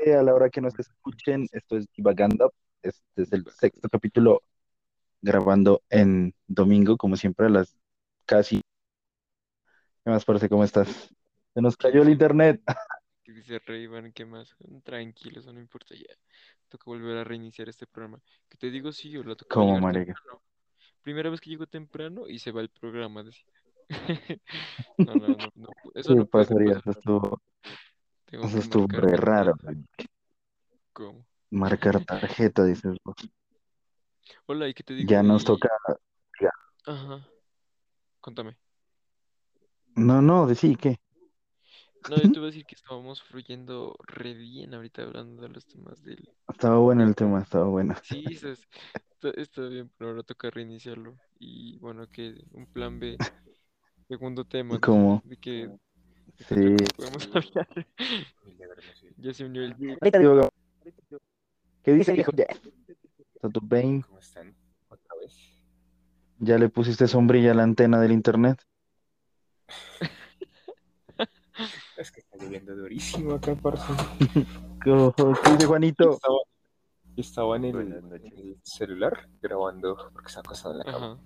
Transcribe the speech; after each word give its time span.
tarde 0.00 0.16
a 0.16 0.22
la 0.22 0.34
hora 0.34 0.50
que 0.50 0.60
nos 0.60 0.78
escuchen. 0.78 1.46
Esto 1.52 1.76
es 1.76 1.86
Divagando. 1.96 2.52
Este 2.82 3.22
es 3.22 3.32
el 3.32 3.44
sexto 3.50 3.88
capítulo 3.88 4.42
grabando 5.20 5.82
en 5.90 6.34
domingo, 6.46 6.96
como 6.96 7.16
siempre, 7.16 7.46
a 7.46 7.50
las 7.50 7.76
casi. 8.24 8.62
¿Qué 10.04 10.10
más 10.10 10.24
parece? 10.24 10.48
¿Cómo 10.48 10.64
estás? 10.64 11.14
Se 11.54 11.60
nos 11.60 11.76
cayó 11.76 12.02
el 12.02 12.10
internet. 12.10 12.62
Que 13.22 13.32
dice 13.32 13.60
Rayban, 13.64 14.12
¿qué 14.12 14.24
más? 14.24 14.56
Tranquilo, 14.82 15.40
eso 15.40 15.52
no 15.52 15.60
importa 15.60 15.94
ya. 15.94 16.16
Toca 16.68 16.84
volver 16.86 17.18
a 17.18 17.22
reiniciar 17.22 17.68
este 17.68 17.86
programa. 17.86 18.18
Que 18.48 18.56
te 18.56 18.70
digo, 18.70 18.92
sí, 18.92 19.10
yo 19.10 19.22
lo 19.22 19.36
temprano. 19.36 20.08
Primera 21.02 21.28
vez 21.28 21.40
que 21.40 21.50
llego 21.50 21.66
temprano 21.66 22.26
y 22.26 22.38
se 22.38 22.50
va 22.50 22.62
el 22.62 22.70
programa, 22.70 23.22
decía. 23.22 23.44
No, 24.98 25.14
no, 25.14 25.28
no, 25.28 25.52
no, 25.54 25.68
eso 25.94 26.10
¿Qué 26.10 26.14
no 26.14 26.26
pasaría? 26.26 26.74
Pasar. 26.74 26.92
estuvo, 26.96 27.42
Tengo 28.30 28.46
eso 28.46 28.58
estuvo 28.58 28.86
re 28.88 29.16
raro. 29.16 29.54
¿Cómo? 30.92 31.24
Marcar 31.52 32.00
tarjeta, 32.04 32.64
dices 32.64 32.96
vos. 33.04 33.14
Hola, 34.46 34.68
¿y 34.68 34.74
qué 34.74 34.82
te 34.82 34.94
digo? 34.94 35.16
Ya 35.16 35.22
nos 35.22 35.44
toca. 35.44 35.68
Ajá. 36.86 37.26
Contame. 38.20 38.56
No, 39.94 40.20
no, 40.20 40.46
decí 40.48 40.74
¿qué? 40.76 40.96
No, 42.04 42.20
yo 42.20 42.30
te 42.30 42.38
iba 42.38 42.46
a 42.46 42.50
decir 42.50 42.66
que 42.66 42.74
estábamos 42.74 43.22
fluyendo 43.22 43.96
re 44.06 44.34
bien 44.34 44.74
ahorita 44.74 45.02
hablando 45.02 45.42
de 45.42 45.48
los 45.48 45.66
temas 45.66 46.02
del... 46.02 46.28
Estaba 46.48 46.78
bueno 46.78 47.02
el 47.02 47.14
tema, 47.14 47.40
estaba 47.40 47.64
bueno. 47.66 47.94
Sí, 48.02 48.32
eso 48.34 48.48
es- 48.50 48.68
está, 49.12 49.30
está 49.40 49.62
bien, 49.68 49.90
pero 49.96 50.10
ahora 50.10 50.22
toca 50.22 50.50
reiniciarlo. 50.50 51.18
Y 51.38 51.78
bueno, 51.78 52.08
que 52.10 52.34
un 52.52 52.66
plan 52.66 52.98
B, 52.98 53.22
segundo 54.08 54.46
tema, 54.46 54.80
¿Cómo? 54.80 55.22
de 55.24 55.36
que 55.38 55.72
Sí. 56.48 56.76
podemos 56.96 57.28
hablar. 57.34 57.68
Ya 59.18 59.34
se 59.34 59.44
unió 59.44 59.62
el 59.64 59.74
Jay. 59.76 59.90
Ahorita 60.00 60.18
digo, 60.18 60.48
¿qué 61.82 61.92
dice, 61.92 62.14
bien? 62.14 64.00
¿Cómo 64.02 64.18
están? 64.18 64.54
Otra 64.88 65.14
vez. 65.20 65.36
¿Ya 66.38 66.56
le 66.56 66.70
pusiste 66.70 67.06
sombrilla 67.06 67.50
a 67.50 67.54
la 67.54 67.64
antena 67.64 68.00
del 68.00 68.12
internet? 68.12 68.62
Es 71.98 72.10
que 72.10 72.20
está 72.20 72.38
lloviendo 72.38 72.74
durísimo 72.74 73.34
acá, 73.34 73.54
parce. 73.54 73.84
¿Cómo- 74.84 75.12
¿Qué 75.14 75.50
dice 75.52 75.66
Juanito? 75.66 76.12
Estaba, 76.14 76.36
estaba 77.16 77.56
en, 77.56 77.64
el, 77.66 77.76
en 77.92 78.60
celular 78.62 79.28
grabando 79.42 79.96
porque 80.14 80.28
estaba 80.28 80.40
acostado 80.46 80.72
en 80.72 80.78
la 80.78 80.84
cama. 80.84 81.12
Ajá. 81.12 81.22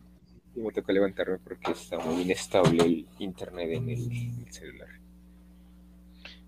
Y 0.57 0.61
me 0.61 0.73
tocó 0.73 0.91
levantarme 0.91 1.39
porque 1.39 1.71
está 1.71 1.99
muy 2.01 2.23
inestable 2.23 2.83
el 2.85 3.09
internet 3.21 3.71
en 3.71 3.89
el, 3.89 4.01
en 4.11 4.41
el 4.47 4.53
celular. 4.53 4.89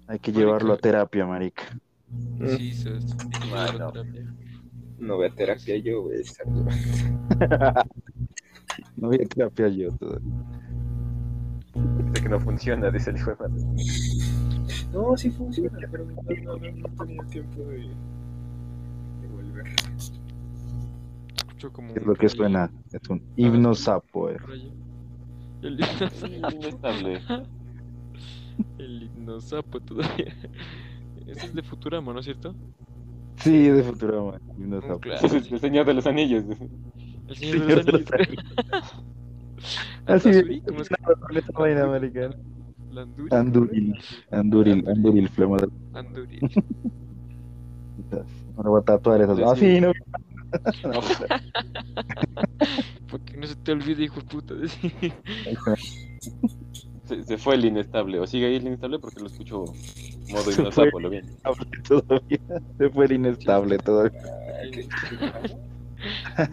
Hay 0.09 0.19
que 0.19 0.31
Marica. 0.33 0.47
llevarlo 0.47 0.73
a 0.75 0.77
terapia, 0.79 1.27
marica. 1.27 1.63
Sí, 2.57 2.73
sos. 2.75 3.05
Mano. 3.51 3.93
terapia. 3.93 4.35
No 4.99 5.17
voy 5.17 5.27
a 5.27 5.35
terapia, 5.35 5.77
yo 5.79 6.03
voy 6.03 6.17
a 6.17 6.21
estar 6.21 6.47
llorando. 6.47 7.83
No 8.97 9.09
voy 9.09 9.17
a 9.23 9.29
terapia 9.29 9.69
yo 9.69 9.93
todo. 9.93 10.19
Dice 11.75 12.23
que 12.23 12.29
no 12.29 12.41
funciona, 12.41 12.91
dice 12.91 13.11
el 13.11 13.17
hijo 13.17 13.31
de 13.33 13.37
madre. 13.37 13.65
No, 14.93 15.17
sí 15.17 15.31
funciona, 15.31 15.79
pero 15.91 16.05
no, 16.07 16.23
no, 16.23 16.57
no, 16.57 16.71
no 16.71 16.89
tenía 17.05 17.23
tiempo 17.25 17.61
de, 17.65 17.79
de 19.21 19.29
volver. 19.35 19.67
Escucho 21.37 21.73
como 21.73 21.95
Es 21.95 22.07
lo 22.07 22.15
que 22.15 22.27
rayo, 22.29 22.37
suena. 22.37 22.71
Es 22.93 23.09
un 23.11 23.23
himno 23.37 23.75
sapo. 23.75 24.31
eh. 24.31 24.39
El 25.63 25.81
himno 25.81 26.71
sapo. 26.81 27.47
El 28.79 29.03
himno 29.05 29.41
sapo 29.41 29.81
todavía. 29.81 30.35
Ese 31.27 31.47
es 31.47 31.55
de 31.55 31.63
Futurama, 31.63 32.13
¿no 32.13 32.21
es 32.21 32.25
cierto? 32.27 32.55
Sí, 33.37 33.69
de 33.69 33.83
Futurama. 33.83 34.41
Himno 34.57 34.77
Un 34.77 34.83
sapo. 34.83 35.01
clásico. 35.01 35.37
Es 35.37 35.53
el 35.53 35.61
señor 35.61 35.87
de 35.87 35.95
los 35.95 36.07
anillos. 36.07 36.45
El 37.29 37.37
Señor 37.37 37.59
Señor 37.61 37.85
de 37.85 37.85
de 37.85 37.93
los 37.93 38.01
los 38.03 38.13
Anillos. 38.13 38.45
Así 40.07 40.29
Andazuri, 40.29 40.61
¿cómo 40.63 40.81
es 40.81 40.91
esa 41.37 41.53
vaina, 41.59 41.85
americana. 41.85 42.37
Landuri. 42.93 43.35
Anduril. 43.35 43.99
Anduril. 44.31 44.89
Anduril, 44.89 45.29
flema 45.29 45.57
de 45.57 45.69
Anduri. 45.93 46.41
Ahora 48.57 48.71
voy 48.71 48.81
a 48.81 48.85
tatuar 48.85 49.21
esas. 49.21 49.39
Ah, 49.41 49.57
sí, 49.57 49.81
no. 49.81 49.93
Porque 53.09 53.37
no 53.37 53.47
se 53.47 53.57
te 53.57 53.73
olvide, 53.73 54.05
hijo 54.05 54.21
de 54.21 54.27
puta. 54.27 54.55
Se, 57.07 57.23
se 57.23 57.39
fue 57.39 57.55
el 57.55 57.65
inestable. 57.65 58.19
O 58.21 58.27
sigue 58.27 58.47
ahí 58.47 58.57
el 58.57 58.67
inestable 58.67 58.99
porque 58.99 59.21
lo 59.21 59.27
escucho 59.27 59.65
modo 60.29 60.73
sapo, 60.73 61.01
lo 61.01 61.09
bien. 61.11 61.27
Todavía. 61.89 62.39
Se 62.79 62.91
fue 62.91 63.07
el 63.07 63.13
inestable 63.13 63.79
todavía. 63.79 64.21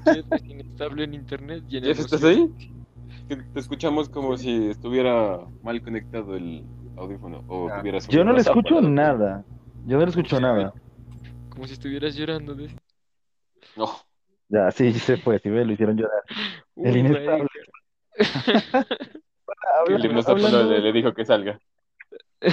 Jeff, 0.06 0.46
inestable 0.46 1.04
en 1.04 1.14
internet 1.14 1.64
y 1.70 1.78
en 1.78 1.84
Jeff, 1.86 2.00
¿estás 2.00 2.24
ahí? 2.24 2.50
Que 3.28 3.36
te 3.38 3.60
escuchamos 3.60 4.10
como 4.10 4.38
si 4.38 4.68
estuviera 4.70 5.40
mal 5.64 5.82
conectado 5.82 6.36
el 6.36 6.64
audífono 6.98 7.44
o 7.48 7.70
Ah. 7.70 7.80
tuvieras 7.80 8.08
Yo 8.08 8.24
no 8.24 8.34
le 8.34 8.42
escucho 8.42 8.82
nada. 8.82 9.44
Yo 9.86 9.98
no 9.98 10.04
le 10.04 10.10
escucho 10.10 10.40
nada. 10.40 10.74
Como 11.50 11.68
si 11.68 11.74
estuvieras 11.74 12.16
llorando. 12.16 12.56
decía. 12.56 12.78
No. 13.76 13.90
Ya, 14.50 14.72
sí, 14.72 14.94
se 14.94 15.18
fue. 15.18 15.40
Sí, 15.40 15.50
ve, 15.50 15.66
lo 15.66 15.74
hicieron 15.74 15.98
llorar. 15.98 16.22
El 16.76 17.12
Uh, 17.12 17.48
marica. 19.48 19.96
El 19.96 20.06
himno 20.06 20.22
hablando, 20.26 20.64
le, 20.64 20.80
le 20.80 20.92
dijo 20.92 21.14
que 21.14 21.26
salga. 21.26 21.60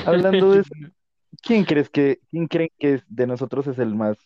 hablando 0.06 0.50
de 0.52 0.60
eso, 0.60 0.70
¿quién 1.42 1.64
crees 1.64 1.88
que, 1.90 2.20
quién 2.30 2.46
creen 2.48 2.70
que 2.78 2.94
es- 2.94 3.04
de 3.08 3.26
nosotros 3.26 3.66
es 3.66 3.78
el 3.78 3.94
más 3.94 4.18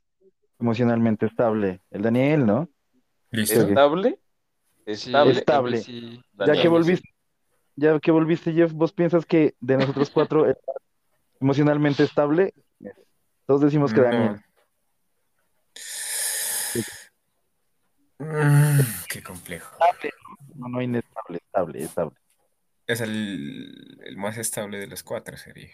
emocionalmente 0.59 1.27
estable? 1.27 1.81
El 1.91 2.03
Daniel, 2.03 2.47
¿no? 2.47 2.69
¿Listo? 3.31 3.61
¿Estable? 3.61 4.21
Sí, 4.87 5.13
¿Estable? 5.15 5.83
Ya 6.35 6.53
que 6.55 6.63
sí. 6.63 6.69
volviste, 6.69 7.09
ya 7.77 7.99
que 8.01 8.11
volviste, 8.11 8.53
Jeff, 8.53 8.73
¿vos 8.73 8.93
piensas 8.93 9.25
que 9.27 9.55
de 9.61 9.77
nosotros 9.77 10.11
cuatro 10.11 10.45
el 10.47 10.57
más 10.67 10.77
emocionalmente 11.41 12.03
estable? 12.05 12.55
Todos 13.47 13.61
decimos 13.63 13.93
que 13.93 14.01
Daniel. 14.01 14.41
Mm, 18.19 18.81
qué 19.09 19.23
complejo. 19.23 19.77
No, 20.55 20.69
no 20.69 20.83
inestable, 20.83 21.39
estable, 21.39 21.83
estable. 21.83 22.17
Es 22.87 23.01
el, 23.01 23.99
el 24.05 24.17
más 24.17 24.39
estable 24.39 24.79
de 24.79 24.87
los 24.87 25.03
cuatro, 25.03 25.37
sería. 25.37 25.71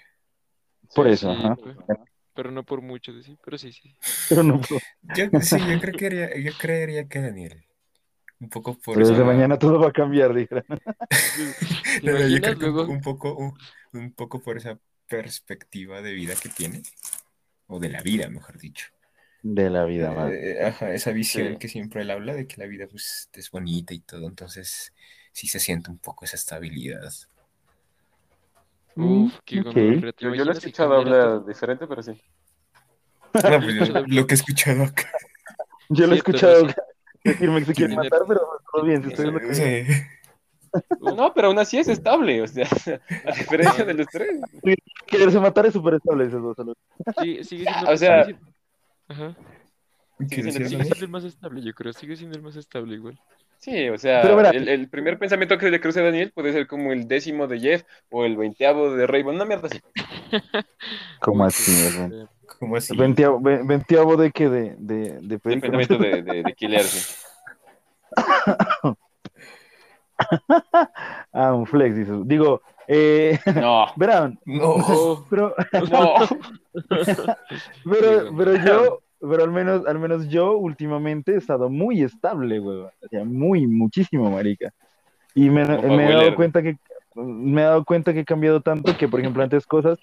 Por 0.95 1.09
Sí, 1.09 1.09
eso, 1.09 1.31
sí, 1.31 1.33
ajá. 1.33 1.59
pues, 1.63 1.77
pero 2.35 2.51
no 2.51 2.65
por 2.65 2.83
mucho, 2.83 3.13
decía. 3.13 3.37
Pero 3.45 3.59
sí, 3.59 3.73
sí. 3.73 3.97
Pero 4.29 4.43
no. 4.43 4.61
Yo, 5.03 5.27
sí, 5.41 5.67
yo, 5.67 5.79
creo 5.81 5.97
que 5.97 6.07
haría- 6.07 6.39
yo 6.39 6.57
creería 6.57 7.09
que 7.09 7.21
Daniel. 7.21 7.65
Un 8.41 8.49
poco 8.51 8.79
por 8.79 8.99
Pero 8.99 9.07
desde 9.09 9.25
mañana 9.25 9.59
todo 9.59 9.79
va 9.81 9.89
a 9.89 9.93
cambiar, 9.93 10.35
dijeron. 10.35 10.65
¿Te 12.05 12.13
No, 12.13 12.29
yo 12.29 12.41
creo 12.43 12.59
que 12.59 12.67
un, 12.67 12.73
luego? 12.73 12.83
un 12.87 13.01
poco, 13.01 13.35
un, 13.37 13.55
un 13.93 14.13
poco 14.13 14.41
por 14.41 14.57
esa 14.57 14.79
perspectiva 15.09 16.03
de 16.03 16.13
vida 16.13 16.35
que 16.37 16.49
tiene, 16.49 16.83
o 17.69 17.81
de 17.81 17.91
la 17.91 18.03
vida, 18.03 18.29
mejor 18.29 18.59
dicho. 18.59 18.87
De 19.43 19.69
la 19.69 19.85
vida, 19.85 20.13
madre. 20.13 20.39
Eh, 20.53 20.65
ajá, 20.65 20.93
esa 20.95 21.13
visión 21.13 21.57
Sí. 21.57 21.59
que 21.59 21.69
siempre 21.69 22.03
él 22.03 22.11
habla 22.11 22.35
de 22.35 22.47
que 22.47 22.57
la 22.59 22.67
vida 22.67 22.87
pues, 22.89 23.29
es 23.33 23.51
bonita 23.51 23.95
y 23.95 24.01
todo, 24.01 24.27
entonces 24.29 24.93
sí 25.33 25.47
se 25.49 25.61
siente 25.61 25.91
un 25.91 25.99
poco 25.99 26.25
esa 26.25 26.37
estabilidad. 26.37 27.13
Uf, 28.97 29.33
qué 29.45 29.61
ok. 29.61 29.67
gonorrea, 29.75 30.13
¿te 30.13 30.25
Yo, 30.25 30.35
yo 30.35 30.45
lo 30.45 30.51
he 30.53 30.55
escuchado 30.55 30.95
hablar 30.95 31.45
diferente, 31.47 31.87
pero 31.87 32.03
sí. 32.03 32.21
No, 33.33 33.41
pues, 33.41 33.45
he 33.45 33.79
escuchado 33.83 34.05
lo 34.09 34.27
que 34.27 34.35
he 34.35 34.37
escuchado 34.37 34.83
acá. 34.85 35.11
Yo 35.89 36.07
lo 36.07 36.13
he 36.15 36.17
escuchado 36.17 36.69
sí. 36.69 36.75
decirme 37.25 37.61
que 37.61 37.67
se 37.67 37.75
quiere 37.75 37.95
Tener- 37.95 38.11
matar, 38.11 38.27
pero 38.27 38.41
todo 38.73 38.85
bien, 38.85 39.05
estoy 39.09 39.27
en 39.29 39.35
lo 39.35 39.41
que- 39.41 39.55
Sí. 39.55 40.03
No, 41.01 41.35
pero 41.35 41.49
aún 41.49 41.59
así 41.59 41.79
es 41.79 41.89
estable, 41.89 42.43
o 42.43 42.47
sea, 42.47 42.69
a 43.27 43.33
diferencia 43.33 43.85
de 43.85 43.95
los 43.95 44.07
tres. 44.07 44.41
Quererse 45.07 45.41
matar 45.41 45.67
es 45.67 45.73
súper 45.73 45.95
estable, 45.95 46.27
esos 46.27 46.43
dos. 46.43 46.77
Sí, 47.21 47.43
sigue 47.43 47.65
siendo, 47.65 47.91
O 47.91 47.97
sea- 47.97 48.27
Ajá. 49.09 49.37
¿Qué 50.29 50.43
sigue 50.43 50.69
siendo 50.69 50.95
el 50.95 51.09
más 51.09 51.25
estable, 51.25 51.63
yo 51.63 51.73
creo. 51.75 51.93
Sigue 51.93 52.15
siendo 52.17 52.37
el 52.37 52.43
más 52.43 52.55
estable 52.55 52.95
igual. 52.95 53.19
Sí, 53.61 53.91
o 53.91 53.99
sea, 53.99 54.23
el, 54.23 54.69
el 54.69 54.89
primer 54.89 55.19
pensamiento 55.19 55.59
que 55.59 55.67
se 55.67 55.71
le 55.71 55.81
cruce 55.83 56.01
a 56.01 56.05
Daniel 56.05 56.33
puede 56.35 56.53
ser 56.53 56.67
como 56.67 56.93
el 56.93 57.07
décimo 57.07 57.47
de 57.47 57.61
Jeff 57.61 57.83
o 58.11 58.25
el 58.25 58.39
veinteavo 58.39 58.95
de 58.95 59.07
Raymond, 59.07 59.37
una 59.37 59.45
mierda 59.45 59.69
así. 59.69 59.81
¿Cómo 61.21 61.45
así? 61.45 61.73
hermano? 61.87 62.29
¿Cómo 62.59 62.77
así? 62.77 62.97
Veintiavo, 62.97 63.39
ve- 63.41 63.61
veintiavo 63.63 64.17
de 64.17 64.31
qué? 64.31 64.49
De, 64.49 64.77
de, 64.79 65.21
de 65.21 65.39
pensamiento 65.39 65.99
de, 65.99 66.23
de, 66.23 66.43
de 66.43 66.53
Killer, 66.57 66.83
sí. 66.85 67.17
Ah, 71.33 71.53
un 71.55 71.67
flex, 71.67 71.97
dices. 71.97 72.17
Digo, 72.25 72.63
eh, 72.89 73.39
No, 73.57 73.87
verán, 73.97 74.39
No. 74.47 75.25
Pero, 75.31 75.55
no. 75.91 76.15
pero, 77.85 78.37
pero 78.37 78.57
yo, 78.65 79.03
pero 79.21 79.45
al 79.45 79.51
menos, 79.51 79.87
al 79.87 79.99
menos 79.99 80.29
yo 80.29 80.57
últimamente 80.57 81.33
he 81.33 81.37
estado 81.37 81.69
muy 81.69 82.03
estable, 82.03 82.59
güey. 82.59 82.79
O 82.79 83.09
sea, 83.11 83.25
muy, 83.25 83.67
muchísimo, 83.67 84.31
marica. 84.31 84.71
Y 85.35 85.51
me, 85.51 85.65
me 85.65 86.11
he 86.11 86.13
dado 86.15 86.35
cuenta 86.35 86.63
que, 86.63 86.77
me 87.15 87.61
he 87.61 87.65
dado 87.65 87.85
cuenta 87.85 88.13
que 88.13 88.21
he 88.21 88.25
cambiado 88.25 88.61
tanto 88.61 88.97
que, 88.97 89.09
por 89.09 89.21
ejemplo, 89.21 89.43
antes 89.43 89.67
cosas, 89.67 89.99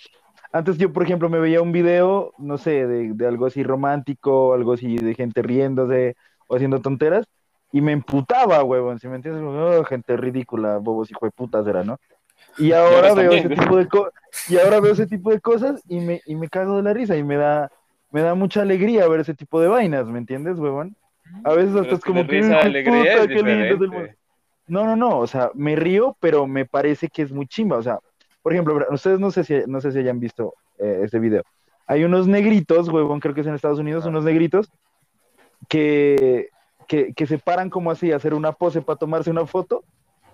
Antes 0.52 0.78
yo, 0.78 0.94
por 0.94 1.04
ejemplo, 1.04 1.30
me 1.30 1.40
veía 1.40 1.62
un 1.62 1.74
video, 1.74 2.34
no 2.38 2.58
sé, 2.58 2.88
de, 2.88 3.14
de 3.14 3.28
algo 3.28 3.46
así 3.48 3.64
romántico, 3.64 4.54
algo 4.54 4.74
así 4.74 4.96
de 4.98 5.14
gente 5.14 5.42
riéndose 5.42 6.16
o 6.48 6.56
haciendo 6.56 6.80
tonteras, 6.80 7.26
y 7.74 7.82
me 7.82 7.92
emputaba, 7.92 8.64
huevón, 8.64 8.98
si 9.00 9.10
me 9.10 9.18
entiendes, 9.18 9.44
Oh, 9.46 9.84
gente 9.84 10.16
ridícula, 10.16 10.78
bobos 10.78 11.12
hijo 11.12 11.26
de 11.26 11.32
putas 11.32 11.68
era, 11.68 11.84
¿no? 11.84 11.98
Y 12.58 12.72
ahora 12.72 13.14
veo 13.14 13.34
ese 13.34 13.50
tipo 13.50 13.76
de 13.76 13.88
co- 13.88 14.10
y 14.50 14.58
ahora 14.58 14.80
veo 14.80 14.94
ese 14.94 15.06
tipo 15.06 15.32
de 15.32 15.42
cosas 15.42 15.84
y 15.90 16.00
me, 16.00 16.22
y 16.26 16.36
me 16.36 16.48
cago 16.48 16.78
de 16.78 16.84
la 16.84 16.94
risa 16.94 17.18
y 17.18 17.24
me 17.24 17.36
da, 17.36 17.70
me 18.18 18.24
da 18.24 18.34
mucha 18.34 18.64
alegría 18.64 19.08
ver 19.08 19.20
ese 19.20 19.36
tipo 19.36 19.62
de 19.62 19.68
vainas, 19.68 20.08
¿me 20.08 20.18
entiendes, 20.18 20.58
huevón? 20.58 20.96
A 21.44 21.54
veces 21.54 21.76
hasta 21.76 21.94
es 21.96 22.02
como 22.02 22.26
que, 22.26 22.32
risa, 22.32 22.48
"Hijo 22.48 22.58
de 22.62 22.66
alegría 22.66 23.14
puta, 23.14 23.28
qué 23.28 23.34
lindo 23.36 23.52
es 23.52 23.52
el 23.52 23.70
mundo". 23.78 23.86
diferente. 23.86 24.18
No, 24.66 24.86
no, 24.86 24.96
no, 24.96 25.20
o 25.20 25.28
sea, 25.28 25.52
me 25.54 25.76
río, 25.76 26.18
pero 26.20 26.48
me 26.48 26.66
parece 26.66 27.10
que 27.10 27.22
es 27.22 27.32
muy 27.32 27.46
chimba, 27.46 27.78
o 27.78 27.84
sea, 27.84 28.00
por 28.42 28.54
ejemplo, 28.54 28.76
ustedes 28.90 29.20
no 29.20 29.30
sé 29.30 29.44
si, 29.44 29.54
no 29.68 29.82
sé 29.82 29.92
si 29.92 30.00
hayan 30.00 30.20
visto 30.20 30.56
eh, 30.80 31.02
este 31.04 31.20
video. 31.20 31.44
Hay 31.86 32.06
unos 32.06 32.28
negritos, 32.28 32.90
huevón, 32.90 33.20
creo 33.20 33.36
que 33.36 33.42
es 33.42 33.48
en 33.48 33.54
Estados 33.54 33.78
Unidos, 33.78 34.04
Ah. 34.06 34.10
unos 34.10 34.24
negritos 34.24 34.72
que, 35.70 36.50
que, 36.88 37.14
que 37.14 37.28
se 37.28 37.38
paran 37.38 37.70
como 37.70 37.92
así 37.92 38.12
a 38.12 38.16
hacer 38.16 38.34
una 38.34 38.52
pose 38.52 38.82
para 38.82 38.98
tomarse 38.98 39.30
una 39.30 39.46
foto, 39.46 39.84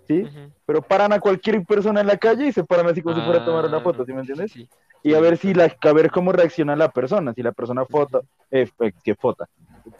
¿sí? 0.07 0.27
Pero 0.65 0.81
paran 0.81 1.13
a 1.13 1.19
cualquier 1.19 1.63
persona 1.65 2.01
en 2.01 2.07
la 2.07 2.17
calle 2.17 2.47
y 2.47 2.51
se 2.51 2.63
paran 2.63 2.87
así 2.87 3.01
como 3.01 3.15
si 3.15 3.21
fuera 3.21 3.41
a 3.41 3.45
tomar 3.45 3.65
una 3.65 3.77
Ah, 3.77 3.81
foto, 3.81 4.05
¿sí 4.05 4.13
me 4.13 4.21
entiendes? 4.21 4.51
sí. 4.51 4.67
Y 5.05 5.13
a 5.13 5.19
ver 5.19 5.37
si 5.37 5.53
la, 5.53 5.65
a 5.81 5.93
ver 5.93 6.09
cómo 6.11 6.31
reacciona 6.31 6.75
la 6.77 6.89
persona, 6.89 7.33
si 7.33 7.43
la 7.43 7.51
persona 7.51 7.85
foto, 7.85 8.23
eh, 8.49 8.69
eh, 8.79 8.91
que 9.03 9.15
fota, 9.15 9.49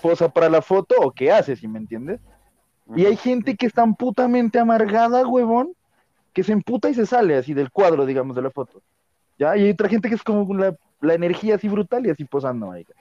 posa 0.02 0.30
para 0.30 0.48
la 0.50 0.62
foto 0.62 0.96
o 1.02 1.12
qué 1.12 1.30
hace, 1.32 1.56
¿sí 1.58 1.68
me 1.68 1.78
entiendes? 1.80 2.22
Y 2.96 3.06
hay 3.06 3.18
gente 3.18 3.56
que 3.56 3.66
es 3.66 3.74
tan 3.74 3.96
putamente 3.96 4.60
amargada, 4.60 5.28
huevón, 5.28 5.74
que 6.32 6.44
se 6.44 6.54
emputa 6.54 6.90
y 6.90 6.94
se 6.94 7.06
sale 7.06 7.36
así 7.36 7.54
del 7.54 7.70
cuadro, 7.70 8.06
digamos, 8.06 8.36
de 8.36 8.42
la 8.44 8.50
foto. 8.50 8.82
¿Ya? 9.38 9.58
Y 9.58 9.64
hay 9.64 9.72
otra 9.72 9.90
gente 9.90 10.08
que 10.10 10.16
es 10.16 10.24
como 10.24 10.54
la, 10.54 10.76
la 11.02 11.14
energía 11.16 11.56
así 11.56 11.68
brutal 11.68 12.06
y 12.06 12.10
así 12.10 12.24
posando, 12.24 12.68
marica. 12.68 12.94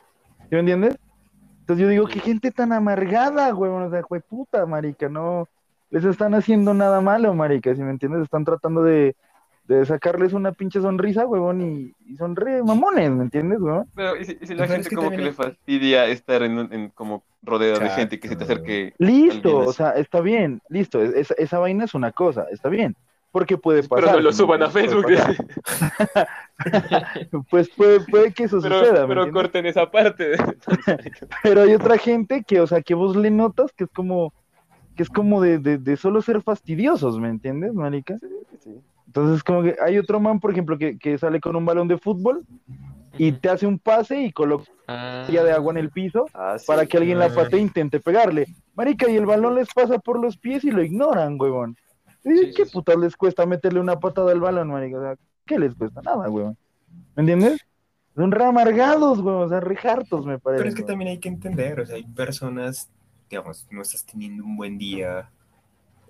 ¿Sí 0.49 0.55
me 0.57 0.61
entiendes? 0.61 0.97
Entonces 1.61 1.83
yo 1.85 1.89
digo, 1.89 2.07
qué 2.09 2.19
gente 2.19 2.51
tan 2.51 2.73
amargada, 2.73 3.55
huevón, 3.55 3.85
o 3.85 3.91
sea, 3.91 4.03
puta, 4.29 4.67
marica, 4.67 5.09
no 5.09 5.49
les 5.93 6.05
están 6.05 6.35
haciendo 6.35 6.75
nada 6.75 7.01
malo, 7.01 7.35
marica, 7.35 7.75
¿sí 7.75 7.83
me 7.83 7.91
entiendes? 7.91 8.23
Están 8.25 8.45
tratando 8.45 8.83
de, 8.83 9.15
de 9.69 9.87
sacarles 9.87 10.33
una 10.33 10.53
pinche 10.53 10.81
sonrisa, 10.81 11.27
huevón, 11.27 11.63
y, 11.63 11.95
y 12.13 12.17
son 12.17 12.35
re 12.35 12.63
mamones, 12.63 13.11
¿me 13.11 13.23
entiendes, 13.25 13.61
huevón? 13.61 13.87
Pero, 13.95 14.17
¿y 14.17 14.25
si, 14.25 14.39
y 14.41 14.47
si 14.47 14.55
la 14.55 14.67
Pero 14.67 14.75
es 14.75 14.77
gente 14.79 14.91
que 14.91 14.97
como 14.97 15.11
que 15.11 15.17
también 15.17 15.31
le 15.31 15.37
fastidia 15.37 16.07
estar 16.07 16.43
en, 16.43 16.59
en 16.73 16.89
como 16.91 17.23
rodeada 17.43 17.79
de 17.79 17.91
gente 17.91 18.19
que 18.19 18.29
se 18.29 18.37
te 18.37 18.45
acerque? 18.45 18.95
Listo, 18.99 19.59
o 19.59 19.73
sea, 19.73 19.91
está 19.93 20.21
bien, 20.21 20.61
listo, 20.69 21.01
es- 21.03 21.15
esa, 21.15 21.35
esa 21.35 21.59
vaina 21.59 21.85
es 21.85 21.95
una 21.95 22.11
cosa, 22.13 22.47
está 22.51 22.69
bien, 22.69 22.97
porque 23.31 23.57
puede 23.59 23.83
pasar. 23.83 24.05
Pero 24.05 24.17
no 24.17 24.23
lo 24.23 24.33
¿sí 24.33 24.43
me 24.43 24.47
suban 24.47 24.63
a? 24.63 24.71
Facebook. 24.71 25.07
Pues 27.51 27.69
puede, 27.71 28.01
puede 28.01 28.33
que 28.33 28.45
eso 28.45 28.61
Pero, 28.61 28.79
suceda, 28.81 29.07
¿me 29.07 29.15
pero 29.15 29.33
corten 29.33 29.67
esa 29.67 29.91
parte. 29.91 30.33
Pero 31.43 31.63
hay 31.63 31.75
otra 31.75 31.99
gente 31.99 32.45
que, 32.45 32.61
o 32.61 32.67
sea, 32.67 32.83
que 32.83 32.95
vos 32.95 33.17
le 33.17 33.31
notas 33.31 33.73
que 33.73 33.85
es 33.85 33.91
como, 33.91 34.33
que 34.97 35.03
es 35.03 35.09
como 35.09 35.41
de, 35.41 35.59
de, 35.59 35.79
de 35.79 35.97
solo 35.97 36.21
ser 36.23 36.43
fastidiosos, 36.43 37.19
¿me 37.19 37.29
entiendes, 37.29 37.73
marica? 37.75 38.17
Entonces, 39.07 39.43
como 39.43 39.63
que 39.63 39.77
hay 39.85 39.99
otro 39.99 40.21
man, 40.21 40.41
por 40.41 40.51
ejemplo, 40.53 40.79
que, 40.79 40.99
que 40.99 41.19
sale 41.19 41.41
con 41.41 41.55
un 41.57 41.65
balón 41.67 41.89
de 41.89 41.99
fútbol 41.99 42.45
y 43.19 43.33
te 43.33 43.51
hace 43.51 43.67
un 43.67 43.79
pase 43.79 44.23
y 44.23 44.33
coloca 44.33 44.65
Ah, 44.89 45.25
de 45.29 45.53
agua 45.53 45.73
en 45.73 45.79
el 45.79 45.91
piso 45.91 46.27
Ah, 46.35 46.57
sí. 46.59 46.65
para 46.67 46.87
que 46.87 46.97
alguien 46.99 47.19
la 47.19 47.27
Ah. 47.27 47.35
patee 47.35 47.59
e 47.59 47.63
intente 47.63 48.01
pegarle. 48.01 48.47
Marica, 48.75 49.11
y 49.11 49.17
el 49.17 49.27
balón 49.27 49.55
les 49.55 49.69
pasa 49.73 49.99
por 49.99 50.19
los 50.21 50.37
pies 50.37 50.65
y 50.65 50.71
lo 50.71 50.83
ignoran, 50.83 51.37
huevón. 51.41 51.77
¿Y 52.25 52.37
Sí, 52.37 52.53
¿Qué 52.57 52.65
sí, 52.65 52.71
sí. 52.71 52.73
putas 52.73 52.97
les 52.99 53.17
cuesta 53.17 53.45
meterle 53.47 53.81
una 53.81 53.99
patada 53.99 54.33
al 54.33 54.41
balón, 54.41 54.69
marica? 54.69 54.99
O 54.99 55.03
sea, 55.03 55.17
¿qué 55.47 55.59
les 55.59 55.75
cuesta? 55.75 56.01
Nada, 56.03 56.29
huevón. 56.31 56.57
¿Me 57.17 57.21
entiendes? 57.23 57.61
Son 58.15 58.31
re 58.31 58.45
amargados, 58.45 59.21
huevón, 59.21 59.45
o 59.45 59.49
sea, 59.49 59.61
re 59.61 59.77
hartos, 59.83 60.25
me 60.27 60.39
parece. 60.39 60.59
Pero 60.63 60.69
es 60.71 60.75
que 60.75 60.83
también 60.83 61.11
hay 61.11 61.19
que 61.19 61.29
entender, 61.29 61.81
o 61.81 61.87
sea, 61.87 61.97
hay 61.97 62.05
personas, 62.05 62.91
digamos, 63.33 63.67
no 63.71 63.81
estás 63.81 64.05
teniendo 64.05 64.45
un 64.45 64.59
buen 64.59 64.77
día 64.77 65.31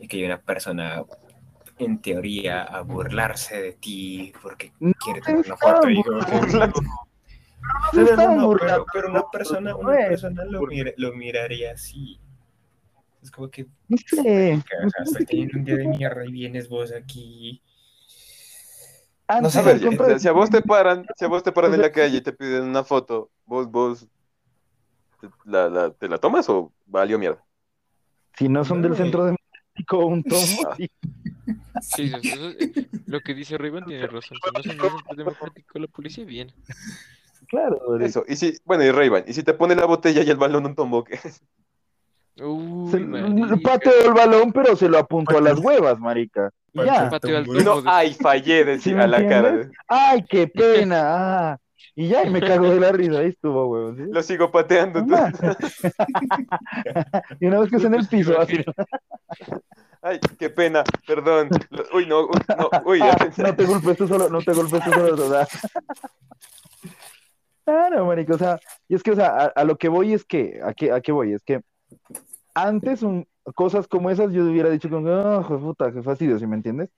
y 0.00 0.08
que 0.08 0.16
hay 0.16 0.24
una 0.24 0.40
persona, 0.40 1.04
en 1.78 2.02
teoría, 2.02 2.64
a 2.64 2.80
burlarse 2.82 3.62
de 3.62 3.72
ti 3.74 4.32
porque 4.42 4.72
No 4.80 4.92
quiere 4.94 5.20
tomar 5.20 5.44
una 5.46 5.56
foto. 5.56 5.88
y 5.88 6.00
están 8.00 8.16
no, 8.34 8.36
no, 8.42 8.48
burlando. 8.48 8.86
pero, 8.86 8.86
pero 8.92 9.10
una 9.10 9.30
persona, 9.30 9.76
una 9.76 9.96
persona 10.08 10.44
lo, 10.44 10.62
mira- 10.62 10.92
lo 10.96 11.12
miraría 11.12 11.72
así. 11.72 12.18
Es 13.22 13.30
como 13.30 13.48
que, 13.48 13.66
No 13.86 13.96
sé. 13.98 14.54
o 14.56 14.90
sea, 14.90 15.02
estoy 15.04 15.24
teniendo 15.26 15.58
un 15.58 15.64
día 15.64 15.76
de 15.76 15.86
mierda 15.86 16.26
y 16.26 16.32
vienes 16.32 16.68
vos 16.68 16.90
aquí. 16.92 17.62
Antes, 19.28 19.52
sé, 19.52 19.60
A 19.60 19.62
ver, 19.62 19.74
al 19.76 19.80
contrario, 19.84 20.18
si 20.18 20.26
a 20.28 20.32
vos 20.32 20.50
te 20.50 20.60
paran, 20.60 21.06
si 21.16 21.24
a 21.24 21.28
vos 21.28 21.44
te 21.44 21.52
paran 21.52 21.72
en 21.74 21.82
la 21.82 21.92
calle 21.92 22.16
y 22.18 22.20
te 22.20 22.32
piden 22.32 22.64
una 22.64 22.82
foto, 22.82 23.30
vos, 23.46 23.70
vos, 23.70 24.08
te 25.20 25.28
la, 25.44 25.68
la- 25.68 25.90
¿te 25.92 26.08
la 26.08 26.18
tomas 26.18 26.48
o 26.48 26.72
valió 26.92 27.18
mierda? 27.18 27.42
si 28.38 28.48
no 28.48 28.64
son 28.64 28.80
del 28.82 28.96
centro 28.96 29.24
de 29.26 29.36
México 29.74 30.06
un 30.06 30.22
tomo, 30.24 30.40
Ah. 30.70 30.74
sí. 30.76 30.90
sí, 31.80 32.02
eso- 32.04 32.18
eso- 32.18 32.50
eh, 32.58 32.88
lo 33.06 33.20
que 33.20 33.34
dice 33.34 33.58
Rayban 33.58 33.84
tiene 33.84 34.06
razón. 34.06 34.22
Si 34.22 34.34
no 34.34 34.62
son 34.62 34.78
del 34.78 34.92
centro 34.92 35.16
democrático, 35.16 35.78
la 35.78 35.86
policía 35.88 36.24
viene. 36.24 36.54
claro. 37.48 37.98
Eso, 38.00 38.24
y 38.28 38.36
si, 38.36 38.54
bueno, 38.64 38.84
y 38.84 38.90
Ray-Ban, 38.90 39.24
y 39.26 39.32
si 39.34 39.42
te 39.42 39.52
pone 39.52 39.74
la 39.74 39.84
botella 39.86 40.22
y 40.22 40.30
el 40.30 40.36
balón 40.36 40.64
un 40.66 40.74
tombo, 40.74 41.04
¿qué? 41.04 41.18
Uy, 42.42 42.90
Se- 42.90 43.56
pateo 43.62 44.06
el 44.06 44.14
balón, 44.14 44.52
pero 44.52 44.74
se 44.74 44.88
lo 44.88 44.98
apunto 44.98 45.36
a 45.36 45.40
las 45.42 45.58
huevas, 45.58 45.98
marica. 45.98 46.50
Y 46.72 46.82
ya. 46.84 47.08
Al 47.08 47.46
no, 47.62 47.82
ay, 47.84 48.14
fallé, 48.14 48.64
decía 48.64 48.94
¿Sí 48.94 48.98
a 48.98 49.06
la 49.06 49.26
cara. 49.28 49.68
¡Ay, 49.86 50.24
qué 50.28 50.46
pena! 50.48 51.02
Ah. 51.52 51.58
Y 51.94 52.08
ya, 52.08 52.24
y 52.24 52.30
me 52.30 52.40
cago 52.40 52.70
de 52.70 52.80
la 52.80 52.92
risa. 52.92 53.18
Ahí 53.18 53.28
estuvo. 53.28 53.94
¿sí? 53.94 54.02
Lo 54.10 54.22
sigo 54.22 54.50
pateando. 54.50 55.04
Mamá. 55.04 55.30
y 57.40 57.46
una 57.46 57.60
vez 57.60 57.70
que 57.70 57.76
esté 57.76 57.88
en 57.88 57.94
el 57.94 58.08
piso, 58.08 58.38
así. 58.40 58.64
Ay, 60.00 60.18
qué 60.38 60.50
pena, 60.50 60.82
perdón. 61.06 61.48
Uy, 61.94 62.06
no, 62.06 62.22
uy, 62.22 62.40
no, 62.58 62.70
uy, 62.84 63.00
Ah, 63.02 63.16
ya- 63.36 63.44
no 63.44 63.54
te 63.54 63.64
golpes 63.64 63.96
tú 63.96 64.08
solo, 64.08 64.28
no 64.28 64.40
te 64.40 64.52
golpes 64.52 64.82
tú 64.84 64.92
solo, 64.92 65.30
sea. 65.30 65.46
Claro, 67.64 68.06
marico, 68.06 68.34
o 68.34 68.38
sea, 68.38 68.58
y 68.88 68.96
es 68.96 69.04
que, 69.04 69.12
o 69.12 69.14
sea, 69.14 69.28
a, 69.28 69.44
a 69.46 69.64
lo 69.64 69.76
que 69.76 69.88
voy 69.88 70.12
es 70.12 70.24
que, 70.24 70.60
¿a 70.64 70.74
qué, 70.74 70.90
a 70.90 71.00
qué 71.00 71.12
voy? 71.12 71.32
Es 71.32 71.44
que 71.44 71.60
antes 72.54 73.04
un, 73.04 73.24
cosas 73.54 73.86
como 73.86 74.10
esas 74.10 74.32
yo 74.32 74.42
hubiera 74.44 74.68
dicho 74.68 74.90
como, 74.90 75.08
oh, 75.08 75.60
puta, 75.60 75.92
qué 75.92 76.02
fastidio, 76.02 76.38
¿sí 76.40 76.46
me 76.48 76.56
entiendes? 76.56 76.90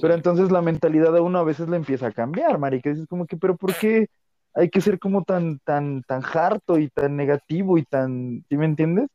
Pero 0.00 0.12
entonces 0.12 0.50
la 0.50 0.60
mentalidad 0.60 1.10
de 1.12 1.20
uno 1.20 1.38
a 1.38 1.44
veces 1.44 1.70
le 1.70 1.76
empieza 1.76 2.08
a 2.08 2.12
cambiar, 2.12 2.58
marica, 2.58 2.90
dices 2.90 3.06
como 3.08 3.26
que, 3.26 3.38
pero 3.38 3.56
¿por 3.56 3.74
qué 3.76 4.08
hay 4.54 4.70
que 4.70 4.80
ser 4.80 4.98
como 4.98 5.24
tan, 5.24 5.58
tan, 5.60 6.02
tan 6.02 6.22
harto 6.32 6.78
y 6.78 6.88
tan 6.88 7.16
negativo 7.16 7.76
y 7.76 7.82
tan, 7.84 8.44
¿sí 8.48 8.56
me 8.56 8.66
entiendes? 8.66 9.08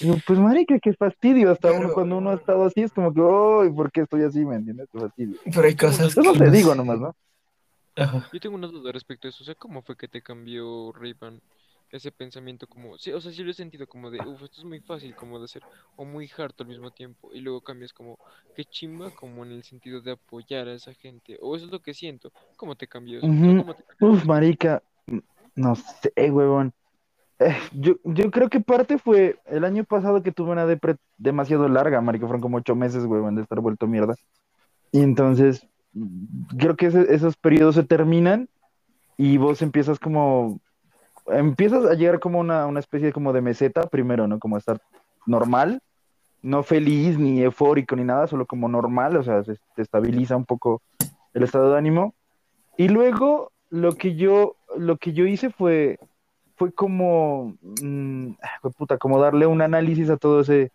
Digo, 0.00 0.16
pues 0.26 0.38
marica, 0.38 0.78
qué 0.78 0.92
fastidio, 0.92 1.50
hasta 1.50 1.72
uno 1.72 1.92
cuando 1.92 2.18
uno 2.18 2.30
ha 2.30 2.34
estado 2.34 2.64
así 2.64 2.82
es 2.82 2.92
como 2.92 3.14
que, 3.14 3.20
¡ay, 3.20 3.72
¿por 3.72 3.90
qué 3.90 4.02
estoy 4.02 4.22
así? 4.22 4.44
¿Me 4.44 4.56
entiendes? 4.56 4.88
Qué 4.92 4.98
fastidio. 4.98 5.38
Pero 5.44 5.62
hay 5.62 5.74
cosas 5.76 6.16
no 6.16 6.32
que 6.32 6.38
te 6.38 6.50
digo 6.50 6.74
nomás, 6.74 7.00
¿no? 7.00 7.16
Ajá. 7.96 8.28
Yo 8.30 8.40
tengo 8.40 8.56
una 8.56 8.66
duda 8.66 8.92
respecto 8.92 9.26
a 9.26 9.30
eso. 9.30 9.42
O 9.42 9.46
sea, 9.46 9.54
¿cómo 9.54 9.80
fue 9.82 9.96
que 9.96 10.06
te 10.06 10.20
cambió 10.20 10.92
Ray-Ban 10.92 11.40
ese 11.90 12.12
pensamiento 12.12 12.66
como... 12.66 12.98
Sí, 12.98 13.12
o 13.12 13.20
sea, 13.20 13.32
sí 13.32 13.42
lo 13.42 13.50
he 13.50 13.54
sentido 13.54 13.86
como 13.86 14.10
de, 14.10 14.26
uff, 14.26 14.42
esto 14.42 14.60
es 14.60 14.64
muy 14.66 14.80
fácil 14.80 15.14
como 15.14 15.38
de 15.38 15.44
hacer, 15.46 15.62
o 15.96 16.04
muy 16.04 16.30
harto 16.36 16.62
al 16.64 16.68
mismo 16.68 16.90
tiempo. 16.90 17.32
Y 17.32 17.40
luego 17.40 17.60
cambias 17.60 17.92
como, 17.92 18.18
qué 18.54 18.64
chimba, 18.64 19.10
como 19.12 19.44
en 19.44 19.52
el 19.52 19.62
sentido 19.64 20.00
de 20.00 20.12
apoyar 20.12 20.68
a 20.68 20.74
esa 20.74 20.94
gente. 20.94 21.38
O 21.40 21.56
eso 21.56 21.66
es 21.66 21.72
lo 21.72 21.80
que 21.80 21.94
siento. 21.94 22.32
¿Cómo 22.56 22.76
te 22.76 22.86
cambió 22.88 23.18
eso? 23.20 23.28
Uf, 24.00 24.24
marica, 24.26 24.82
no 25.54 25.74
sé, 25.74 26.12
huevón. 26.30 26.72
Eh, 27.38 27.56
yo, 27.72 27.96
yo 28.04 28.30
creo 28.30 28.48
que 28.48 28.60
parte 28.60 28.98
fue 28.98 29.38
el 29.46 29.64
año 29.64 29.84
pasado 29.84 30.22
que 30.22 30.32
tuve 30.32 30.52
una 30.52 30.66
depre 30.66 30.96
demasiado 31.18 31.68
larga, 31.68 32.00
marica, 32.00 32.26
fueron 32.26 32.40
como 32.40 32.58
ocho 32.58 32.74
meses, 32.74 33.04
huevón, 33.04 33.34
de 33.36 33.42
estar 33.42 33.60
vuelto 33.60 33.86
mierda. 33.86 34.14
Y 34.92 35.00
entonces, 35.02 35.66
mm, 35.92 36.56
creo 36.58 36.76
que 36.76 36.86
ese- 36.86 37.14
esos 37.14 37.36
periodos 37.36 37.74
se 37.76 37.84
terminan 37.84 38.48
y 39.16 39.38
vos 39.38 39.62
empiezas 39.62 39.98
como, 39.98 40.60
empiezas 41.28 41.84
a 41.86 41.94
llegar 41.94 42.20
como 42.20 42.38
una, 42.38 42.66
una 42.66 42.80
especie 42.80 43.12
como 43.12 43.32
de 43.32 43.40
meseta 43.40 43.86
primero, 43.86 44.26
¿no? 44.26 44.38
Como 44.38 44.56
estar 44.56 44.80
normal, 45.26 45.80
no 46.42 46.62
feliz 46.62 47.18
ni 47.18 47.42
eufórico 47.42 47.96
ni 47.96 48.04
nada, 48.04 48.26
solo 48.26 48.46
como 48.46 48.68
normal, 48.68 49.16
o 49.16 49.22
sea, 49.22 49.42
se, 49.42 49.58
estabiliza 49.76 50.36
un 50.36 50.44
poco 50.44 50.82
el 51.34 51.42
estado 51.42 51.72
de 51.72 51.78
ánimo. 51.78 52.14
Y 52.76 52.88
luego 52.88 53.52
lo 53.70 53.94
que 53.96 54.14
yo, 54.14 54.56
lo 54.76 54.96
que 54.96 55.12
yo 55.12 55.26
hice 55.26 55.50
fue, 55.50 55.98
fue 56.54 56.72
como, 56.72 57.56
mm, 57.82 58.32
puta, 58.76 58.98
como 58.98 59.20
darle 59.20 59.46
un 59.46 59.62
análisis 59.62 60.08
a 60.10 60.16
todo 60.16 60.40
ese, 60.40 60.70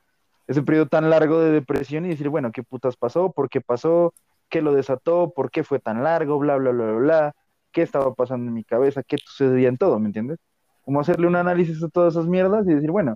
ese 0.48 0.62
periodo 0.62 0.88
tan 0.88 1.10
largo 1.10 1.40
de 1.40 1.52
depresión 1.52 2.06
y 2.06 2.10
decir, 2.10 2.30
bueno, 2.30 2.52
¿qué 2.52 2.64
putas 2.64 2.98
pasó? 2.98 3.32
¿Por 3.32 3.50
qué 3.50 3.62
pasó? 3.62 4.14
¿Qué 4.50 4.62
lo 4.62 4.74
desató? 4.74 5.32
¿Por 5.34 5.52
qué 5.52 5.64
fue 5.64 5.80
tan 5.80 6.04
largo? 6.04 6.38
Bla, 6.38 6.58
bla, 6.58 6.72
bla, 6.72 6.86
bla, 6.86 7.00
bla. 7.00 7.36
¿Qué 7.72 7.82
estaba 7.82 8.14
pasando 8.14 8.48
en 8.48 8.54
mi 8.54 8.64
cabeza? 8.64 9.04
¿Qué 9.04 9.18
sucedía 9.18 9.70
en 9.70 9.78
todo? 9.78 10.00
¿Me 10.00 10.08
entiendes? 10.08 10.40
Como 10.84 11.00
hacerle 11.00 11.28
un 11.28 11.36
análisis 11.36 11.82
a 11.84 11.90
todas 11.90 12.14
esas 12.16 12.28
mierdas 12.28 12.66
y 12.68 12.74
decir, 12.74 12.92
bueno. 12.92 13.16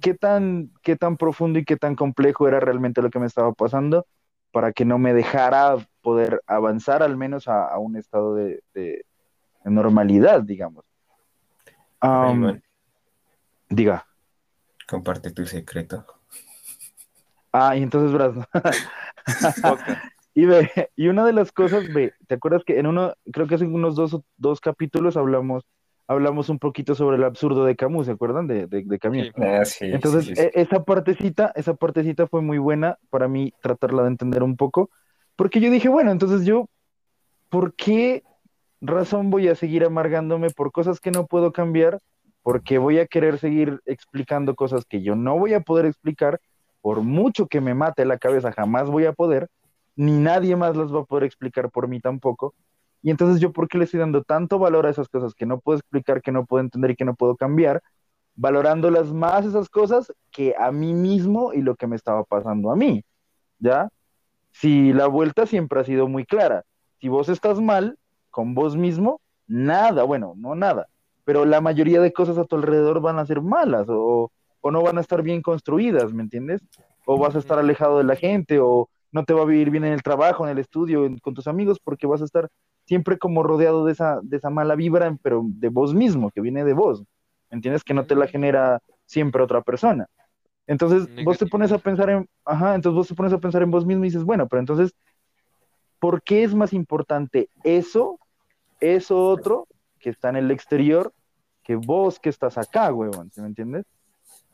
¿qué 0.00 0.14
tan, 0.14 0.70
qué 0.82 0.96
tan 0.96 1.16
profundo 1.18 1.58
y 1.58 1.64
qué 1.64 1.76
tan 1.76 1.96
complejo 1.96 2.48
era 2.48 2.60
realmente 2.60 3.02
lo 3.02 3.10
que 3.10 3.18
me 3.18 3.26
estaba 3.26 3.52
pasando 3.52 4.06
para 4.50 4.72
que 4.72 4.86
no 4.86 4.98
me 4.98 5.12
dejara 5.12 5.76
poder 6.00 6.40
avanzar 6.46 7.02
al 7.02 7.16
menos 7.16 7.46
a, 7.46 7.66
a 7.66 7.78
un 7.78 7.96
estado 7.96 8.34
de, 8.34 8.62
de- 8.72 9.04
de 9.64 9.70
normalidad, 9.70 10.40
digamos. 10.42 10.84
Diga. 13.68 14.06
comparte 14.88 15.30
tu 15.32 15.44
secreto. 15.44 16.06
Ah, 17.52 17.76
y 17.76 17.82
entonces. 17.82 18.16
Podcast. 18.16 20.00
Y 20.36 20.44
ve, 20.44 20.70
y 20.96 21.08
una 21.08 21.24
de 21.24 21.32
las 21.32 21.50
cosas, 21.50 21.90
ve, 21.92 22.12
¿te 22.28 22.34
acuerdas 22.34 22.62
que 22.62 22.78
en 22.78 22.86
uno, 22.86 23.14
creo 23.32 23.48
que 23.48 23.54
hace 23.56 23.64
unos 23.64 23.96
dos, 23.96 24.20
dos 24.36 24.60
capítulos 24.60 25.16
hablamos, 25.16 25.64
hablamos 26.06 26.50
un 26.50 26.58
poquito 26.58 26.94
sobre 26.94 27.16
el 27.16 27.24
absurdo 27.24 27.64
de 27.64 27.74
Camus, 27.74 28.04
¿se 28.04 28.12
acuerdan? 28.12 28.46
De, 28.46 28.66
de, 28.66 28.84
de 28.84 28.98
Camus. 28.98 29.28
Sí. 29.28 29.32
Ah, 29.36 29.64
sí, 29.64 29.86
Entonces, 29.86 30.26
sí, 30.26 30.36
sí, 30.36 30.36
sí. 30.36 30.42
e- 30.42 30.60
esa 30.60 30.84
partecita, 30.84 31.52
esa 31.56 31.74
partecita 31.74 32.26
fue 32.26 32.42
muy 32.42 32.58
buena 32.58 32.98
para 33.08 33.28
mí 33.28 33.54
tratarla 33.62 34.02
de 34.02 34.08
entender 34.08 34.42
un 34.42 34.56
poco, 34.56 34.90
porque 35.36 35.58
yo 35.58 35.70
dije, 35.70 35.88
bueno, 35.88 36.10
entonces 36.10 36.44
yo, 36.44 36.68
¿por 37.48 37.74
qué 37.74 38.22
razón 38.82 39.30
voy 39.30 39.48
a 39.48 39.54
seguir 39.54 39.84
amargándome 39.84 40.50
por 40.50 40.70
cosas 40.70 41.00
que 41.00 41.12
no 41.12 41.26
puedo 41.26 41.50
cambiar? 41.50 42.00
Porque 42.42 42.76
voy 42.76 42.98
a 42.98 43.06
querer 43.06 43.38
seguir 43.38 43.80
explicando 43.86 44.54
cosas 44.54 44.84
que 44.84 45.00
yo 45.00 45.16
no 45.16 45.38
voy 45.38 45.54
a 45.54 45.60
poder 45.60 45.86
explicar, 45.86 46.40
por 46.82 47.00
mucho 47.00 47.46
que 47.46 47.62
me 47.62 47.72
mate 47.74 48.04
la 48.04 48.18
cabeza, 48.18 48.52
jamás 48.52 48.90
voy 48.90 49.06
a 49.06 49.14
poder, 49.14 49.48
ni 49.96 50.12
nadie 50.18 50.56
más 50.56 50.76
las 50.76 50.94
va 50.94 51.00
a 51.00 51.04
poder 51.04 51.24
explicar 51.24 51.70
por 51.70 51.88
mí 51.88 52.00
tampoco. 52.00 52.54
Y 53.02 53.10
entonces 53.10 53.40
yo, 53.40 53.52
¿por 53.52 53.68
qué 53.68 53.78
le 53.78 53.84
estoy 53.84 54.00
dando 54.00 54.22
tanto 54.22 54.58
valor 54.58 54.86
a 54.86 54.90
esas 54.90 55.08
cosas 55.08 55.34
que 55.34 55.46
no 55.46 55.60
puedo 55.60 55.78
explicar, 55.78 56.22
que 56.22 56.32
no 56.32 56.46
puedo 56.46 56.62
entender 56.62 56.92
y 56.92 56.96
que 56.96 57.04
no 57.04 57.14
puedo 57.14 57.36
cambiar? 57.36 57.82
valorándolas 58.36 59.12
más 59.12 59.44
esas 59.46 59.68
cosas 59.68 60.12
que 60.30 60.54
a 60.58 60.70
mí 60.70 60.92
mismo 60.92 61.52
y 61.52 61.62
lo 61.62 61.74
que 61.74 61.86
me 61.86 61.96
estaba 61.96 62.22
pasando 62.22 62.70
a 62.70 62.76
mí, 62.76 63.02
¿ya? 63.58 63.88
Si 64.52 64.92
la 64.92 65.06
vuelta 65.06 65.46
siempre 65.46 65.80
ha 65.80 65.84
sido 65.84 66.06
muy 66.06 66.24
clara, 66.24 66.64
si 67.00 67.08
vos 67.08 67.28
estás 67.28 67.60
mal 67.60 67.98
con 68.30 68.54
vos 68.54 68.76
mismo, 68.76 69.20
nada, 69.46 70.04
bueno, 70.04 70.34
no 70.36 70.54
nada, 70.54 70.88
pero 71.24 71.44
la 71.44 71.60
mayoría 71.60 72.00
de 72.00 72.12
cosas 72.12 72.38
a 72.38 72.44
tu 72.44 72.56
alrededor 72.56 73.00
van 73.00 73.18
a 73.18 73.26
ser 73.26 73.40
malas 73.40 73.86
o, 73.88 74.30
o 74.60 74.70
no 74.70 74.82
van 74.82 74.98
a 74.98 75.00
estar 75.00 75.22
bien 75.22 75.40
construidas, 75.40 76.12
¿me 76.12 76.22
entiendes? 76.22 76.62
O 77.06 77.18
vas 77.18 77.34
a 77.36 77.38
estar 77.38 77.58
alejado 77.58 77.98
de 77.98 78.04
la 78.04 78.16
gente 78.16 78.58
o 78.60 78.90
no 79.12 79.24
te 79.24 79.32
va 79.34 79.42
a 79.42 79.46
vivir 79.46 79.70
bien 79.70 79.84
en 79.84 79.92
el 79.92 80.02
trabajo, 80.02 80.44
en 80.44 80.50
el 80.52 80.58
estudio, 80.58 81.04
en- 81.06 81.18
con 81.18 81.34
tus 81.34 81.46
amigos, 81.46 81.78
porque 81.82 82.06
vas 82.06 82.22
a 82.22 82.24
estar 82.24 82.48
siempre 82.84 83.18
como 83.18 83.42
rodeado 83.42 83.84
de 83.84 83.92
esa, 83.92 84.20
de 84.22 84.36
esa 84.36 84.50
mala 84.50 84.74
vibra, 84.74 85.16
pero 85.22 85.42
de 85.44 85.68
vos 85.68 85.94
mismo, 85.94 86.30
que 86.30 86.40
viene 86.40 86.64
de 86.64 86.72
vos. 86.72 87.00
¿Me 87.50 87.56
entiendes? 87.56 87.82
Que 87.84 87.94
no 87.94 88.04
te 88.06 88.14
la 88.16 88.26
genera 88.26 88.80
siempre 89.06 89.42
otra 89.42 89.60
persona. 89.62 90.06
Entonces, 90.66 91.08
vos 91.24 91.38
te 91.38 91.46
pones 91.46 91.70
a 91.72 91.78
pensar 91.78 92.10
en, 92.10 92.28
ajá, 92.44 92.74
entonces 92.74 92.96
vos 92.96 93.08
te 93.08 93.14
pones 93.14 93.32
a 93.32 93.38
pensar 93.38 93.62
en 93.62 93.70
vos 93.70 93.86
mismo 93.86 94.04
y 94.04 94.08
dices, 94.08 94.24
bueno, 94.24 94.46
pero 94.48 94.60
entonces, 94.60 94.92
¿por 95.98 96.22
qué 96.22 96.44
es 96.44 96.54
más 96.54 96.72
importante 96.72 97.48
eso, 97.64 98.18
eso 98.80 99.28
otro, 99.28 99.66
que 99.98 100.10
está 100.10 100.28
en 100.28 100.36
el 100.36 100.50
exterior, 100.50 101.12
que 101.62 101.76
vos 101.76 102.18
que 102.20 102.28
estás 102.28 102.58
acá, 102.58 102.92
huevón? 102.92 103.30
¿Sí 103.32 103.40
me 103.40 103.46
entiendes? 103.48 103.84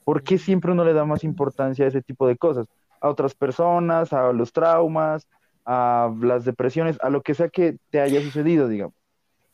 ¿Por 0.04 0.22
qué 0.22 0.38
siempre 0.38 0.72
uno 0.72 0.84
le 0.84 0.92
da 0.92 1.04
más 1.04 1.24
importancia 1.24 1.84
a 1.84 1.88
ese 1.88 2.02
tipo 2.02 2.26
de 2.26 2.36
cosas? 2.36 2.66
A 3.02 3.08
otras 3.08 3.34
personas, 3.34 4.12
a 4.12 4.32
los 4.32 4.52
traumas, 4.52 5.28
a 5.64 6.12
las 6.20 6.44
depresiones, 6.44 6.98
a 7.02 7.10
lo 7.10 7.22
que 7.22 7.34
sea 7.34 7.48
que 7.48 7.76
te 7.90 8.00
haya 8.00 8.22
sucedido, 8.22 8.68
digamos. 8.68 8.94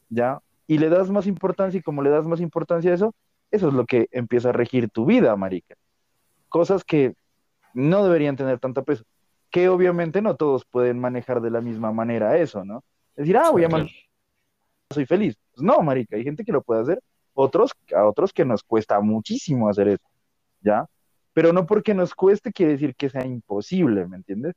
¿Ya? 0.09 0.41
Y 0.67 0.79
le 0.79 0.89
das 0.89 1.11
más 1.11 1.27
importancia 1.27 1.79
y 1.79 1.83
como 1.83 2.03
le 2.03 2.11
das 2.11 2.27
más 2.27 2.41
importancia 2.41 2.91
a 2.91 2.95
eso, 2.95 3.15
eso 3.51 3.69
es 3.69 3.75
lo 3.75 3.87
que 3.87 4.09
empieza 4.13 4.51
a 4.51 4.53
regir 4.53 4.91
tu 4.91 5.07
vida, 5.07 5.35
marica. 5.37 5.75
Cosas 6.49 6.85
que 6.85 7.15
no 7.75 8.05
deberían 8.05 8.37
tener 8.37 8.59
tanta 8.59 8.83
peso. 8.83 9.05
Que 9.51 9.69
obviamente 9.69 10.21
no 10.21 10.37
todos 10.37 10.65
pueden 10.65 10.99
manejar 10.99 11.41
de 11.41 11.51
la 11.51 11.61
misma 11.61 11.91
manera 11.93 12.37
eso, 12.37 12.65
¿no? 12.65 12.85
Es 13.17 13.25
decir, 13.25 13.39
ah, 13.39 13.51
voy 13.51 13.65
a 13.65 13.69
manejar, 13.69 13.97
soy 14.91 15.07
feliz. 15.07 15.37
Pues 15.55 15.63
no, 15.63 15.81
marica, 15.81 16.17
hay 16.17 16.25
gente 16.25 16.45
que 16.45 16.53
lo 16.53 16.63
puede 16.63 16.83
hacer, 16.83 17.03
otros, 17.35 17.73
a 17.97 18.05
otros 18.05 18.33
que 18.33 18.45
nos 18.45 18.63
cuesta 18.63 19.01
muchísimo 19.01 19.69
hacer 19.69 19.89
eso, 19.89 20.05
¿ya? 20.61 20.87
Pero 21.39 21.53
no 21.53 21.67
porque 21.67 21.95
nos 21.95 22.17
cueste 22.17 22.51
quiere 22.51 22.73
decir 22.73 22.97
que 22.97 23.11
sea 23.11 23.25
imposible, 23.25 24.09
¿me 24.09 24.17
entiendes? 24.17 24.57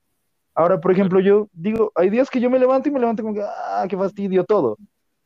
Ahora, 0.56 0.82
por 0.82 0.92
ejemplo, 0.92 1.20
yo 1.20 1.48
digo, 1.54 1.92
hay 1.94 2.10
días 2.10 2.28
que 2.28 2.40
yo 2.40 2.50
me 2.50 2.58
levanto 2.58 2.90
y 2.90 2.92
me 2.92 3.00
levanto 3.00 3.22
como 3.22 3.36
que, 3.36 3.44
ah, 3.44 3.86
qué 3.88 3.96
fastidio 3.96 4.46
todo. 4.46 4.80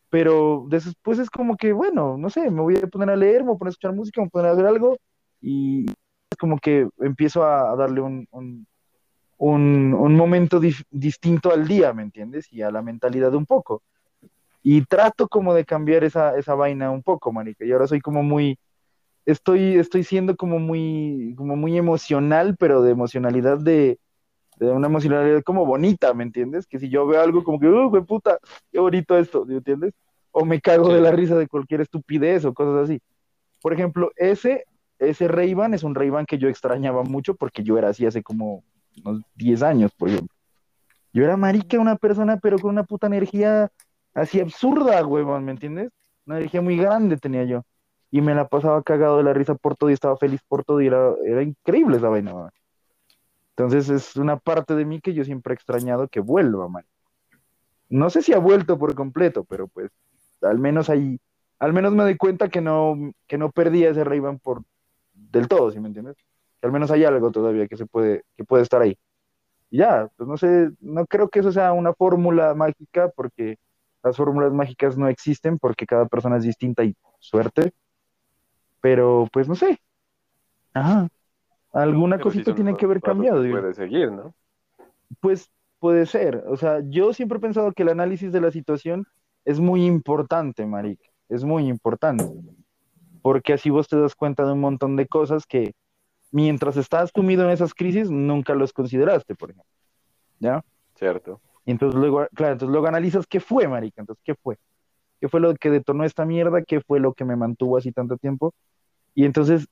Pero 0.09 0.65
después 0.67 1.17
es 1.17 1.29
como 1.29 1.55
que, 1.55 1.71
bueno, 1.71 2.17
no 2.17 2.29
sé, 2.29 2.51
me 2.51 2.59
voy 2.59 2.75
a 2.75 2.87
poner 2.87 3.09
a 3.09 3.15
leer, 3.15 3.39
me 3.39 3.51
voy 3.51 3.55
a 3.55 3.59
poner 3.59 3.69
a 3.69 3.71
escuchar 3.71 3.93
música, 3.93 4.19
me 4.19 4.25
voy 4.25 4.27
a 4.27 4.31
poner 4.31 4.51
a 4.51 4.53
ver 4.55 4.65
algo 4.65 4.97
y 5.39 5.85
es 5.85 6.37
como 6.37 6.59
que 6.59 6.89
empiezo 6.99 7.45
a, 7.45 7.73
darle 7.77 8.01
un, 8.01 8.27
un, 8.31 8.67
un, 9.37 9.93
un 9.93 10.15
momento 10.17 10.59
distinto 10.91 11.53
al 11.53 11.69
día, 11.69 11.93
¿me 11.93 12.03
entiendes? 12.03 12.51
Y 12.51 12.63
a 12.63 12.69
la 12.69 12.81
mentalidad 12.81 13.33
un 13.33 13.45
poco. 13.45 13.81
Y 14.61 14.83
trato 14.83 15.29
como 15.29 15.53
de 15.53 15.63
cambiar 15.63 16.03
esa, 16.03 16.37
esa 16.37 16.53
vaina 16.53 16.91
un 16.91 17.01
poco, 17.01 17.31
marica. 17.31 17.63
Y 17.63 17.71
ahora 17.71 17.87
soy 17.87 18.01
como 18.01 18.23
muy, 18.23 18.59
estoy, 19.25 19.77
estoy 19.77 20.03
siendo 20.03 20.35
como 20.35 20.59
muy, 20.59 21.33
como 21.37 21.55
muy 21.55 21.77
emocional, 21.77 22.55
pero 22.57 22.81
de 22.81 22.91
emocionalidad 22.91 23.59
de, 23.59 23.99
de 24.57 24.71
una 24.71 24.87
emocionalidad 24.87 25.43
como 25.43 25.65
bonita, 25.65 26.13
¿me 26.13 26.23
entiendes? 26.23 26.67
Que 26.67 26.79
si 26.79 26.89
yo 26.89 27.05
veo 27.07 27.21
algo 27.21 27.43
como 27.43 27.59
que, 27.59 27.67
uh, 27.67 27.89
güey, 27.89 28.03
puta, 28.03 28.39
qué 28.71 28.79
bonito 28.79 29.17
esto, 29.17 29.45
¿me 29.45 29.55
entiendes? 29.55 29.93
O 30.31 30.45
me 30.45 30.61
cago 30.61 30.93
de 30.93 31.01
la 31.01 31.11
risa 31.11 31.35
de 31.37 31.47
cualquier 31.47 31.81
estupidez 31.81 32.45
o 32.45 32.53
cosas 32.53 32.83
así. 32.85 33.01
Por 33.61 33.73
ejemplo, 33.73 34.11
ese, 34.15 34.65
ese 34.99 35.27
Ray-Ban 35.27 35.73
es 35.73 35.83
un 35.83 35.95
Ray-Ban 35.95 36.25
que 36.25 36.37
yo 36.37 36.49
extrañaba 36.49 37.03
mucho 37.03 37.35
porque 37.35 37.63
yo 37.63 37.77
era 37.77 37.89
así 37.89 38.05
hace 38.05 38.21
como 38.21 38.63
unos 39.03 39.21
10 39.35 39.63
años, 39.63 39.91
por 39.97 40.09
ejemplo. 40.09 40.35
Yo 41.13 41.23
era 41.23 41.37
marica, 41.37 41.79
una 41.79 41.95
persona, 41.95 42.37
pero 42.37 42.59
con 42.59 42.71
una 42.71 42.83
puta 42.83 43.07
energía 43.07 43.71
así 44.13 44.39
absurda, 44.41 45.05
huevón, 45.05 45.45
¿me 45.45 45.51
entiendes? 45.51 45.89
Una 46.25 46.37
energía 46.37 46.61
muy 46.61 46.77
grande 46.77 47.17
tenía 47.17 47.45
yo. 47.45 47.63
Y 48.11 48.21
me 48.21 48.35
la 48.35 48.47
pasaba 48.47 48.81
cagado 48.83 49.17
de 49.17 49.23
la 49.23 49.33
risa 49.33 49.55
por 49.55 49.75
todo 49.75 49.89
y 49.89 49.93
estaba 49.93 50.17
feliz 50.17 50.41
por 50.47 50.63
todo 50.63 50.81
y 50.81 50.87
era, 50.87 51.13
era 51.25 51.43
increíble 51.43 51.97
esa 51.97 52.09
vaina, 52.09 52.33
weón. 52.33 52.51
Entonces 53.57 53.89
es 53.89 54.15
una 54.17 54.37
parte 54.37 54.75
de 54.75 54.85
mí 54.85 54.99
que 54.99 55.13
yo 55.13 55.23
siempre 55.23 55.53
he 55.53 55.55
extrañado 55.55 56.07
que 56.07 56.19
vuelva, 56.19 56.67
man. 56.67 56.85
No 57.89 58.09
sé 58.09 58.21
si 58.21 58.33
ha 58.33 58.39
vuelto 58.39 58.77
por 58.77 58.95
completo, 58.95 59.45
pero 59.45 59.67
pues 59.67 59.91
al 60.41 60.59
menos 60.59 60.89
ahí, 60.89 61.19
al 61.59 61.73
menos 61.73 61.93
me 61.93 62.03
doy 62.03 62.17
cuenta 62.17 62.49
que 62.49 62.61
no, 62.61 62.95
que 63.27 63.37
no 63.37 63.51
perdí 63.51 63.85
a 63.85 63.91
ese 63.91 64.03
ray 64.03 64.21
por 64.41 64.63
del 65.13 65.47
todo, 65.47 65.71
¿sí 65.71 65.79
me 65.79 65.87
entiendes? 65.87 66.17
Que 66.59 66.67
al 66.67 66.73
menos 66.73 66.91
hay 66.91 67.05
algo 67.05 67.31
todavía 67.31 67.67
que 67.67 67.77
se 67.77 67.85
puede, 67.85 68.23
que 68.35 68.43
puede 68.43 68.63
estar 68.63 68.81
ahí. 68.81 68.97
Y 69.69 69.77
ya, 69.77 70.09
pues 70.17 70.27
no 70.27 70.37
sé, 70.37 70.71
no 70.81 71.05
creo 71.05 71.29
que 71.29 71.39
eso 71.39 71.51
sea 71.51 71.73
una 71.73 71.93
fórmula 71.93 72.53
mágica, 72.53 73.09
porque 73.15 73.57
las 74.03 74.17
fórmulas 74.17 74.53
mágicas 74.53 74.97
no 74.97 75.07
existen, 75.07 75.57
porque 75.57 75.85
cada 75.85 76.05
persona 76.05 76.37
es 76.37 76.43
distinta 76.43 76.83
y 76.83 76.95
suerte. 77.19 77.73
Pero 78.85 79.27
pues 79.33 79.49
no 79.49 79.55
sé. 79.55 79.79
Ajá. 80.75 81.07
Alguna 81.73 82.17
Pero 82.17 82.25
cosita 82.25 82.53
tiene 82.53 82.77
que 82.77 82.85
haber 82.85 83.01
cambiado. 83.01 83.41
Puede 83.41 83.73
seguir, 83.73 84.11
¿no? 84.11 84.35
Pues 85.19 85.49
puede 85.79 86.05
ser. 86.05 86.43
O 86.47 86.55
sea, 86.55 86.81
yo 86.83 87.11
siempre 87.11 87.39
he 87.39 87.41
pensado 87.41 87.71
que 87.71 87.81
el 87.81 87.89
análisis 87.89 88.31
de 88.31 88.41
la 88.41 88.51
situación 88.51 89.07
es 89.43 89.59
muy 89.59 89.87
importante, 89.87 90.67
marica. 90.67 91.03
Es 91.29 91.43
muy 91.43 91.67
importante. 91.67 92.25
Porque 93.23 93.53
así 93.53 93.71
vos 93.71 93.87
te 93.87 93.99
das 93.99 94.13
cuenta 94.13 94.45
de 94.45 94.51
un 94.51 94.59
montón 94.59 94.95
de 94.97 95.07
cosas 95.07 95.47
que 95.47 95.73
mientras 96.29 96.77
estás 96.77 97.09
sumido 97.11 97.43
en 97.43 97.49
esas 97.49 97.73
crisis 97.73 98.11
nunca 98.11 98.53
los 98.53 98.71
consideraste, 98.71 99.33
por 99.33 99.49
ejemplo. 99.49 99.71
¿Ya? 100.39 100.63
Cierto. 100.93 101.41
Y 101.65 101.71
entonces 101.71 101.99
luego, 101.99 102.27
claro, 102.35 102.53
entonces 102.53 102.71
luego 102.71 102.85
analizas 102.85 103.25
qué 103.25 103.39
fue, 103.39 103.67
marica. 103.67 104.03
Entonces, 104.03 104.21
¿qué 104.23 104.35
fue? 104.35 104.59
¿Qué 105.19 105.27
fue 105.27 105.39
lo 105.39 105.55
que 105.55 105.71
detonó 105.71 106.03
esta 106.03 106.23
mierda? 106.23 106.61
¿Qué 106.61 106.81
fue 106.81 106.99
lo 106.99 107.13
que 107.13 107.25
me 107.25 107.35
mantuvo 107.35 107.77
así 107.77 107.91
tanto 107.91 108.17
tiempo? 108.17 108.53
Y 109.15 109.25
entonces, 109.25 109.67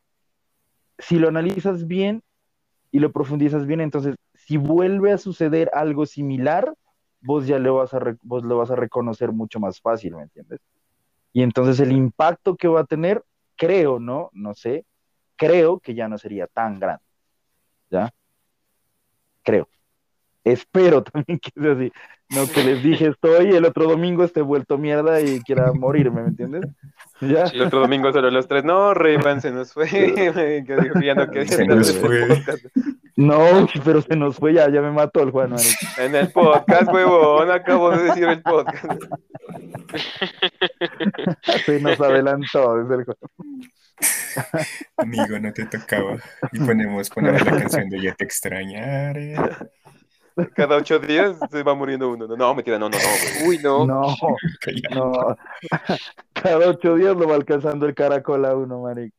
si 0.97 1.19
lo 1.19 1.27
analizas 1.27 1.85
bien 1.85 2.23
y 2.91 2.99
lo 2.99 3.11
profundizas 3.11 3.65
bien, 3.67 3.81
entonces, 3.81 4.15
si 4.33 4.57
vuelve 4.57 5.11
a 5.11 5.17
suceder 5.17 5.69
algo 5.73 6.05
similar, 6.05 6.73
vos 7.21 7.45
ya 7.45 7.59
lo 7.59 7.75
vas 7.75 7.93
a, 7.93 7.99
vos 8.21 8.43
lo 8.43 8.57
vas 8.57 8.71
a 8.71 8.75
reconocer 8.75 9.31
mucho 9.31 9.59
más 9.59 9.79
fácil, 9.79 10.15
¿me 10.15 10.23
entiendes? 10.23 10.59
Y 11.33 11.41
entonces 11.41 11.79
el 11.79 11.91
impacto 11.91 12.55
que 12.55 12.67
va 12.67 12.81
a 12.81 12.85
tener, 12.85 13.23
creo, 13.55 13.99
¿no? 13.99 14.29
No 14.33 14.53
sé, 14.53 14.85
creo 15.35 15.79
que 15.79 15.95
ya 15.95 16.07
no 16.07 16.17
sería 16.17 16.47
tan 16.47 16.79
grande. 16.79 17.03
¿Ya? 17.89 18.13
Creo. 19.43 19.67
Espero 20.43 21.03
también 21.03 21.39
que 21.39 21.51
sea 21.59 21.73
así. 21.73 21.91
No 22.29 22.47
que 22.47 22.63
les 22.63 22.81
dije 22.81 23.07
estoy 23.07 23.55
el 23.55 23.65
otro 23.65 23.85
domingo 23.85 24.23
esté 24.23 24.41
vuelto 24.41 24.77
mierda 24.77 25.21
y 25.21 25.41
quiera 25.41 25.71
morirme, 25.71 26.23
¿me 26.23 26.29
entiendes? 26.29 26.65
¿Ya? 27.21 27.45
Sí. 27.47 27.57
El 27.57 27.63
otro 27.63 27.81
domingo 27.81 28.11
solo 28.11 28.31
los 28.31 28.47
tres. 28.47 28.63
No, 28.63 28.93
Rayman 28.93 29.41
se 29.41 29.51
nos 29.51 29.73
fue. 29.73 29.87
que 30.15 30.75
dijo 30.81 30.99
que 30.99 31.05
ya 31.05 31.15
no 31.15 31.27
Se 31.45 31.65
nos 31.65 31.95
fue. 31.97 32.27
No, 33.15 33.67
pero 33.85 34.01
se 34.01 34.15
nos 34.15 34.37
fue 34.37 34.53
ya, 34.53 34.69
ya 34.69 34.81
me 34.81 34.91
mató 34.91 35.21
el 35.21 35.29
Juan, 35.29 35.51
marica. 35.51 36.03
En 36.03 36.15
el 36.15 36.31
podcast, 36.31 36.91
huevón. 36.91 37.51
Acabo 37.51 37.91
de 37.91 38.03
decir 38.03 38.23
el 38.23 38.41
podcast. 38.41 38.85
Se 41.65 41.79
nos 41.79 42.01
adelantó 42.01 42.77
desde 42.77 42.95
el 42.95 43.05
Juan. 43.05 43.17
Amigo, 44.97 45.39
no 45.39 45.53
te 45.53 45.65
tocaba. 45.65 46.17
Y 46.51 46.59
ponemos, 46.59 47.09
ponemos 47.11 47.45
la 47.45 47.59
canción 47.59 47.89
de 47.89 48.01
Ya 48.01 48.15
te 48.15 48.23
extrañaré. 48.23 49.35
Cada 50.55 50.77
ocho 50.77 50.99
días 50.99 51.37
se 51.51 51.63
va 51.63 51.75
muriendo 51.75 52.09
uno. 52.11 52.27
No, 52.27 52.35
no 52.35 52.55
mentira, 52.55 52.79
no, 52.79 52.89
no, 52.89 52.97
no, 52.97 53.03
güey. 53.03 53.47
Uy, 53.49 53.57
no. 53.63 53.85
No, 53.85 54.01
no. 54.95 55.37
Cada 56.33 56.67
ocho 56.69 56.95
días 56.95 57.15
lo 57.15 57.27
va 57.27 57.35
alcanzando 57.35 57.85
el 57.85 57.93
caracol 57.93 58.45
a 58.45 58.55
uno, 58.55 58.81
marica. 58.81 59.15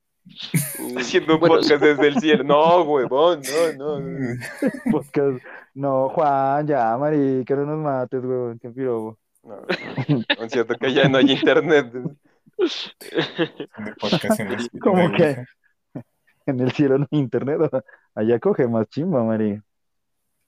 Uy. 0.80 0.97
Haciendo 0.97 1.35
un 1.35 1.40
Bueno, 1.40 1.56
podcast 1.56 1.83
desde 1.83 2.09
el 2.09 2.18
cielo. 2.21 2.44
No, 2.44 2.83
huevón, 2.83 3.40
no, 3.76 4.00
no. 4.00 4.37
Podcast. 4.90 5.44
No, 5.75 6.09
Juan, 6.09 6.66
ya, 6.66 6.97
marica, 6.97 7.54
no 7.56 7.66
nos 7.66 7.78
mates, 7.78 8.25
weón, 8.25 8.59
qué 8.59 8.71
pirobo. 8.71 9.18
No, 9.42 9.56
no 9.59 10.44
es 10.44 10.52
cierto 10.52 10.75
que 10.76 10.92
ya 10.94 11.09
no 11.09 11.18
hay 11.18 11.30
internet. 11.33 11.92
Podcast 14.00 14.40
en 14.40 14.52
el- 14.52 14.71
¿Cómo 14.80 15.11
que? 15.12 15.44
En 16.47 16.61
el 16.61 16.73
cielo 16.73 16.99
no 16.99 17.06
hay 17.11 17.18
internet, 17.18 17.59
allá 18.14 18.38
coge 18.38 18.68
más 18.68 18.87
chimba, 18.88 19.23
marica. 19.25 19.62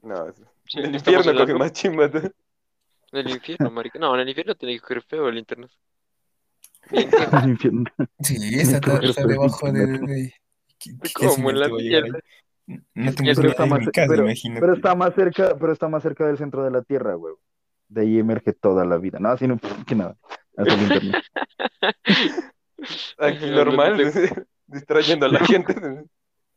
No, 0.02 0.26
Sí, 0.68 0.78
en 0.78 0.86
el 0.86 0.94
infierno 0.96 1.34
coge 1.34 1.54
más 1.54 1.72
chimba. 1.72 2.08
¿no? 2.08 2.20
del 3.12 3.30
infierno, 3.30 3.70
marica. 3.70 3.98
No, 3.98 4.14
en 4.14 4.20
el 4.20 4.28
infierno 4.28 4.54
tiene 4.54 4.74
que 4.74 4.80
coger 4.80 5.02
feo 5.02 5.28
el 5.28 5.38
internet. 5.38 5.70
El 6.90 7.50
infierno. 7.50 7.84
Sí, 8.20 8.36
está, 8.60 8.76
está 8.98 9.22
fue 9.22 9.32
debajo 9.32 9.72
de... 9.72 9.86
de- 9.86 10.34
¿Qué- 10.78 10.92
qué 11.02 11.26
Como 11.26 11.50
en 11.50 11.60
la? 11.60 11.68
No 11.68 13.12
tengo 13.14 13.32
Pero 13.36 13.48
está 13.48 13.64
en 13.64 13.70
más, 13.70 13.88
casa, 13.92 14.08
pero, 14.08 14.24
imagínate. 14.24 14.60
pero 14.60 14.74
está 14.74 14.94
más 14.94 15.14
cerca, 15.14 15.56
pero 15.58 15.72
está 15.72 15.88
más 15.88 16.02
cerca 16.02 16.26
del 16.26 16.36
centro 16.36 16.64
de 16.64 16.70
la 16.70 16.82
Tierra, 16.82 17.16
weón. 17.16 17.36
De 17.88 18.02
ahí 18.02 18.18
emerge 18.18 18.52
toda 18.52 18.84
la 18.84 18.98
vida. 18.98 19.18
No, 19.20 19.30
así 19.30 19.46
no, 19.46 19.58
que 19.86 19.94
nada. 19.94 20.16
Hasta 20.56 20.74
el 20.74 20.82
internet. 20.82 21.22
Aquí 23.18 23.50
normal, 23.50 23.96
distrayendo 24.66 25.26
a 25.26 25.28
la 25.28 25.40
gente. 25.40 25.74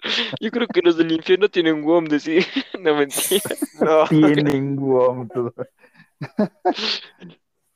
Yo 0.40 0.52
creo 0.52 0.68
que 0.68 0.82
los 0.82 0.98
del 0.98 1.12
infierno 1.12 1.50
tienen 1.50 1.84
WOM 1.84 2.06
de 2.06 2.20
sí. 2.20 2.40
No 2.80 2.96
mentira. 2.96 3.42
No, 3.82 4.06
Tienen 4.08 4.76
guam, 4.76 5.28
todo. 5.30 5.54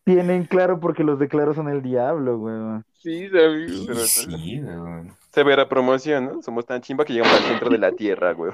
Tienen 0.05 0.45
claro 0.45 0.79
porque 0.79 1.03
los 1.03 1.17
de 1.17 1.29
claro 1.29 1.53
son 1.53 1.69
el 1.69 1.81
diablo, 1.81 2.37
weón. 2.37 2.85
Sí, 2.93 3.25
amigo. 3.27 3.83
pero- 3.87 3.99
Sí, 3.99 4.59
weón. 4.61 5.15
severa 5.33 5.69
promoción, 5.69 6.25
¿no? 6.25 6.41
Somos 6.41 6.65
tan 6.65 6.81
chimba 6.81 7.05
que 7.05 7.13
llegamos 7.13 7.39
al 7.39 7.43
centro 7.47 7.69
de 7.69 7.77
la 7.77 7.91
tierra, 7.93 8.33
güey. 8.33 8.51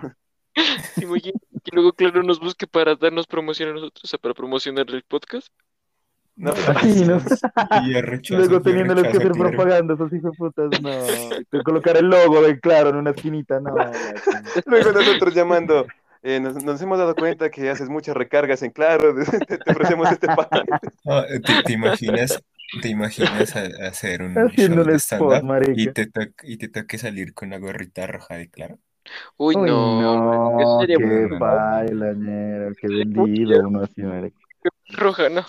Imagina 1.01 1.39
que 1.63 1.71
luego 1.73 1.91
Claro 1.93 2.21
nos 2.23 2.39
busque 2.39 2.67
para 2.67 2.95
darnos 2.95 3.25
promoción 3.25 3.69
a 3.69 3.73
nosotros, 3.73 4.03
o 4.03 4.07
sea, 4.07 4.19
para 4.19 4.33
promocionar 4.35 4.85
el 4.89 5.03
podcast. 5.03 5.47
No, 6.39 6.53
Sí, 6.83 7.05
¿no? 7.05 7.19
Y 7.71 7.93
ya 7.93 8.01
rechazo, 8.01 8.37
Luego 8.37 8.57
ya 8.57 8.63
teniéndoles 8.63 9.03
que 9.03 9.17
hacer 9.17 9.33
propaganda, 9.33 9.93
esos 9.93 10.13
hijos 10.13 10.31
de 10.31 10.37
putas, 10.37 10.81
no. 10.81 11.63
Colocar 11.63 11.97
el 11.97 12.07
logo 12.07 12.41
de 12.41 12.59
claro 12.59 12.89
en 12.89 12.95
una 12.95 13.11
esquinita, 13.11 13.59
no. 13.59 13.75
Luego 14.65 14.91
nosotros 14.91 15.33
llamando, 15.35 15.85
eh, 16.23 16.39
nos, 16.39 16.63
nos 16.63 16.81
hemos 16.81 16.97
dado 16.97 17.15
cuenta 17.15 17.49
que 17.49 17.69
haces 17.69 17.89
muchas 17.89 18.15
recargas 18.15 18.63
en 18.63 18.71
Claro, 18.71 19.13
te, 19.47 19.57
te 19.57 19.71
ofrecemos 19.71 20.09
este 20.11 20.27
paquete. 20.29 20.87
Ah, 21.05 21.25
¿te, 21.45 21.63
te 21.63 21.73
imaginas, 21.73 22.41
te 22.81 22.89
imaginas 22.89 23.55
a- 23.55 23.61
a 23.85 23.89
hacer 23.89 24.21
un 24.21 24.35
show 24.35 24.47
Haciéndole 24.47 24.91
de 24.91 24.97
spot, 24.97 25.43
y 25.75 25.87
te, 25.87 26.09
y 26.43 26.57
te 26.57 26.67
toque 26.69 26.97
salir 26.97 27.33
con 27.33 27.49
una 27.49 27.57
gorrita 27.57 28.07
roja 28.07 28.35
de 28.35 28.49
claro? 28.49 28.79
Uy, 29.37 29.55
Uy, 29.55 29.61
no. 29.69 30.59
No, 30.59 30.79
sería 30.79 30.97
qué 30.97 31.05
bueno. 31.05 31.39
baila, 31.39 32.13
ñero, 32.13 32.75
qué 32.79 32.87
vendido 32.87 33.59
uno 33.67 33.83
así, 33.83 34.01
marica. 34.03 34.37
roja, 34.89 35.29
¿no? 35.29 35.45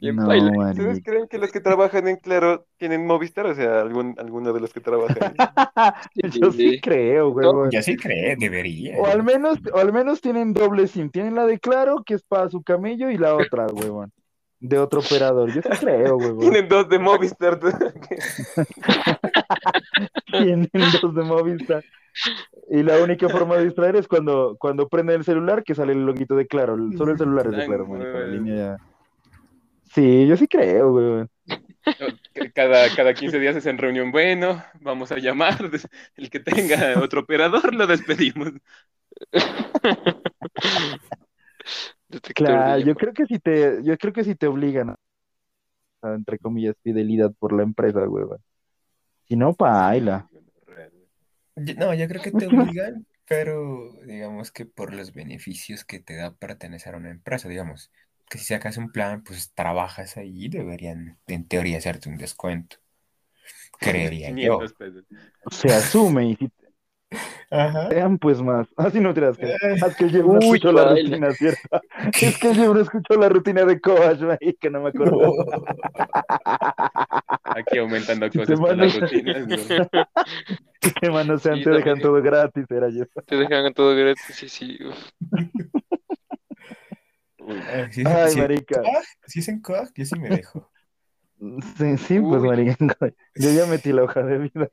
Bien 0.00 0.14
No, 0.14 0.28
baila. 0.28 0.70
¿Ustedes 0.70 1.02
creen 1.02 1.26
que 1.28 1.38
los 1.38 1.50
que 1.50 1.60
trabajan 1.60 2.06
en 2.06 2.16
Claro 2.16 2.66
tienen 2.76 3.04
Movistar? 3.04 3.46
O 3.46 3.54
sea, 3.54 3.80
algún, 3.80 4.14
alguno 4.18 4.52
de 4.52 4.60
los 4.60 4.72
que 4.72 4.80
trabajan. 4.80 5.34
Yo 6.14 6.52
sí 6.52 6.80
creo, 6.80 7.32
güey. 7.32 7.48
Ya 7.70 7.82
sí 7.82 7.96
cree, 7.96 8.36
debería. 8.36 8.96
O 8.98 9.06
al 9.06 9.24
menos, 9.24 9.58
o 9.72 9.78
al 9.78 9.92
menos 9.92 10.20
tienen 10.20 10.52
doble 10.52 10.86
SIM. 10.86 11.10
Tienen 11.10 11.34
la 11.34 11.46
de 11.46 11.58
Claro, 11.58 12.04
que 12.06 12.14
es 12.14 12.22
para 12.22 12.48
su 12.48 12.62
camello, 12.62 13.10
y 13.10 13.18
la 13.18 13.34
otra, 13.34 13.66
huevón. 13.72 14.12
De 14.60 14.78
otro 14.78 15.00
operador. 15.00 15.52
Yo 15.52 15.62
sí 15.62 15.68
creo, 15.80 16.16
huevón. 16.16 16.38
Tienen 16.40 16.68
dos 16.68 16.88
de 16.88 16.98
Movistar. 16.98 17.58
Tienen 20.30 20.70
dos 21.02 21.14
de 21.14 21.22
Movistar. 21.22 21.84
Y 22.70 22.82
la 22.82 22.98
única 22.98 23.28
forma 23.28 23.56
de 23.56 23.64
distraer 23.64 23.96
es 23.96 24.08
cuando, 24.08 24.56
cuando 24.58 24.88
prenden 24.88 25.16
el 25.16 25.24
celular, 25.24 25.62
que 25.64 25.74
sale 25.74 25.92
el 25.92 26.04
loguito 26.04 26.34
de 26.36 26.46
Claro. 26.46 26.76
Solo 26.96 27.12
el 27.12 27.18
celular 27.18 27.46
es 27.46 27.56
de 27.56 27.66
Claro, 27.66 27.86
güey. 27.86 28.02
la 28.02 28.26
línea 28.26 28.56
ya. 28.56 28.76
Sí, 29.98 30.28
yo 30.28 30.36
sí 30.36 30.46
creo, 30.46 30.92
huevón. 30.92 31.28
Cada, 32.54 32.94
cada 32.94 33.14
15 33.14 33.40
días 33.40 33.56
es 33.56 33.66
en 33.66 33.78
reunión. 33.78 34.12
Bueno, 34.12 34.62
vamos 34.80 35.10
a 35.10 35.18
llamar. 35.18 35.58
El 36.14 36.30
que 36.30 36.38
tenga 36.38 37.00
otro 37.02 37.22
operador 37.22 37.74
lo 37.74 37.84
despedimos. 37.84 38.52
Claro, 42.32 42.78
yo 42.86 42.94
creo 42.94 43.12
que 43.12 43.26
si 43.26 43.40
te, 43.40 43.82
yo 43.82 43.98
creo 43.98 44.12
que 44.12 44.22
si 44.22 44.36
te 44.36 44.46
obligan 44.46 44.90
a, 44.90 46.14
entre 46.14 46.38
comillas, 46.38 46.76
fidelidad 46.84 47.32
por 47.36 47.52
la 47.52 47.64
empresa, 47.64 48.08
huevón. 48.08 48.38
Si 49.26 49.34
no, 49.34 49.52
paila. 49.52 50.30
No, 51.56 51.92
yo 51.92 52.06
creo 52.06 52.22
que 52.22 52.30
te 52.30 52.46
obligan, 52.46 53.04
pero 53.26 53.94
digamos 54.06 54.52
que 54.52 54.64
por 54.64 54.94
los 54.94 55.12
beneficios 55.12 55.84
que 55.84 55.98
te 55.98 56.14
da 56.14 56.36
pertenecer 56.36 56.94
a 56.94 56.98
una 56.98 57.10
empresa, 57.10 57.48
digamos, 57.48 57.90
que 58.28 58.38
si 58.38 58.46
sacas 58.46 58.76
un 58.76 58.90
plan, 58.90 59.22
pues 59.24 59.52
trabajas 59.54 60.16
ahí 60.16 60.46
y 60.46 60.48
deberían, 60.48 61.18
en 61.26 61.46
teoría, 61.46 61.78
hacerte 61.78 62.08
un 62.08 62.16
descuento. 62.16 62.76
Creería 63.78 64.30
yo. 64.30 64.58
500 64.58 64.72
pesos. 64.74 65.04
Se 65.50 65.72
asume 65.72 66.30
y 66.30 66.36
si 66.36 66.50
Ajá. 67.50 67.88
Vean 67.88 68.18
pues 68.18 68.42
más. 68.42 68.68
Así 68.76 69.00
no 69.00 69.14
te 69.14 69.22
das 69.22 69.38
que. 69.38 69.46
Es 69.46 69.96
que 69.96 70.04
el 70.04 70.10
Jeff 70.10 70.26
no 70.26 70.38
escuchó 70.38 70.72
la 70.72 70.90
rutina, 70.90 71.32
¿cierto? 71.32 71.80
Es 72.20 72.38
que 72.38 72.52
no 72.52 72.78
escuchó 72.78 73.14
la 73.18 73.28
rutina 73.30 73.64
de 73.64 73.80
Kovac, 73.80 74.20
ahí 74.40 74.54
que 74.60 74.68
no 74.68 74.82
me 74.82 74.90
acuerdo. 74.90 75.34
Aquí 77.44 77.78
aumentando 77.78 78.30
Si 78.30 78.38
cosas 78.38 78.60
con 78.60 78.76
las 78.76 79.00
rutinas. 79.00 79.46
¿no? 79.46 79.56
Que 80.80 81.38
Sí, 81.38 81.64
te 81.64 81.70
dejan 81.70 82.00
todo 82.00 82.22
gratis, 82.22 82.64
era 82.70 82.90
Jeff. 82.90 83.08
Te 83.26 83.36
dejan 83.36 83.72
todo 83.74 83.96
gratis, 83.96 84.22
sí, 84.32 84.48
sí. 84.48 84.78
Uy, 87.48 87.60
Ah, 87.72 87.88
Si, 87.90 88.02
Ay, 88.06 88.30
si- 88.32 88.38
marica. 88.40 88.82
Si 89.26 89.40
es 89.40 89.48
en 89.48 89.60
Coag, 89.60 89.90
yo 89.94 90.04
sí 90.04 90.18
me 90.18 90.28
dejo. 90.30 90.70
Sí, 91.76 91.96
sí, 91.98 92.20
pues 92.20 92.42
Uy. 92.42 92.48
marica. 92.48 92.76
Yo 93.36 93.50
ya 93.50 93.64
metí 93.66 93.92
la 93.92 94.02
hoja 94.04 94.22
de 94.24 94.38
vida. 94.38 94.68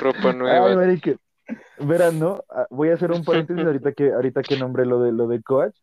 Ropa 0.00 0.30
Ay, 0.30 0.36
nueva. 0.36 0.74
marica. 0.76 1.12
Verán, 1.80 2.18
¿no? 2.18 2.44
Ah, 2.50 2.66
Voy 2.70 2.90
a 2.90 2.94
hacer 2.94 3.10
un 3.12 3.24
paréntesis 3.24 3.64
ahorita 3.66 3.92
que, 3.92 4.12
ahorita 4.12 4.42
que 4.42 4.58
nombré 4.58 4.84
lo 4.84 5.00
de 5.02 5.12
lo 5.12 5.26
de 5.28 5.42
Coach. 5.42 5.74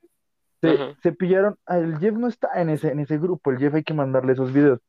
Se, 0.62 0.78
se 1.04 1.12
pillaron, 1.12 1.58
ah, 1.66 1.78
el 1.78 1.98
Jeff 2.00 2.14
no 2.16 2.28
está 2.28 2.50
en 2.62 2.70
ese, 2.70 2.90
en 2.92 3.00
ese 3.00 3.18
grupo, 3.18 3.52
el 3.52 3.58
Jeff 3.60 3.74
hay 3.76 3.84
que 3.84 3.94
mandarle 3.94 4.34
esos 4.34 4.52
videos. 4.54 4.80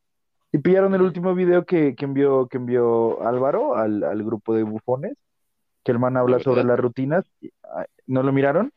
Y 0.53 0.59
pillaron 0.59 0.95
el 0.95 1.03
último 1.03 1.35
video 1.35 1.65
que, 1.67 1.95
que 1.95 2.05
envió, 2.05 2.47
que 2.49 2.57
envió 2.57 3.27
Álvaro 3.27 3.75
al, 3.77 4.03
al 4.05 4.23
grupo 4.25 4.55
de 4.55 4.63
bufones, 4.63 5.15
que 5.87 5.93
el 5.93 6.01
man 6.01 6.17
habla 6.17 6.39
¿De 6.39 6.43
sobre 6.43 6.65
las 6.65 6.81
rutinas. 6.81 7.25
Ah, 7.63 7.87
¿No 8.09 8.25
lo 8.25 8.33
miraron? 8.33 8.73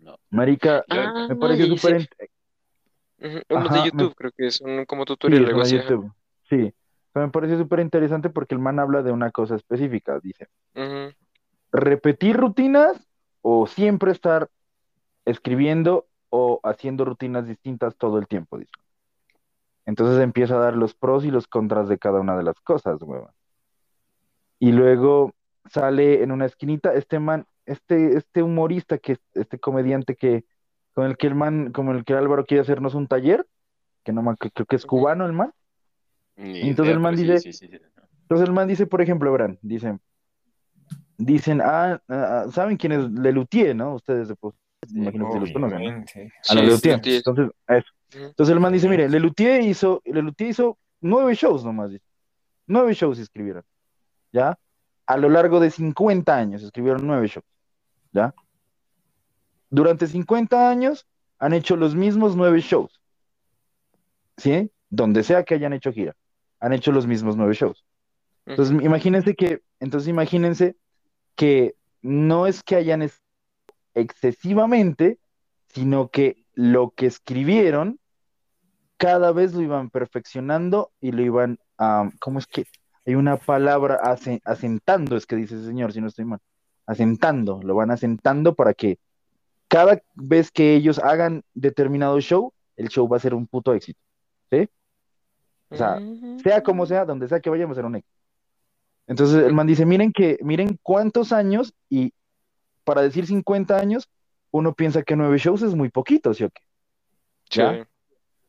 No. 0.00 0.16
Marica, 0.30 0.84
Ah, 0.90 1.26
me 1.28 1.36
pareció 1.36 1.66
súper 1.66 2.08
Ajá, 3.54 3.74
de 3.74 3.80
me- 3.80 3.84
YouTube, 3.84 4.14
creo 4.16 4.32
que 4.36 4.50
son 4.50 4.84
como 4.84 5.04
Sí, 5.04 5.06
tutorial, 5.06 5.42
es 5.42 5.46
algo 5.48 5.58
una 5.58 5.64
así. 5.64 5.76
ajá. 5.76 5.88
YouTube. 5.88 6.12
Sí, 6.50 6.74
pero 7.12 7.26
me 7.26 7.32
pareció 7.32 7.56
súper 7.56 7.78
interesante 7.80 8.30
porque 8.30 8.56
el 8.56 8.60
man 8.60 8.80
habla 8.80 9.02
de 9.02 9.12
una 9.12 9.30
cosa 9.30 9.54
específica. 9.54 10.18
Dice, 10.18 10.48
repetir 11.70 12.36
rutinas 12.36 13.08
o 13.40 13.68
siempre 13.68 14.10
estar 14.10 14.48
escribiendo 15.24 16.08
o 16.30 16.58
haciendo 16.64 17.04
rutinas 17.04 17.46
distintas 17.46 17.96
todo 17.96 18.18
el 18.18 18.26
tiempo, 18.26 18.58
dice. 18.58 18.72
Entonces 19.86 20.20
empieza 20.20 20.56
a 20.56 20.58
dar 20.58 20.76
los 20.76 20.94
pros 20.94 21.24
y 21.24 21.30
los 21.30 21.46
contras 21.46 21.88
de 21.88 21.98
cada 21.98 22.18
una 22.20 22.36
de 22.36 22.42
las 22.42 22.60
cosas, 22.60 23.00
huevón. 23.02 23.30
Y 24.58 24.72
luego 24.72 25.32
sale 25.70 26.22
en 26.22 26.32
una 26.32 26.46
esquinita 26.46 26.94
este 26.94 27.18
man, 27.18 27.46
este, 27.66 28.16
este 28.16 28.42
humorista, 28.42 28.98
que 28.98 29.18
este 29.34 29.58
comediante 29.58 30.16
que, 30.16 30.44
con 30.92 31.06
el 31.06 31.16
que 31.16 31.26
el 31.26 31.34
man, 31.34 31.72
como 31.72 31.92
el 31.92 32.04
que 32.04 32.14
Álvaro 32.14 32.44
quiere 32.44 32.62
hacernos 32.62 32.94
un 32.94 33.06
taller, 33.06 33.46
que 34.04 34.12
no 34.12 34.22
me, 34.22 34.36
que 34.36 34.50
creo 34.50 34.66
que 34.66 34.76
es 34.76 34.86
cubano 34.86 35.24
el 35.26 35.32
man. 35.32 35.52
Entonces 36.36 36.84
idea, 36.84 36.92
el 36.92 37.00
man 37.00 37.16
dice- 37.16 37.40
sí, 37.40 37.52
sí, 37.52 37.66
sí, 37.66 37.78
sí. 37.78 37.84
Entonces 38.22 38.48
el 38.48 38.54
man 38.54 38.68
dice, 38.68 38.86
por 38.86 39.00
ejemplo, 39.00 39.30
verán, 39.32 39.58
dicen, 39.62 40.00
dicen, 41.16 41.60
ah, 41.62 42.00
ah, 42.08 42.46
¿saben 42.50 42.76
quién 42.76 42.92
es 42.92 43.10
Lelutier, 43.10 43.76
no? 43.76 43.94
Ustedes, 43.94 44.32
pues, 44.40 44.54
imagino 44.90 45.30
que 45.32 45.40
los 45.40 45.50
conocen, 45.52 45.78
¿no? 45.78 45.84
Obviamente. 45.86 46.32
A 46.48 46.54
la 46.54 46.60
Sí, 46.60 46.66
Lelutier. 46.66 46.92
Lelutier. 46.94 47.16
Entonces, 47.16 47.50
eso. 47.68 47.86
Entonces 48.12 48.52
el 48.52 48.60
man 48.60 48.72
dice, 48.72 48.88
mire, 48.88 49.08
Lelutier 49.08 49.62
hizo, 49.62 50.00
Lelutier 50.04 50.50
hizo 50.50 50.78
nueve 51.00 51.34
shows 51.34 51.64
nomás, 51.64 51.90
dice. 51.90 52.04
Nueve 52.66 52.94
shows 52.94 53.18
escribieron, 53.18 53.62
¿ya? 54.32 54.58
A 55.06 55.16
lo 55.16 55.28
largo 55.28 55.60
de 55.60 55.70
50 55.70 56.36
años 56.36 56.62
escribieron 56.62 57.06
nueve 57.06 57.28
shows, 57.28 57.46
¿ya? 58.12 58.34
Durante 59.70 60.06
50 60.06 60.70
años 60.70 61.06
han 61.38 61.52
hecho 61.52 61.76
los 61.76 61.94
mismos 61.94 62.36
nueve 62.36 62.60
shows, 62.60 63.00
¿sí? 64.36 64.70
Donde 64.88 65.22
sea 65.22 65.44
que 65.44 65.54
hayan 65.54 65.72
hecho 65.72 65.92
gira, 65.92 66.14
han 66.60 66.72
hecho 66.72 66.92
los 66.92 67.06
mismos 67.06 67.36
nueve 67.36 67.54
shows. 67.54 67.84
Entonces, 68.46 68.76
imagínense 68.82 69.34
que, 69.34 69.62
entonces 69.80 70.08
imagínense 70.08 70.76
que 71.34 71.74
no 72.02 72.46
es 72.46 72.62
que 72.62 72.76
hayan 72.76 73.02
es- 73.02 73.22
excesivamente, 73.94 75.18
sino 75.68 76.08
que 76.08 76.44
lo 76.54 76.90
que 76.90 77.06
escribieron 77.06 77.98
cada 78.96 79.32
vez 79.32 79.54
lo 79.54 79.62
iban 79.62 79.90
perfeccionando 79.90 80.92
y 81.00 81.10
lo 81.12 81.22
iban, 81.22 81.58
am, 81.78 82.12
¿cómo 82.20 82.38
es 82.38 82.46
que? 82.46 82.66
Hay 83.06 83.14
una 83.14 83.36
palabra, 83.36 84.00
asentando, 84.44 85.16
es 85.16 85.26
que 85.26 85.36
dice 85.36 85.56
ese 85.56 85.66
señor, 85.66 85.92
si 85.92 86.00
no 86.00 86.08
estoy 86.08 86.24
mal, 86.24 86.40
asentando, 86.86 87.60
lo 87.62 87.74
van 87.74 87.90
asentando 87.90 88.54
para 88.54 88.74
que 88.74 88.98
cada 89.68 90.00
vez 90.14 90.50
que 90.50 90.74
ellos 90.74 90.98
hagan 90.98 91.42
determinado 91.54 92.20
show, 92.20 92.52
el 92.76 92.88
show 92.88 93.08
va 93.08 93.16
a 93.18 93.20
ser 93.20 93.34
un 93.34 93.46
puto 93.46 93.74
éxito, 93.74 94.00
¿sí? 94.50 94.68
O 95.68 95.76
sea, 95.76 95.98
sea 96.42 96.62
como 96.62 96.86
sea, 96.86 97.04
donde 97.04 97.28
sea 97.28 97.40
que 97.40 97.50
vayamos 97.50 97.76
a 97.76 97.80
ser 97.80 97.86
un 97.86 97.96
éxito. 97.96 98.14
Entonces 99.06 99.44
el 99.44 99.52
man 99.52 99.66
dice, 99.66 99.84
miren 99.84 100.12
que, 100.12 100.38
miren 100.42 100.78
cuántos 100.82 101.32
años, 101.32 101.74
y 101.90 102.12
para 102.84 103.02
decir 103.02 103.26
50 103.26 103.76
años, 103.76 104.08
uno 104.50 104.72
piensa 104.72 105.02
que 105.02 105.16
nueve 105.16 105.36
shows 105.38 105.62
es 105.62 105.74
muy 105.74 105.90
poquito, 105.90 106.32
¿sí 106.32 106.44
o 106.44 106.50
qué? 106.50 106.62
Sí. 107.50 107.60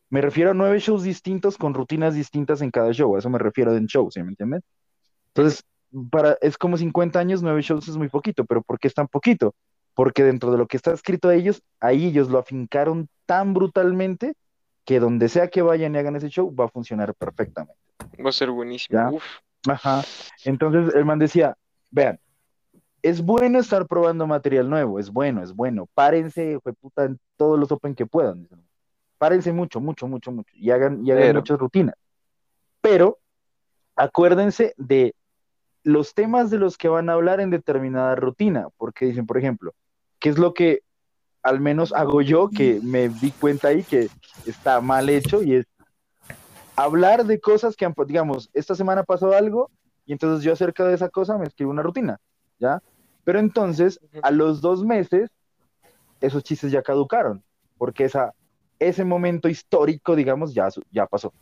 Me 0.10 0.22
refiero 0.22 0.52
a 0.52 0.54
nueve 0.54 0.80
shows 0.80 1.04
distintos 1.04 1.58
con 1.58 1.74
rutinas 1.74 2.13
distintas 2.13 2.62
en 2.62 2.72
cada 2.72 2.91
show, 2.91 3.15
a 3.15 3.20
eso 3.20 3.30
me 3.30 3.39
refiero 3.39 3.76
en 3.76 3.88
show, 3.88 4.10
¿sí 4.12 4.22
me 4.22 4.30
entiendes? 4.30 4.62
Entonces, 5.34 5.63
para, 6.12 6.38
es 6.41 6.58
como 6.58 6.78
50 6.78 7.20
años, 7.20 7.41
nueve 7.41 7.62
shows 7.62 7.88
es 7.88 7.98
muy 7.98 8.10
poquito, 8.10 8.46
pero 8.46 8.62
¿por 8.62 8.80
qué 8.80 8.88
es 8.88 8.94
tan 8.94 9.08
poquito? 9.08 9.56
Porque 9.94 10.24
dentro 10.24 10.52
de 10.52 10.58
lo 10.58 10.68
que 10.68 10.78
está 10.78 10.94
escrito 10.94 11.30
a 11.30 11.36
ellos, 11.36 11.62
ahí 11.80 12.06
ellos 12.06 12.30
lo 12.30 12.38
afincaron 12.38 13.10
tan 13.26 13.54
brutalmente 13.54 14.36
que 14.86 15.00
donde 15.00 15.30
sea 15.30 15.48
que 15.48 15.62
vayan 15.62 15.96
y 15.96 15.98
hagan 15.98 16.15
ese 16.15 16.30
show, 16.30 16.54
va 16.56 16.65
a 16.65 16.70
funcionar 16.70 17.13
perfectamente. 17.15 17.80
Va 18.24 18.30
a 18.30 18.34
ser 18.34 18.52
buenísimo. 18.52 19.00
Ya. 19.00 19.10
Uf. 19.10 19.24
Ajá. 19.68 20.04
Entonces 20.44 20.94
el 20.94 21.06
man 21.06 21.20
decía, 21.20 21.58
vean, 21.89 22.20
es 23.02 23.22
bueno 23.22 23.60
estar 23.60 23.88
probando 23.88 24.28
material 24.28 24.70
nuevo, 24.70 25.00
es 25.00 25.12
bueno, 25.12 25.44
es 25.44 25.54
bueno. 25.54 25.88
Párense, 25.94 26.60
puta, 26.80 27.06
en 27.06 27.20
todos 27.38 27.60
los 27.60 27.72
open 27.72 27.96
que 27.96 28.06
puedan. 28.06 28.48
Párense 29.17 29.51
mucho, 29.54 29.80
mucho, 29.80 30.08
mucho, 30.08 30.32
mucho. 30.32 30.51
Y 30.56 30.71
hagan, 30.71 31.06
y 31.06 31.12
hagan 31.12 31.23
Pero- 31.23 31.39
muchas 31.39 31.60
rutinas. 31.60 31.95
Pero 32.82 33.17
acuérdense 33.95 34.73
de 34.78 35.15
los 35.84 36.13
temas 36.13 36.49
de 36.49 36.58
los 36.58 36.78
que 36.78 36.88
van 36.88 37.10
a 37.10 37.13
hablar 37.13 37.39
en 37.39 37.49
determinada 37.49 38.15
rutina, 38.15 38.67
porque 38.78 39.06
dicen, 39.06 39.25
por 39.25 39.38
ejemplo, 39.38 39.73
¿qué 40.19 40.30
es 40.30 40.38
lo 40.38 40.54
que 40.54 40.82
al 41.43 41.60
menos 41.60 41.93
hago 41.93 42.21
yo 42.23 42.49
que 42.49 42.80
me 42.82 43.08
di 43.08 43.32
cuenta 43.32 43.67
ahí 43.67 43.84
que 43.84 44.10
está 44.47 44.82
mal 44.82 45.10
hecho 45.10 45.43
y 45.43 45.56
es 45.56 45.65
hablar 46.75 47.25
de 47.25 47.39
cosas 47.39 47.75
que 47.75 47.86
han, 47.86 47.93
pues, 47.93 48.08
digamos, 48.08 48.49
esta 48.54 48.73
semana 48.75 49.04
pasó 49.04 49.32
algo 49.34 49.69
y 50.08 50.13
entonces 50.13 50.43
yo 50.43 50.54
acerca 50.54 50.86
de 50.86 50.95
esa 50.95 51.10
cosa 51.10 51.38
me 51.38 51.45
escribo 51.45 51.71
una 51.71 51.84
rutina, 51.84 52.17
¿ya? 52.60 52.82
Pero 53.23 53.39
entonces, 53.39 53.99
a 54.23 54.32
los 54.32 54.62
dos 54.62 54.84
meses, 54.84 55.30
esos 56.19 56.43
chistes 56.43 56.71
ya 56.71 56.82
caducaron, 56.82 57.43
porque 57.78 58.06
esa, 58.06 58.34
ese 58.80 59.04
momento 59.06 59.48
histórico, 59.50 60.16
digamos, 60.16 60.54
ya, 60.54 60.68
ya 60.92 61.06
pasó 61.06 61.34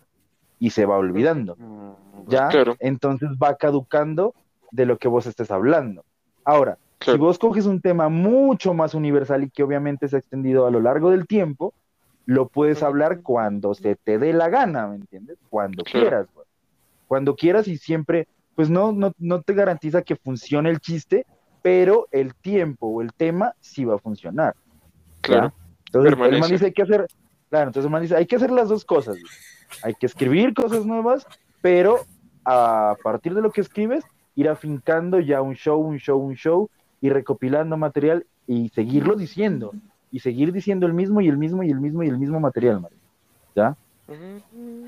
y 0.59 0.69
se 0.69 0.85
va 0.85 0.97
olvidando, 0.97 1.55
Mm, 1.57 2.29
¿ya? 2.29 2.47
Claro. 2.47 2.75
Entonces 2.79 3.29
va 3.41 3.55
caducando 3.55 4.33
de 4.71 4.85
lo 4.85 4.97
que 4.97 5.07
vos 5.07 5.25
estés 5.25 5.51
hablando. 5.51 6.03
Ahora, 6.45 6.77
si 7.01 7.17
vos 7.17 7.37
coges 7.37 7.65
un 7.65 7.81
tema 7.81 8.07
mucho 8.07 8.73
más 8.73 8.93
universal 8.93 9.43
y 9.43 9.49
que 9.49 9.63
obviamente 9.63 10.07
se 10.07 10.15
ha 10.15 10.19
extendido 10.19 10.65
a 10.65 10.71
lo 10.71 10.79
largo 10.79 11.09
del 11.11 11.27
tiempo, 11.27 11.73
lo 12.25 12.47
puedes 12.47 12.81
hablar 12.81 13.21
cuando 13.21 13.73
se 13.73 13.95
te 13.97 14.17
dé 14.17 14.31
la 14.31 14.47
gana, 14.47 14.87
¿me 14.87 14.95
entiendes? 14.95 15.37
Cuando 15.49 15.83
Claro. 15.83 16.07
quieras, 16.07 16.27
güey. 16.33 16.47
Cuando 17.07 17.35
quieras 17.35 17.67
y 17.67 17.77
siempre, 17.77 18.27
pues 18.55 18.69
no, 18.69 18.93
no, 18.93 19.11
no 19.17 19.41
te 19.41 19.53
garantiza 19.53 20.01
que 20.01 20.15
funcione 20.15 20.69
el 20.69 20.79
chiste, 20.79 21.25
pero 21.61 22.07
el 22.11 22.33
tiempo 22.35 22.87
o 22.87 23.01
el 23.01 23.11
tema 23.11 23.53
sí 23.59 23.83
va 23.83 23.95
a 23.95 23.99
funcionar. 23.99 24.55
Claro. 25.21 25.49
¿ya? 25.49 25.53
Entonces, 25.87 26.13
el 26.13 26.39
man 26.39 26.49
dice, 26.49 26.65
hay 26.65 26.71
que 26.73 26.81
hacer, 26.83 27.07
claro, 27.53 27.69
entonces 27.69 27.91
man 27.91 28.01
dice, 28.01 28.15
hay 28.15 28.25
que 28.25 28.37
hacer 28.37 28.49
las 28.49 28.67
dos 28.67 28.83
cosas. 28.83 29.13
güey. 29.19 29.31
Hay 29.83 29.93
que 29.93 30.07
escribir 30.07 30.55
cosas 30.55 30.87
nuevas, 30.87 31.27
pero 31.61 31.99
a 32.45 32.95
partir 33.03 33.35
de 33.35 33.43
lo 33.43 33.51
que 33.51 33.61
escribes, 33.61 34.03
ir 34.33 34.49
afincando 34.49 35.19
ya 35.19 35.39
un 35.39 35.53
show, 35.53 35.79
un 35.79 35.99
show, 35.99 36.17
un 36.17 36.33
show, 36.33 36.67
y 36.99 37.11
recopilando 37.11 37.77
material 37.77 38.25
y 38.47 38.69
seguirlo 38.69 39.15
diciendo, 39.15 39.71
y 40.09 40.21
seguir 40.21 40.51
diciendo 40.51 40.87
el 40.87 40.93
mismo 40.93 41.21
y 41.21 41.27
el 41.27 41.37
mismo 41.37 41.61
y 41.61 41.69
el 41.69 41.79
mismo 41.79 42.01
y 42.01 42.07
el 42.07 42.17
mismo 42.17 42.39
material, 42.39 42.81
marico. 42.81 43.03
¿ya? 43.55 43.77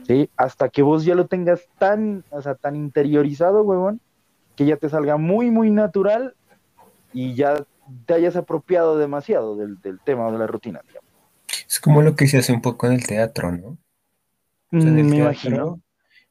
¿Sí? 0.07 0.27
Hasta 0.35 0.69
que 0.69 0.81
vos 0.81 1.05
ya 1.05 1.13
lo 1.13 1.27
tengas 1.27 1.67
tan, 1.77 2.23
o 2.31 2.41
sea, 2.41 2.55
tan 2.55 2.75
interiorizado, 2.75 3.61
huevón, 3.61 4.01
que 4.55 4.65
ya 4.65 4.77
te 4.77 4.89
salga 4.89 5.17
muy, 5.17 5.51
muy 5.51 5.69
natural 5.69 6.33
y 7.13 7.35
ya 7.35 7.63
te 8.07 8.15
hayas 8.15 8.35
apropiado 8.35 8.97
demasiado 8.97 9.55
del, 9.55 9.79
del 9.81 9.99
tema 9.99 10.25
o 10.25 10.31
de 10.31 10.39
la 10.39 10.47
rutina, 10.47 10.81
digamos. 10.87 11.04
Es 11.67 11.79
como 11.79 12.01
lo 12.01 12.15
que 12.15 12.27
se 12.27 12.37
hace 12.39 12.53
un 12.53 12.61
poco 12.61 12.87
en 12.87 12.93
el 12.93 13.05
teatro, 13.05 13.51
¿no? 13.51 13.67
O 13.69 13.77
sea, 14.77 14.91
en 14.91 14.99
el 14.99 15.05
Mm, 15.05 15.09
me 15.09 15.15
teatro, 15.15 15.17
imagino. 15.17 15.81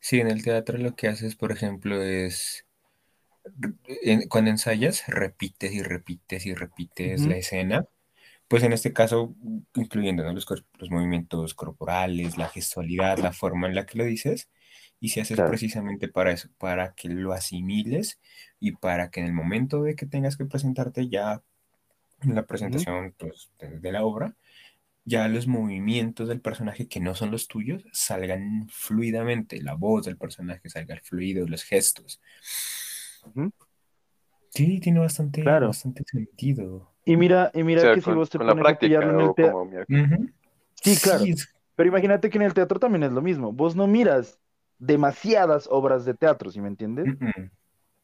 sí, 0.00 0.20
en 0.20 0.28
el 0.28 0.42
teatro 0.44 0.78
lo 0.78 0.96
que 0.96 1.08
haces, 1.08 1.36
por 1.36 1.52
ejemplo, 1.52 2.02
es 2.02 2.66
en- 4.02 4.28
cuando 4.28 4.50
ensayas, 4.50 5.04
repites 5.08 5.72
y 5.72 5.82
repites 5.82 6.46
y 6.46 6.54
repites 6.54 7.26
Ujú. 7.26 7.26
la 7.26 7.36
escena. 7.36 7.86
Pues 8.48 8.62
en 8.64 8.72
este 8.72 8.92
caso, 8.92 9.34
incluyendo 9.74 10.24
¿no? 10.24 10.32
los, 10.34 10.46
cor- 10.46 10.64
los 10.78 10.90
movimientos 10.90 11.54
corporales, 11.54 12.38
la 12.38 12.48
gestualidad, 12.48 13.18
la 13.18 13.32
forma 13.32 13.68
en 13.68 13.74
la 13.76 13.86
que 13.86 13.98
lo 13.98 14.04
dices, 14.04 14.50
y 15.00 15.10
se 15.10 15.20
hace 15.22 15.36
Claro. 15.36 15.50
precisamente 15.50 16.08
para 16.08 16.32
eso, 16.32 16.48
para 16.58 16.94
que 16.94 17.08
lo 17.10 17.32
asimiles 17.32 18.20
y 18.60 18.72
para 18.72 19.10
que 19.10 19.20
en 19.20 19.26
el 19.26 19.32
momento 19.34 19.82
de 19.82 19.96
que 19.96 20.06
tengas 20.06 20.36
que 20.36 20.46
presentarte 20.46 21.08
ya 21.08 21.42
en 22.22 22.34
la 22.34 22.46
presentación 22.46 23.14
pues, 23.18 23.50
de, 23.58 23.80
de 23.80 23.92
la 23.92 24.04
obra, 24.04 24.36
ya 25.04 25.28
los 25.28 25.46
movimientos 25.46 26.28
del 26.28 26.40
personaje 26.40 26.88
que 26.88 27.00
no 27.00 27.14
son 27.14 27.30
los 27.30 27.46
tuyos 27.48 27.84
salgan 27.92 28.66
fluidamente, 28.70 29.60
la 29.62 29.74
voz 29.74 30.06
del 30.06 30.16
personaje 30.16 30.68
salga 30.68 30.98
fluido, 31.02 31.46
los 31.46 31.62
gestos. 31.64 32.20
Sí, 34.50 34.80
tiene 34.80 35.00
bastante, 35.00 35.42
Claro. 35.42 35.68
bastante 35.68 36.04
sentido. 36.06 36.92
Y 37.04 37.16
mira, 37.16 37.50
y 37.54 37.62
O 37.62 37.64
mira 37.64 37.80
sea, 37.82 37.94
que 37.94 38.00
si 38.00 38.10
vos 38.12 38.30
te 38.30 38.38
pones 38.38 38.64
a 38.64 38.78
pillarlo 38.78 39.10
en 39.20 39.20
el 39.26 39.34
teatro. 39.34 39.70
Sí, 40.82 40.96
claro. 40.96 41.24
es- 41.24 41.48
pero 41.76 41.88
imagínate 41.88 42.30
que 42.30 42.38
en 42.38 42.42
el 42.42 42.54
teatro 42.54 42.78
también 42.78 43.02
es 43.02 43.12
lo 43.12 43.20
mismo. 43.20 43.52
Vos 43.52 43.74
no 43.74 43.86
miras 43.86 44.38
demasiadas 44.78 45.66
obras 45.70 46.04
de 46.04 46.14
teatro, 46.14 46.50
¿sí 46.50 46.60
me 46.60 46.68
entiendes? 46.68 47.06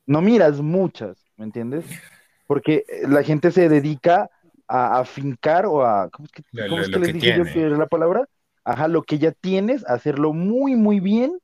No 0.06 0.20
miras 0.22 0.60
muchas, 0.60 1.24
¿me 1.36 1.44
entiendes? 1.44 1.84
Porque 2.46 2.84
eh, 2.88 3.06
la 3.06 3.22
gente 3.22 3.52
se 3.52 3.68
dedica 3.68 4.28
a 4.70 5.00
afincar 5.00 5.66
o 5.66 5.84
a, 5.84 6.08
¿cómo 6.10 6.26
es 6.26 6.32
que, 6.32 6.42
Lo- 6.52 6.66
cómo 6.68 6.76
lo- 6.78 6.82
es 6.84 6.88
que 6.88 6.94
lo 6.94 7.00
les 7.00 7.08
que 7.08 7.12
dije 7.14 7.38
yo 7.38 7.44
que 7.52 7.62
era 7.62 7.76
la 7.76 7.86
palabra? 7.86 8.26
Ajá, 8.64 8.88
lo 8.88 9.02
que 9.02 9.18
ya 9.18 9.32
tienes, 9.32 9.84
hacerlo 9.86 10.32
muy, 10.32 10.76
muy 10.76 11.00
bien 11.00 11.38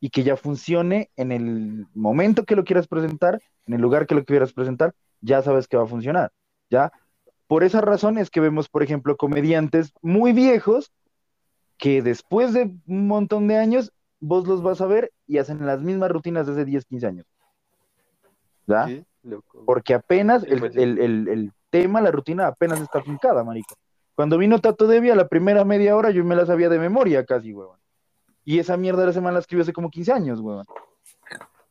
y 0.00 0.10
que 0.10 0.24
ya 0.24 0.36
funcione 0.36 1.10
en 1.16 1.30
el 1.30 1.86
momento 1.94 2.44
que 2.44 2.56
lo 2.56 2.64
quieras 2.64 2.88
presentar, 2.88 3.40
en 3.66 3.74
el 3.74 3.80
lugar 3.80 4.06
que 4.06 4.16
lo 4.16 4.24
quieras 4.24 4.52
presentar, 4.52 4.94
ya 5.20 5.42
sabes 5.42 5.68
que 5.68 5.76
va 5.76 5.84
a 5.84 5.86
funcionar, 5.86 6.32
¿ya? 6.70 6.90
Por 7.46 7.62
esa 7.62 7.80
razón 7.80 8.18
es 8.18 8.30
que 8.30 8.40
vemos, 8.40 8.68
por 8.68 8.82
ejemplo, 8.82 9.16
comediantes 9.16 9.92
muy 10.02 10.32
viejos 10.32 10.90
que 11.76 12.02
después 12.02 12.52
de 12.52 12.74
un 12.86 13.06
montón 13.06 13.46
de 13.46 13.58
años, 13.58 13.92
vos 14.18 14.46
los 14.48 14.62
vas 14.62 14.80
a 14.80 14.86
ver 14.86 15.12
y 15.26 15.38
hacen 15.38 15.64
las 15.66 15.80
mismas 15.82 16.10
rutinas 16.10 16.46
de 16.46 16.52
hace 16.52 16.64
10, 16.64 16.84
15 16.84 17.06
años. 17.06 17.26
¿Ya? 18.66 18.86
Sí, 18.86 19.04
loco. 19.22 19.62
Porque 19.64 19.94
apenas 19.94 20.44
pues 20.58 20.76
el- 20.76 20.98
el 21.28 21.52
tema, 21.72 22.00
la 22.02 22.10
rutina 22.12 22.46
apenas 22.46 22.80
está 22.80 23.02
fincada, 23.02 23.42
marico. 23.42 23.74
Cuando 24.14 24.36
vino 24.36 24.60
Tato 24.60 24.86
Devi 24.86 25.08
a 25.10 25.16
la 25.16 25.26
primera 25.26 25.64
media 25.64 25.96
hora 25.96 26.10
yo 26.10 26.22
me 26.24 26.36
la 26.36 26.44
sabía 26.44 26.68
de 26.68 26.78
memoria 26.78 27.24
casi, 27.24 27.52
huevón. 27.52 27.78
Y 28.44 28.58
esa 28.58 28.76
mierda 28.76 29.00
de 29.00 29.06
la 29.06 29.12
semana 29.14 29.32
la 29.34 29.38
escribió 29.40 29.62
hace 29.62 29.72
como 29.72 29.90
15 29.90 30.12
años, 30.12 30.40
huevón. 30.40 30.66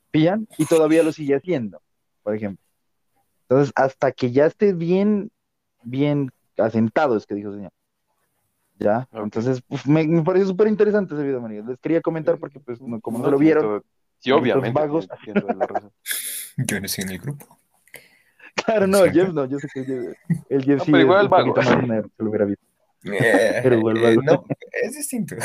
¿Pillan? 0.10 0.48
Y 0.58 0.66
todavía 0.66 1.04
lo 1.04 1.12
sigue 1.12 1.36
haciendo, 1.36 1.82
por 2.24 2.36
ejemplo. 2.36 2.64
Entonces, 3.44 3.72
hasta 3.76 4.12
que 4.12 4.32
ya 4.32 4.46
esté 4.48 4.74
bien, 4.74 5.30
bien 5.84 6.32
asentado, 6.58 7.16
es 7.16 7.26
que 7.26 7.36
dijo 7.36 7.50
el 7.50 7.56
señor. 7.58 7.72
¿Ya? 8.80 9.08
Entonces, 9.12 9.62
me, 9.86 10.08
me 10.08 10.24
pareció 10.24 10.48
súper 10.48 10.68
interesante 10.68 11.14
ese 11.14 11.24
video, 11.24 11.40
marico. 11.40 11.68
Les 11.70 11.80
quería 11.80 12.02
comentar 12.02 12.40
porque, 12.40 12.60
pues, 12.60 12.82
no- 12.82 13.00
como 13.00 13.20
no, 13.20 13.26
No, 13.26 13.32
lo 13.32 13.38
vieron, 13.38 13.84
Sí, 14.18 14.32
obviamente. 14.32 14.72
vagos. 14.72 15.08
la 15.08 15.66
razón. 15.68 15.92
Yo 16.58 16.80
no 16.80 16.86
estoy 16.88 17.04
en 17.04 17.10
el 17.12 17.20
grupo. 17.20 17.60
Claro, 18.65 18.88
no. 18.88 19.04
Jeff 19.06 19.30
no, 19.34 19.45
yo 19.45 19.60
sé 19.60 19.67
que 19.74 19.84
Jeff- 19.84 20.15
el 20.50 20.63
Jeff 20.63 20.78
No, 20.80 20.86
sí 20.86 20.91
pero 20.91 20.97
es 20.97 21.04
igual 21.06 21.26
un 21.26 21.30
vago. 21.32 21.54
poquito 21.54 21.69
más 21.76 21.88
nerd, 21.88 22.06
se 22.17 22.24
lo 22.24 22.30
hubiera 22.30 22.45
visto. 22.45 22.65
Eh, 23.04 23.60
Pero 23.63 23.76
igual 23.78 23.97
eh, 23.97 24.15
vago. 24.17 24.21
no, 24.24 24.45
es 24.84 24.93
distinto. 24.95 25.36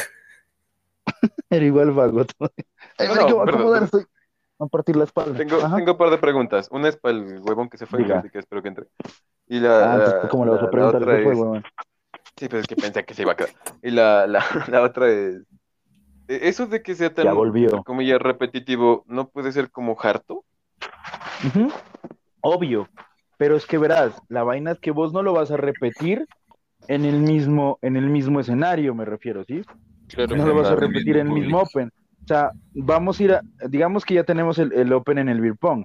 Era 1.50 1.64
igual 1.64 1.90
vago. 1.92 2.24
todo. 2.24 2.50
Ay, 2.98 3.08
No, 3.08 3.44
no, 4.58 4.68
partir 4.68 4.96
la 4.96 5.04
espalda. 5.04 5.36
Tengo, 5.36 5.56
Ajá. 5.62 5.76
tengo 5.76 5.92
un 5.92 5.98
par 5.98 6.10
de 6.10 6.18
preguntas. 6.18 6.68
Una 6.70 6.88
es 6.88 6.96
para 6.96 7.14
el 7.16 7.40
huevón 7.40 7.68
que 7.68 7.78
se 7.78 7.86
fue, 7.86 8.04
así 8.12 8.30
que 8.30 8.38
espero 8.38 8.62
que 8.62 8.68
entre. 8.68 8.86
Y 9.48 9.60
la, 9.60 9.78
Ah, 9.92 9.94
entonces, 9.96 10.22
la- 10.24 10.28
¿cómo 10.28 10.44
le 10.44 10.50
vas 10.52 10.62
la- 10.62 10.66
a 10.68 10.70
preguntar 10.70 11.00
la 11.02 11.06
otra 11.06 11.22
fue, 11.22 11.58
es-? 11.58 11.64
Sí, 12.38 12.48
pero 12.48 12.58
es 12.60 12.66
que 12.66 12.76
pensé 12.76 13.04
que 13.04 13.14
se 13.14 13.22
iba 13.22 13.32
a 13.32 13.36
quedar. 13.36 13.50
Y 13.82 13.90
la, 13.90 14.26
la, 14.26 14.40
la 14.68 14.82
otra 14.82 15.08
es. 15.08 15.36
eh, 16.28 16.40
Eso 16.42 16.66
de 16.66 16.82
que 16.82 16.94
sea 16.94 17.12
tan, 17.14 17.24
Ya 17.26 17.32
volvió. 17.32 17.64
entre 17.70 17.82
comillas, 17.84 18.20
repetitivo, 18.20 19.04
¿no 19.06 19.28
puede 19.28 19.52
ser 19.52 19.70
como 19.70 19.96
harto? 20.00 20.44
Ujú. 21.46 21.70
Obvio. 22.46 22.88
Pero 23.38 23.56
es 23.56 23.66
que 23.66 23.76
verás, 23.76 24.22
la 24.28 24.44
vaina 24.44 24.70
es 24.70 24.78
que 24.78 24.92
vos 24.92 25.12
no 25.12 25.22
lo 25.22 25.32
vas 25.32 25.50
a 25.50 25.56
repetir 25.56 26.26
en 26.86 27.04
el 27.04 27.20
mismo, 27.20 27.78
en 27.82 27.96
el 27.96 28.08
mismo 28.08 28.38
escenario, 28.38 28.94
me 28.94 29.04
refiero, 29.04 29.44
¿sí? 29.44 29.62
Claro. 30.06 30.36
No 30.36 30.46
lo 30.46 30.54
vas 30.54 30.68
a 30.68 30.76
repetir 30.76 31.16
en 31.16 31.26
el 31.26 31.32
mismo. 31.32 31.58
Open. 31.58 31.90
O 32.22 32.26
sea, 32.26 32.52
vamos 32.72 33.18
a 33.18 33.22
ir 33.24 33.32
a, 33.32 33.42
digamos 33.68 34.04
que 34.04 34.14
ya 34.14 34.24
tenemos 34.24 34.58
el, 34.58 34.72
el 34.72 34.92
Open 34.92 35.18
en 35.18 35.28
el 35.28 35.40
Beer 35.40 35.56
Pong. 35.56 35.84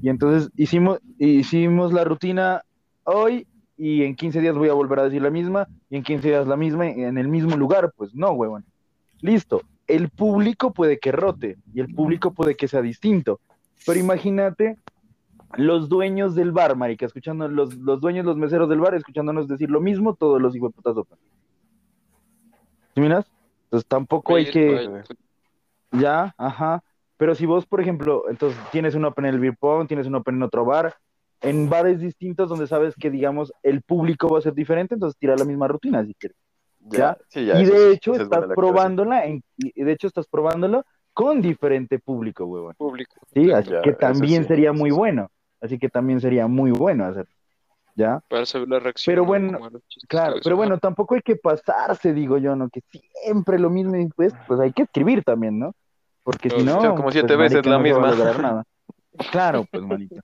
Y 0.00 0.08
entonces 0.08 0.50
hicimos, 0.56 1.00
hicimos 1.18 1.92
la 1.92 2.04
rutina 2.04 2.62
hoy 3.04 3.46
y 3.76 4.04
en 4.04 4.14
15 4.14 4.40
días 4.40 4.56
voy 4.56 4.70
a 4.70 4.74
volver 4.74 5.00
a 5.00 5.04
decir 5.04 5.20
la 5.20 5.30
misma 5.30 5.68
y 5.90 5.96
en 5.96 6.02
15 6.02 6.28
días 6.28 6.46
la 6.46 6.56
misma 6.56 6.86
en 6.88 7.18
el 7.18 7.28
mismo 7.28 7.56
lugar. 7.56 7.92
Pues 7.94 8.14
no, 8.14 8.30
huevón. 8.30 8.64
Listo. 9.20 9.62
El 9.86 10.08
público 10.08 10.72
puede 10.72 10.98
que 10.98 11.12
rote 11.12 11.58
y 11.74 11.80
el 11.80 11.94
público 11.94 12.32
puede 12.32 12.56
que 12.56 12.68
sea 12.68 12.80
distinto. 12.80 13.40
Pero 13.84 13.98
imagínate 13.98 14.76
los 15.56 15.88
dueños 15.88 16.34
del 16.34 16.52
bar, 16.52 16.76
marica, 16.76 17.06
escuchando 17.06 17.48
los, 17.48 17.74
los 17.76 18.00
dueños, 18.00 18.24
los 18.24 18.36
meseros 18.36 18.68
del 18.68 18.80
bar, 18.80 18.94
escuchándonos 18.94 19.48
decir 19.48 19.70
lo 19.70 19.80
mismo 19.80 20.14
todos 20.14 20.40
los 20.40 20.54
hijueputas 20.54 20.96
Open. 20.96 21.18
¿Sí 22.94 23.00
miras? 23.00 23.26
Entonces 23.64 23.88
tampoco 23.88 24.36
hay 24.36 24.50
que... 24.50 25.02
Ya, 25.92 26.34
ajá. 26.38 26.82
Pero 27.16 27.34
si 27.34 27.46
vos, 27.46 27.66
por 27.66 27.80
ejemplo, 27.80 28.24
entonces 28.30 28.58
tienes 28.70 28.94
un 28.94 29.04
open 29.04 29.26
en 29.26 29.34
el 29.34 29.40
beer 29.40 29.56
pong, 29.58 29.86
tienes 29.86 30.06
un 30.06 30.14
open 30.14 30.36
en 30.36 30.42
otro 30.42 30.64
bar, 30.64 30.94
en 31.40 31.68
bares 31.68 32.00
distintos 32.00 32.48
donde 32.48 32.66
sabes 32.66 32.94
que, 32.94 33.10
digamos, 33.10 33.52
el 33.62 33.82
público 33.82 34.28
va 34.28 34.38
a 34.38 34.42
ser 34.42 34.54
diferente, 34.54 34.94
entonces 34.94 35.18
tira 35.18 35.36
la 35.36 35.44
misma 35.44 35.68
rutina 35.68 36.04
si 36.04 36.14
quieres. 36.14 36.38
Ya, 36.80 37.18
sí, 37.28 37.44
ya, 37.44 37.60
y 37.60 37.66
de 37.66 37.92
hecho 37.92 38.14
estás 38.14 38.46
probándola, 38.54 39.26
en, 39.26 39.42
y 39.58 39.82
de 39.82 39.92
hecho 39.92 40.06
estás 40.06 40.26
probándola 40.26 40.82
con 41.12 41.42
diferente 41.42 41.98
público, 41.98 42.46
huevón. 42.46 42.74
Público. 42.78 43.16
Sí, 43.34 43.50
así 43.50 43.70
Ya, 43.70 43.82
que 43.82 43.92
también 43.92 44.42
sí, 44.42 44.48
sería 44.48 44.72
muy 44.72 44.90
bueno. 44.90 45.30
Así 45.60 45.78
que 45.78 45.88
también 45.88 46.20
sería 46.20 46.46
muy 46.46 46.70
bueno 46.70 47.04
hacer. 47.04 47.26
¿Ya? 47.96 48.20
Para 48.28 48.46
saber 48.46 48.68
la 48.68 48.78
reacción. 48.78 49.12
Pero 49.12 49.22
¿no? 49.22 49.28
bueno, 49.28 49.58
Claro, 50.08 50.36
pero 50.42 50.56
bueno, 50.56 50.78
tampoco 50.78 51.16
hay 51.16 51.22
que 51.22 51.36
pasarse, 51.36 52.14
digo 52.14 52.38
yo, 52.38 52.56
¿no? 52.56 52.68
Que 52.70 52.80
siempre 53.22 53.58
lo 53.58 53.68
mismo 53.68 53.96
y 53.96 54.06
pues, 54.08 54.32
pues 54.46 54.60
hay 54.60 54.72
que 54.72 54.82
escribir 54.82 55.22
también, 55.22 55.58
¿no? 55.58 55.74
Porque 56.22 56.50
si 56.50 56.56
O 56.56 56.64
no, 56.64 56.78
como 56.78 57.02
pues, 57.04 57.14
siete 57.14 57.36
veces 57.36 57.66
marica, 57.66 57.70
la 57.70 57.78
no 57.78 57.84
se 57.84 57.92
va 57.92 58.08
a 58.08 58.12
misma. 58.12 58.42
nada. 58.42 58.64
Claro, 59.30 59.66
pues, 59.70 59.82
manito. 59.82 60.16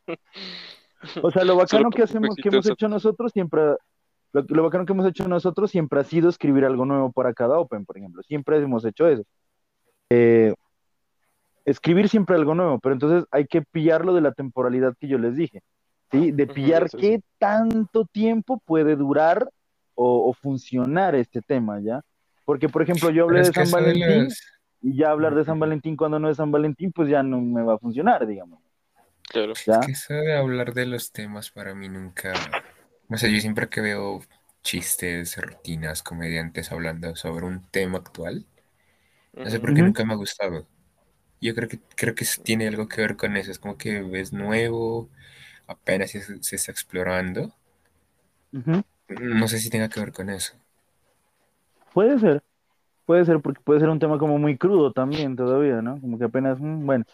O 1.22 1.31
sea, 1.31 1.44
lo 1.44 1.57
bacano 1.57 1.66
Solo 1.83 1.90
que 1.90 2.03
hacemos, 2.03 2.37
que 2.37 2.49
hemos 2.49 2.68
hecho 2.68 2.88
nosotros 2.88 3.33
siempre, 3.33 3.62
lo, 4.33 4.44
lo 4.49 4.62
bacano 4.62 4.87
que 4.87 4.92
hemos 4.92 5.07
hecho 5.07 5.29
nosotros 5.29 5.70
siempre 5.70 6.01
ha 6.01 6.05
sido 6.05 6.29
escribir 6.29 6.64
algo 6.64 6.87
nuevo 6.87 7.12
para 7.12 7.35
cada 7.35 7.59
Open, 7.59 7.85
por 7.85 7.99
ejemplo. 7.99 8.22
Siempre 8.22 8.57
hemos 8.59 8.85
hecho 8.85 9.09
eso. 9.09 9.25
Eh, 10.11 10.55
escribir 11.66 12.09
siempre 12.09 12.37
algo 12.37 12.55
nuevo, 12.55 12.79
pero 12.79 12.94
entonces 12.94 13.29
hay 13.31 13.46
que 13.46 13.61
pillarlo 13.61 14.14
de 14.14 14.22
la 14.22 14.33
temporalidad 14.33 14.94
que 14.98 15.09
yo 15.09 15.18
les 15.18 15.37
dije, 15.37 15.62
¿sí? 16.11 16.33
De 16.33 16.46
pillar 16.46 16.88
sí. 16.88 16.96
qué 16.96 17.20
tanto 17.38 18.07
tiempo 18.07 18.62
puede 18.64 18.96
durar 18.96 19.50
o, 19.94 20.31
o 20.31 20.33
funcionar 20.33 21.14
este 21.14 21.42
tema, 21.42 21.81
¿ya? 21.81 22.00
Porque, 22.46 22.68
por 22.68 22.81
ejemplo, 22.83 23.11
yo 23.11 23.24
hablé 23.24 23.40
de 23.40 23.52
San 23.52 23.70
Valentín 23.70 24.29
y 24.81 24.96
ya 24.96 25.11
hablar 25.11 25.35
de 25.35 25.44
San. 25.44 25.59
Valentín 25.59 25.96
cuando 25.96 26.20
no 26.20 26.31
es 26.31 26.37
San 26.37 26.52
Valentín, 26.52 26.92
pues 26.92 27.09
ya 27.09 27.22
no 27.22 27.40
me 27.40 27.62
va 27.62 27.74
a 27.74 27.79
funcionar, 27.79 28.26
digamos, 28.26 28.61
Claro. 29.29 29.55
¿ya? 29.66 29.81
Es 29.81 29.87
que 29.87 29.92
eso 29.92 30.14
de 30.14 30.37
hablar 30.37 30.72
de 30.72 30.87
los 30.87 31.11
temas 31.11 31.50
para 31.50 31.74
mí 31.74 31.88
nunca. 31.88 32.33
No 33.09 33.18
sé, 33.18 33.33
yo 33.33 33.40
siempre 33.40 33.68
que 33.68 33.81
veo 33.81 34.20
chistes, 34.62 35.37
rutinas, 35.37 36.05
comediantes 36.05 36.70
hablando 36.70 37.16
sobre 37.16 37.46
un 37.46 37.68
tema 37.70 37.98
actual, 37.98 38.46
no 39.33 39.50
sé 39.50 39.59
por 39.59 39.74
qué 39.74 39.83
nunca 39.83 40.05
me 40.05 40.12
ha 40.12 40.16
gustado. 40.16 40.66
Yo 41.40 41.55
creo 41.55 41.68
que 41.68 41.81
creo 41.96 42.14
que 42.14 42.27
tiene 42.44 42.68
algo 42.68 42.88
que 42.88 43.01
ver 43.01 43.16
con 43.16 43.37
eso. 43.37 43.51
Es 43.51 43.59
como 43.59 43.79
que 43.79 44.03
ves 44.03 44.33
nuevo, 44.33 45.11
apenas 45.68 46.11
se, 46.12 46.42
se 46.42 46.57
está 46.57 46.72
explorando. 46.72 47.55
No 49.38 49.49
sé 49.49 49.59
si 49.59 49.68
tenga 49.68 49.88
que 49.88 49.99
ver 49.99 50.12
con 50.12 50.31
eso. 50.31 50.53
Puede 51.92 52.18
ser, 52.18 52.42
puede 53.07 53.25
ser, 53.27 53.40
porque 53.42 53.61
puede 53.62 53.81
ser 53.81 53.90
un 53.90 53.99
tema 54.01 54.18
como 54.18 54.38
muy 54.38 54.59
crudo 54.59 54.92
también 54.92 55.37
todavía, 55.37 55.83
¿no? 55.83 56.01
Como 56.01 56.18
que 56.18 56.25
apenas, 56.27 56.61
mm, 56.61 56.87
bueno. 56.87 57.05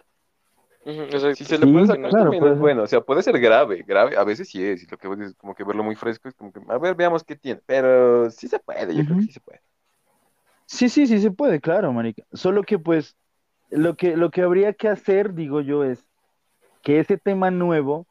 Si 1.36 1.44
se 1.44 1.58
le 1.58 1.66
Sí, 1.66 1.68
puede 1.68 1.86
sacar 1.86 2.10
claro, 2.10 2.16
también 2.16 2.44
puede 2.44 2.56
es 2.56 2.58
ser. 2.58 2.72
bueno, 2.74 2.82
o 2.82 2.86
sea, 2.88 3.00
puede 3.02 3.22
ser 3.22 3.38
grave, 3.40 3.84
grave, 3.86 4.16
a 4.16 4.24
veces 4.24 4.48
sí 4.48 4.64
es, 4.64 4.82
y 4.82 4.86
lo 4.88 4.98
que 4.98 5.06
vos 5.08 5.18
dices, 5.18 5.34
como 5.36 5.54
que 5.54 5.62
verlo 5.64 5.84
muy 5.84 5.94
fresco 5.94 6.28
es 6.28 6.34
como 6.34 6.52
que, 6.52 6.60
a 6.68 6.78
ver, 6.78 6.96
veamos 6.96 7.22
qué 7.24 7.36
tiene, 7.36 7.60
pero 7.66 8.30
sí 8.30 8.48
se 8.48 8.58
puede, 8.58 8.94
yo 8.96 9.04
creo 9.04 9.16
que 9.16 9.22
sí 9.24 9.32
se 9.32 9.40
puede. 9.40 9.62
Sí, 10.66 10.88
sí, 10.88 11.06
sí 11.06 11.20
se 11.20 11.30
puede, 11.30 11.60
claro, 11.60 11.92
marica. 11.92 12.24
Solo 12.32 12.62
que 12.62 12.78
pues 12.78 13.16
lo 13.72 13.96
que 13.96 14.16
lo 14.16 14.30
que 14.30 14.42
habría 14.42 14.72
que 14.72 14.88
hacer, 14.88 15.34
digo 15.34 15.60
yo, 15.60 15.84
es 15.84 16.04
que 16.82 17.00
ese 17.00 17.16
tema 17.16 17.50
nuevo 17.50 18.06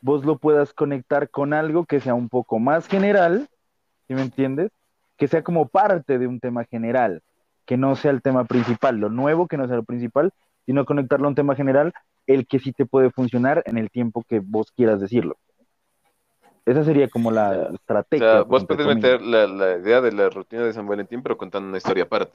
vos 0.00 0.24
lo 0.24 0.38
puedas 0.38 0.72
conectar 0.72 1.30
con 1.30 1.52
algo 1.52 1.86
que 1.86 2.00
sea 2.00 2.14
un 2.14 2.28
poco 2.28 2.58
más 2.58 2.86
general, 2.86 3.48
¿sí 4.06 4.14
me 4.14 4.22
entiendes? 4.22 4.70
Que 5.16 5.28
sea 5.28 5.42
como 5.42 5.68
parte 5.68 6.18
de 6.18 6.26
un 6.26 6.40
tema 6.40 6.64
general, 6.64 7.22
que 7.66 7.76
no 7.76 7.96
sea 7.96 8.10
el 8.10 8.22
tema 8.22 8.44
principal, 8.44 8.98
lo 8.98 9.08
nuevo 9.08 9.48
que 9.48 9.56
no 9.56 9.66
sea 9.66 9.76
lo 9.76 9.82
principal, 9.82 10.32
sino 10.66 10.84
conectarlo 10.84 11.26
a 11.26 11.30
un 11.30 11.34
tema 11.34 11.54
general, 11.56 11.92
el 12.26 12.46
que 12.46 12.58
sí 12.58 12.72
te 12.72 12.86
puede 12.86 13.10
funcionar 13.10 13.62
en 13.66 13.78
el 13.78 13.90
tiempo 13.90 14.22
que 14.28 14.40
vos 14.40 14.70
quieras 14.70 15.00
decirlo. 15.00 15.36
Esa 16.66 16.84
sería 16.84 17.08
como 17.08 17.30
la. 17.30 17.68
O 17.70 17.74
estrategia. 17.74 18.32
sea, 18.32 18.42
vos 18.42 18.66
puedes 18.66 18.86
meter 18.86 19.22
la, 19.22 19.46
la 19.46 19.78
idea 19.78 20.02
de 20.02 20.12
la 20.12 20.28
rutina 20.28 20.64
de 20.64 20.74
San 20.74 20.86
Valentín, 20.86 21.22
pero 21.22 21.38
contando 21.38 21.66
una 21.66 21.78
historia 21.78 22.04
aparte. 22.04 22.34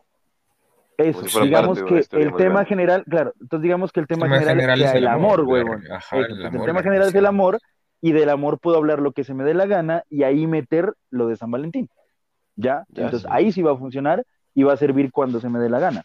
Eso, 0.98 1.24
si 1.24 1.30
fuera 1.30 1.46
digamos 1.46 1.84
que 1.84 1.98
el 1.98 2.08
tema 2.08 2.36
grande. 2.36 2.66
general, 2.66 3.04
claro, 3.06 3.34
entonces 3.42 3.64
digamos 3.64 3.92
que 3.92 4.00
el 4.00 4.08
tema, 4.08 4.26
tema 4.26 4.36
general, 4.40 4.56
general 4.56 4.82
es 4.82 4.92
el 4.92 4.98
el 4.98 5.08
amor, 5.08 5.42
huevón. 5.42 5.84
el 6.12 6.52
pues, 6.52 6.66
tema 6.66 6.84
general 6.84 7.08
es 7.08 7.16
el 7.16 7.26
amor 7.26 7.60
y 8.02 8.12
del 8.12 8.30
amor 8.30 8.60
puedo 8.60 8.78
hablar 8.78 9.00
lo 9.00 9.12
que 9.12 9.24
se 9.24 9.34
me 9.34 9.44
dé 9.44 9.54
la 9.54 9.66
gana 9.66 10.04
y 10.10 10.24
ahí 10.24 10.46
meter 10.46 10.94
lo 11.10 11.28
de 11.28 11.38
San 11.38 11.50
Valentín. 11.50 11.90
¿Ya? 12.56 12.84
Ya, 12.90 13.06
Entonces 13.06 13.22
sí. 13.22 13.28
ahí 13.32 13.52
sí 13.52 13.62
va 13.62 13.72
a 13.72 13.78
funcionar 13.78 14.24
y 14.54 14.64
va 14.64 14.74
a 14.74 14.78
servir 14.78 15.12
cuando 15.12 15.40
se 15.40 15.50
me 15.50 15.60
dé 15.60 15.70
la 15.70 15.80
gana. 15.80 16.04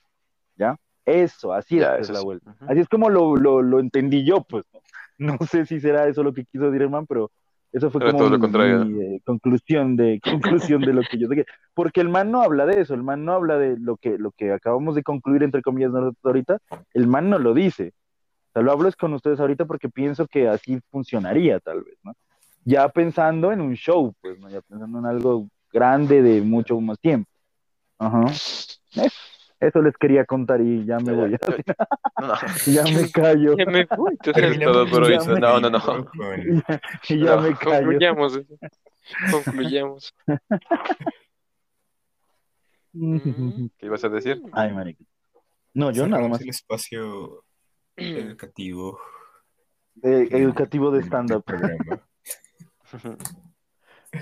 ¿Ya? 0.57 0.77
Eso, 1.05 1.53
así 1.53 1.79
Ya, 1.79 1.97
es 1.97 2.07
pues, 2.07 2.11
la 2.11 2.23
vuelta. 2.23 2.55
Así 2.69 2.81
es 2.81 2.89
como 2.89 3.11
lo, 3.11 3.37
lo, 3.37 3.63
lo 3.63 3.81
entendí 3.81 4.25
yo, 4.25 4.43
pues. 4.45 4.65
No 5.19 5.37
sé 5.51 5.67
si 5.67 5.81
será 5.81 6.07
eso 6.07 6.23
lo 6.23 6.33
que 6.33 6.45
quiso 6.45 6.67
decir 6.67 6.83
el 6.83 6.91
man, 6.91 7.05
pero 7.05 7.33
eso 7.73 7.91
fue 7.91 8.03
Era 8.03 8.13
como 8.13 8.25
todo 8.25 8.39
lo 8.39 8.85
mi, 8.87 9.01
eh, 9.03 9.21
conclusión 9.25 9.97
de 9.97 10.21
conclusión 10.71 10.81
de 10.81 10.93
lo 10.93 11.03
que 11.03 11.19
yo 11.19 11.29
dije. 11.29 11.47
Porque 11.75 12.01
el 12.01 12.09
man 12.09 12.31
no 12.31 12.43
habla 12.43 12.67
de 12.67 12.81
eso, 12.81 12.95
el 12.95 13.03
man 13.03 13.25
no 13.25 13.33
habla 13.33 13.59
de 13.59 13.77
lo 13.79 13.97
que, 13.97 14.19
lo 14.19 14.33
que 14.33 14.53
acabamos 14.53 14.95
de 14.95 15.03
concluir, 15.03 15.43
entre 15.43 15.63
comillas, 15.63 15.93
ahorita, 16.23 16.59
el 16.95 17.07
man 17.07 17.29
no 17.29 17.39
lo 17.39 17.55
dice. 17.55 17.93
O 18.49 18.53
sea, 18.53 18.63
lo 18.63 18.73
hablo 18.73 18.89
es 18.89 18.97
con 18.97 19.13
ustedes 19.13 19.41
ahorita 19.41 19.67
porque 19.67 19.89
pienso 19.89 20.27
que 20.27 20.49
así 20.49 20.81
funcionaría, 20.91 21.61
tal 21.61 21.83
vez, 21.83 21.99
¿no? 22.03 22.15
Ya 22.65 22.89
pensando 22.89 23.53
en 23.53 23.61
un 23.61 23.75
show, 23.75 24.15
pues, 24.21 24.39
¿no? 24.39 24.49
Ya 24.49 24.61
pensando 24.63 24.99
en 24.99 25.07
algo 25.07 25.49
grande 25.73 26.23
de 26.23 26.41
mucho 26.41 26.81
más 26.81 26.99
tiempo. 26.99 27.31
Ajá. 27.99 28.25
Eh, 28.97 29.09
Eso 29.61 29.83
les 29.83 29.97
quería 29.97 30.25
contar 30.25 30.61
y 30.61 30.85
ya 30.85 30.99
me 30.99 31.13
voy. 31.13 31.33
ya, 31.33 31.39
No, 32.21 32.27
no. 32.29 32.35
ya 32.67 32.85
me 32.85 33.11
callo. 33.13 33.57
Ya 33.57 33.67
me 33.67 33.87
todo 33.87 34.87
por 34.89 35.03
hoy. 35.05 35.17
No, 35.41 35.61
no, 35.61 35.71
no. 35.71 35.79
Ya, 37.09 37.17
ya 37.17 37.37
No, 37.37 37.43
me 37.43 37.55
callo. 37.57 37.77
Concluyamos. 37.87 38.41
Concluyamos. 39.33 40.15
Mm. 42.93 43.67
¿Qué 43.79 43.87
ibas 43.87 44.05
a 44.05 44.09
decir? 44.09 44.43
Ay, 44.53 44.73
marica. 44.73 45.05
No, 45.75 45.91
yo 45.91 46.07
nada 46.07 46.27
más. 46.29 46.41
el 46.41 46.49
espacio 46.49 47.45
educativo 47.97 48.99
Eh, 50.03 50.29
educativo 50.31 50.91
de 50.91 50.99
del- 50.99 51.07
stand-up. 51.07 51.45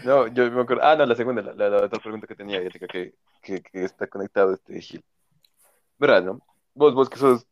No, 0.04 0.26
yo 0.28 0.50
me 0.50 0.62
acuerdo. 0.62 0.82
Ah, 0.82 0.96
no, 0.96 1.06
la 1.06 1.14
segunda, 1.14 1.42
la, 1.42 1.52
la- 1.54 1.68
la 1.68 1.84
otra 1.84 2.00
pregunta 2.00 2.26
que 2.26 2.34
tenía, 2.34 2.60
que, 2.68 3.14
que, 3.42 3.62
que 3.62 3.84
está 3.84 4.06
conectado 4.08 4.52
este 4.54 4.80
Gil. 4.80 5.04
Verás, 5.98 6.24
¿no? 6.24 6.40
Vos, 6.74 6.94
vos 6.94 7.08
que 7.08 7.18
sos, 7.18 7.46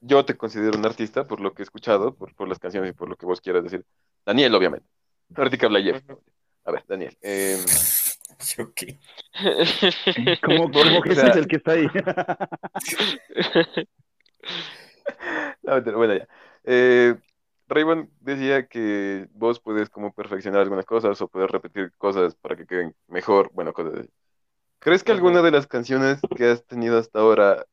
yo 0.00 0.24
te 0.24 0.36
considero 0.36 0.78
un 0.78 0.84
artista 0.86 1.26
por 1.26 1.40
lo 1.40 1.52
que 1.54 1.62
he 1.62 1.64
escuchado, 1.64 2.14
por, 2.14 2.34
por 2.34 2.48
las 2.48 2.58
canciones 2.58 2.90
y 2.90 2.94
por 2.94 3.08
lo 3.08 3.16
que 3.16 3.26
vos 3.26 3.40
quieras 3.40 3.64
decir. 3.64 3.84
Daniel, 4.24 4.54
obviamente. 4.54 4.86
Ahorita 5.34 5.56
que 5.56 5.66
habla 5.66 5.80
Jeff. 5.80 6.02
A 6.64 6.72
ver, 6.72 6.84
Daniel. 6.86 7.16
eh, 7.22 7.58
Yo 8.56 8.72
qué. 8.74 8.98
Como, 10.42 10.70
como 10.70 11.02
que 11.02 11.10
O 11.10 11.14
sea- 11.14 11.28
es 11.28 11.36
el 11.36 11.46
que 11.46 11.56
está 11.56 11.72
ahí. 11.72 11.86
no, 15.62 15.82
bueno, 15.96 16.14
ya. 16.16 16.28
Eh, 16.64 17.14
Raymond 17.68 18.08
decía 18.20 18.66
que 18.66 19.28
vos 19.32 19.60
puedes 19.60 19.88
como 19.90 20.12
perfeccionar 20.12 20.62
algunas 20.62 20.84
cosas 20.84 21.20
o 21.22 21.28
puedes 21.28 21.50
repetir 21.50 21.92
cosas 21.98 22.34
para 22.34 22.56
que 22.56 22.66
queden 22.66 22.94
mejor, 23.08 23.50
bueno, 23.52 23.72
cosas 23.72 24.00
así. 24.00 24.08
¿Crees 24.80 25.04
que 25.04 25.12
alguna 25.12 25.42
de 25.42 25.50
las 25.50 25.66
canciones 25.66 26.20
que 26.36 26.46
has 26.46 26.64
tenido 26.66 26.98
hasta 26.98 27.20
ahora, 27.20 27.66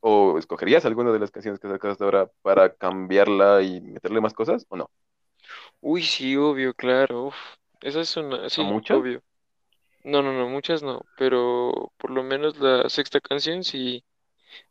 o 0.00 0.38
escogerías 0.38 0.84
alguna 0.84 1.12
de 1.12 1.18
las 1.18 1.30
canciones 1.30 1.60
que 1.60 1.66
has 1.66 1.72
sacado 1.74 1.92
hasta 1.92 2.04
ahora 2.04 2.30
para 2.42 2.74
cambiarla 2.74 3.62
y 3.62 3.80
meterle 3.80 4.20
más 4.20 4.34
cosas 4.34 4.66
o 4.68 4.76
no? 4.76 4.90
Uy, 5.80 6.02
sí, 6.02 6.36
obvio, 6.36 6.74
claro. 6.74 7.26
uf. 7.26 7.36
Esa 7.80 8.00
es 8.00 8.16
una, 8.16 8.48
sí, 8.48 8.62
muchas? 8.62 8.98
obvio. 8.98 9.22
No, 10.04 10.22
no, 10.22 10.32
no, 10.32 10.48
muchas 10.48 10.82
no, 10.82 11.02
pero 11.18 11.92
por 11.98 12.10
lo 12.10 12.22
menos 12.22 12.58
la 12.58 12.88
sexta 12.88 13.20
canción 13.20 13.64
sí. 13.64 14.04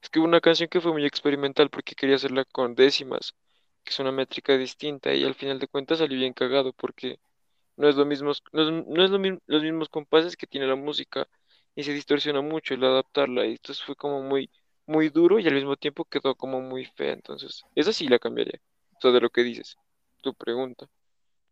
Es 0.01 0.09
que 0.09 0.19
hubo 0.19 0.27
una 0.27 0.41
canción 0.41 0.69
que 0.69 0.81
fue 0.81 0.93
muy 0.93 1.05
experimental 1.05 1.69
porque 1.69 1.95
quería 1.95 2.15
hacerla 2.17 2.45
con 2.45 2.75
décimas 2.75 3.35
que 3.83 3.91
es 3.91 3.99
una 3.99 4.11
métrica 4.11 4.57
distinta 4.57 5.13
y 5.13 5.23
al 5.25 5.35
final 5.35 5.59
de 5.59 5.67
cuentas 5.67 5.99
salió 5.99 6.17
bien 6.17 6.33
cagado 6.33 6.73
porque 6.73 7.19
no 7.77 7.89
es 7.89 7.95
lo 7.95 8.05
mismo, 8.05 8.31
no 8.53 8.63
es, 8.63 8.85
no 8.87 9.03
es 9.05 9.11
lo 9.11 9.19
mismo, 9.19 9.39
los 9.47 9.63
mismos 9.63 9.89
compases 9.89 10.37
que 10.37 10.47
tiene 10.47 10.67
la 10.67 10.75
música 10.75 11.27
y 11.75 11.83
se 11.83 11.93
distorsiona 11.93 12.41
mucho 12.41 12.73
el 12.73 12.83
adaptarla 12.83 13.45
y 13.45 13.51
entonces 13.51 13.83
fue 13.83 13.95
como 13.95 14.21
muy, 14.21 14.49
muy 14.85 15.09
duro 15.09 15.39
y 15.39 15.47
al 15.47 15.55
mismo 15.55 15.75
tiempo 15.75 16.05
quedó 16.05 16.35
como 16.35 16.61
muy 16.61 16.85
fea, 16.85 17.13
entonces 17.13 17.63
esa 17.75 17.93
sí 17.93 18.07
la 18.07 18.19
cambiaría, 18.19 18.59
eso 18.97 19.11
de 19.11 19.21
lo 19.21 19.29
que 19.29 19.43
dices, 19.43 19.77
tu 20.21 20.33
pregunta. 20.33 20.87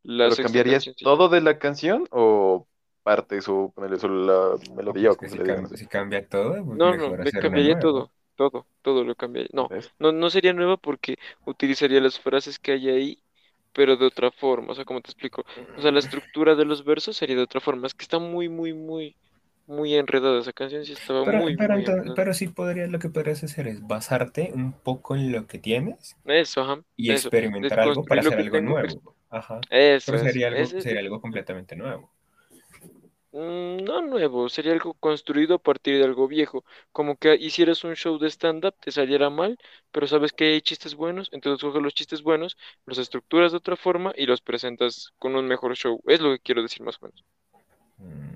La 0.03 0.25
¿Pero 0.25 0.35
sexta 0.35 0.43
cambiarías 0.43 0.85
todo 1.03 1.29
de 1.29 1.41
la 1.41 1.59
canción 1.59 2.07
o 2.11 2.67
partes 3.03 3.47
o 3.47 3.71
ponerle 3.73 3.99
solo 3.99 4.57
la 4.57 4.73
melodía 4.75 5.11
o 5.11 5.15
como 5.15 5.31
si, 5.31 5.37
le 5.37 5.87
cambia 5.87 6.27
todo, 6.27 6.53
pues 6.65 6.79
No, 6.79 6.95
no, 6.95 7.17
le 7.17 7.31
cambiaría 7.31 7.75
nueva. 7.75 7.81
todo, 7.81 8.11
todo, 8.35 8.67
todo 8.81 9.03
lo 9.03 9.15
cambiaría. 9.15 9.49
No, 9.53 9.69
¿Ves? 9.69 9.91
no, 9.99 10.11
no 10.11 10.29
sería 10.29 10.53
nueva 10.53 10.77
porque 10.77 11.17
utilizaría 11.45 11.99
las 12.01 12.19
frases 12.19 12.59
que 12.59 12.73
hay 12.73 12.89
ahí, 12.89 13.23
pero 13.73 13.97
de 13.97 14.05
otra 14.05 14.31
forma. 14.31 14.71
O 14.71 14.75
sea, 14.75 14.85
¿cómo 14.85 15.01
te 15.01 15.11
explico? 15.11 15.43
O 15.75 15.81
sea, 15.81 15.91
la 15.91 15.99
estructura 15.99 16.55
de 16.55 16.65
los 16.65 16.83
versos 16.83 17.17
sería 17.17 17.35
de 17.35 17.43
otra 17.43 17.61
forma. 17.61 17.87
Es 17.87 17.93
que 17.93 18.03
está 18.03 18.19
muy, 18.19 18.49
muy, 18.49 18.73
muy, 18.73 19.15
muy 19.67 19.95
enredada 19.95 20.39
esa 20.39 20.53
canción. 20.53 20.85
Sí, 20.85 20.93
estaba 20.93 21.23
Pero, 21.25 21.39
muy, 21.39 21.55
pero, 21.55 21.73
muy 21.73 21.81
entonces- 21.81 21.99
enredada. 21.99 22.15
pero 22.15 22.33
sí 22.33 22.47
podrías, 22.49 22.89
lo 22.89 22.99
que 22.99 23.09
podrías 23.09 23.43
hacer 23.43 23.67
es 23.67 23.85
basarte 23.87 24.51
un 24.53 24.73
poco 24.73 25.15
en 25.15 25.31
lo 25.31 25.47
que 25.47 25.59
tienes 25.59 26.15
Eso, 26.25 26.61
ajá, 26.61 26.81
y 26.95 27.11
eso. 27.11 27.27
experimentar 27.29 27.79
algo 27.79 28.03
para 28.03 28.21
hacer 28.21 28.37
algo 28.39 28.51
tengo, 28.57 28.71
nuevo. 28.71 29.15
Ajá. 29.29 29.61
Eso, 29.69 30.11
Pero 30.11 30.17
eso. 30.17 30.25
sería 30.27 30.47
algo, 30.47 30.59
Ese- 30.59 30.81
sería 30.81 30.99
algo 30.99 31.21
completamente 31.21 31.75
nuevo. 31.75 32.11
Mm, 33.33 33.85
No 33.85 34.01
nuevo, 34.01 34.49
sería 34.49 34.73
algo 34.73 34.93
construido 34.95 35.55
a 35.55 35.59
partir 35.59 35.97
de 35.97 36.03
algo 36.03 36.27
viejo. 36.27 36.65
Como 36.91 37.15
que 37.17 37.35
hicieras 37.35 37.83
un 37.85 37.95
show 37.95 38.17
de 38.19 38.27
stand-up, 38.29 38.75
te 38.81 38.91
saliera 38.91 39.29
mal, 39.29 39.57
pero 39.91 40.05
sabes 40.05 40.33
que 40.33 40.45
hay 40.53 40.61
chistes 40.61 40.95
buenos, 40.95 41.29
entonces 41.31 41.61
coges 41.63 41.81
los 41.81 41.93
chistes 41.93 42.23
buenos, 42.23 42.57
los 42.85 42.97
estructuras 42.97 43.51
de 43.53 43.57
otra 43.59 43.77
forma 43.77 44.11
y 44.17 44.25
los 44.25 44.41
presentas 44.41 45.13
con 45.17 45.35
un 45.35 45.47
mejor 45.47 45.75
show. 45.77 46.01
Es 46.07 46.19
lo 46.19 46.31
que 46.33 46.39
quiero 46.39 46.61
decir 46.61 46.81
más 46.83 46.97
o 47.01 47.05
menos. 47.05 47.23
Mm, 47.99 48.30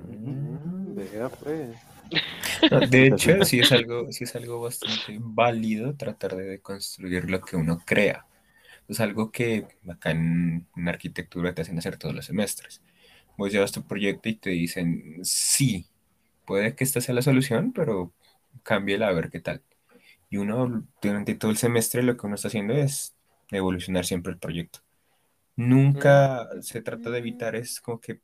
vea, 0.96 1.30
pues. 1.30 1.78
No, 2.72 2.80
de 2.80 3.08
hecho, 3.08 3.44
sí 3.44 3.60
es 3.60 3.72
algo, 3.72 4.12
sí 4.12 4.24
es 4.24 4.36
algo 4.36 4.62
bastante 4.62 5.18
válido 5.20 5.96
tratar 5.96 6.36
de 6.36 6.46
deconstruir 6.46 7.30
lo 7.30 7.42
que 7.42 7.56
uno 7.56 7.82
crea. 7.86 8.26
Es 8.88 9.00
algo 9.00 9.32
que 9.32 9.68
acá 9.90 10.12
en, 10.12 10.68
en 10.76 10.88
arquitectura 10.88 11.54
te 11.54 11.64
hacen 11.64 11.78
hacer 11.78 11.98
todos 11.98 12.16
los 12.16 12.26
semestres. 12.26 12.82
Vos 13.38 13.52
llevas 13.52 13.72
tu 13.72 13.84
proyecto 13.84 14.30
y 14.30 14.36
te 14.36 14.52
dicen, 14.52 15.20
sí, 15.24 15.88
puede 16.46 16.76
que 16.76 16.84
esta 16.84 17.02
sea 17.02 17.16
la 17.16 17.22
solución, 17.22 17.74
pero 17.74 18.14
cámbiala 18.64 19.08
a 19.08 19.14
ver 19.14 19.30
qué 19.30 19.40
tal. 19.40 19.62
Y 20.30 20.38
uno 20.38 20.86
durante 21.02 21.36
todo 21.36 21.52
el 21.52 21.58
semestre 21.58 22.04
lo 22.04 22.18
que 22.18 22.28
uno 22.28 22.36
está 22.36 22.48
haciendo 22.48 22.74
es 22.74 23.16
evolucionar 23.52 24.06
siempre 24.06 24.34
el 24.34 24.40
proyecto. 24.40 24.80
Nunca 25.56 26.48
se 26.62 26.82
trata 26.82 27.10
de 27.10 27.20
evitar, 27.20 27.56
es 27.56 27.80
como 27.80 28.02
que 28.02 28.20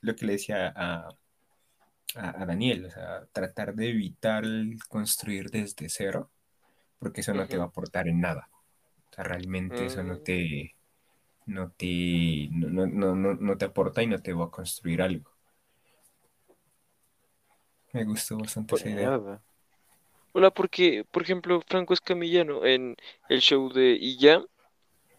lo 0.00 0.16
que 0.16 0.26
le 0.26 0.32
decía 0.32 0.72
a, 0.74 1.14
a, 2.16 2.42
a 2.42 2.46
Daniel, 2.46 2.86
o 2.86 2.90
sea, 2.90 3.26
tratar 3.32 3.74
de 3.74 3.90
evitar 3.90 4.44
construir 4.88 5.50
desde 5.50 5.88
cero, 5.88 6.30
porque 6.98 7.22
eso 7.22 7.34
no 7.34 7.48
te 7.48 7.58
va 7.58 7.64
a 7.64 7.68
aportar 7.68 8.08
en 8.08 8.20
nada. 8.20 8.50
O 9.10 9.14
sea, 9.14 9.24
realmente 9.24 9.86
eso 9.86 10.02
no 10.04 10.18
Mm. 10.18 10.20
te, 10.20 10.76
no 11.46 11.72
te, 11.72 12.48
no, 12.52 12.86
no, 12.86 13.14
no, 13.16 13.34
no- 13.34 13.58
te 13.58 13.66
aporta 13.66 14.02
y 14.02 14.06
no 14.08 14.20
te 14.22 14.32
va 14.34 14.46
a 14.46 14.50
construir 14.50 15.02
algo. 15.02 15.30
Me 17.94 18.04
gustó 18.04 18.36
bastante 18.38 18.74
esa 18.74 18.90
idea. 18.90 19.16
Hola, 20.32 20.50
porque, 20.50 21.04
por 21.10 21.22
ejemplo, 21.22 21.60
Franco 21.66 21.92
Escamillano 21.94 22.64
en 22.64 22.96
el 23.28 23.40
show 23.40 23.70
de 23.72 23.96
Y 24.00 24.18
ya, 24.18 24.42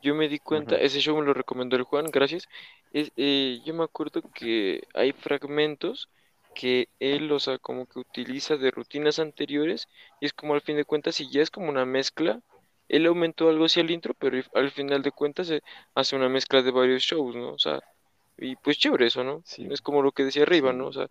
yo 0.01 0.15
me 0.15 0.29
di 0.29 0.39
cuenta, 0.39 0.77
ese 0.77 1.01
show 1.01 1.17
me 1.17 1.25
lo 1.25 1.34
recomendó 1.34 1.75
el 1.77 1.84
Juan, 1.84 2.08
gracias. 2.12 2.47
Es, 2.91 3.12
eh, 3.17 3.62
yo 3.65 3.73
me 3.75 3.84
acuerdo 3.86 4.23
que 4.34 4.84
hay 4.95 5.13
fragmentos 5.13 6.10
que 6.53 6.89
él, 6.99 7.31
o 7.31 7.39
sea, 7.39 7.57
como 7.57 7.85
que 7.85 7.99
utiliza 7.99 8.57
de 8.57 8.71
rutinas 8.71 9.19
anteriores 9.19 9.87
y 10.19 10.25
es 10.25 10.33
como 10.33 10.53
al 10.53 10.61
fin 10.61 10.77
de 10.77 10.85
cuentas, 10.85 11.19
y 11.21 11.29
ya 11.29 11.41
es 11.41 11.51
como 11.51 11.69
una 11.69 11.85
mezcla. 11.85 12.41
Él 12.89 13.05
aumentó 13.05 13.49
algo 13.49 13.65
hacia 13.65 13.81
el 13.81 13.91
intro, 13.91 14.13
pero 14.13 14.41
al 14.53 14.71
final 14.71 15.01
de 15.01 15.11
cuentas 15.11 15.47
se 15.47 15.61
hace 15.95 16.15
una 16.15 16.29
mezcla 16.29 16.61
de 16.61 16.71
varios 16.71 17.03
shows, 17.03 17.35
¿no? 17.35 17.53
O 17.53 17.59
sea, 17.59 17.81
y 18.37 18.55
pues 18.57 18.77
chévere 18.77 19.07
eso, 19.07 19.23
¿no? 19.23 19.41
Sí. 19.45 19.67
Es 19.71 19.81
como 19.81 20.01
lo 20.01 20.11
que 20.11 20.25
decía 20.25 20.43
arriba. 20.43 20.73
¿no? 20.73 20.87
O 20.87 20.93
sea, 20.93 21.09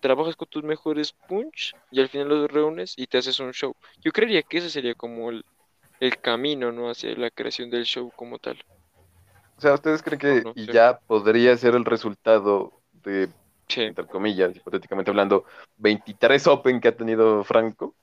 trabajas 0.00 0.36
con 0.36 0.48
tus 0.48 0.64
mejores 0.64 1.12
punch 1.28 1.74
y 1.90 2.00
al 2.00 2.08
final 2.08 2.28
los 2.28 2.50
reúnes 2.50 2.94
y 2.96 3.06
te 3.06 3.18
haces 3.18 3.38
un 3.40 3.52
show. 3.52 3.74
Yo 4.02 4.12
creería 4.12 4.42
que 4.42 4.58
ese 4.58 4.70
sería 4.70 4.94
como 4.94 5.30
el, 5.30 5.44
el 6.00 6.18
camino, 6.18 6.72
¿no? 6.72 6.90
Hacia 6.90 7.14
la 7.16 7.30
creación 7.30 7.70
del 7.70 7.84
show 7.84 8.10
como 8.16 8.38
tal. 8.38 8.58
O 9.56 9.60
sea, 9.60 9.74
¿ustedes 9.74 10.02
creen 10.02 10.18
que 10.18 10.42
No, 10.42 10.54
no 10.56 10.72
ya 10.72 10.98
podría 11.06 11.56
ser 11.56 11.74
el 11.74 11.84
resultado 11.84 12.72
de, 13.04 13.28
Sí. 13.70 13.82
entre 13.82 14.06
comillas, 14.06 14.54
hipotéticamente 14.54 15.10
hablando, 15.10 15.44
23 15.78 16.46
Open 16.48 16.80
que 16.80 16.88
ha 16.88 16.96
tenido 16.96 17.44
Franco? 17.44 17.94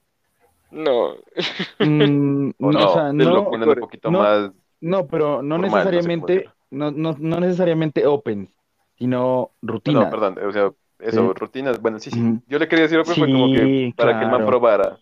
No, 0.72 1.16
Mm, 1.80 2.50
¿O 2.60 2.72
no, 2.72 2.80
no? 2.80 2.86
o 2.90 2.94
sea, 2.94 3.12
De 3.12 3.26
lo 3.26 3.32
no, 3.32 3.44
poniendo 3.46 3.74
un 3.74 3.80
poquito 3.80 4.12
no, 4.12 4.20
más 4.20 4.52
no, 4.82 5.08
pero 5.08 5.42
no 5.42 5.56
formal, 5.58 5.62
no 5.62 5.68
sé 5.68 5.68
cómo 5.68 5.68
necesariamente, 5.68 6.50
no, 6.72 6.92
no, 6.92 7.16
no 7.20 7.40
necesariamente 7.40 8.06
open, 8.06 8.50
sino 8.98 9.52
No, 9.62 9.74
rutinas. 9.74 10.12
perdón, 10.12 10.40
o 10.46 10.52
sea, 10.52 10.72
eso, 11.00 11.34
Sí. 11.34 11.40
rutinas, 11.40 11.82
bueno, 11.82 12.00
sí, 12.00 12.12
sí. 12.12 12.22
Yo 12.48 12.60
le 12.60 12.68
quería 12.68 12.84
decir 12.84 13.00
Open 13.00 13.16
fue 13.16 13.32
como 13.32 13.54
que 13.54 13.94
para 13.96 14.18
que 14.20 14.26
el 14.26 14.32
man 14.32 14.46
probara. 14.46 14.98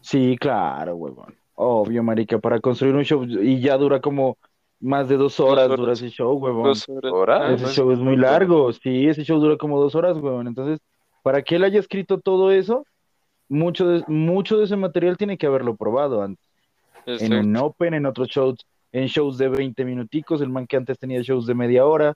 Sí, 0.00 0.36
claro, 0.40 0.96
huevón. 0.96 1.36
Obvio, 1.54 2.02
marica, 2.02 2.38
para 2.38 2.58
construir 2.60 2.94
un 2.94 3.04
show 3.04 3.22
y 3.24 3.60
ya 3.60 3.76
dura 3.76 4.00
como 4.00 4.38
más 4.80 5.08
de 5.08 5.16
dos 5.16 5.38
horas 5.40 5.68
dura 5.68 5.82
horas. 5.82 6.00
ese 6.02 6.10
show, 6.10 6.32
huevón. 6.38 6.64
dos 6.64 6.88
horas. 6.88 7.40
Ah, 7.42 7.52
Ese 7.54 7.64
es- 7.66 7.72
show 7.74 7.90
es 7.92 7.98
muy 7.98 8.16
largo, 8.16 8.72
sí, 8.72 9.06
ese 9.06 9.22
show 9.24 9.38
dura 9.38 9.56
como 9.56 9.78
dos 9.80 9.94
horas, 9.94 10.16
huevón. 10.16 10.46
Entonces, 10.48 10.80
para 11.22 11.42
que 11.42 11.56
él 11.56 11.64
haya 11.64 11.78
escrito 11.78 12.18
todo 12.18 12.50
eso, 12.50 12.84
mucho 13.48 13.86
de, 13.88 14.04
mucho 14.08 14.56
de 14.58 14.64
ese 14.64 14.76
material 14.76 15.16
tiene 15.16 15.36
que 15.36 15.46
haberlo 15.46 15.76
probado 15.76 16.22
antes. 16.22 16.44
En 17.06 17.32
un 17.32 17.38
exacto. 17.56 17.66
Open, 17.66 17.94
en 17.94 18.06
otros 18.06 18.28
shows, 18.28 18.56
en 18.92 19.06
shows 19.06 19.36
de 19.38 19.48
20 19.48 19.84
minuticos, 19.84 20.40
el 20.40 20.48
man 20.48 20.66
que 20.66 20.76
antes 20.76 20.98
tenía 20.98 21.20
shows 21.22 21.46
de 21.46 21.54
media 21.54 21.84
hora, 21.86 22.14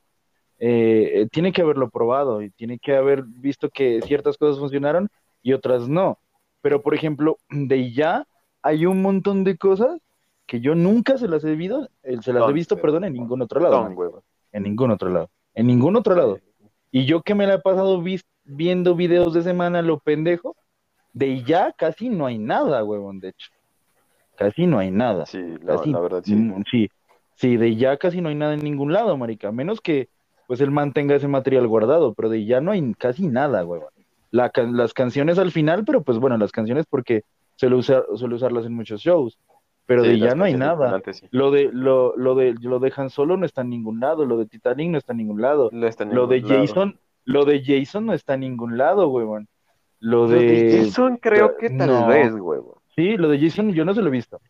eh, 0.58 1.10
eh, 1.14 1.28
tiene 1.30 1.52
que 1.52 1.62
haberlo 1.62 1.90
probado 1.90 2.40
y 2.40 2.50
tiene 2.50 2.78
que 2.78 2.94
haber 2.96 3.24
visto 3.24 3.68
que 3.68 4.00
ciertas 4.02 4.38
cosas 4.38 4.58
funcionaron 4.58 5.08
y 5.42 5.52
otras 5.52 5.88
no. 5.88 6.18
Pero, 6.62 6.80
por 6.80 6.94
ejemplo, 6.94 7.36
de 7.50 7.92
ya 7.92 8.24
hay 8.62 8.86
un 8.86 9.02
montón 9.02 9.44
de 9.44 9.56
cosas 9.58 10.00
que 10.46 10.60
yo 10.60 10.74
nunca 10.74 11.16
se 11.18 11.28
las 11.28 11.44
he 11.44 11.54
visto, 11.54 11.88
eh, 12.02 12.18
se 12.22 12.32
las 12.32 12.42
he 12.42 12.46
Son, 12.46 12.54
visto, 12.54 12.74
pero- 12.76 12.86
perdón, 12.88 13.04
en 13.04 13.12
ningún 13.14 13.42
otro 13.42 13.60
lado, 13.60 13.82
huevón. 13.94 14.20
en 14.52 14.62
ningún 14.62 14.90
otro 14.90 15.08
lado, 15.10 15.30
en 15.54 15.66
ningún 15.66 15.96
otro 15.96 16.14
lado. 16.14 16.38
Y 16.90 17.06
yo 17.06 17.22
que 17.22 17.34
me 17.34 17.46
la 17.46 17.54
he 17.54 17.58
pasado 17.60 18.00
vis- 18.02 18.24
viendo 18.44 18.94
videos 18.94 19.32
de 19.34 19.42
semana, 19.42 19.82
lo 19.82 19.98
pendejo, 19.98 20.54
de 21.12 21.42
ya 21.44 21.72
casi 21.72 22.08
no 22.08 22.26
hay 22.26 22.38
nada, 22.38 22.84
huevón, 22.84 23.20
de 23.20 23.28
hecho. 23.30 23.50
Casi 24.36 24.66
no 24.66 24.78
hay 24.78 24.90
nada. 24.90 25.26
Sí, 25.26 25.40
la, 25.62 25.76
Casi, 25.76 25.90
la 25.92 26.00
verdad, 26.00 26.22
sí. 26.24 26.52
sí, 26.70 26.90
sí, 27.36 27.56
de 27.56 27.76
ya 27.76 27.96
casi 27.96 28.20
no 28.20 28.28
hay 28.28 28.34
nada 28.34 28.54
en 28.54 28.60
ningún 28.64 28.92
lado, 28.92 29.16
marica, 29.16 29.50
menos 29.52 29.80
que 29.80 30.08
pues 30.46 30.60
él 30.60 30.70
mantenga 30.70 31.14
ese 31.14 31.26
material 31.28 31.66
guardado, 31.68 32.12
pero 32.14 32.28
de 32.28 32.44
ya 32.44 32.60
no 32.60 32.70
hay 32.72 32.92
casi 32.94 33.26
nada, 33.28 33.64
huevón. 33.64 33.88
La 34.30 34.50
las 34.72 34.92
canciones 34.92 35.38
al 35.38 35.52
final, 35.52 35.84
pero 35.84 36.02
pues 36.02 36.18
bueno, 36.18 36.36
las 36.36 36.50
canciones 36.52 36.84
porque 36.90 37.22
suele 37.54 37.76
usar, 37.76 38.04
suele 38.16 38.34
usarlas 38.34 38.66
en 38.66 38.74
muchos 38.74 39.00
shows, 39.00 39.38
pero 39.86 40.02
Sí, 40.02 40.10
de 40.10 40.18
ya 40.18 40.34
no 40.34 40.44
hay 40.44 40.54
nada. 40.54 41.00
sí. 41.12 41.26
Lo 41.30 41.50
de 41.50 41.70
lo, 41.72 42.16
lo 42.16 42.34
de 42.34 42.54
lo 42.60 42.78
de 42.78 42.92
Han 42.96 43.10
Solo 43.10 43.36
no 43.36 43.44
está 43.46 43.60
en 43.62 43.70
ningún 43.70 44.00
lado, 44.00 44.24
lo 44.24 44.36
de 44.38 44.46
Titanic 44.46 44.90
no 44.90 44.98
está 44.98 45.12
en 45.12 45.18
ningún 45.18 45.42
lado. 45.42 45.68
No 45.72 45.86
está 45.86 46.04
en 46.04 46.14
Lo 46.14 46.26
de 46.26 46.40
lado. 46.40 46.54
Jason, 46.66 46.98
lo 47.24 47.44
de 47.44 47.62
Jason 47.64 48.06
no 48.06 48.12
está 48.12 48.34
en 48.34 48.40
ningún 48.40 48.78
lado, 48.78 49.08
huevón. 49.08 49.48
Lo 50.00 50.22
Lo 50.26 50.28
de 50.28 50.40
de 50.44 50.84
Jason 50.84 51.16
creo 51.18 51.56
que 51.56 51.70
tal 51.70 51.88
no. 51.88 52.06
vez, 52.06 52.32
huevo. 52.32 52.82
Sí, 52.94 53.16
lo 53.16 53.28
de 53.28 53.38
Jason 53.40 53.72
yo 53.72 53.84
no 53.84 53.94
se 53.94 54.02
lo 54.02 54.08
he 54.08 54.10
visto. 54.10 54.40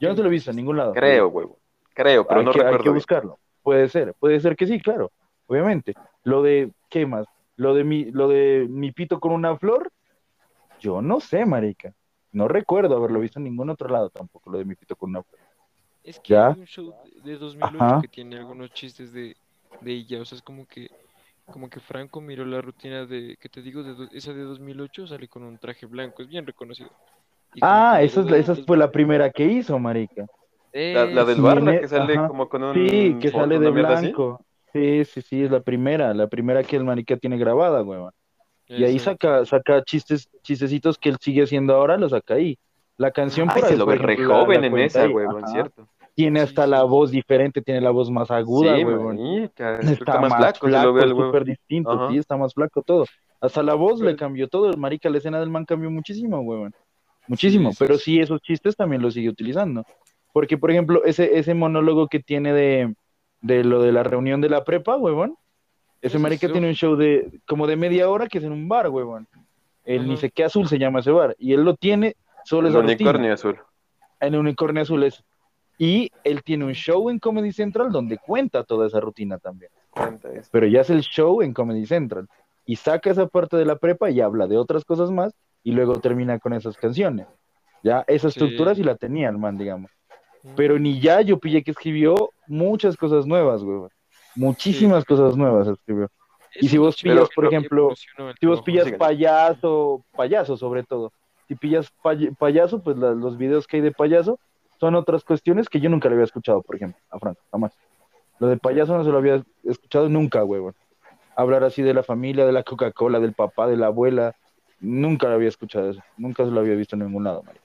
Yo 0.00 0.08
no 0.08 0.14
que- 0.14 0.16
se 0.16 0.22
lo 0.22 0.28
he 0.28 0.32
visto 0.32 0.50
en 0.50 0.56
ningún 0.56 0.76
lado. 0.76 0.92
Creo, 0.92 1.28
huevo. 1.28 1.58
Creo, 1.94 2.26
pero 2.26 2.40
hay 2.40 2.46
no 2.46 2.52
que, 2.52 2.58
hay 2.58 2.64
recuerdo 2.64 2.82
que 2.84 2.88
bien. 2.90 2.94
buscarlo. 2.94 3.38
Puede 3.62 3.88
ser, 3.88 4.14
puede 4.14 4.38
ser 4.40 4.54
que 4.56 4.66
sí, 4.66 4.80
claro, 4.80 5.10
obviamente. 5.46 5.94
Lo 6.24 6.42
de, 6.42 6.70
¿qué 6.90 7.06
más? 7.06 7.26
Lo 7.56 7.74
de 7.74 7.84
mi, 7.84 8.04
lo 8.10 8.28
de 8.28 8.66
mi 8.68 8.92
pito 8.92 9.18
con 9.18 9.32
una 9.32 9.56
flor, 9.56 9.90
yo 10.80 11.00
no 11.02 11.20
sé, 11.20 11.46
marica. 11.46 11.94
No 12.36 12.48
recuerdo 12.48 12.96
haberlo 12.96 13.20
visto 13.20 13.38
en 13.38 13.44
ningún 13.44 13.70
otro 13.70 13.88
lado 13.88 14.10
tampoco, 14.10 14.50
lo 14.50 14.58
de 14.58 14.64
mi 14.66 14.74
pito 14.76 14.94
con 14.96 15.10
una. 15.10 15.22
Es 16.02 16.20
que 16.20 16.34
Ya. 16.34 16.48
hay 16.48 16.58
un 16.58 16.66
show 16.66 16.94
de 17.02 17.20
de 17.32 17.36
2008 17.38 17.96
Ajá. 17.96 17.98
que 17.98 18.08
tiene 18.08 18.36
algunos 18.36 18.70
chistes 18.72 19.12
de, 19.12 19.36
de 19.80 19.92
ella, 19.92 20.20
o 20.22 20.24
sea, 20.24 20.36
es 20.36 20.42
como 20.42 20.66
que 20.66 20.88
como 21.50 21.70
que 21.70 21.80
Franco 21.80 22.20
miró 22.20 22.44
la 22.44 22.60
rutina 22.62 23.06
de, 23.06 23.36
que 23.40 23.48
te 23.48 23.62
digo, 23.62 23.82
de 23.82 23.94
do- 23.94 24.08
esa 24.12 24.32
de 24.34 24.42
2008, 24.42 25.06
sale 25.06 25.28
con 25.28 25.44
un 25.44 25.58
traje 25.58 25.86
blanco, 25.86 26.22
es 26.22 26.28
bien 26.28 26.46
reconocido. 26.46 26.90
Ah, 27.62 28.02
esa, 28.02 28.20
es 28.20 28.26
la- 28.30 28.36
esa 28.38 28.54
fue 28.56 28.76
la 28.76 28.90
primera 28.90 29.30
que 29.30 29.44
hizo, 29.44 29.78
marica. 29.78 30.26
La, 30.92 31.06
la 31.06 31.24
del 31.24 31.36
Sí, 31.36 31.42
bar, 31.42 31.62
la 31.62 31.74
que 31.78 31.88
sale 31.88 32.14
ajá. 32.14 32.26
como 32.26 32.48
con 32.48 32.62
un 32.62 32.74
Sí, 32.74 33.18
que 33.20 33.30
sale 33.30 33.58
de 33.58 33.70
así. 33.70 34.12
blanco. 34.12 34.40
Sí, 34.72 35.04
sí, 35.06 35.22
sí, 35.22 35.42
es 35.44 35.50
la 35.50 35.60
primera, 35.60 36.12
la 36.14 36.28
primera 36.28 36.62
que 36.64 36.76
el 36.76 36.84
marica 36.84 37.16
tiene 37.16 37.38
grabada, 37.38 37.82
huevón. 37.82 38.12
Y 38.68 38.84
ahí 38.84 38.98
saca, 38.98 39.44
saca 39.44 39.82
chistes, 39.82 40.28
chistecitos 40.42 40.98
que 40.98 41.10
él 41.10 41.16
sigue 41.20 41.44
haciendo 41.44 41.74
ahora, 41.74 41.96
los 41.96 42.10
saca 42.10 42.34
ahí. 42.34 42.58
La 42.96 43.10
canción 43.10 43.48
Ay, 43.50 43.60
por 43.60 43.68
se 43.68 43.74
ahí, 43.74 43.78
lo 43.78 43.86
ve 43.86 43.96
re 43.96 44.16
joven 44.24 44.64
en 44.64 44.78
esa, 44.78 45.08
huevón, 45.08 45.44
Ajá. 45.44 45.52
¿cierto? 45.52 45.88
tiene 46.14 46.40
Sí, 46.40 46.44
hasta 46.46 46.66
la 46.66 46.80
sí. 46.80 46.88
voz 46.88 47.10
diferente, 47.10 47.60
tiene 47.60 47.82
la 47.82 47.90
voz 47.90 48.10
más 48.10 48.30
aguda, 48.30 48.74
Sí, 48.74 48.84
creo 49.54 49.78
que 49.78 49.92
Está 49.92 50.18
más 50.20 50.34
flaco, 50.34 50.66
es 50.98 51.10
súper 51.10 51.44
distinto, 51.44 51.90
Ajá. 51.90 52.08
sí, 52.10 52.16
está 52.16 52.36
más 52.38 52.54
flaco 52.54 52.82
todo. 52.82 53.04
Hasta 53.40 53.62
la 53.62 53.74
voz 53.74 54.00
le 54.00 54.16
cambió 54.16 54.48
todo, 54.48 54.70
el 54.70 54.78
marica, 54.78 55.10
la 55.10 55.18
escena 55.18 55.38
del 55.38 55.50
man 55.50 55.66
cambió 55.66 55.90
muchísimo, 55.90 56.40
huevón. 56.40 56.74
Muchísimo, 57.28 57.70
Sí, 57.70 57.76
sí, 57.76 57.78
pero 57.84 57.98
sí. 57.98 58.04
sí 58.04 58.20
esos 58.20 58.40
chistes 58.40 58.74
también 58.76 59.02
los 59.02 59.12
sigue 59.12 59.28
utilizando. 59.28 59.84
Porque, 60.32 60.56
por 60.56 60.70
ejemplo, 60.70 61.04
ese, 61.04 61.38
ese 61.38 61.52
monólogo 61.54 62.08
que 62.08 62.20
tiene 62.20 62.54
de, 62.54 62.94
de 63.42 63.62
lo 63.64 63.82
de 63.82 63.92
la 63.92 64.02
reunión 64.02 64.40
de 64.40 64.48
la 64.48 64.64
prepa, 64.64 64.96
huevón, 64.96 65.36
ese 66.02 66.12
¿Qué 66.12 66.16
es 66.16 66.20
marica 66.22 66.50
tiene 66.52 66.68
un 66.68 66.74
show 66.74 66.96
de 66.96 67.40
como 67.46 67.66
de 67.66 67.76
media 67.76 68.08
hora 68.10 68.26
que 68.26 68.38
es 68.38 68.44
en 68.44 68.52
un 68.52 68.68
bar, 68.68 68.88
huevón. 68.88 69.26
El 69.84 70.08
ni 70.08 70.16
sé 70.16 70.30
qué 70.30 70.44
azul 70.44 70.66
se 70.68 70.78
llama 70.78 71.00
ese 71.00 71.10
bar. 71.12 71.36
Y 71.38 71.52
él 71.52 71.62
lo 71.62 71.74
tiene 71.74 72.16
solo 72.44 72.68
El 72.68 72.74
esa 72.74 72.82
rutina. 72.82 72.96
unicornio 73.10 73.32
azul. 73.34 73.58
En 74.20 74.34
unicornio 74.34 74.82
azul 74.82 75.02
es. 75.04 75.22
Y 75.78 76.10
él 76.24 76.42
tiene 76.42 76.64
un 76.64 76.72
show 76.72 77.08
en 77.10 77.18
Comedy 77.18 77.52
Central 77.52 77.92
donde 77.92 78.18
cuenta 78.18 78.64
toda 78.64 78.86
esa 78.86 78.98
rutina 78.98 79.38
también. 79.38 79.70
Cuenta. 79.90 80.28
Pero 80.50 80.66
ya 80.66 80.80
es 80.80 80.90
el 80.90 81.02
show 81.02 81.42
en 81.42 81.52
Comedy 81.52 81.86
Central. 81.86 82.26
Y 82.64 82.76
saca 82.76 83.10
esa 83.10 83.26
parte 83.28 83.56
de 83.56 83.64
la 83.64 83.76
prepa 83.76 84.10
y 84.10 84.20
habla 84.20 84.46
de 84.48 84.56
otras 84.56 84.84
cosas 84.84 85.10
más 85.10 85.34
y 85.62 85.72
luego 85.72 86.00
termina 86.00 86.38
con 86.40 86.52
esas 86.52 86.76
canciones. 86.76 87.26
Ya, 87.84 88.04
esa 88.08 88.28
Sí. 88.30 88.38
estructura 88.40 88.74
sí 88.74 88.82
la 88.82 88.96
tenía 88.96 89.28
el 89.28 89.38
man, 89.38 89.56
digamos. 89.56 89.90
Pero 90.56 90.78
ni 90.78 91.00
ya 91.00 91.20
yo 91.20 91.38
pillé 91.38 91.62
que 91.62 91.70
escribió 91.72 92.30
muchas 92.48 92.96
cosas 92.96 93.26
nuevas, 93.26 93.62
güey. 93.62 93.88
Muchísimas 94.36 95.04
cosas 95.04 95.36
nuevas 95.36 95.66
escribió. 95.68 96.08
y 96.58 96.68
si 96.68 96.78
vos 96.78 96.96
pillas, 97.02 97.28
por 97.34 97.44
ejemplo, 97.46 97.88
Si 98.40 98.46
vos 98.46 98.62
pillas 98.62 98.84
payaso, 98.98 100.04
payaso 100.16 100.56
sobre 100.56 100.82
todo. 100.84 101.12
Si 101.48 101.54
pillas 101.54 101.92
pay- 102.02 102.30
payaso, 102.32 102.82
pues 102.82 102.96
la- 102.96 103.12
los 103.12 103.36
videos 103.36 103.66
que 103.66 103.76
hay 103.76 103.82
de 103.82 103.92
payaso 103.92 104.38
son 104.80 104.94
otras 104.94 105.22
cuestiones 105.24 105.68
que 105.68 105.80
yo 105.80 105.90
nunca 105.90 106.08
le 106.08 106.14
había 106.14 106.24
escuchado, 106.24 106.62
por 106.62 106.76
ejemplo, 106.76 106.98
a 107.10 107.18
Franco, 107.18 107.40
jamás. 107.50 107.72
Lo 108.38 108.46
de 108.48 108.56
payaso 108.56 108.96
no 108.96 109.04
se 109.04 109.10
lo 109.10 109.18
había 109.18 109.42
escuchado 109.64 110.08
nunca, 110.08 110.44
huevón. 110.44 110.74
Hablar 111.36 111.62
así 111.64 111.82
de 111.82 111.92
la 111.94 112.02
familia, 112.02 112.46
de 112.46 112.52
la 112.52 112.62
Coca-Cola, 112.62 113.20
del 113.20 113.34
papá, 113.34 113.66
de 113.66 113.76
la 113.76 113.86
abuela, 113.88 114.34
nunca 114.80 115.28
lo 115.28 115.34
había 115.34 115.48
escuchado 115.48 115.90
eso. 115.90 116.00
Nunca 116.16 116.44
se 116.44 116.50
lo 116.50 116.60
había 116.60 116.74
visto 116.74 116.96
en 116.96 117.02
ningún 117.02 117.24
lado, 117.24 117.42
marica. 117.42 117.64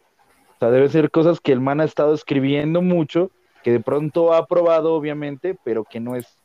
O 0.56 0.60
sea, 0.60 0.70
debe 0.70 0.90
ser 0.90 1.12
cosas 1.12 1.40
que 1.40 1.52
el 1.54 1.62
man 1.62 1.80
ha 1.82 1.86
estado 1.86 2.14
escribiendo 2.14 2.82
mucho, 2.82 3.32
que 3.64 3.72
de 3.72 3.80
pronto 3.80 4.34
ha 4.34 4.46
probado, 4.48 4.94
obviamente, 4.94 5.58
pero 5.64 5.84
que 5.86 6.00
no 6.00 6.16
es, 6.16 6.38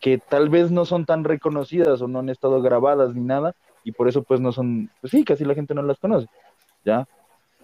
que 0.00 0.18
tal 0.18 0.48
vez 0.48 0.70
no 0.70 0.84
son 0.84 1.04
tan 1.04 1.24
reconocidas 1.24 2.00
o 2.02 2.08
no 2.08 2.18
han 2.20 2.30
estado 2.30 2.60
grabadas 2.62 3.14
ni 3.14 3.20
nada, 3.20 3.54
y 3.84 3.92
por 3.92 4.08
eso 4.08 4.22
pues 4.22 4.40
no 4.40 4.50
son, 4.52 4.90
pues 5.00 5.10
sí, 5.10 5.24
casi 5.24 5.44
la 5.44 5.54
gente 5.54 5.74
no 5.74 5.82
las 5.82 5.98
conoce, 5.98 6.26
¿ya? 6.84 7.06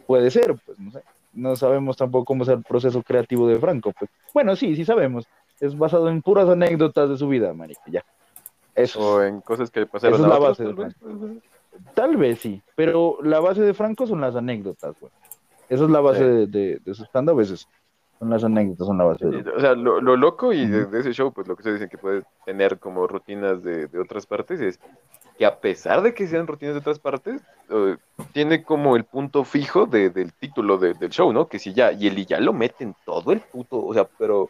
Puede 0.06 0.30
ser, 0.30 0.54
pues 0.64 0.78
no 0.78 0.90
sé. 0.90 1.02
No 1.32 1.54
sabemos 1.54 1.98
tampoco 1.98 2.24
cómo 2.24 2.44
es 2.44 2.48
el 2.48 2.62
proceso 2.62 3.02
creativo 3.02 3.46
de 3.46 3.58
Franco, 3.58 3.92
pues. 3.98 4.10
Bueno, 4.32 4.56
sí, 4.56 4.74
sí 4.74 4.86
sabemos. 4.86 5.26
Es 5.60 5.76
basado 5.76 6.08
en 6.08 6.22
puras 6.22 6.48
anécdotas 6.48 7.10
de 7.10 7.18
su 7.18 7.28
vida, 7.28 7.52
marica, 7.52 7.82
ya. 7.88 8.04
Eso. 8.74 9.00
O 9.00 9.22
en 9.22 9.42
cosas 9.42 9.70
que 9.70 9.84
pasaron 9.84 10.14
Esa 10.14 10.24
es 10.24 10.32
la 10.32 10.38
base 10.38 10.64
tal 10.64 10.74
vez. 10.74 10.94
Tal 11.94 12.36
sí, 12.36 12.62
pero 12.74 13.18
la 13.22 13.40
base 13.40 13.60
de 13.60 13.74
Franco 13.74 14.06
son 14.06 14.22
las 14.22 14.34
anécdotas, 14.34 14.98
güey. 14.98 15.12
Esa 15.68 15.84
es 15.84 15.90
la 15.90 16.00
base 16.00 16.20
Sí. 16.20 16.24
de, 16.24 16.46
de, 16.46 16.80
de 16.82 16.94
su 16.94 17.04
stand-up, 17.04 17.40
es 17.40 17.50
eso. 17.50 17.68
Son 18.18 18.30
las 18.30 18.44
anécdotas, 18.44 18.86
son 18.86 18.98
la 18.98 19.04
base. 19.04 19.26
De- 19.26 19.50
O 19.50 19.60
sea, 19.60 19.74
lo, 19.74 20.00
lo 20.00 20.16
loco 20.16 20.52
y 20.52 20.66
de, 20.66 20.86
ese 20.98 21.12
show, 21.12 21.32
pues 21.32 21.46
lo 21.46 21.54
que 21.54 21.60
ustedes 21.60 21.80
dicen 21.80 21.90
que 21.90 21.98
puede 21.98 22.22
tener 22.44 22.78
como 22.78 23.06
rutinas 23.06 23.62
de, 23.62 23.88
de 23.88 23.98
otras 24.00 24.26
partes 24.26 24.60
es 24.60 24.78
que 25.38 25.44
a 25.44 25.58
pesar 25.58 26.00
de 26.02 26.14
que 26.14 26.26
sean 26.26 26.46
rutinas 26.46 26.74
de 26.74 26.80
otras 26.80 26.98
partes, 26.98 27.42
eh, 27.68 27.96
tiene 28.32 28.62
como 28.62 28.96
el 28.96 29.04
punto 29.04 29.44
fijo 29.44 29.84
de- 29.84 30.08
del 30.08 30.32
título 30.32 30.78
de- 30.78 30.94
del 30.94 31.10
show, 31.10 31.30
¿no? 31.32 31.46
Que 31.46 31.58
si 31.58 31.74
ya, 31.74 31.92
y 31.92 32.06
el 32.06 32.18
y 32.18 32.24
ya 32.24 32.40
lo 32.40 32.54
meten 32.54 32.94
todo 33.04 33.32
el 33.32 33.40
puto, 33.40 33.84
o 33.84 33.92
sea, 33.92 34.08
pero 34.18 34.48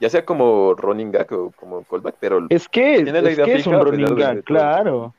ya 0.00 0.08
sea 0.08 0.24
como 0.24 0.74
running 0.74 1.10
gag 1.10 1.32
o 1.32 1.50
como 1.50 1.82
callback, 1.82 2.14
pero 2.20 2.46
Es 2.48 2.68
que, 2.68 3.02
Tiene 3.02 3.20
la 3.22 3.28
es, 3.30 3.34
idea 3.36 3.44
que 3.44 3.54
es 3.54 3.66
un 3.66 3.80
running 3.80 4.14
gag, 4.14 4.44
claro. 4.44 5.14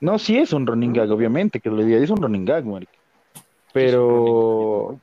No, 0.00 0.18
sí 0.18 0.38
es 0.38 0.52
un 0.52 0.66
running 0.66 0.92
gag, 0.92 1.10
obviamente, 1.10 1.58
que 1.58 1.68
lo 1.68 1.76
diga, 1.82 1.98
es 1.98 2.10
un 2.10 2.22
running 2.22 2.44
gag, 2.44 2.64
marica. 2.64 2.92
Pero, 3.72 5.00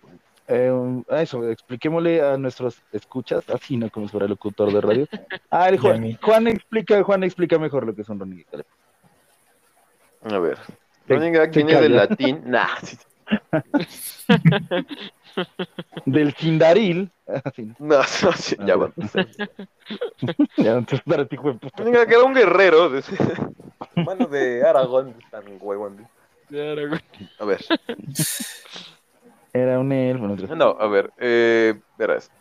eh, 0.49 1.01
eso, 1.11 1.49
expliquémosle 1.49 2.21
a 2.21 2.37
nuestros 2.37 2.81
escuchas, 2.91 3.49
así 3.49 3.77
no 3.77 3.89
como 3.89 4.07
si 4.07 4.11
fuera 4.11 4.27
locutor 4.27 4.71
de 4.73 4.81
radio. 4.81 5.07
Ah, 5.51 5.69
el 5.69 5.79
Juan, 5.79 6.01
mí. 6.01 6.17
Juan 6.21 6.47
explica, 6.47 7.01
Juan 7.03 7.23
explica 7.23 7.57
mejor 7.57 7.85
lo 7.85 7.95
que 7.95 8.01
es 8.03 8.09
un 8.09 8.19
running 8.19 8.45
gag. 8.51 8.65
a 10.31 10.37
ver, 10.39 10.57
running 11.07 11.33
gag 11.33 11.51
viene 11.51 11.81
del 11.81 11.95
latín, 11.95 12.41
nah, 12.45 12.67
Del 16.05 16.33
Sindaril. 16.35 17.11
Así, 17.45 17.71
no, 17.79 17.97
no, 17.99 18.03
sí, 18.33 18.55
ya 18.65 18.75
va. 18.75 18.91
ya 20.57 20.73
no 20.73 20.83
te 20.85 21.01
de 21.05 21.25
puta. 21.25 21.69
Running 21.77 21.93
gag 21.93 22.11
era 22.11 22.23
un 22.23 22.33
guerrero, 22.33 22.89
de- 22.89 23.03
mano 24.03 24.25
de 24.27 24.65
Aragón, 24.65 25.13
tan 25.29 25.43
huevón. 25.59 26.07
A 27.39 27.45
ver, 27.45 27.63
Era 29.53 29.79
un 29.79 29.91
elfo. 29.91 30.55
no, 30.55 30.75
a 30.79 30.87
ver, 30.87 31.11
eh, 31.17 31.79
verás. 31.97 32.31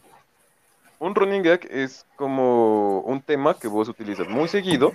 Un 0.99 1.15
running 1.15 1.43
gag 1.43 1.61
es 1.71 2.05
como 2.17 3.01
un 3.01 3.21
tema 3.23 3.55
que 3.59 3.69
vos 3.69 3.89
utilizas 3.89 4.29
muy 4.29 4.49
seguido, 4.49 4.93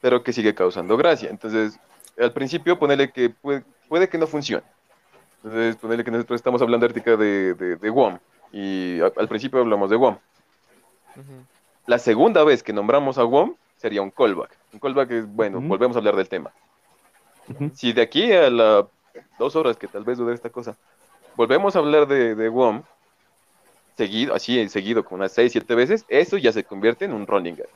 pero 0.00 0.22
que 0.22 0.32
sigue 0.32 0.54
causando 0.54 0.96
gracia. 0.96 1.30
Entonces, 1.30 1.78
al 2.18 2.32
principio 2.32 2.78
ponele 2.78 3.10
que 3.10 3.30
puede, 3.30 3.64
puede 3.88 4.08
que 4.08 4.18
no 4.18 4.26
funcione. 4.26 4.64
Entonces, 5.42 5.76
ponele 5.76 6.04
que 6.04 6.10
nosotros 6.10 6.36
estamos 6.38 6.60
hablando 6.62 6.86
ahorita 6.86 7.16
de, 7.16 7.54
de, 7.54 7.76
de 7.76 7.90
WOM, 7.90 8.18
y 8.52 9.00
a- 9.00 9.12
al 9.16 9.28
principio 9.28 9.60
hablamos 9.60 9.88
de 9.88 9.96
WOM. 9.96 10.18
La 11.86 11.98
segunda 11.98 12.44
vez 12.44 12.62
que 12.62 12.72
nombramos 12.72 13.18
a 13.18 13.24
WOM 13.24 13.54
sería 13.76 14.02
un 14.02 14.10
callback. 14.10 14.50
Un 14.72 14.78
callback 14.80 15.10
es, 15.12 15.26
bueno, 15.26 15.60
volvemos 15.60 15.96
a 15.96 16.00
hablar 16.00 16.16
del 16.16 16.28
tema. 16.28 16.50
Si 17.74 17.92
de 17.94 18.02
aquí 18.02 18.30
a 18.32 18.50
las 18.50 18.84
dos 19.38 19.56
horas 19.56 19.76
que 19.78 19.88
tal 19.88 20.04
vez 20.04 20.18
dure 20.18 20.34
esta 20.34 20.50
cosa, 20.50 20.76
volvemos 21.38 21.76
a 21.76 21.78
hablar 21.78 22.08
de, 22.08 22.34
de 22.34 22.48
WOM, 22.48 22.82
seguido, 23.96 24.34
así 24.34 24.68
seguido, 24.68 25.04
como 25.04 25.20
unas 25.20 25.30
6, 25.32 25.52
7 25.52 25.74
veces, 25.76 26.04
eso 26.08 26.36
ya 26.36 26.50
se 26.52 26.64
convierte 26.64 27.04
en 27.04 27.12
un 27.12 27.28
running 27.28 27.54
gag. 27.54 27.68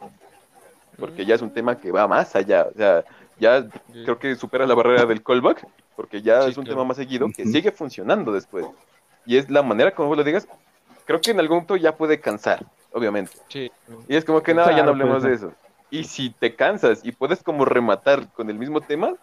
Porque 0.99 1.25
ya 1.25 1.37
es 1.37 1.43
un 1.43 1.55
tema 1.55 1.79
que 1.79 1.93
va 1.93 2.09
más 2.09 2.35
allá. 2.35 2.67
O 2.75 2.77
sea, 2.77 3.05
ya 3.39 3.65
creo 4.05 4.19
que 4.19 4.35
supera 4.35 4.67
la 4.67 4.75
barrera 4.75 5.07
del 5.07 5.23
callback, 5.23 5.65
porque 5.95 6.23
ya 6.23 6.43
Sí, 6.43 6.51
es 6.51 6.59
un 6.59 6.65
claro. 6.65 6.79
tema 6.79 6.89
más 6.89 6.97
seguido 6.97 7.29
que 7.35 7.47
sigue 7.47 7.71
funcionando 7.71 8.33
después. 8.33 8.67
Y 9.25 9.37
es 9.37 9.49
la 9.49 9.63
manera 9.63 9.95
como 9.95 10.09
vos 10.09 10.19
lo 10.19 10.25
digas, 10.25 10.49
creo 11.07 11.21
que 11.21 11.31
en 11.31 11.39
algún 11.39 11.59
punto 11.61 11.77
ya 11.77 11.97
puede 11.97 12.19
cansar, 12.19 12.67
obviamente. 12.93 13.33
Sí. 13.47 13.71
Y 14.09 14.17
es 14.17 14.25
como 14.25 14.43
que 14.43 14.55
no, 14.55 14.63
ya 14.63 14.73
Claro, 14.73 14.87
no 14.87 14.91
hablemos 14.91 15.19
puede 15.23 15.31
de 15.31 15.37
eso. 15.37 15.53
Y 15.89 16.03
si 16.03 16.31
te 16.31 16.57
cansas 16.57 17.01
y 17.05 17.13
puedes 17.13 17.45
como 17.45 17.65
rematar 17.65 18.27
con 18.33 18.51
el 18.51 18.59
mismo 18.59 18.81
tema, 18.81 19.15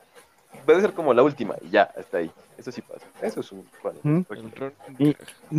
puede 0.66 0.82
ser 0.82 0.94
como 0.94 1.14
la 1.14 1.24
última 1.24 1.56
y 1.62 1.70
ya, 1.70 1.84
hasta 1.98 2.18
ahí. 2.20 2.32
Eso 2.58 2.72
sí 2.72 2.82
pasa. 2.82 3.06
Eso 3.22 3.40
es 3.40 3.52
un... 3.52 3.66
Y- 4.98 5.16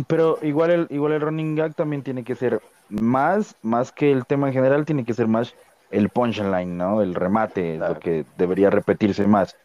Pero 0.07 0.37
igual 0.41 0.71
el, 0.71 0.87
igual 0.89 1.13
el 1.13 1.21
running 1.21 1.55
gag 1.55 1.73
también 1.73 2.03
tiene 2.03 2.23
que 2.23 2.35
ser 2.35 2.61
más, 2.89 3.55
más 3.61 3.91
que 3.91 4.11
el 4.11 4.25
tema 4.25 4.47
en 4.47 4.53
general, 4.53 4.85
tiene 4.85 5.03
que 5.03 5.13
ser 5.13 5.27
más 5.27 5.55
el 5.89 6.09
punchline, 6.09 6.77
¿no? 6.77 7.01
El 7.01 7.15
remate, 7.15 7.77
Claro. 7.77 7.93
lo 7.95 7.99
que 7.99 8.25
debería 8.37 8.69
repetirse 8.69 9.25
más 9.27 9.55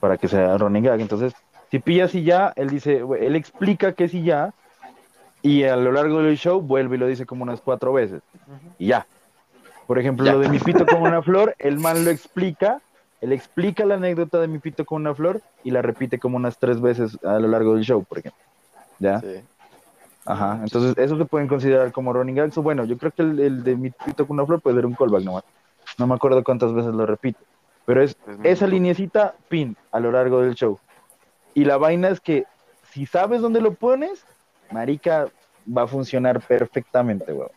para 0.00 0.16
que 0.18 0.28
sea 0.28 0.56
running 0.58 0.84
gag. 0.84 1.00
Entonces, 1.00 1.32
si 1.70 1.78
pillas 1.78 2.14
y 2.14 2.22
ya, 2.24 2.52
él 2.56 2.68
dice, 2.68 3.02
él 3.20 3.34
explica 3.36 3.92
que 3.92 4.08
sí 4.08 4.22
ya, 4.22 4.52
y 5.40 5.64
a 5.64 5.76
lo 5.76 5.90
largo 5.92 6.22
del 6.22 6.36
show 6.36 6.60
vuelve 6.60 6.96
y 6.96 6.98
lo 6.98 7.06
dice 7.06 7.26
como 7.26 7.42
unas 7.42 7.60
cuatro 7.60 7.92
veces, 7.92 8.20
y 8.78 8.88
ya. 8.88 9.06
Por 9.86 9.98
ejemplo, 9.98 10.24
Ya. 10.26 10.32
lo 10.32 10.38
de 10.38 10.48
mi 10.48 10.58
pito 10.58 10.86
como 10.86 11.04
una 11.04 11.22
flor, 11.22 11.56
el 11.58 11.78
man 11.78 12.04
lo 12.04 12.10
explica, 12.10 12.80
él 13.22 13.32
explica 13.32 13.86
la 13.86 13.94
anécdota 13.94 14.40
de 14.40 14.48
mi 14.48 14.58
pito 14.58 14.84
como 14.84 14.96
una 14.96 15.14
flor 15.14 15.40
y 15.62 15.70
la 15.70 15.80
repite 15.80 16.18
como 16.18 16.36
unas 16.36 16.58
tres 16.58 16.80
veces 16.80 17.16
a 17.24 17.38
lo 17.38 17.48
largo 17.48 17.74
del 17.74 17.84
show, 17.84 18.04
por 18.04 18.18
ejemplo. 18.18 18.42
¿Ya? 18.98 19.20
sí. 19.20 19.40
Ajá, 20.24 20.60
entonces 20.62 20.96
eso 20.98 21.16
se 21.18 21.24
pueden 21.24 21.48
considerar 21.48 21.90
como 21.90 22.12
running 22.12 22.36
gags. 22.36 22.56
o 22.58 22.62
Bueno, 22.62 22.84
yo 22.84 22.96
creo 22.96 23.10
que 23.10 23.22
el, 23.22 23.40
el 23.40 23.64
de 23.64 23.76
mi 23.76 23.90
pito 23.90 24.26
con 24.26 24.38
una 24.38 24.46
flor 24.46 24.60
puede 24.60 24.76
ser 24.76 24.86
un 24.86 24.94
callback 24.94 25.24
nomás. 25.24 25.44
No 25.98 26.06
me 26.06 26.14
acuerdo 26.14 26.44
cuántas 26.44 26.72
veces 26.72 26.94
lo 26.94 27.06
repito. 27.06 27.40
Pero 27.84 28.02
es 28.02 28.16
esa 28.44 28.66
linecita, 28.66 29.34
pin, 29.48 29.76
a 29.90 29.98
lo 29.98 30.12
largo 30.12 30.40
del 30.40 30.54
show. 30.54 30.78
Y 31.54 31.64
la 31.64 31.76
vaina 31.76 32.08
es 32.08 32.20
que 32.20 32.44
si 32.90 33.06
sabes 33.06 33.40
dónde 33.40 33.60
lo 33.60 33.74
pones, 33.74 34.24
marica, 34.70 35.26
va 35.66 35.82
a 35.82 35.86
funcionar 35.86 36.40
perfectamente, 36.40 37.32
weón. 37.32 37.50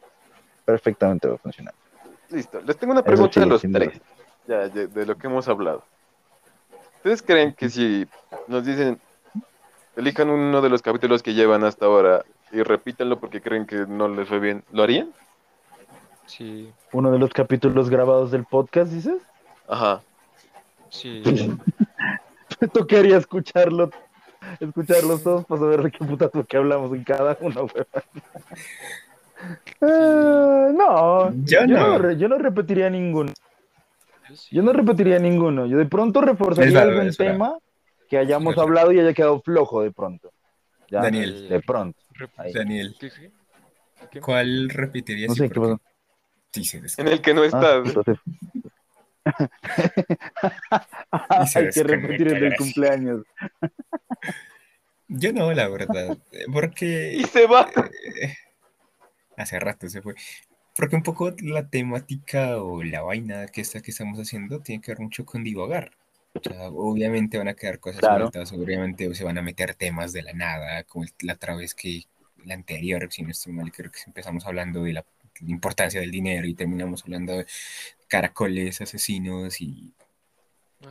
Perfectamente 0.64 1.28
va 1.28 1.36
a 1.36 1.38
funcionar. 1.38 1.74
Listo. 2.32 2.62
Les 2.62 2.78
tengo 2.78 2.94
una 2.94 3.04
pregunta 3.04 3.34
sí, 3.34 3.40
a 3.42 3.46
los 3.46 3.62
duda. 3.62 3.92
Tres. 4.46 4.48
Ya, 4.48 4.70
de, 4.70 4.88
de 4.88 5.06
lo 5.06 5.18
que 5.18 5.28
hemos 5.28 5.48
hablado. 5.48 5.84
¿Ustedes 6.98 7.22
creen 7.22 7.54
que 7.54 7.70
si 7.70 8.08
nos 8.48 8.66
dicen, 8.66 9.00
elijan 9.96 10.30
uno 10.30 10.62
de 10.62 10.70
los 10.70 10.82
capítulos 10.82 11.22
que 11.22 11.34
llevan 11.34 11.64
hasta 11.64 11.86
ahora 11.86 12.24
y 12.52 12.64
repítanlo 12.64 13.20
porque 13.20 13.42
creen 13.42 13.66
que 13.66 13.86
no 13.88 14.08
les 14.08 14.28
fue 14.28 14.40
bien, 14.40 14.64
¿lo 14.72 14.84
harían? 14.84 15.10
Sí, 16.26 16.72
Uno 16.92 17.12
de 17.12 17.20
los 17.20 17.32
capítulos 17.32 17.90
grabados 17.90 18.32
del 18.32 18.46
podcast, 18.46 18.92
dices. 18.92 19.22
Ajá. 19.68 20.02
sí. 20.90 21.22
Me 22.62 22.68
tocaría 22.70 23.18
escucharlo 23.18 23.90
escucharlos 24.60 25.24
todos 25.24 25.46
para 25.46 25.60
saber 25.62 25.82
de 25.84 25.92
qué 25.92 26.06
putas 26.06 26.30
lo 26.34 26.46
que 26.46 26.58
hablamos 26.58 26.94
en 26.94 27.04
cada 27.04 27.38
uno, 27.42 27.66
weón. 27.74 27.88
Eh, 29.82 30.72
no, 30.74 31.32
Yo 31.44 31.66
yo 31.66 31.68
no. 31.68 32.12
yo 32.12 32.28
no 32.30 32.38
repetiría 32.38 32.90
ninguno. 32.90 33.34
Yo 34.52 34.62
no 34.64 34.74
repetiría 34.74 35.20
ninguno. 35.20 35.66
Yo 35.66 35.78
de 35.78 35.86
pronto 35.86 36.22
reforzaría 36.22 36.80
verdad, 36.84 37.00
algún 37.00 37.16
tema 37.16 37.58
que 38.10 38.18
hayamos 38.18 38.58
hablado 38.58 38.92
y 38.92 39.00
haya 39.00 39.14
quedado 39.14 39.42
flojo 39.42 39.82
de 39.84 39.92
pronto. 39.92 40.32
Ya, 40.90 41.02
Daniel. 41.02 41.50
De 41.50 41.60
pronto. 41.62 42.00
Ahí. 42.38 42.54
Daniel. 42.54 42.96
¿cuál 44.22 44.70
repetirías 44.70 45.30
No 45.30 45.36
sé, 45.36 45.50
¿qué 45.50 45.60
pasó? 45.60 45.82
Sí, 46.52 46.64
sí, 46.64 46.80
es- 46.84 47.00
En 47.00 47.08
el 47.08 47.22
que 47.22 47.34
no 47.34 47.42
Ah, 47.42 47.46
estás. 47.48 47.88
entonces- 47.88 48.18
se 51.52 51.60
Hay 51.60 51.70
que 51.70 51.84
repetir 51.84 52.28
el 52.28 52.40
del 52.40 52.56
cumpleaños. 52.56 53.24
Yo 55.08 55.34
no, 55.34 55.52
la 55.54 55.68
verdad. 55.68 56.18
eh, 56.32 56.46
Porque 56.52 57.14
Y 57.20 57.24
se 57.26 57.48
va. 57.48 57.70
eh, 58.22 58.36
hace 59.38 59.60
rato 59.60 59.88
se 59.90 60.02
fue. 60.02 60.16
Porque 60.78 60.96
un 60.96 61.04
poco 61.04 61.32
la 61.42 61.70
temática 61.70 62.62
o 62.62 62.84
la 62.84 63.02
vaina 63.02 63.48
que, 63.48 63.62
está, 63.62 63.82
que 63.82 63.92
estamos 63.92 64.20
haciendo 64.20 64.62
tiene 64.62 64.82
que 64.82 64.92
ver 64.92 65.00
mucho 65.00 65.26
con 65.26 65.44
divagar. 65.44 65.92
O 66.42 66.44
sea, 66.48 66.70
obviamente 66.70 67.38
van 67.38 67.48
a 67.48 67.56
quedar 67.56 67.80
cosas 67.80 68.02
Claro. 68.02 68.30
sueltas, 68.30 68.52
obviamente 68.54 69.14
se 69.16 69.24
van 69.24 69.38
a 69.38 69.42
meter 69.42 69.74
temas 69.76 70.14
de 70.14 70.22
la 70.24 70.34
nada, 70.34 70.84
como 70.84 71.06
la 71.22 71.34
otra 71.34 71.56
vez 71.56 71.74
que 71.74 72.04
la 72.46 72.54
anterior, 72.54 73.08
si 73.12 73.24
no 73.24 73.32
estoy 73.32 73.54
mal, 73.54 73.72
creo 73.72 73.92
que 73.92 74.00
empezamos 74.06 74.46
hablando 74.46 74.84
de 74.84 74.94
la, 74.94 75.06
la 75.42 75.50
importancia 75.52 76.00
del 76.02 76.12
dinero 76.12 76.46
y 76.48 76.54
terminamos 76.54 77.04
hablando 77.04 77.34
de 77.38 77.46
caracoles, 78.08 78.82
asesinos 78.82 79.62
y 79.62 79.94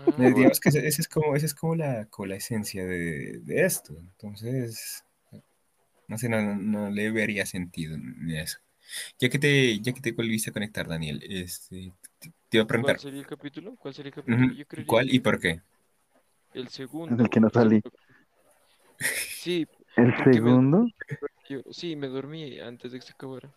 Ah, 0.07 0.14
eh, 0.18 0.32
digamos 0.35 0.61
que 0.61 0.68
esa 0.70 0.80
es 0.80 1.09
como, 1.09 1.35
esa 1.37 1.47
es 1.47 1.55
como 1.55 1.74
la, 1.74 2.07
como 2.07 2.26
la 2.26 2.37
esencia 2.37 2.85
de, 2.85 3.39
de 3.41 3.64
esto. 3.64 3.97
Entonces, 3.99 5.05
no 6.09 6.18
sé, 6.18 6.28
no, 6.28 6.41
no- 6.43 6.57
no 6.57 6.91
le 6.91 7.11
vería 7.11 7.47
sentido 7.47 7.95
en 7.95 8.30
eso. 8.30 8.59
Ya 9.18 9.28
que 9.28 9.38
te, 9.38 9.80
ya 9.80 9.92
que 9.92 10.01
te 10.01 10.12
volviste 10.12 10.51
a 10.51 10.53
conectar, 10.53 10.86
Daniel, 10.88 11.22
este, 11.28 11.92
te, 12.18 12.30
te 12.49 12.57
iba 12.59 12.64
a 12.64 12.66
preguntar, 12.66 12.97
¿Cuál 12.97 13.01
sería 13.01 13.20
el 13.20 13.26
capítulo? 13.26 13.76
¿Cuál 13.76 13.95
sería 13.95 14.11
el 14.11 14.14
capítulo? 14.14 14.53
Yo 14.53 14.66
creería 14.66 14.92
¿cuál 14.92 15.12
y 15.12 15.20
por 15.20 15.38
qué? 15.40 15.61
El 16.55 16.68
segundo. 16.68 17.22
el 17.22 17.30
que 17.30 17.40
no 17.40 17.51
salí. 17.51 17.80
Sí, 19.32 19.66
¿El 19.97 20.14
me- 20.16 20.32
segundo? 20.32 20.88
yo, 21.49 21.61
sí, 21.72 21.97
me 21.97 22.09
dormí 22.09 22.59
antes 22.61 22.92
de 22.92 22.99
que 23.01 23.07
se 23.07 23.12
acabara. 23.12 23.55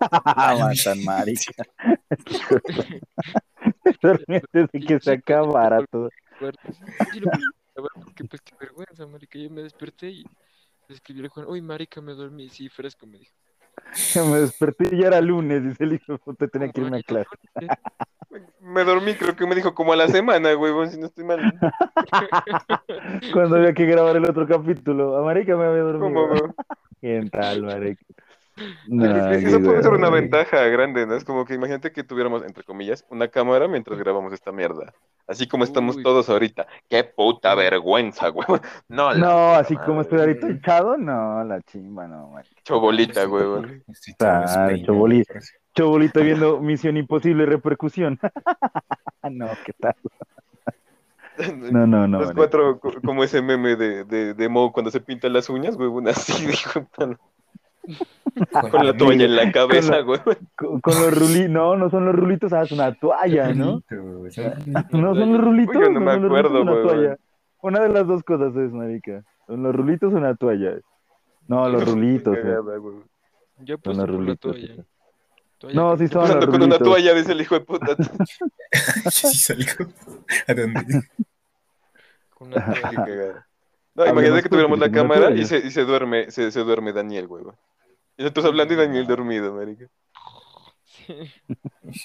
Matan, 0.58 0.98
marica. 1.04 1.64
Dormí 4.02 4.36
antes 4.36 4.68
de 4.72 4.84
que 4.84 5.00
se 5.00 5.12
acabara 5.12 5.84
todo. 5.90 6.10
Pues 8.28 8.40
qué 8.42 8.54
vergüenza, 8.60 9.06
marica. 9.06 9.38
Yo 9.38 9.50
me 9.50 9.62
desperté 9.62 10.10
y 10.10 10.30
le 10.88 10.94
escribí 10.96 11.20
al 11.22 11.28
Juan, 11.28 11.46
uy, 11.48 11.62
marica, 11.62 12.00
me 12.00 12.14
dormí. 12.14 12.50
Sí, 12.50 12.68
fresco, 12.68 13.06
me 13.06 13.18
dijo. 13.18 13.34
Me 14.16 14.40
desperté 14.40 14.94
y 14.94 15.00
ya 15.00 15.08
era 15.08 15.20
lunes, 15.20 15.62
dice 15.62 15.84
el 15.84 15.94
hijo 15.94 16.18
puta, 16.18 16.48
tenía 16.48 16.70
que 16.70 16.80
irme 16.80 16.98
a 16.98 17.02
clase. 17.02 17.30
Me 18.60 18.82
dormí, 18.82 19.14
creo 19.14 19.36
que 19.36 19.46
me 19.46 19.54
dijo 19.54 19.74
como 19.74 19.92
a 19.92 19.96
la 19.96 20.08
semana, 20.08 20.56
huevón, 20.56 20.90
si 20.90 20.98
no 20.98 21.06
estoy 21.06 21.24
mal. 21.24 21.40
Cuando 23.32 23.56
había 23.56 23.72
que 23.74 23.86
grabar 23.86 24.16
el 24.16 24.28
otro 24.28 24.46
capítulo. 24.46 25.16
A 25.16 25.22
marica 25.22 25.56
me 25.56 25.64
había 25.66 25.82
dormido. 25.82 26.28
¿Cómo? 26.28 26.54
¿Quién 27.00 27.30
tal, 27.30 27.62
marica? 27.62 28.04
Es 28.56 29.42
que 29.42 29.48
Eso 29.48 29.60
puede 29.60 29.82
ser 29.82 29.92
una 29.92 30.08
güey. 30.08 30.22
ventaja 30.22 30.64
grande, 30.66 31.06
¿no? 31.06 31.14
Es 31.14 31.24
como 31.24 31.44
que 31.44 31.54
imagínate 31.54 31.92
que 31.92 32.04
tuviéramos, 32.04 32.44
entre 32.44 32.64
comillas, 32.64 33.04
una 33.10 33.28
cámara 33.28 33.68
mientras 33.68 33.98
grabamos 33.98 34.32
esta 34.32 34.52
mierda. 34.52 34.92
Así 35.26 35.48
como 35.48 35.64
estamos 35.64 35.96
Uy. 35.96 36.02
todos 36.02 36.28
ahorita. 36.28 36.66
¡Qué 36.88 37.04
puta 37.04 37.54
vergüenza, 37.54 38.30
huevón! 38.30 38.60
No, 38.88 39.54
así 39.54 39.76
como 39.76 40.02
estoy 40.02 40.20
ahorita 40.20 40.48
echado, 40.50 40.96
no, 40.96 41.42
la 41.44 41.60
chimba, 41.62 42.06
no, 42.06 42.28
marica. 42.30 42.60
Chobolita, 42.64 43.24
todo 43.24 43.62
Ah, 44.20 44.40
despeinado, 44.40 44.84
Choboli. 44.84 45.24
por 45.24 45.36
eso. 45.38 45.52
Chobolito 45.74 46.20
viendo 46.20 46.60
Misión 46.60 46.96
Imposible 46.96 47.46
Repercusión. 47.46 48.18
no, 49.30 49.48
¿qué 49.64 49.72
tal? 49.74 49.94
No, 51.72 51.84
no, 51.84 52.06
no. 52.06 52.20
Los 52.20 52.32
cuatro, 52.32 52.78
co- 52.78 52.92
como 53.04 53.24
ese 53.24 53.42
meme 53.42 53.74
de, 53.74 54.04
de, 54.04 54.34
de 54.34 54.48
Mo 54.48 54.72
cuando 54.72 54.92
se 54.92 55.00
pinta 55.00 55.28
las 55.28 55.48
uñas, 55.50 55.74
huevón, 55.74 56.06
así, 56.06 56.46
dijo, 56.46 56.86
con 58.70 58.86
la 58.86 58.96
toalla 58.96 59.24
en 59.24 59.36
la 59.36 59.52
cabeza, 59.52 60.02
huevón. 60.04 60.36
Con, 60.56 60.80
con 60.80 60.94
los 60.94 61.18
rulitos, 61.18 61.50
no, 61.50 61.76
no 61.76 61.90
son 61.90 62.06
los 62.06 62.14
rulitos, 62.14 62.52
ah, 62.52 62.62
es 62.62 62.72
una 62.72 62.92
toalla, 62.94 63.52
¿no? 63.54 63.82
Son- 64.30 64.54
No 64.92 65.14
son 65.14 65.32
los 65.32 65.40
rulitos, 65.44 65.76
Uy, 65.76 65.82
yo 65.84 65.90
no 65.90 66.00
me 66.00 66.12
son 66.12 66.22
los 66.22 66.30
rulitos, 66.30 66.38
acuerdo, 66.50 66.62
una 66.62 66.72
huevón. 66.72 66.88
toalla. 66.88 67.16
Una 67.62 67.80
de 67.80 67.88
las 67.90 68.06
dos 68.06 68.22
cosas 68.22 68.54
es, 68.56 68.72
marica. 68.72 69.22
Son 69.46 69.62
los 69.62 69.74
rulitos 69.74 70.12
o 70.12 70.16
una 70.16 70.34
toalla. 70.34 70.72
No, 71.48 71.68
los 71.68 71.84
rulitos. 71.88 72.36
Eh. 72.36 72.40
cagada, 72.42 72.62
huevón. 72.62 73.04
Yo 73.60 73.78
puse 73.78 73.96
los 73.98 74.08
rulitos. 74.08 74.56
toalla. 74.56 74.84
No, 75.72 75.96
sí 75.96 76.08
son 76.08 76.22
los 76.22 76.30
Usando 76.30 76.50
con 76.50 76.62
una 76.62 76.78
toalla, 76.78 77.14
dice 77.14 77.32
el 77.32 77.40
hijo 77.40 77.54
de 77.54 77.60
puta. 77.62 77.96
Yo 79.04 79.10
sí 79.10 79.34
salgo. 79.38 79.90
¿A 80.46 80.54
dónde? 80.54 80.80
con 82.34 82.48
una 82.48 82.56
Qué 82.74 82.80
toalla. 82.80 83.04
cagada. 83.04 83.46
No, 83.94 84.06
imagínate 84.06 84.42
que 84.42 84.48
tuviéramos 84.48 84.78
la 84.80 84.90
cámara 84.90 85.30
y 85.30 85.44
se, 85.44 85.58
y 85.58 85.70
se 85.70 85.84
duerme, 85.84 86.28
se, 86.30 86.50
se 86.50 86.60
duerme 86.64 86.92
Daniel, 86.92 87.26
huevón. 87.28 87.54
Y 88.16 88.22
nosotros 88.22 88.46
hablando 88.46 88.74
y 88.74 88.76
Daniel 88.76 89.06
dormido, 89.06 89.54
marica. 89.54 89.86
Sí. 90.84 91.14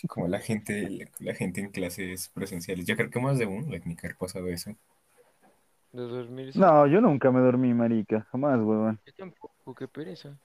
Como 0.07 0.27
la 0.27 0.39
gente, 0.39 0.89
la, 0.89 1.05
la 1.19 1.33
gente 1.35 1.61
en 1.61 1.71
clases 1.71 2.29
presenciales. 2.29 2.85
Yo 2.85 2.95
creo 2.95 3.09
que 3.09 3.19
más 3.19 3.37
de 3.37 3.45
uno 3.45 3.69
le 3.69 3.77
haber 3.77 4.17
pasado 4.17 4.47
eso. 4.47 4.71
De 5.91 6.01
dormir. 6.03 6.53
sí. 6.53 6.59
No, 6.59 6.85
yo 6.87 7.01
nunca 7.01 7.31
me 7.31 7.39
dormí, 7.39 7.73
marica. 7.73 8.27
Jamás, 8.31 8.59
huevón. 8.59 8.99
Yo 9.05 9.13
tampoco, 9.17 9.75
qué 9.75 9.87
pereza. 9.87 10.37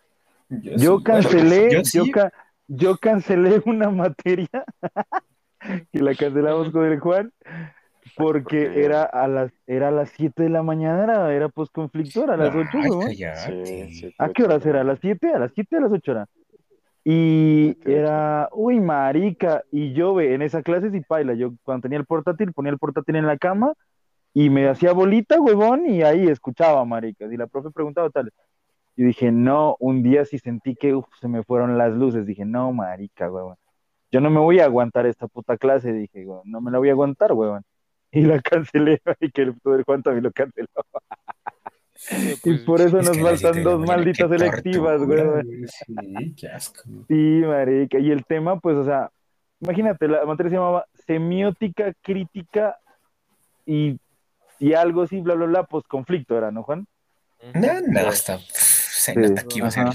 Yo, 0.49 0.73
Yo 0.77 0.99
sí, 0.99 1.05
cancelé, 1.05 1.83
yo 1.93 2.05
ca- 2.13 2.33
yo 2.69 2.97
cancelé 2.99 3.63
una 3.65 3.91
materia 3.91 4.49
y 5.93 5.99
la 5.99 6.15
cancelamos 6.15 6.71
con 6.71 6.85
el 6.85 7.01
Juan 7.01 7.33
porque 8.17 8.85
era 8.85 9.03
a 9.05 9.29
las 9.29 9.53
era 9.67 9.89
a 9.89 9.91
las 9.91 10.11
7 10.11 10.45
de 10.45 10.49
la 10.51 10.63
mañana, 10.63 11.05
era, 11.05 11.33
era 11.35 11.49
postconflicto, 11.49 12.25
era 12.25 12.35
a 12.35 12.37
las 12.37 12.55
8, 12.55 12.69
Ay, 12.73 12.91
huevón. 12.91 13.07
cállate. 13.07 14.15
¿A 14.19 14.29
qué 14.31 14.45
hora 14.45 14.61
será? 14.61 14.83
¿A 14.83 14.85
las 14.85 15.01
7? 15.01 15.33
¿A 15.35 15.39
las 15.39 15.53
7 15.55 15.77
a 15.77 15.81
las 15.81 15.93
8 15.93 16.11
era? 16.13 16.27
Y 17.05 17.77
era, 17.85 18.49
uy, 18.53 18.81
marica, 18.81 19.63
y 19.71 19.93
yo 19.93 20.15
ve, 20.15 20.35
en 20.35 20.41
esa 20.43 20.63
clase 20.63 20.91
sí 20.91 21.01
paila, 21.03 21.35
yo 21.35 21.53
cuando 21.63 21.83
tenía 21.83 21.99
el 21.99 22.07
portátil, 22.07 22.53
ponía 22.55 22.73
el 22.73 22.79
portátil 22.79 23.17
en 23.17 23.27
la 23.27 23.37
cama 23.37 23.75
y 24.33 24.49
me 24.49 24.67
hacía 24.69 24.93
bolita, 24.93 25.39
huevón, 25.41 25.87
y 25.87 26.03
ahí 26.03 26.27
escuchaba, 26.29 26.83
marica, 26.87 27.27
y 27.27 27.37
la 27.37 27.47
profe 27.47 27.71
preguntaba 27.71 28.09
tal. 28.11 28.33
Y 28.97 29.05
dije, 29.05 29.33
no, 29.33 29.77
un 29.81 30.03
día 30.03 30.25
sí 30.25 30.39
sentí 30.39 30.77
que 30.77 30.95
uf, 30.95 31.07
se 31.21 31.29
me 31.29 31.43
fueron 31.43 31.77
las 31.77 31.93
luces, 31.93 32.25
dije, 32.27 32.47
no, 32.47 32.73
marica, 32.73 33.31
huevón, 33.31 33.57
yo 34.11 34.21
no 34.21 34.31
me 34.31 34.41
voy 34.41 34.61
a 34.61 34.65
aguantar 34.65 35.05
esta 35.07 35.27
puta 35.29 35.59
clase, 35.59 35.93
dije, 35.93 36.25
no 36.45 36.61
me 36.63 36.71
la 36.71 36.79
voy 36.79 36.89
a 36.89 36.93
aguantar, 36.93 37.33
huevón. 37.33 37.65
Y 38.15 38.23
la 38.23 38.41
cancelé, 38.41 39.01
y 39.21 39.31
que 39.31 39.43
el 39.43 39.55
poder 39.55 39.85
Juan 39.85 40.03
también 40.03 40.25
lo 40.25 40.33
canceló. 40.33 40.69
Y 42.11 42.37
pues, 42.43 42.61
por 42.61 42.81
eso 42.81 42.99
Es 42.99 43.07
nos 43.07 43.19
faltan 43.19 43.63
dos 43.63 43.81
malditas 43.87 44.29
tortura, 44.29 44.97
huevón. 44.99 45.43
güey. 45.47 45.67
Sí, 45.69 46.35
qué 46.37 46.49
asco. 46.49 46.83
Sí, 47.09 47.43
marica. 47.47 47.99
Y 47.99 48.11
el 48.11 48.25
tema, 48.25 48.59
pues, 48.61 48.77
o 48.77 48.85
sea, 48.85 49.11
imagínate, 49.61 50.09
la 50.09 50.25
materia 50.27 50.51
se 50.51 50.57
llamaba 50.57 50.85
semiótica 51.07 51.93
crítica 52.03 52.79
y, 53.65 53.99
y 54.59 54.75
algo 54.75 55.03
así, 55.03 55.21
bla, 55.21 55.35
bla, 55.35 55.47
bla, 55.47 55.63
pues 55.65 55.85
conflicto 55.87 56.37
era, 56.37 56.51
¿no, 56.51 56.63
Juan? 56.63 56.87
No, 57.55 57.81
no, 57.89 58.01
hasta 58.01 58.39
se 58.39 59.13
Sí, 59.15 59.19
nota 59.21 59.45
que 59.45 59.59
iba 59.59 59.69
a 59.69 59.71
ser. 59.71 59.87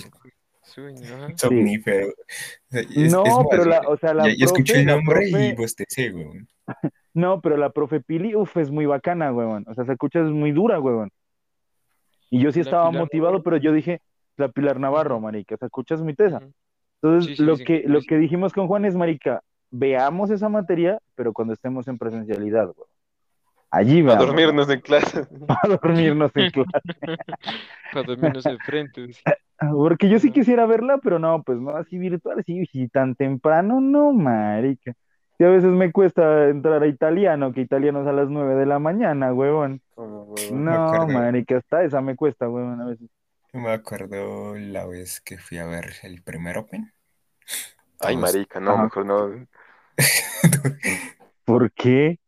Sueño, 0.63 1.01
somnífero. 1.35 2.13
Es- 2.71 3.11
no, 3.11 3.23
es 3.25 3.33
más, 3.35 3.45
pero 3.49 3.65
la, 3.65 3.81
o 3.81 3.97
sea, 3.97 4.13
la 4.13 4.27
ya, 4.27 4.45
escuché 4.45 4.79
el 4.79 4.85
la 4.85 4.95
nombre 4.95 5.27
y 5.29 5.53
bostecé, 5.53 6.09
güey. 6.11 6.47
No, 7.19 7.41
pero 7.41 7.57
la 7.57 7.69
profe 7.69 7.99
Pili, 8.01 8.35
uf, 8.35 8.57
es 8.57 8.71
muy 8.71 8.85
bacana, 8.85 9.31
huevón. 9.31 9.65
O 9.67 9.73
sea, 9.73 9.85
se 9.85 9.91
escucha, 9.93 10.19
es 10.21 10.29
muy 10.29 10.51
dura, 10.51 10.79
huevón. 10.79 11.09
Y 12.29 12.39
yo 12.39 12.51
sí 12.51 12.59
estaba 12.59 12.91
motivado, 12.91 13.31
Navarro. 13.33 13.43
pero 13.43 13.57
yo 13.57 13.71
dije, 13.73 14.01
la 14.37 14.49
Pilar 14.49 14.79
Navarro, 14.79 15.19
marica, 15.19 15.57
se 15.57 15.65
escucha, 15.65 15.95
es 15.95 16.01
mi 16.01 16.13
tesa. 16.13 16.41
Entonces, 17.01 17.31
Sí, 17.31 17.35
sí, 17.37 17.43
lo 17.43 17.57
que, 17.57 17.83
lo 17.87 18.01
que 18.01 18.17
dijimos 18.17 18.53
con 18.53 18.67
Juan 18.67 18.85
es, 18.85 18.95
marica, 18.95 19.41
veamos 19.71 20.29
esa 20.31 20.49
materia, 20.49 20.99
pero 21.15 21.33
cuando 21.33 21.53
estemos 21.53 21.87
en 21.87 21.97
presencialidad, 21.97 22.67
huevón. 22.67 22.87
Allí 23.71 23.99
A 24.01 24.03
veamos. 24.05 24.25
dormirnos 24.25 24.69
en 24.69 24.81
clase. 24.81 25.25
Para 25.47 25.77
dormirnos 25.81 26.31
en 26.35 26.49
clase. 26.51 27.17
Para 27.93 28.05
dormirnos 28.05 28.43
de 28.43 28.57
frente. 28.59 29.07
Porque 29.59 30.07
yo 30.09 30.19
sí 30.19 30.31
quisiera 30.31 30.65
verla, 30.65 30.99
pero 30.99 31.19
no, 31.19 31.43
pues 31.43 31.59
no 31.59 31.71
así 31.75 31.97
virtual, 31.97 32.43
sí, 32.45 32.65
sí, 32.67 32.87
tan 32.87 33.13
temprano, 33.15 33.81
no, 33.81 34.13
marica. 34.13 34.93
Y 35.39 35.45
a 35.45 35.49
veces 35.49 35.71
me 35.71 35.91
cuesta 35.91 36.49
entrar 36.49 36.83
a 36.83 36.87
italiano, 36.87 37.53
que 37.53 37.61
italiano 37.61 38.01
es 38.01 38.07
a 38.07 38.11
las 38.11 38.27
nueve 38.29 38.55
de 38.55 38.65
la 38.65 38.77
mañana, 38.77 39.33
huevón. 39.33 39.81
Huevón. 39.95 40.65
No, 40.65 41.07
marica, 41.07 41.57
hasta 41.57 41.83
esa 41.83 42.01
me 42.01 42.15
cuesta, 42.17 42.49
huevón, 42.49 42.81
a 42.81 42.85
veces. 42.85 43.07
Yo 43.53 43.59
me 43.61 43.71
acuerdo 43.71 44.55
la 44.57 44.85
vez 44.85 45.21
que 45.21 45.37
fui 45.37 45.57
a 45.57 45.65
ver 45.65 45.93
el 46.03 46.21
primer 46.21 46.57
Open. 46.57 46.91
Ay, 48.01 48.15
Todos- 48.15 48.33
marica, 48.33 48.59
no, 48.59 48.71
Ajá. 48.73 48.83
mejor 48.83 49.05
no. 49.05 49.47
¿Por 51.45 51.71
qué? 51.71 52.19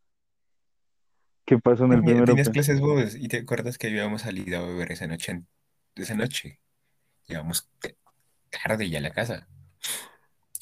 ¿Qué 1.45 1.59
pasó 1.59 1.85
en 1.85 1.93
el 1.93 2.03
primer 2.03 2.25
Tenías 2.25 2.47
Open? 2.47 2.53
clases 2.53 2.79
vos 2.79 3.15
y 3.15 3.27
te 3.27 3.39
acuerdas 3.39 3.77
que 3.77 3.87
habíamos 3.87 4.21
salido 4.21 4.59
a 4.63 4.65
beber 4.67 4.91
esa 4.93 5.07
noche. 5.07 5.31
en- 5.33 5.47
Esa 5.95 6.15
noche. 6.15 6.61
Llegamos 7.27 7.69
t- 7.79 7.97
tarde 8.49 8.89
ya 8.89 8.99
a 8.99 9.01
la 9.01 9.11
casa. 9.11 9.47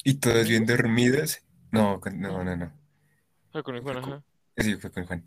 Y 0.02 0.14
todos 0.14 0.48
bien 0.48 0.66
dormidos. 0.66 1.42
No, 1.72 2.00
con- 2.00 2.20
no, 2.20 2.42
no, 2.44 2.56
no. 2.56 2.72
Ah, 3.52 3.62
con 3.62 3.74
el 3.74 3.82
Juan, 3.82 3.98
ajá. 3.98 4.22
Sí, 4.56 4.76
fue 4.76 4.90
con 4.90 5.06
Juan. 5.06 5.24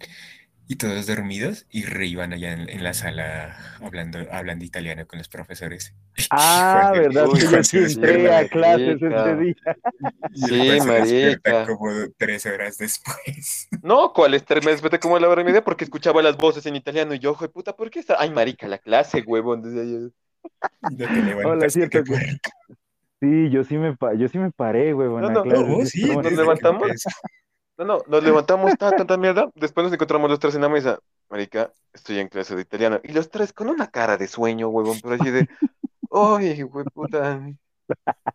Y 0.65 0.77
todos 0.77 1.07
dormidos 1.07 1.65
y 1.69 1.83
re 1.83 2.05
iban 2.07 2.31
allá 2.31 2.53
en, 2.53 2.69
en 2.69 2.83
la 2.85 2.93
sala 2.93 3.57
hablando, 3.81 4.19
hablando 4.31 4.63
italiano 4.63 5.05
con 5.05 5.19
los 5.19 5.27
profesores. 5.27 5.93
Y 6.17 6.23
Ah, 6.29 6.89
Juan 6.91 7.01
¿verdad? 7.03 7.27
Uy, 7.27 7.33
Que 7.33 7.39
yo 7.41 7.49
Juan 7.49 7.63
sí 7.65 7.77
se 7.79 7.93
entré 7.93 8.13
despierta- 8.13 8.37
a 8.39 8.47
clases 8.47 9.01
marica. 9.01 9.31
ese 9.31 9.35
día. 9.41 9.55
Sí, 10.81 10.87
marica. 10.87 11.65
como 11.65 11.89
tres 12.17 12.45
horas 12.45 12.77
después. 12.77 13.67
No, 13.83 14.13
¿cuál 14.13 14.33
es? 14.35 14.45
Me 14.63 14.71
desperté 14.71 14.99
como 14.99 15.17
a 15.17 15.19
la 15.19 15.27
hora 15.27 15.41
y 15.41 15.45
media 15.45 15.63
porque 15.63 15.83
escuchaba 15.83 16.21
las 16.21 16.37
voces 16.37 16.65
en 16.65 16.77
italiano 16.77 17.13
y 17.13 17.19
yo, 17.19 17.31
ojo 17.31 17.43
de 17.43 17.49
puta, 17.49 17.75
¿por 17.75 17.89
qué 17.89 17.99
está? 17.99 18.15
Ay, 18.17 18.29
marica, 18.29 18.65
la 18.69 18.77
clase, 18.77 19.21
huevón, 19.27 19.61
desde 19.61 19.81
ayer. 19.81 20.11
No 20.81 20.97
te 21.07 21.21
levantaste, 21.21 21.69
cierto 21.89 22.03
que-. 22.05 22.37
Sí, 23.23 23.49
yo 23.51 23.63
sí 23.63 23.77
me, 23.77 23.95
pa- 23.95 24.13
yo 24.15 24.27
sí 24.27 24.37
me 24.37 24.51
paré, 24.51 24.91
güey, 24.91 25.07
No, 25.07 25.29
no, 25.29 25.43
clase. 25.43 25.63
No, 25.63 25.75
vos 25.77 25.89
sí, 25.89 26.13
nos 26.13 26.31
levantamos. 26.33 26.89
No, 27.77 27.85
no, 27.85 27.97
nos 28.05 28.21
levantamos 28.23 28.77
tanta, 28.77 28.97
tanta 28.97 29.15
mierda. 29.17 29.49
Después 29.55 29.85
nos 29.85 29.93
encontramos 29.93 30.29
los 30.29 30.39
tres 30.39 30.55
en 30.55 30.61
la 30.61 30.67
mesa. 30.69 30.99
Marica, 31.29 31.71
estoy 31.93 32.19
en 32.19 32.27
clase 32.27 32.53
de 32.55 32.61
italiano. 32.63 32.99
Y 33.01 33.13
los 33.13 33.29
tres 33.29 33.53
con 33.53 33.69
una 33.69 33.87
cara 33.87 34.17
de 34.17 34.27
sueño, 34.27 34.67
huevón, 34.67 34.97
pero 35.01 35.15
así 35.15 35.31
de, 35.31 35.47
ay, 36.11 36.61
güey, 36.63 36.85
puta. 36.93 37.41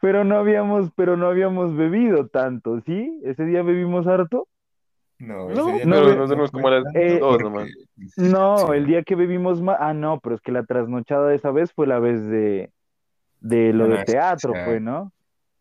Pero 0.00 0.24
no 0.24 0.36
habíamos, 0.38 0.90
pero 0.96 1.16
no 1.16 1.26
habíamos 1.28 1.76
bebido 1.76 2.28
tanto, 2.28 2.80
¿sí? 2.86 3.20
Ese 3.24 3.44
día 3.44 3.62
bebimos 3.62 4.06
harto. 4.06 4.48
No, 5.18 5.48
No, 5.48 5.50
ese 5.50 5.72
día 5.72 5.84
no, 5.86 5.96
no 5.96 6.02
pero 6.06 6.16
nos 6.16 6.28
dormimos 6.30 6.50
como 6.50 6.68
a 6.68 6.70
las 6.70 6.84
Eh, 6.94 7.18
dos 7.18 7.30
porque- 7.32 7.44
nomás. 7.44 7.68
No, 8.16 8.56
Sí. 8.58 8.64
el 8.74 8.86
día 8.86 9.02
que 9.02 9.16
bebimos 9.16 9.60
más. 9.60 9.76
Ah, 9.80 9.92
no, 9.92 10.18
pero 10.20 10.34
es 10.36 10.40
que 10.40 10.52
la 10.52 10.64
trasnochada 10.64 11.28
de 11.28 11.36
esa 11.36 11.50
vez 11.50 11.72
fue 11.72 11.86
la 11.86 11.98
vez 11.98 12.24
de, 12.26 12.70
de 13.40 13.72
lo 13.72 13.86
No, 13.86 13.94
de 13.94 13.98
no, 14.00 14.04
teatro, 14.04 14.52
sea, 14.52 14.64
fue, 14.64 14.80
¿no? 14.80 15.12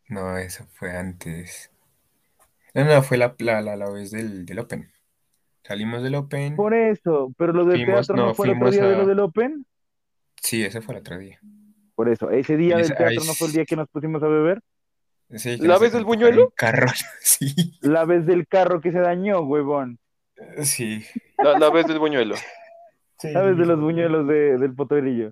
No, 0.07 0.37
eso 0.37 0.65
fue 0.73 0.95
antes. 0.97 1.71
No, 2.73 2.83
no, 2.85 3.01
fue 3.03 3.17
la, 3.17 3.35
la, 3.39 3.61
la, 3.61 3.75
la 3.75 3.89
vez 3.89 4.11
del, 4.11 4.45
del 4.45 4.59
Open. 4.59 4.91
Salimos 5.63 6.01
del 6.03 6.15
Open. 6.15 6.55
Por 6.55 6.73
eso, 6.73 7.33
pero 7.37 7.53
lo 7.53 7.65
del 7.65 7.77
Fuimos- 7.85 8.07
teatro 8.07 8.15
no, 8.15 8.25
no, 8.27 8.35
fue 8.35 8.47
el 8.47 8.51
otro 8.53 8.67
fuimos 8.67 8.75
día 8.75 8.87
de 8.87 8.95
a- 8.95 8.97
lo 8.99 9.07
del 9.07 9.19
Open. 9.19 9.65
Sí, 10.41 10.63
ese 10.63 10.81
fue 10.81 10.95
el 10.95 11.01
otro 11.01 11.17
día. 11.17 11.39
Por 11.95 12.09
eso, 12.09 12.31
ese 12.31 12.55
día 12.57 12.75
Y 12.79 12.83
del 12.83 12.95
teatro 12.95 13.23
no 13.25 13.33
fue 13.33 13.47
el 13.47 13.53
día 13.53 13.65
que 13.65 13.75
nos 13.75 13.87
pusimos 13.89 14.23
a 14.23 14.27
beber. 14.27 14.61
Sí, 15.35 15.57
que 15.59 15.67
¿La 15.67 15.73
nos 15.73 15.81
vez 15.81 15.93
del 15.93 16.05
buñuelo? 16.05 16.51
carro, 16.55 16.87
sí. 17.21 17.77
La 17.81 18.05
vez 18.05 18.25
del 18.25 18.47
carro 18.47 18.81
que 18.81 18.91
se 18.91 18.99
dañó, 18.99 19.41
huevón. 19.41 19.99
Sí. 20.63 21.03
La, 21.37 21.59
la 21.59 21.69
vez 21.69 21.85
del 21.87 21.99
buñuelo. 21.99 22.35
La 23.23 23.41
vez 23.41 23.57
de 23.57 23.65
los 23.65 23.79
buñuelos 23.79 24.27
de- 24.27 24.57
del 24.57 24.73
potrerillo. 24.73 25.31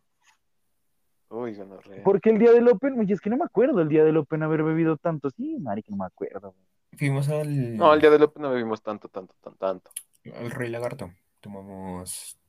Uy, 1.29 1.55
gonorrea. 1.55 2.03
Porque 2.03 2.29
el 2.29 2.39
día 2.39 2.51
del 2.51 2.67
Open, 2.69 2.99
oye, 2.99 3.13
es 3.13 3.19
que 3.21 3.29
no 3.29 3.37
me 3.37 3.43
acuerdo 3.45 3.81
el 3.81 3.89
día 3.89 4.03
del 4.03 4.17
Open 4.17 4.43
haber 4.43 4.63
bebido 4.63 4.97
tanto. 4.97 5.29
Sí, 5.31 5.57
marica, 5.59 5.91
no 5.91 5.97
me 5.97 6.05
acuerdo. 6.05 6.51
güey. 6.53 6.65
Fuimos 6.97 7.27
al, 7.29 7.75
No, 7.77 7.93
el 7.93 7.99
día 8.01 8.09
del 8.09 8.23
Open 8.23 8.41
no 8.43 8.49
bebimos 8.51 8.81
tanto, 8.81 9.09
tanto, 9.09 9.35
tan, 9.41 9.55
tanto. 9.57 9.91
al 10.35 10.51
Rey 10.51 10.69
Lagarto. 10.69 11.11
Tomamos 11.41 12.39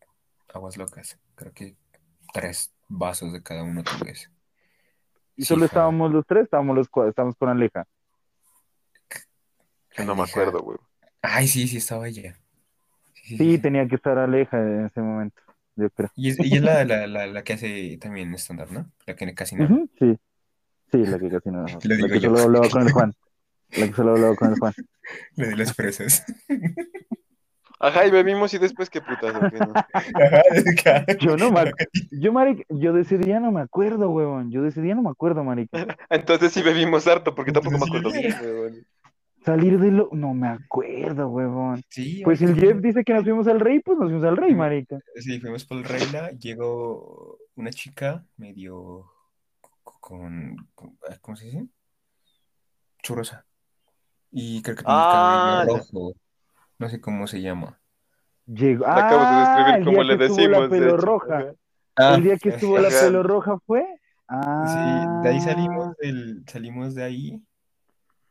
aguas 0.54 0.76
locas. 0.76 1.18
Creo 1.34 1.52
que 1.52 1.76
tres 2.32 2.72
vasos 2.88 3.32
de 3.32 3.42
cada 3.42 3.62
uno, 3.64 3.82
tal 3.82 3.98
vez. 4.04 4.30
Y 5.36 5.44
solo 5.44 5.64
estábamos 5.66 6.10
los 6.12 6.24
tres, 6.26 6.44
estábamos 6.44 6.76
los 6.76 6.88
cuatro, 6.88 7.10
estábamos 7.10 7.36
con 7.36 7.48
Aleja. 7.48 7.84
Yo 9.96 10.04
no 10.04 10.14
me 10.14 10.22
acuerdo, 10.22 10.60
güey. 10.62 10.78
Ay, 11.22 11.48
sí, 11.48 11.66
sí, 11.66 11.78
estaba 11.78 12.06
ella. 12.08 12.34
Sí, 13.14 13.22
sí, 13.24 13.36
Sí, 13.36 13.52
sí. 13.56 13.58
tenía 13.58 13.86
que 13.88 13.96
estar 13.96 14.16
Aleja 14.18 14.58
en 14.58 14.86
ese 14.86 15.00
momento, 15.00 15.40
yo 15.78 15.90
creo. 15.90 16.10
Y 16.16 16.30
es, 16.30 16.62
la, 16.62 16.84
la, 16.84 17.06
la, 17.06 17.26
la 17.26 17.42
que 17.44 17.52
hace 17.52 17.98
también 18.00 18.34
stand-up, 18.34 18.70
¿no? 18.72 18.90
La 19.06 19.14
que 19.14 19.32
casi 19.34 19.56
no. 19.56 19.88
Sí. 19.98 20.18
Sí, 20.90 20.98
la 21.06 21.18
que 21.18 21.28
casi 21.28 21.50
no. 21.50 21.64
La 21.84 21.96
Lo 21.96 22.08
que 22.08 22.20
yo. 22.20 22.30
solo 22.30 22.40
hablaba 22.40 22.68
con 22.68 22.82
el 22.82 22.92
Juan. 22.92 23.14
La 23.76 23.86
que 23.86 23.94
solo 23.94 24.10
hablaba 24.12 24.34
con 24.36 24.52
el 24.52 24.58
Juan. 24.58 24.72
La 25.36 25.48
de 25.48 25.56
las 25.56 25.72
fresas. 25.74 26.24
Ajá, 27.80 28.06
y 28.06 28.10
bebimos 28.10 28.52
y 28.54 28.58
después 28.58 28.90
qué 28.90 29.00
putas, 29.00 29.36
¿o 29.36 29.50
qué 29.50 29.58
no? 29.58 29.72
Ajá. 29.72 31.06
Yo 31.20 31.36
no 31.36 31.52
me. 31.52 31.70
Yo, 32.10 32.32
marica, 32.32 32.64
yo 32.70 32.92
de 32.92 33.02
ese 33.02 33.18
día 33.18 33.38
no 33.38 33.52
me 33.52 33.60
acuerdo, 33.60 34.10
huevón. 34.10 34.50
Yo 34.50 34.62
de 34.62 34.70
ese 34.70 34.82
día 34.82 34.96
no 34.96 35.02
me 35.02 35.10
acuerdo, 35.10 35.44
marica. 35.44 35.96
Entonces 36.10 36.52
sí 36.52 36.60
bebimos 36.62 37.06
harto, 37.06 37.36
porque 37.36 37.52
tampoco 37.52 37.78
me 37.78 37.84
acuerdo 37.86 38.10
sí 38.10 38.18
bien, 38.18 38.36
güey. 38.40 38.84
Salir 39.44 39.78
de 39.78 39.90
lo. 39.90 40.08
No 40.12 40.34
me 40.34 40.48
acuerdo, 40.48 41.28
huevón. 41.28 41.82
Sí, 41.88 42.20
Pues 42.24 42.42
el 42.42 42.54
Jeff 42.58 42.78
dice 42.80 43.04
que 43.04 43.14
nos 43.14 43.24
fuimos 43.24 43.46
al 43.48 43.60
rey, 43.60 43.80
pues 43.80 43.98
nos 43.98 44.08
fuimos 44.08 44.24
al 44.26 44.36
rey, 44.36 44.54
marica. 44.54 44.98
Sí, 45.16 45.40
fuimos 45.40 45.64
por 45.64 45.78
el 45.78 45.84
Reina, 45.84 46.30
llegó 46.30 47.38
una 47.54 47.70
chica 47.70 48.24
medio 48.36 49.06
con, 49.82 50.56
con- 50.74 50.98
¿cómo 51.20 51.36
se 51.36 51.44
dice? 51.46 51.66
Churrosa. 53.02 53.44
Y 54.30 54.60
creo 54.62 54.76
que 54.76 54.82
tenía 54.82 54.96
el 54.98 55.02
Ah, 55.04 55.62
cabello 55.66 55.78
rojo. 55.92 56.12
No 56.78 56.88
sé 56.88 57.00
cómo 57.00 57.26
se 57.26 57.40
llama. 57.40 57.80
Llegó. 58.46 58.84
Le 58.84 58.90
acabas 58.90 59.30
de 59.30 59.36
Ah, 59.36 59.54
describir 59.56 59.74
el 59.78 59.84
cómo 59.84 59.96
día 59.96 60.04
le 60.12 60.18
que 60.18 60.24
estuvo 60.24 60.38
decimos. 60.38 60.62
la 60.62 60.68
pelo 60.68 60.96
roja. 60.96 61.44
Ah, 61.96 62.14
El 62.16 62.22
día 62.22 62.36
que 62.36 62.48
estuvo 62.50 62.78
la 62.78 62.88
pelo 62.88 63.22
roja 63.22 63.58
fue. 63.66 63.80
sí, 63.82 63.94
Ah. 64.28 65.20
de 65.22 65.28
ahí 65.30 65.40
salimos 65.40 65.96
del, 65.96 66.42
salimos 66.46 66.94
de 66.94 67.02
ahí. 67.04 67.42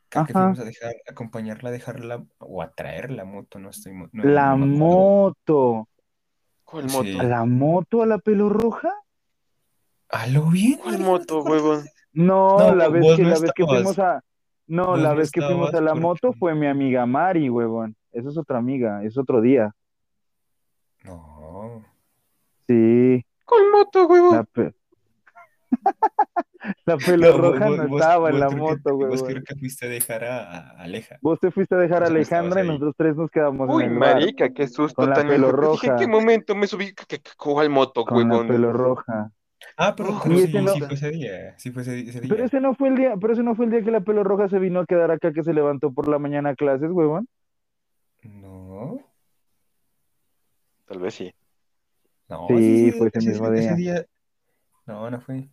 Creo 0.10 0.26
que 0.26 0.32
Ajá. 0.32 0.40
fuimos 0.42 0.60
a 0.60 0.64
dejar, 0.64 0.96
a 1.08 1.12
acompañarla, 1.12 1.70
a 1.70 1.72
dejarla 1.72 2.26
o 2.40 2.62
a 2.62 2.72
traer 2.72 3.12
la 3.12 3.26
moto, 3.26 3.60
no 3.60 3.70
estoy 3.70 3.94
mo- 3.94 4.08
no- 4.14 4.24
La 4.24 4.52
no 4.56 4.66
me 4.66 4.76
acuerdo. 4.76 4.86
moto. 4.96 5.90
¿Cuál 6.64 6.90
Sí. 6.90 7.14
moto? 7.14 7.28
¿La 7.28 7.46
moto 7.46 8.02
a 8.04 8.06
la 8.06 8.18
pelo 8.20 8.50
roja? 8.50 8.94
¿A 10.10 10.28
lo 10.28 10.46
bien? 10.46 10.80
¿Cuál 10.80 11.00
María, 11.00 11.06
¿no 11.08 11.20
te 11.20 11.20
moto, 11.34 11.40
acuerdas? 11.40 11.64
huevón? 11.64 11.86
No, 12.14 12.58
No, 12.60 12.76
la 12.76 12.88
vez 12.90 13.02
vos 13.04 13.16
que, 13.18 13.24
no 13.24 13.30
la 13.30 13.40
vez 13.40 13.52
que 13.54 13.64
estabas. 13.64 13.82
fuimos 13.84 14.00
a. 14.00 14.24
No, 14.68 14.86
Vos 14.88 15.00
la 15.00 15.10
no 15.10 15.16
vez 15.16 15.32
que 15.32 15.42
fuimos 15.42 15.62
a 15.62 15.66
estabas 15.68 15.84
la 15.86 15.92
porque- 15.92 16.02
moto 16.02 16.34
fue 16.34 16.56
mi 16.56 16.68
amiga 16.68 17.06
Mari, 17.06 17.50
huevón. 17.50 17.96
Esa 18.12 18.30
es 18.30 18.38
otra 18.38 18.58
amiga, 18.58 19.04
es 19.04 19.18
otro 19.18 19.42
día. 19.42 19.74
No. 21.04 21.86
Sí, 22.68 23.26
¿Cuál 23.46 23.62
moto, 23.72 24.08
huevón? 24.08 24.36
la, 24.36 24.44
pe- 24.44 24.74
la 26.86 26.98
pelo 27.18 27.32
No, 27.32 27.38
roja 27.38 27.68
vos- 27.68 27.78
no 27.78 27.88
vos- 27.88 28.02
estaba 28.02 28.30
en 28.30 28.34
vos 28.36 28.40
la 28.42 28.50
que- 28.50 28.56
moto, 28.56 28.94
Vos 28.96 29.10
huevón. 29.10 29.28
creo 29.28 29.44
que 29.44 29.56
fuiste 29.56 29.86
a 29.86 29.90
dejar 29.90 30.24
a, 30.24 30.70
Aleja. 30.72 31.18
Vos 31.22 31.40
te 31.40 31.52
fuiste 31.52 31.76
a 31.76 31.78
dejar 31.78 31.98
a 31.98 32.08
Vos 32.08 32.10
Alejandra 32.12 32.64
y 32.64 32.68
nosotros 32.68 32.96
tres 32.98 33.16
nos 33.16 33.30
quedamos 33.32 33.70
Uy, 33.74 33.84
en 33.84 33.92
el 33.94 34.00
bar 34.00 34.14
marica, 34.16 34.50
qué 34.54 34.68
susto 34.68 34.96
Con 35.02 35.10
la 35.10 35.16
tan 35.16 35.28
pelo 35.28 35.50
hijo- 35.50 35.72
Dije, 35.72 35.88
¿en 35.88 35.92
roja. 35.94 35.96
qué 36.00 36.08
momento 36.08 36.56
me 36.56 36.68
subí? 36.68 36.94
¿Qué- 36.94 37.20
qué- 37.20 37.22
¿Cuál 37.38 37.70
moto, 37.70 38.04
con 38.06 38.20
la 38.28 38.34
huevón? 38.36 38.48
pelo 38.48 38.72
roja. 38.74 39.32
Ah, 39.76 39.94
pero, 39.96 40.10
Oh, 40.10 40.22
sí, 40.24 40.44
ese 40.44 40.62
no- 40.62 40.72
sí 40.74 40.80
fue 40.82 40.94
ese 40.94 41.10
día. 41.12 41.58
Sí 41.58 41.72
fue 41.72 41.82
ese, 41.82 42.00
ese 42.02 42.22
día. 42.22 42.30
Pero 42.30 42.46
ese 42.46 42.60
no 42.62 42.74
fue 42.76 42.90
el 42.90 42.96
día, 42.96 43.16
pero 43.20 43.34
ese 43.34 43.44
no 43.44 43.56
fue 43.56 43.66
el 43.66 43.72
día 43.72 43.82
que 43.84 43.92
la 43.92 44.02
pelo 44.02 44.24
roja 44.24 44.48
se 44.50 44.60
vino 44.60 44.80
a 44.82 44.86
quedar 44.86 45.10
acá 45.12 45.32
que 45.34 45.44
se 45.44 45.54
levantó 45.54 45.92
por 45.92 46.08
la 46.08 46.20
mañana 46.20 46.50
a 46.52 46.56
clases, 46.56 46.90
huevón. 46.92 47.28
No. 48.24 49.00
Tal 50.86 51.00
vez 51.00 51.14
sí. 51.16 51.34
No, 52.30 52.46
Sí, 52.50 52.92
fue 52.98 53.10
ese 53.14 53.30
mismo 53.30 53.50
día. 53.52 54.06
No, 54.86 55.10
no 55.10 55.20
fue. 55.22 55.50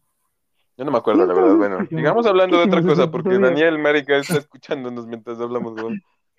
Yo 0.77 0.85
no 0.85 0.91
me 0.91 0.99
acuerdo, 0.99 1.25
la 1.27 1.33
¿Quién 1.35 1.45
verdad. 1.45 1.57
Bueno, 1.57 1.87
sigamos 1.89 2.27
hablando 2.27 2.59
de 2.59 2.65
¿Qué 2.65 2.69
otra 2.71 2.83
cosa, 2.83 3.11
porque? 3.11 3.39
Daniel, 3.39 3.79
marica, 3.79 4.17
está 4.17 4.39
escuchándonos 4.39 5.07
mientras 5.07 5.39
hablamos. 5.41 5.75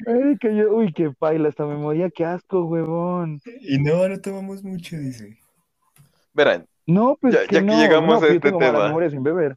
Ay, 0.06 0.38
que 0.42 0.54
yo, 0.56 0.76
uy, 0.76 0.92
qué 0.92 1.12
paila, 1.12 1.48
hasta 1.50 1.66
me 1.66 1.76
moría, 1.78 2.10
qué 2.10 2.26
asco, 2.26 2.66
huevón. 2.66 3.40
Y 3.62 3.80
no, 3.80 4.08
no 4.10 4.20
tomamos 4.20 4.62
mucho, 4.64 4.98
dice. 4.98 5.38
Verán, 6.34 6.66
No, 6.86 7.18
pues 7.22 7.34
Ya- 7.34 7.48
que 7.48 7.56
ya 7.56 7.60
que 7.62 7.66
no, 7.66 7.80
llegamos 7.80 8.10
no, 8.10 8.16
a 8.16 8.20
pues 8.20 8.30
yo 8.32 8.36
este 8.36 8.48
tengo 8.50 8.60
mala 8.60 8.72
tema. 8.74 8.88
memoria 8.88 9.10
sin 9.10 9.24
beber. 9.24 9.56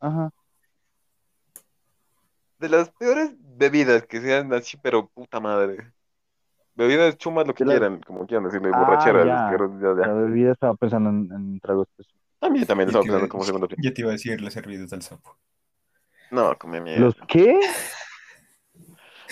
Ajá. 0.00 0.30
de 2.58 2.68
las 2.70 2.90
peores 2.90 3.36
bebidas 3.38 4.06
que 4.06 4.18
sean 4.20 4.52
así, 4.54 4.76
pero 4.82 5.06
puta 5.08 5.40
madre. 5.40 5.92
Bebidas 6.74 7.16
chumas, 7.18 7.46
lo 7.46 7.54
que 7.54 7.64
las- 7.66 7.78
quieran, 7.78 8.00
como 8.00 8.26
quieran 8.26 8.44
decirle, 8.44 8.70
Ah, 8.72 8.78
borracheras, 8.80 9.26
ya. 9.26 9.44
asquerosidad, 9.46 9.96
ya. 9.98 10.06
La 10.08 10.12
bebida 10.14 10.52
estaba 10.52 10.74
pensando 10.74 11.10
en, 11.10 11.30
en 11.32 11.60
tragos. 11.60 11.86
Pues. 12.48 12.66
También, 12.66 12.66
también 12.66 12.88
estaba 12.88 13.02
pensando 13.02 13.28
como 13.28 13.44
segundo 13.44 13.66
opción. 13.66 13.82
Ya 13.82 13.92
te 13.92 14.00
iba 14.02 14.10
a 14.10 14.12
decir 14.12 14.40
las 14.40 14.52
servidas 14.52 14.92
al 14.92 15.02
sapo. 15.02 15.36
No, 16.30 16.56
come 16.58 16.80
mierda. 16.80 17.04
¿Los 17.04 17.14
qué? 17.28 17.60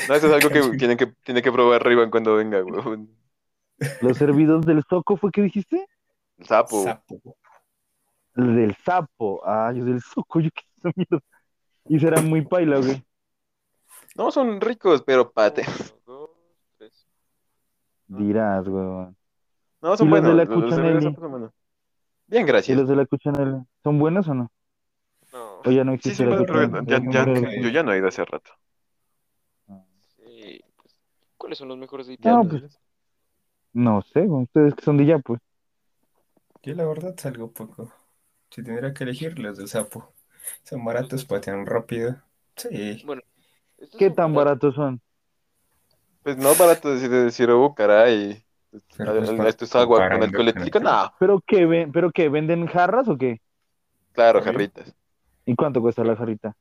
No, 0.09 0.15
eso 0.15 0.27
es 0.27 0.33
algo 0.33 0.51
que 0.51 0.61
tienen 0.79 0.97
que, 0.97 1.07
tiene 1.25 1.43
que 1.43 1.53
probar 1.53 1.85
Rivan 1.85 2.11
cuando 2.11 2.37
venga, 2.37 2.63
huevón. 2.63 3.11
¿Los 4.01 4.17
servidos 4.19 4.65
del 4.65 4.83
soco 4.89 5.17
fue 5.17 5.31
que 5.31 5.43
dijiste? 5.43 5.87
El 6.39 6.47
sapo. 6.47 6.83
Sapo. 6.83 7.37
El 8.37 8.57
del 8.57 8.77
sapo. 8.85 9.41
Ah, 9.45 9.73
yo 9.75 9.85
del 9.85 10.01
soco, 10.01 10.41
yo 10.41 10.51
qué 10.55 10.93
mierda. 10.95 11.21
Y 11.87 11.99
será 11.99 12.21
muy 12.21 12.43
paila, 12.43 12.79
güey. 12.79 13.05
No, 14.17 14.31
son 14.31 14.61
ricos, 14.61 15.03
pero 15.03 15.31
pate. 15.31 15.65
Uno, 16.07 16.19
dos, 16.19 16.31
tres. 16.79 17.07
Dirás, 18.07 18.67
huevón. 18.67 19.17
No, 19.83 19.97
son 19.97 20.09
¿Y 20.09 20.11
los 20.11 20.23
de 20.23 20.35
buenos. 20.35 20.49
la 20.49 20.55
Los, 20.55 21.05
los 21.05 21.15
son 21.15 21.31
buenos. 21.31 21.53
Bien, 22.27 22.45
¿Y 22.67 22.75
gracias. 22.75 22.75
los 22.75 22.89
de 22.89 22.97
la 22.97 23.07
cuchanela? 23.07 23.65
¿Son 23.83 23.99
buenos 23.99 24.29
o 24.29 24.35
no? 24.35 24.51
No, 25.33 25.65
¿O 25.65 25.71
ya 25.73 25.83
no 25.85 25.93
Sí, 26.01 26.15
existe 26.15 26.23
sí, 26.23 26.25
la 26.25 26.35
pero 26.35 26.37
cuchanela? 26.37 26.83
ya, 26.87 27.01
Ya 27.01 27.27
no 27.27 27.49
yo 27.57 27.69
ya 27.69 27.83
no 27.83 27.93
he 27.93 27.99
ido 27.99 28.09
hace 28.09 28.25
rato. 28.25 28.53
sí, 30.17 30.61
pues, 30.77 30.97
¿Cuáles 31.37 31.59
son 31.59 31.69
los 31.69 31.79
mejores 31.79 32.07
de 32.07 32.15
No, 32.19 32.45
Italia? 32.45 32.49
pues, 32.49 32.63
No 33.75 34.01
sé, 34.03 34.23
ustedes 34.23 34.75
que 34.75 34.83
son 34.85 34.97
de 34.97 35.05
allá, 35.05 35.19
pues. 35.19 35.41
Yo 36.65 36.75
la 36.75 36.85
verdad 36.85 37.15
salgo 37.17 37.53
poco. 37.53 37.93
Si 38.51 38.63
tendría 38.65 38.93
que 38.95 39.05
elegir 39.05 39.39
los 39.39 39.57
del 39.59 39.69
sapo. 39.69 40.15
Son 40.65 40.85
baratos, 40.85 41.25
patean 41.25 41.67
rápido. 41.67 42.23
Sí. 42.57 43.05
Bueno, 43.05 43.23
¿Qué 43.97 44.11
tan 44.11 44.35
baratos. 44.35 44.35
baratos 44.35 44.75
son? 44.77 45.03
Pues 46.23 46.37
no 46.37 46.53
es 46.53 46.59
barato 46.59 46.93
decir, 46.95 47.11
decir, 47.11 47.51
oh, 47.51 47.75
caray, 47.75 48.44
esto 49.49 49.65
es 49.65 49.75
agua 49.75 50.09
con 50.09 50.23
alcohol 50.23 50.49
etílico. 50.49 50.79
el- 50.79 50.85
No, 50.85 51.13
¿Pero 51.19 51.41
qué, 51.47 51.67
ven, 51.67 51.93
¿Pero 51.93 52.11
qué? 52.11 52.29
¿Venden 52.29 52.67
jarras 52.67 53.09
o 53.09 53.17
qué? 53.17 53.41
claro, 54.13 54.43
jarritas. 54.43 54.95
¿Y 55.47 55.55
cuánto 55.55 55.81
cuesta 55.81 56.05
la 56.05 56.17
jarrita? 56.17 56.57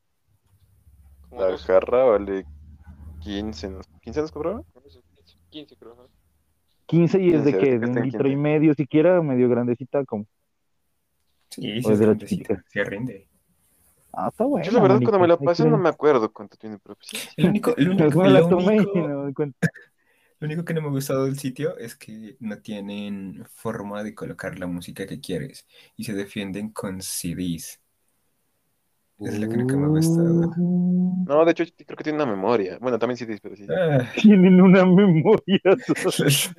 La 1.32 1.48
dos, 1.48 1.66
jarra 1.66 2.04
vale 2.04 2.46
15, 3.22 3.70
¿nos- 3.70 3.88
¿15 4.02 4.22
nos 4.22 4.32
cobraron? 4.32 4.66
no 4.76 4.90
sé, 4.90 5.02
15, 5.16 5.38
15 5.50 5.76
creo. 5.78 5.94
ajá. 5.94 6.04
15 6.86 7.20
y 7.22 7.34
es 7.34 7.44
de 7.46 7.52
15, 7.54 7.66
qué? 7.66 7.80
¿De 7.80 7.86
un 7.88 7.96
litro 8.04 8.28
y 8.28 8.32
15. 8.32 8.36
medio 8.38 8.74
siquiera? 8.74 9.22
¿Medio 9.22 9.50
grandecita? 9.50 10.04
como 10.06 10.26
Sí, 11.50 11.62
sí 11.62 11.78
es 11.80 11.86
es 11.88 12.00
de 12.00 12.06
la 12.06 12.12
grandecita, 12.12 12.44
chiquita. 12.56 12.64
sí 12.70 12.84
rinde. 12.84 13.28
Ah, 14.12 14.28
está 14.30 14.44
bueno. 14.44 14.64
Yo 14.66 14.72
la 14.74 14.82
verdad 14.82 15.00
cuando 15.02 15.20
me 15.20 15.28
la 15.28 15.38
pasé 15.38 15.68
no 15.68 15.78
me 15.78 15.90
acuerdo 15.90 16.32
cuánto 16.32 16.56
tiene, 16.58 16.78
pero 16.78 16.96
pues 16.96 17.08
sí. 17.10 17.18
El 17.38 17.50
único, 17.50 17.76
el 17.76 17.90
único, 17.90 18.04
No 18.24 18.48
tomé 18.50 18.76
y 18.76 18.80
único- 18.80 18.94
lo 20.44 20.48
único 20.48 20.66
que 20.66 20.74
no 20.74 20.82
me 20.82 20.88
ha 20.88 20.92
gustado 20.92 21.24
del 21.24 21.40
sitio 21.40 21.78
es 21.78 21.96
que 21.96 22.36
no 22.42 22.58
tienen 22.60 23.46
forma 23.56 24.04
de 24.04 24.14
colocar 24.14 24.60
la 24.60 24.68
música 24.68 25.08
que 25.08 25.22
quieres 25.22 25.66
y 25.96 26.04
se 26.04 26.14
defienden 26.14 26.70
con 26.72 27.02
CDs. 27.02 27.80
Es 29.20 29.40
lo 29.40 29.48
que 29.48 29.56
nunca 29.56 29.78
me 29.78 29.86
ha 29.86 29.88
gustado. 29.88 30.52
Uh, 30.58 31.26
No, 31.26 31.46
de 31.46 31.52
hecho 31.52 31.64
creo 31.86 31.96
que 31.96 32.04
tiene 32.04 32.22
una 32.22 32.26
memoria. 32.30 32.78
Bueno, 32.82 33.00
también 33.00 33.16
sí, 33.18 33.26
pero 33.42 33.56
sí. 33.56 33.66
Ah, 33.70 34.06
Tienen 34.22 34.60
una 34.60 34.86
memoria. 34.86 35.62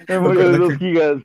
me 0.09 0.14
memoria 0.14 0.49
de 0.49 0.57
acuerdo 0.57 0.59
2 0.59 0.72
que- 0.72 0.78
gigas. 0.78 1.22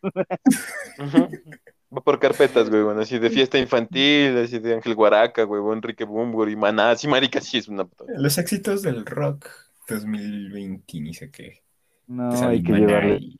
Va 1.96 2.02
por 2.02 2.20
carpetas, 2.20 2.70
güey, 2.70 2.84
bueno, 2.84 3.02
así 3.02 3.18
de 3.20 3.30
fiesta 3.30 3.58
infantil, 3.58 4.38
así 4.38 4.60
de 4.60 4.76
Ángel 4.76 4.96
Guaraca, 4.96 5.44
güey, 5.44 5.62
Enrique 5.74 6.04
Bumbur 6.04 6.50
y 6.50 6.56
Maná, 6.58 6.92
así 6.92 7.08
marica, 7.08 7.40
sí 7.42 7.58
es 7.58 7.68
una 7.70 7.86
puta. 7.86 8.04
Los 8.18 8.38
éxitos 8.38 8.82
del 8.82 9.06
rock 9.06 9.48
2020, 9.88 11.00
ni 11.00 11.14
sé 11.14 11.32
qué. 11.32 11.64
No, 12.10 12.48
hay 12.48 12.62
que 12.64 12.74
llevarle 12.74 13.18
y- 13.22 13.40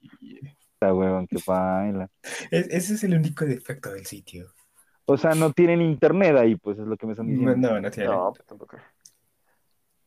esta 0.74 0.94
huevón 0.94 1.28
que 1.28 1.40
baila. 1.46 2.10
Es- 2.52 2.68
ese 2.70 2.94
es 2.94 3.04
el 3.04 3.16
único 3.16 3.46
defecto 3.46 3.92
del 3.92 4.06
sitio. 4.06 4.54
O 5.06 5.18
sea, 5.18 5.34
no 5.36 5.52
tienen 5.52 5.82
internet 5.82 6.36
ahí, 6.38 6.56
pues 6.56 6.78
es 6.78 6.86
lo 6.86 6.96
que 6.96 7.06
me 7.08 7.14
están 7.14 7.28
diciendo. 7.28 7.68
no, 7.70 7.80
no 7.82 7.92
tiene. 7.92 8.10
No, 8.10 8.34
pues 8.34 8.46
tampoco. 8.48 8.78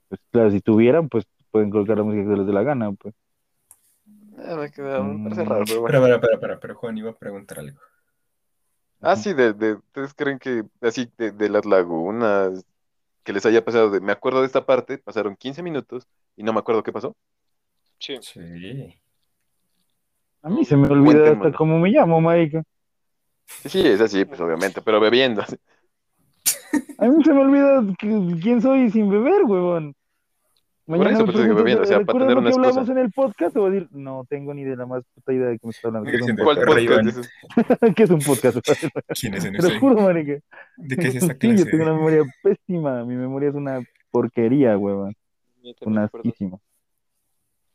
Pues 0.09 0.21
claro, 0.31 0.51
si 0.51 0.61
tuvieran, 0.61 1.09
pues 1.09 1.25
pueden 1.51 1.71
colocar 1.71 1.99
la 1.99 2.05
música 2.05 2.29
que 2.31 2.37
les 2.37 2.47
dé 2.47 2.53
la 2.53 2.63
gana, 2.63 2.93
pues. 2.93 3.15
Ah, 4.39 4.57
me 4.57 4.71
queda, 4.71 5.03
me 5.03 5.19
parece 5.19 5.43
Mm. 5.43 5.49
raro, 5.49 5.65
pero 5.67 5.81
bueno. 5.83 6.01
Pero, 6.01 6.21
pero, 6.21 6.21
pero, 6.21 6.41
pero, 6.41 6.61
pero 6.61 6.75
Juan 6.77 6.99
iba 6.99 7.11
a 7.11 7.19
preguntar 7.19 7.59
algo. 7.59 7.81
Ah, 9.01 9.17
sí, 9.17 9.33
de, 9.35 9.53
de, 9.53 9.75
¿ustedes 9.75 10.15
creen 10.15 10.39
que 10.39 10.63
así 10.81 11.11
de, 11.19 11.33
de 11.33 11.49
las 11.49 11.65
lagunas 11.67 12.65
que 13.25 13.33
les 13.33 13.47
haya 13.47 13.65
pasado? 13.65 13.91
De, 13.91 14.01
me 14.01 14.13
acuerdo 14.13 14.41
de 14.41 14.47
esta 14.47 14.67
parte, 14.67 14.99
pasaron 14.99 15.37
15 15.37 15.63
minutos 15.63 16.07
y 16.37 16.43
no 16.45 16.53
me 16.53 16.61
acuerdo 16.61 16.83
qué 16.85 16.93
pasó. 16.93 17.17
Sí. 18.03 18.17
Sí. 18.21 18.95
A 20.43 20.49
mí 20.51 20.65
se 20.65 20.77
me 20.77 20.89
olvida 20.89 21.31
hasta 21.31 21.53
cómo 21.53 21.79
me 21.79 21.89
llamo, 21.91 22.21
marica. 22.21 22.63
Sí, 23.47 23.81
es 23.87 24.01
así, 24.01 24.25
pues 24.25 24.41
obviamente, 24.41 24.83
pero 24.83 24.99
bebiendo. 24.99 25.43
A 25.43 27.07
mí 27.07 27.23
se 27.23 27.33
me 27.33 27.41
olvida 27.43 27.85
que- 27.99 28.41
quién 28.43 28.61
soy 28.61 28.91
sin 28.91 29.09
beber, 29.09 29.45
huevón. 29.45 29.95
Por 30.85 30.99
Mañana 30.99 31.11
eso, 31.17 31.27
me 31.27 31.33
pues, 31.33 31.45
digo, 31.45 31.55
preguntas, 31.55 31.63
bebiendo, 31.65 31.83
o 31.83 31.87
sea, 31.87 31.97
para 31.99 32.07
¿recuerdas 32.07 32.29
tener 32.29 32.35
lo 32.35 32.41
una 32.41 32.51
que 32.51 32.57
hablamos 32.69 32.89
en 32.91 32.99
el 32.99 33.13
podcast? 33.13 33.57
O 33.57 33.71
decir, 33.71 33.89
no 33.93 34.27
tengo 34.29 34.53
ni 34.53 34.65
de 34.65 34.75
la 34.77 34.85
más 34.87 35.05
puta 35.15 35.33
idea 35.33 35.47
de 35.47 35.59
qué 35.61 35.67
me 35.67 35.71
está 35.71 35.89
hablando. 35.89 36.11
¿Qué 36.11 36.17
es 36.17 36.23
un 36.23 36.27
Diciendo, 36.27 36.45
¿Cuál 36.45 36.59
Pero 36.59 36.73
podcast? 36.75 37.31
¿Qué 37.97 38.03
es 38.03 38.11
un 38.11 38.19
podcast? 38.19 38.59
¿Quién 39.21 39.35
es 39.35 39.45
en 39.45 39.53
Te 39.55 39.63
lo 39.73 39.79
juro, 39.79 40.01
marica. 40.03 40.41
¿De 40.77 40.97
qué 40.97 41.07
es 41.09 41.15
esta 41.15 41.35
Sí, 41.35 41.39
yo 41.41 41.55
clase? 41.55 41.71
tengo 41.71 41.85
una 41.85 41.95
memoria 41.95 42.23
pésima. 42.43 43.05
Mi 43.05 43.15
memoria 43.15 43.51
es 43.51 43.55
una 43.55 43.81
porquería, 44.11 44.77
huevón. 44.77 45.15
Una 45.83 46.05
asquísima. 46.05 46.59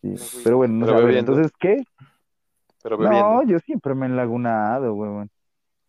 Sí. 0.02 0.41
Pero 0.43 0.58
bueno, 0.58 0.74
no 0.76 0.86
sé, 0.86 0.91
Pero 0.93 1.06
ver, 1.06 1.16
entonces, 1.18 1.52
¿qué? 1.60 1.84
Pero 2.84 2.98
No, 2.98 3.43
yo 3.43 3.60
siempre 3.60 3.95
me 3.95 4.06
he 4.06 4.10
enlagunado, 4.10 4.93
huevón. 4.93 5.30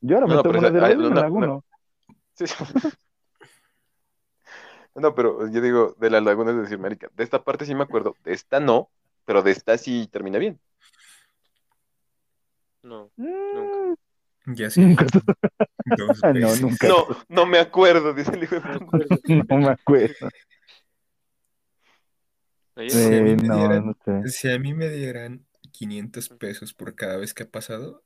Yo 0.00 0.16
ahora 0.16 0.26
me 0.26 0.34
No, 0.34 0.42
tomo 0.42 0.58
pero 0.58 0.68
una 0.68 0.68
esa- 0.68 0.86
ah, 0.86 0.88
cerveza 0.88 0.92
y 0.92 0.96
no, 0.96 1.08
me 1.08 1.14
no, 1.14 1.20
enlaguno. 1.20 1.64
Sí, 2.34 2.46
sí. 2.46 2.54
No, 4.94 5.14
pero 5.14 5.48
yo 5.48 5.60
digo, 5.60 5.94
de 6.00 6.10
las 6.10 6.24
lagunas 6.24 6.56
de 6.56 6.62
decir, 6.62 6.78
marica, 6.78 7.08
de 7.14 7.22
esta 7.22 7.44
parte 7.44 7.64
sí 7.64 7.72
me 7.72 7.84
acuerdo, 7.84 8.16
de 8.24 8.32
esta 8.32 8.58
no, 8.58 8.88
pero 9.24 9.42
de 9.42 9.52
esta 9.52 9.78
sí 9.78 10.08
termina 10.10 10.38
bien. 10.38 10.58
No. 12.82 13.10
Mm, 13.16 13.94
Ya 14.54 14.70
sí. 14.70 14.80
Nunca. 14.80 15.06
Dos 15.84 16.20
No, 16.34 16.56
nunca. 16.56 16.88
No, 16.88 17.06
no 17.28 17.46
me 17.46 17.58
acuerdo, 17.58 18.12
dice 18.12 18.32
el 18.34 18.42
hijo 18.42 18.56
de 18.56 18.62
No 19.46 19.56
me 19.58 19.70
acuerdo. 19.70 20.28
No 22.84 22.90
Sí, 22.90 23.04
a 23.14 23.22
mí 23.22 23.36
me 23.36 23.48
no, 23.48 23.56
dieran- 23.56 23.86
no 23.86 23.96
sé. 24.04 24.28
Si 24.30 24.50
a 24.50 24.58
mí 24.58 24.74
me 24.74 24.88
dieran 24.88 25.44
500 25.72 26.28
pesos 26.30 26.74
por 26.74 26.94
cada 26.94 27.16
vez 27.16 27.34
que 27.34 27.42
ha 27.44 27.48
pasado, 27.50 28.04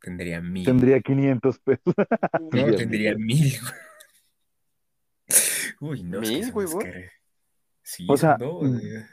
tendría 0.00 0.40
mil. 0.40 0.64
Tendría 0.64 1.00
500 1.00 1.58
pesos. 1.60 1.94
No, 2.40 2.48
Dios 2.50 2.76
tendría 2.76 3.14
mil. 3.16 3.52
güey. 3.60 3.72
Uy, 5.80 6.02
no, 6.04 6.20
es 6.20 6.28
que 6.30 6.36
¿Mil, 6.36 6.52
güey, 6.52 6.66
que- 6.82 7.08
Sí, 7.82 8.06
O 8.08 8.16
sea, 8.16 8.36
dos, 8.38 8.62
mm, 8.70 8.76
eh. 8.78 9.06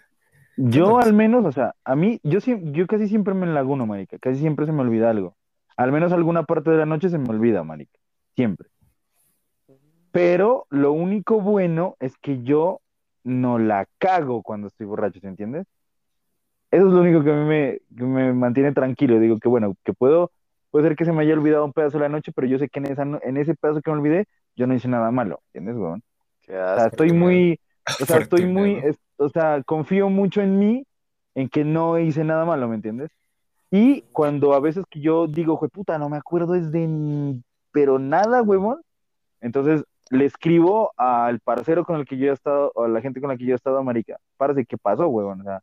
Yo 0.58 1.00
al 1.00 1.14
menos, 1.14 1.46
o 1.46 1.52
sea, 1.52 1.76
a 1.84 1.96
mí, 1.96 2.20
yo, 2.24 2.40
yo 2.40 2.88
casi 2.88 3.08
siempre 3.08 3.34
me 3.34 3.46
enlaguno, 3.46 3.86
marica. 3.86 4.18
Casi 4.20 4.40
siempre 4.40 4.66
se 4.66 4.72
me 4.72 4.82
olvida 4.82 5.10
algo. 5.10 5.36
Al 5.76 5.92
menos 5.92 6.12
alguna 6.14 6.44
parte 6.44 6.70
de 6.72 6.78
la 6.78 6.86
noche 6.86 7.10
se 7.10 7.18
me 7.18 7.30
olvida, 7.30 7.64
marica. 7.64 8.00
Siempre. 8.36 8.70
Pero 10.12 10.68
lo 10.70 10.92
único 10.94 11.42
bueno 11.42 11.96
es 12.00 12.18
que 12.18 12.44
yo 12.44 12.82
no 13.24 13.60
la 13.60 13.88
cago 13.98 14.44
cuando 14.44 14.68
estoy 14.68 14.86
borracho, 14.88 15.20
¿se 15.20 15.28
entiendes? 15.28 15.68
Eso 16.72 16.88
es 16.88 16.94
lo 16.94 17.02
único 17.02 17.24
que 17.24 17.32
a 17.32 17.36
mí 17.36 17.46
me, 17.46 17.80
que 17.96 18.04
me 18.06 18.34
mantiene 18.34 18.72
tranquilo. 18.72 19.20
Digo 19.20 19.40
que 19.40 19.50
bueno, 19.50 19.76
que 19.84 19.94
puedo, 19.94 20.32
puede 20.70 20.88
ser 20.88 20.96
que 20.96 21.06
se 21.06 21.12
me 21.12 21.22
haya 21.24 21.34
olvidado 21.34 21.66
un 21.66 21.74
pedazo 21.74 21.98
de 21.98 22.04
la 22.04 22.10
noche, 22.10 22.32
pero 22.34 22.48
yo 22.48 22.58
sé 22.60 22.70
que 22.70 22.80
en 22.80 22.86
esa, 22.88 23.04
en 23.04 23.38
ese 23.38 23.56
pedazo 23.56 23.82
que 23.82 23.92
me 23.92 23.98
olvidé, 23.98 24.26
yo 24.56 24.68
no 24.68 24.74
hice 24.74 24.88
nada 24.88 25.12
malo, 25.12 25.42
¿entiendes, 25.48 25.76
weón? 25.76 26.02
Qué 26.42 26.58
O 26.58 26.76
sea, 26.76 26.88
estoy 26.88 27.12
muy, 27.12 27.60
o 28.00 28.06
sea, 28.06 28.20
estoy 28.20 28.46
muy, 28.46 28.76
es- 28.84 28.98
o 29.18 29.30
sea, 29.30 29.62
confío 29.64 30.10
mucho 30.10 30.42
en 30.42 30.60
mí, 30.60 30.86
en 31.36 31.50
que 31.50 31.64
no 31.66 32.00
hice 32.00 32.24
nada 32.24 32.46
malo, 32.46 32.68
¿me 32.70 32.76
entiendes? 32.76 33.12
Y 33.72 34.04
cuando 34.14 34.54
a 34.54 34.60
veces 34.60 34.86
que 34.90 35.02
yo 35.02 35.28
digo, 35.28 35.60
puta, 35.70 35.98
no 35.98 36.10
me 36.10 36.18
acuerdo 36.18 36.56
es 36.56 36.72
de, 36.72 37.40
pero 37.72 38.00
nada, 38.00 38.42
huevón, 38.44 38.82
entonces 39.42 39.84
le 40.12 40.26
escribo 40.26 40.92
al 40.98 41.40
parcero 41.40 41.86
con 41.86 41.96
el 41.98 42.06
que 42.06 42.18
yo 42.18 42.30
he 42.30 42.34
estado, 42.34 42.72
o 42.76 42.84
a 42.84 42.90
la 42.90 43.02
gente 43.02 43.22
con 43.22 43.30
la 43.30 43.38
que 43.38 43.46
yo 43.46 43.54
he 43.54 43.56
estado, 43.56 43.82
marica, 43.82 44.18
parce, 44.38 44.66
¿qué 44.66 44.78
pasó, 44.78 45.08
huevón? 45.08 45.42
O 45.42 45.44
sea, 45.46 45.62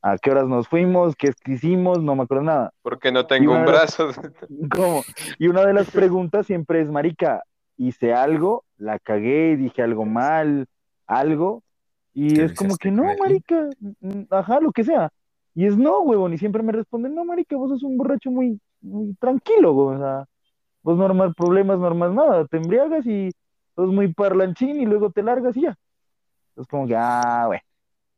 ¿a 0.00 0.16
qué 0.16 0.30
horas 0.30 0.48
nos 0.48 0.66
fuimos? 0.66 1.14
¿Qué 1.14 1.32
hicimos? 1.46 2.02
No 2.02 2.16
me 2.16 2.22
acuerdo 2.22 2.42
nada. 2.42 2.72
Porque 2.80 3.12
no 3.12 3.26
tengo 3.26 3.54
un 3.54 3.66
brazo. 3.66 4.08
¿Cómo? 4.74 5.02
Y 5.38 5.48
una 5.48 5.66
de 5.66 5.74
las 5.74 5.90
preguntas 5.90 6.46
siempre 6.46 6.80
es, 6.80 6.90
marica, 6.90 7.42
hice 7.76 8.14
algo, 8.14 8.64
la 8.78 8.98
cagué, 8.98 9.58
dije 9.58 9.82
algo 9.82 10.06
mal, 10.06 10.66
algo, 11.06 11.62
y 12.14 12.34
¿Te 12.34 12.44
es 12.44 12.54
como 12.54 12.76
que 12.76 12.90
no, 12.90 13.04
marica, 13.18 13.68
mm, 14.00 14.22
ajá, 14.30 14.60
lo 14.60 14.72
que 14.72 14.84
sea. 14.84 15.10
Y 15.54 15.66
es 15.66 15.76
no, 15.76 16.00
huevón, 16.00 16.32
y 16.32 16.38
siempre 16.38 16.62
me 16.62 16.72
responden, 16.72 17.14
no, 17.14 17.26
marica, 17.26 17.56
vos 17.56 17.68
sos 17.68 17.82
un 17.82 17.98
borracho 17.98 18.30
muy, 18.30 18.58
muy 18.80 19.14
tranquilo, 19.16 19.74
güey, 19.74 19.96
o 19.96 19.98
sea, 19.98 20.24
vos 20.82 20.96
no 20.96 21.04
armas 21.04 21.34
problemas, 21.34 21.78
no 21.78 21.86
armas 21.86 22.12
nada, 22.12 22.46
te 22.46 22.56
embriagas 22.56 23.04
y 23.06 23.30
sos 23.74 23.88
muy 23.92 24.12
parlanchín 24.12 24.80
y 24.80 24.86
luego 24.86 25.10
te 25.10 25.22
largas 25.22 25.56
y 25.56 25.62
ya. 25.62 25.76
Es 26.56 26.66
como 26.66 26.86
que, 26.86 26.94
ah, 26.96 27.44
güey, 27.46 27.60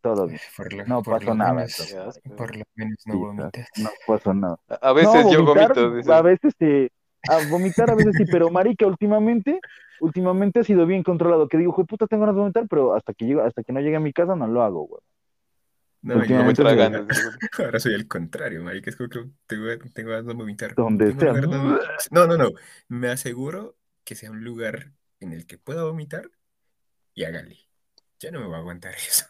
todo 0.01 0.27
bien, 0.27 0.41
Por 0.57 0.73
lo, 0.73 0.85
no 0.87 1.03
pasó 1.03 1.35
nada, 1.35 1.53
menos, 1.55 1.79
entonces, 1.81 2.21
por 2.37 2.57
lo 2.57 2.65
menos 2.75 2.99
no 3.07 3.13
sí, 3.15 3.19
vomitas. 3.19 3.69
no 3.79 3.91
pasó 4.07 4.35
nada. 4.35 4.59
A 4.81 4.93
veces 4.93 5.25
No, 5.25 5.33
yo 5.33 5.45
vomitar, 5.45 5.69
vomito, 5.75 5.95
dice. 5.97 6.13
a 6.13 6.23
veces 6.23 6.55
sí, 6.59 6.89
a 7.31 7.39
vomitar 7.49 7.91
a 7.91 7.95
veces 7.95 8.15
sí, 8.19 8.25
pero 8.31 8.51
marica, 8.51 8.87
últimamente, 8.87 9.61
últimamente 10.01 10.61
ha 10.61 10.65
sido 10.65 10.85
bien 10.87 11.03
controlado, 11.03 11.49
que 11.49 11.57
digo, 11.59 11.73
"Jue 11.73 11.87
puta, 11.87 12.07
tengo 12.07 12.23
ganas 12.23 12.35
de 12.35 12.41
vomitar, 12.41 12.67
pero 12.69 12.95
hasta 12.95 13.15
que 13.15 13.25
llego, 13.25 13.43
hasta 13.43 13.63
que 13.63 13.73
no 13.73 13.81
llegue 13.81 13.97
a 13.97 14.01
mi 14.01 14.13
casa 14.13 14.35
no 14.37 14.47
lo 14.47 14.63
hago, 14.63 14.87
güey. 14.87 15.01
No, 16.03 16.23
yo 16.23 16.37
No 16.39 16.45
me 16.45 16.53
tragan. 16.53 17.09
dice. 17.09 17.23
ahora 17.65 17.81
soy 17.81 17.95
el 17.95 18.07
contrario, 18.07 18.63
marica. 18.63 18.91
Es 18.91 18.97
como 18.97 19.09
que 19.09 19.25
tengo, 19.47 19.65
tengo 19.95 20.11
ganas 20.11 20.27
de 20.27 20.35
vomitar. 20.35 20.75
Donde 20.75 21.07
Tengo 21.07 21.21
sea. 21.21 21.33
ganas 21.33 21.51
de 21.51 21.57
vomitar. 21.57 21.97
No, 22.11 22.27
no, 22.27 22.37
no. 22.37 22.51
Me 22.89 23.09
aseguro 23.09 23.77
que 24.05 24.15
sea 24.15 24.31
un 24.31 24.45
lugar 24.45 24.93
en 25.25 25.33
el 25.33 25.47
que 25.47 25.59
pueda 25.59 25.83
vomitar 25.85 26.31
y 27.15 27.25
hágale. 27.25 27.59
Ya 28.21 28.31
no 28.31 28.41
me 28.41 28.47
voy 28.47 28.55
a 28.55 28.59
aguantar 28.59 28.95
eso. 29.09 29.27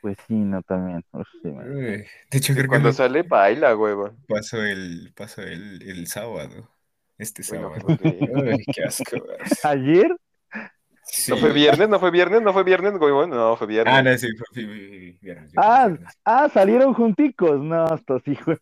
Pues 0.00 0.16
sí, 0.26 0.34
no, 0.34 0.62
también. 0.62 1.04
Uf, 1.12 1.26
sí, 1.42 1.50
De 1.50 2.06
hecho, 2.30 2.52
creo 2.52 2.64
que 2.64 2.68
cuando 2.68 2.88
me 2.88 2.94
sale, 2.94 3.22
baila, 3.22 3.76
huevón. 3.76 4.16
pasó 4.28 4.62
el, 4.62 5.12
pasó 5.14 5.42
el, 5.42 5.82
el 5.82 6.06
sábado. 6.06 6.70
Este 7.18 7.42
sábado. 7.42 7.84
qué 8.00 8.08
horrible. 8.08 8.54
Uy, 8.54 8.64
qué 8.72 8.84
asco. 8.84 9.18
güey. 9.18 9.38
Ayer, 9.64 10.16
Sí. 11.10 11.30
¿No 11.32 11.38
fue 11.38 11.52
viernes? 11.52 11.88
¿No 11.88 11.98
fue 11.98 12.10
viernes? 12.10 12.42
¿No 12.42 12.52
fue 12.52 12.64
viernes, 12.64 12.92
huevón? 13.00 13.30
No, 13.30 13.56
fue 13.56 13.66
viernes. 13.66 13.94
Ah, 13.94 14.02
no, 14.02 14.16
sí, 14.18 14.28
fue 14.36 14.46
fue- 14.52 14.64
fue- 14.64 14.66
fue- 14.66 14.74
viernes, 14.74 15.20
viernes, 15.20 15.52
Ah, 15.56 15.86
viernes. 15.88 16.18
ah, 16.24 16.48
salieron 16.52 16.94
junticos. 16.94 17.60
No, 17.60 17.94
estos 17.94 18.22
hijos 18.28 18.58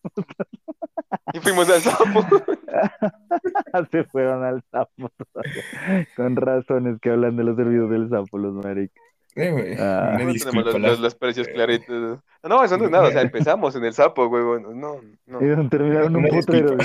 Y 1.35 1.41
fuimos 1.41 1.69
al 1.69 1.81
sapo. 1.81 2.05
se 3.91 4.05
fueron 4.05 4.45
al 4.45 4.63
sapo 4.71 5.11
todavía. 5.33 6.07
Con 6.17 6.37
razones 6.37 6.99
que 7.01 7.11
hablan 7.11 7.37
de 7.37 7.45
los 7.45 7.57
servicios 7.57 7.91
del 7.91 8.09
sapo, 8.09 8.39
los 8.39 8.55
maricas. 8.55 9.03
Eh, 9.35 9.51
güey, 9.51 9.75
Ah. 9.79 10.17
No 10.19 10.27
disculpa, 10.33 10.61
los, 10.71 10.81
la- 10.81 10.89
los- 10.91 11.01
los 11.01 11.15
precios 11.15 11.49
claritos. 11.49 12.21
No, 12.43 12.65
eso 12.65 12.79
no 12.79 12.85
es 12.85 12.91
nada. 12.91 13.09
O 13.09 13.11
sea, 13.11 13.23
empezamos 13.23 13.75
en 13.77 13.85
el 13.85 13.93
sapo, 13.93 14.27
huevón. 14.29 14.81
No, 14.81 15.01
no. 15.27 15.39
Y 15.65 15.69
terminaron 15.69 16.15
un 16.17 16.29
potrero. 16.29 16.77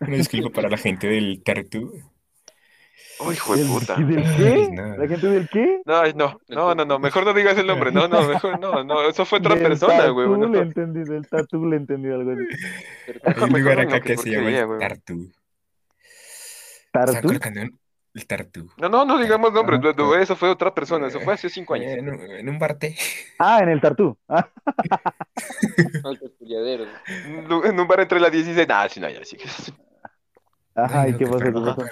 una 0.00 0.16
disculpa 0.16 0.50
para 0.50 0.68
la 0.68 0.76
gente 0.78 1.06
del 1.08 1.42
Tartu. 1.42 1.92
Uy, 3.20 3.34
hijo 3.34 3.54
de 3.54 3.64
¿Del, 3.64 3.72
puta. 3.72 3.96
¿Del 3.96 4.18
Ay, 4.26 4.36
qué? 4.36 4.68
no. 4.72 4.96
¿La 4.96 5.08
gente 5.08 5.26
del 5.26 5.48
qué? 5.50 5.82
No, 5.84 5.96
ay, 5.98 6.12
no, 6.14 6.38
no, 6.48 6.74
no, 6.74 6.84
no, 6.86 6.98
mejor 6.98 7.24
no 7.26 7.34
digas 7.34 7.58
el 7.58 7.66
nombre, 7.66 7.92
no, 7.92 8.08
no, 8.08 8.22
mejor 8.26 8.58
no, 8.58 8.82
no, 8.82 9.02
eso 9.08 9.24
fue 9.26 9.38
otra 9.40 9.54
Del 9.56 9.64
persona, 9.64 10.08
güey. 10.08 10.26
le 10.28 10.36
No, 10.48 10.58
entendí, 10.58 11.00
del 11.04 11.28
tatú 11.28 11.66
le 11.66 11.76
entendí 11.76 12.08
algo 12.08 12.30
así. 12.32 12.42
Hay 13.24 13.42
un 13.42 13.60
lugar 13.60 13.80
acá 13.80 14.00
qué 14.00 14.12
que 14.12 14.16
se 14.16 14.30
llama 14.30 14.48
el 14.50 14.66
güey. 14.66 14.78
Tartu. 14.80 15.30
¿Están 16.86 17.06
¿Tartu? 17.12 17.28
colocando 17.28 17.60
un- 17.60 17.78
el 18.14 18.26
Tartu? 18.26 18.68
no, 18.78 18.88
no, 18.88 19.04
no 19.04 19.18
digamos 19.18 19.52
nombres, 19.52 19.80
Ah, 19.84 19.92
lo- 19.96 20.16
eso 20.16 20.34
fue 20.34 20.48
otra 20.48 20.74
persona, 20.74 21.06
eso 21.08 21.20
fue 21.20 21.34
hace 21.34 21.48
cinco 21.50 21.74
años. 21.74 21.92
En 21.92 22.08
un, 22.08 22.20
en 22.22 22.48
un 22.48 22.58
barte. 22.58 22.96
Ah, 23.38 23.60
en 23.62 23.68
el 23.68 23.80
Tartú. 23.82 24.16
Ah. 24.28 24.48
En 27.64 27.78
un- 27.80 27.86
bar 27.86 28.00
entre 28.00 28.18
las 28.18 28.32
10 28.32 28.44
y 28.44 28.46
16, 28.54 28.68
nah, 28.68 28.88
sí, 28.88 28.98
no, 29.00 29.08
ya, 29.08 29.24
sí. 29.24 29.36
Ajá, 30.74 31.02
Ay, 31.02 31.10
¿y 31.10 31.12
no, 31.12 31.18
qué 31.18 31.26
pasó? 31.26 31.38
¿Qué 31.44 31.52
pasó? 31.52 31.86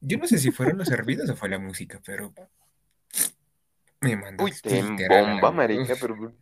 Yo 0.00 0.18
no 0.18 0.26
sé 0.26 0.38
si 0.38 0.50
fueron 0.50 0.78
los 0.78 0.88
servidos 0.88 1.28
o 1.30 1.36
fue 1.36 1.48
la 1.48 1.58
música, 1.58 2.00
pero 2.04 2.32
me 4.00 4.16
mandó 4.16 4.44
Uy, 4.44 4.52
te 4.62 4.82
literal 4.82 5.18
a 5.18 5.22
la- 5.28 5.32
bomba, 5.34 5.50
marica, 5.52 5.94
pero... 6.00 6.34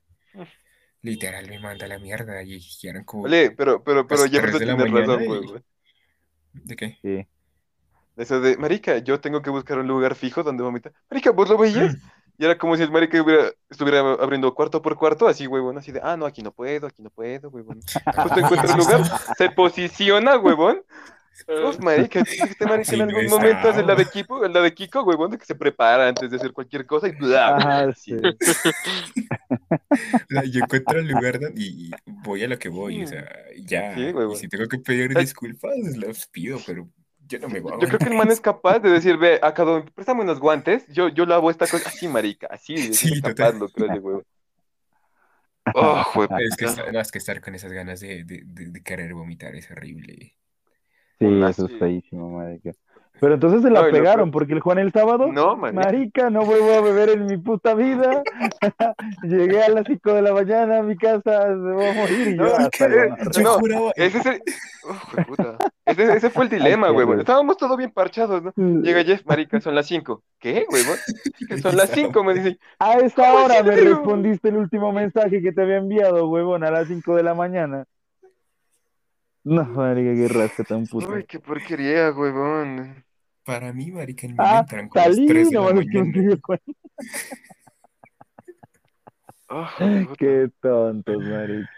literal 1.03 1.49
me 1.49 1.59
manda 1.61 1.87
la 1.87 1.99
mierda 1.99 2.43
y 2.43 2.61
eran 2.85 3.05
como 3.05 3.25
Oye, 3.25 3.51
pero, 3.53 3.83
pero, 3.83 4.07
pero 4.07 4.23
Las 4.23 4.31
Jefferson 4.31 4.59
tres 4.59 4.61
de 4.61 4.67
la 4.67 4.77
tiene 4.77 4.91
mañana 4.91 5.13
razón, 5.15 5.23
y- 5.23 5.27
güey, 5.27 5.47
güey. 5.47 5.63
¿de 6.53 6.77
qué? 6.77 6.99
Sí. 7.03 7.27
Eso 8.17 8.41
de, 8.41 8.57
marica, 8.59 8.99
yo 8.99 9.21
tengo 9.21 9.41
que 9.41 9.51
buscar 9.51 9.79
un 9.79 9.89
lugar 9.89 10.15
fijo 10.15 10.43
donde 10.43 10.63
vomitar. 10.63 10.93
Marica, 11.11 11.31
¿vos 11.31 11.49
lo 11.49 11.57
veías? 11.59 11.97
Y 12.39 12.45
era 12.45 12.59
como 12.59 12.77
si 12.77 12.83
el 12.83 12.91
marica 12.91 13.21
hubiera- 13.23 13.51
estuviera 13.71 14.01
abriendo 14.01 14.53
cuarto 14.55 14.83
por 14.83 14.97
cuarto, 14.97 15.29
así, 15.29 15.47
huevón, 15.47 15.79
así 15.79 15.93
de, 15.93 16.01
ah, 16.03 16.17
no, 16.17 16.27
aquí 16.27 16.43
no 16.43 16.51
puedo, 16.53 16.87
aquí 16.87 17.03
no 17.03 17.11
puedo, 17.11 17.49
huevón. 17.51 17.81
Justo 17.83 17.85
encuentra 18.41 18.73
el 18.73 18.79
lugar, 18.79 19.03
se 19.37 19.51
posiciona, 19.51 20.39
huevón. 20.39 20.83
Uf, 21.49 21.79
marica, 21.81 22.21
este 22.21 22.67
marica 22.67 22.85
Sí, 22.85 22.95
en 22.97 23.03
algún 23.03 23.25
está. 23.25 23.37
momento 23.37 23.69
hace 23.71 23.83
la 23.83 23.95
de 23.95 24.05
Kiko, 24.07 24.47
la 24.49 24.61
de 24.61 24.75
Kiko, 24.75 25.03
huevón, 25.03 25.31
de 25.31 25.39
que 25.39 25.47
se 25.47 25.55
prepara 25.55 26.09
antes 26.09 26.31
de 26.31 26.37
hacer 26.37 26.53
cualquier 26.53 26.85
cosa 26.87 27.09
y 27.09 27.13
bla, 27.13 27.57
así. 27.89 28.13
sí. 28.13 28.17
Yo 30.51 30.61
encuentro 30.63 30.99
el 31.01 31.09
lugar 31.09 31.41
donde, 31.41 31.61
y 31.63 31.91
voy 32.25 32.45
a 32.45 32.49
lo 32.49 32.59
que 32.59 32.69
voy, 32.69 33.03
o 33.03 33.07
sea, 33.07 33.27
ya. 33.65 33.95
Sí, 33.95 34.13
y 34.33 34.37
si 34.37 34.49
tengo 34.49 34.69
que 34.69 34.79
pedir 34.79 35.15
disculpas, 35.17 35.73
las 35.97 36.27
pido, 36.27 36.59
pero 36.67 36.87
yo 37.33 37.39
no 37.39 37.49
me 37.49 37.61
voy 37.61 37.73
a 37.73 37.79
Yo 37.79 37.87
creo 37.89 37.99
que 37.99 38.05
el 38.09 38.17
man 38.17 38.31
es 38.31 38.41
capaz 38.41 38.79
de 38.81 38.91
decir, 38.91 39.17
ve, 39.17 39.41
acá 39.43 39.65
donde, 39.65 39.91
préstame 39.91 40.23
unos 40.23 40.39
guantes, 40.41 40.87
yo, 40.89 41.09
yo 41.09 41.27
lavo 41.27 41.51
esta 41.51 41.67
cosa, 41.67 41.89
así, 41.89 42.07
marica, 42.09 42.47
así, 42.51 42.75
es 42.91 42.99
Sí, 42.99 43.21
capaz, 43.21 43.35
total. 43.35 43.59
lo 43.59 43.69
creo, 43.69 43.89
huevón. 43.89 44.23
Oh, 45.75 46.03
jueputa. 46.05 46.43
Es 46.43 46.57
que, 46.57 46.65
está- 46.67 46.93
no, 46.93 47.01
es 47.01 47.11
que 47.13 47.19
estar 47.19 47.41
con 47.41 47.55
esas 47.55 47.73
ganas 47.73 48.01
de, 48.01 48.25
de, 48.25 48.43
de- 48.45 48.67
de 48.71 48.83
querer 48.83 49.15
vomitar 49.15 49.55
es 49.55 49.71
horrible. 49.71 50.37
Sí, 51.19 51.27
eso 51.49 51.67
es 51.67 51.73
feísimo, 51.79 52.31
marica. 52.31 52.73
Pero 53.23 53.35
entonces 53.35 53.63
se 53.63 53.71
la 53.71 53.83
No, 53.83 53.91
pegaron, 53.93 54.31
peor- 54.31 54.33
porque 54.33 54.53
el 54.53 54.59
Juan 54.59 54.81
el 54.81 54.91
sábado, 54.91 55.29
No, 55.33 55.57
marica. 55.57 55.81
marica, 55.85 56.31
no 56.31 56.45
vuelvo 56.45 56.73
a 56.73 56.81
beber 56.81 57.11
en 57.11 57.27
mi 57.27 57.37
puta 57.37 57.73
vida. 57.73 58.21
Llegué 59.23 59.63
a 59.63 59.69
las 59.69 59.87
5 59.87 60.13
de 60.15 60.23
la 60.23 60.33
mañana 60.33 60.79
a 60.79 60.83
mi 60.83 60.97
casa, 60.97 61.47
me 61.51 61.73
voy 61.73 61.87
a 61.87 61.93
morir 61.93 62.29
y 62.29 62.35
No, 62.35 62.49
yo 62.49 62.57
hasta 62.57 62.87
eh. 62.87 63.11
Yo 63.33 63.43
No, 63.45 63.51
juraba. 63.61 63.93
Ese 63.95 64.19
es 64.19 64.27
el. 64.27 64.43
Oh, 64.89 64.95
jueputa. 65.13 65.57
ese, 65.87 66.13
ese 66.17 66.31
fue 66.31 66.45
el 66.47 66.51
dilema, 66.51 66.91
huevón. 66.91 67.21
Estábamos 67.21 67.57
todos 67.57 67.77
bien 67.79 67.93
parchados, 67.93 68.43
¿no? 68.43 68.53
Llega 68.57 69.05
Jeff, 69.05 69.25
marica, 69.25 69.61
son 69.61 69.77
las 69.77 69.87
5. 69.87 70.21
¿Qué, 70.41 70.67
huevón? 70.69 70.97
Son 71.63 71.77
las 71.77 71.91
5, 71.91 72.25
me 72.25 72.35
dice. 72.35 72.59
A 72.81 72.95
esta 72.95 73.31
¿Cómo 73.31 73.45
hora 73.45 73.63
me 73.63 73.77
respondiste 73.77 74.49
el 74.49 74.57
último 74.57 74.91
mensaje 74.93 75.41
que 75.41 75.53
te 75.53 75.63
había 75.63 75.77
enviado, 75.77 76.27
huevón, 76.29 76.65
a 76.65 76.73
las 76.73 76.89
5 76.89 77.15
de 77.15 77.23
la 77.23 77.35
mañana. 77.35 77.85
No, 79.45 79.65
marica, 79.65 80.13
qué 80.13 80.27
rasca 80.29 80.65
tan 80.65 80.87
puta. 80.87 81.07
Uy, 81.07 81.25
qué 81.25 81.39
porquería, 81.39 82.11
huevón. 82.11 83.05
Para 83.45 83.73
mí, 83.73 83.91
marica, 83.91 84.27
en 84.27 84.33
mi 84.35 84.39
Ah, 84.41 84.59
mente 84.59 84.75
eran 84.77 84.89
como 84.89 85.05
las 85.05 85.15
salí, 85.17 85.27
3 85.27 85.51
de 85.51 85.55
la 85.57 85.61
nomás 85.63 85.85
es 85.85 85.91
que 85.91 85.99
me 85.99 86.05
mañana. 86.05 86.09
escribió 86.11 86.39
Juan. 86.43 86.61
Oh, 89.49 89.67
jueputa. 89.77 90.15
Qué 90.19 90.49
tontos, 90.61 91.23
marica. 91.25 91.71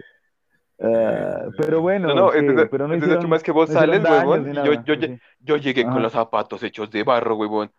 Ah, 0.80 1.44
pero 1.56 1.80
bueno, 1.80 2.08
No, 2.08 2.14
no, 2.14 2.30
pero 2.70 2.88
no 2.88 2.96
hicieron, 2.96 3.28
más 3.28 3.42
que 3.42 3.52
vos 3.52 3.70
no 3.70 3.74
sales, 3.80 4.02
daños 4.02 4.26
huevón, 4.26 4.50
y 4.50 4.54
yo- 4.54 4.82
yo- 4.84 4.94
¿o 4.94 5.00
sí? 5.00 5.18
Yo 5.40 5.56
llegué 5.56 5.82
Ajá. 5.82 5.92
con 5.92 6.02
los 6.02 6.12
zapatos 6.12 6.62
hechos 6.62 6.90
de 6.90 7.02
barro, 7.04 7.36
huevón. 7.36 7.70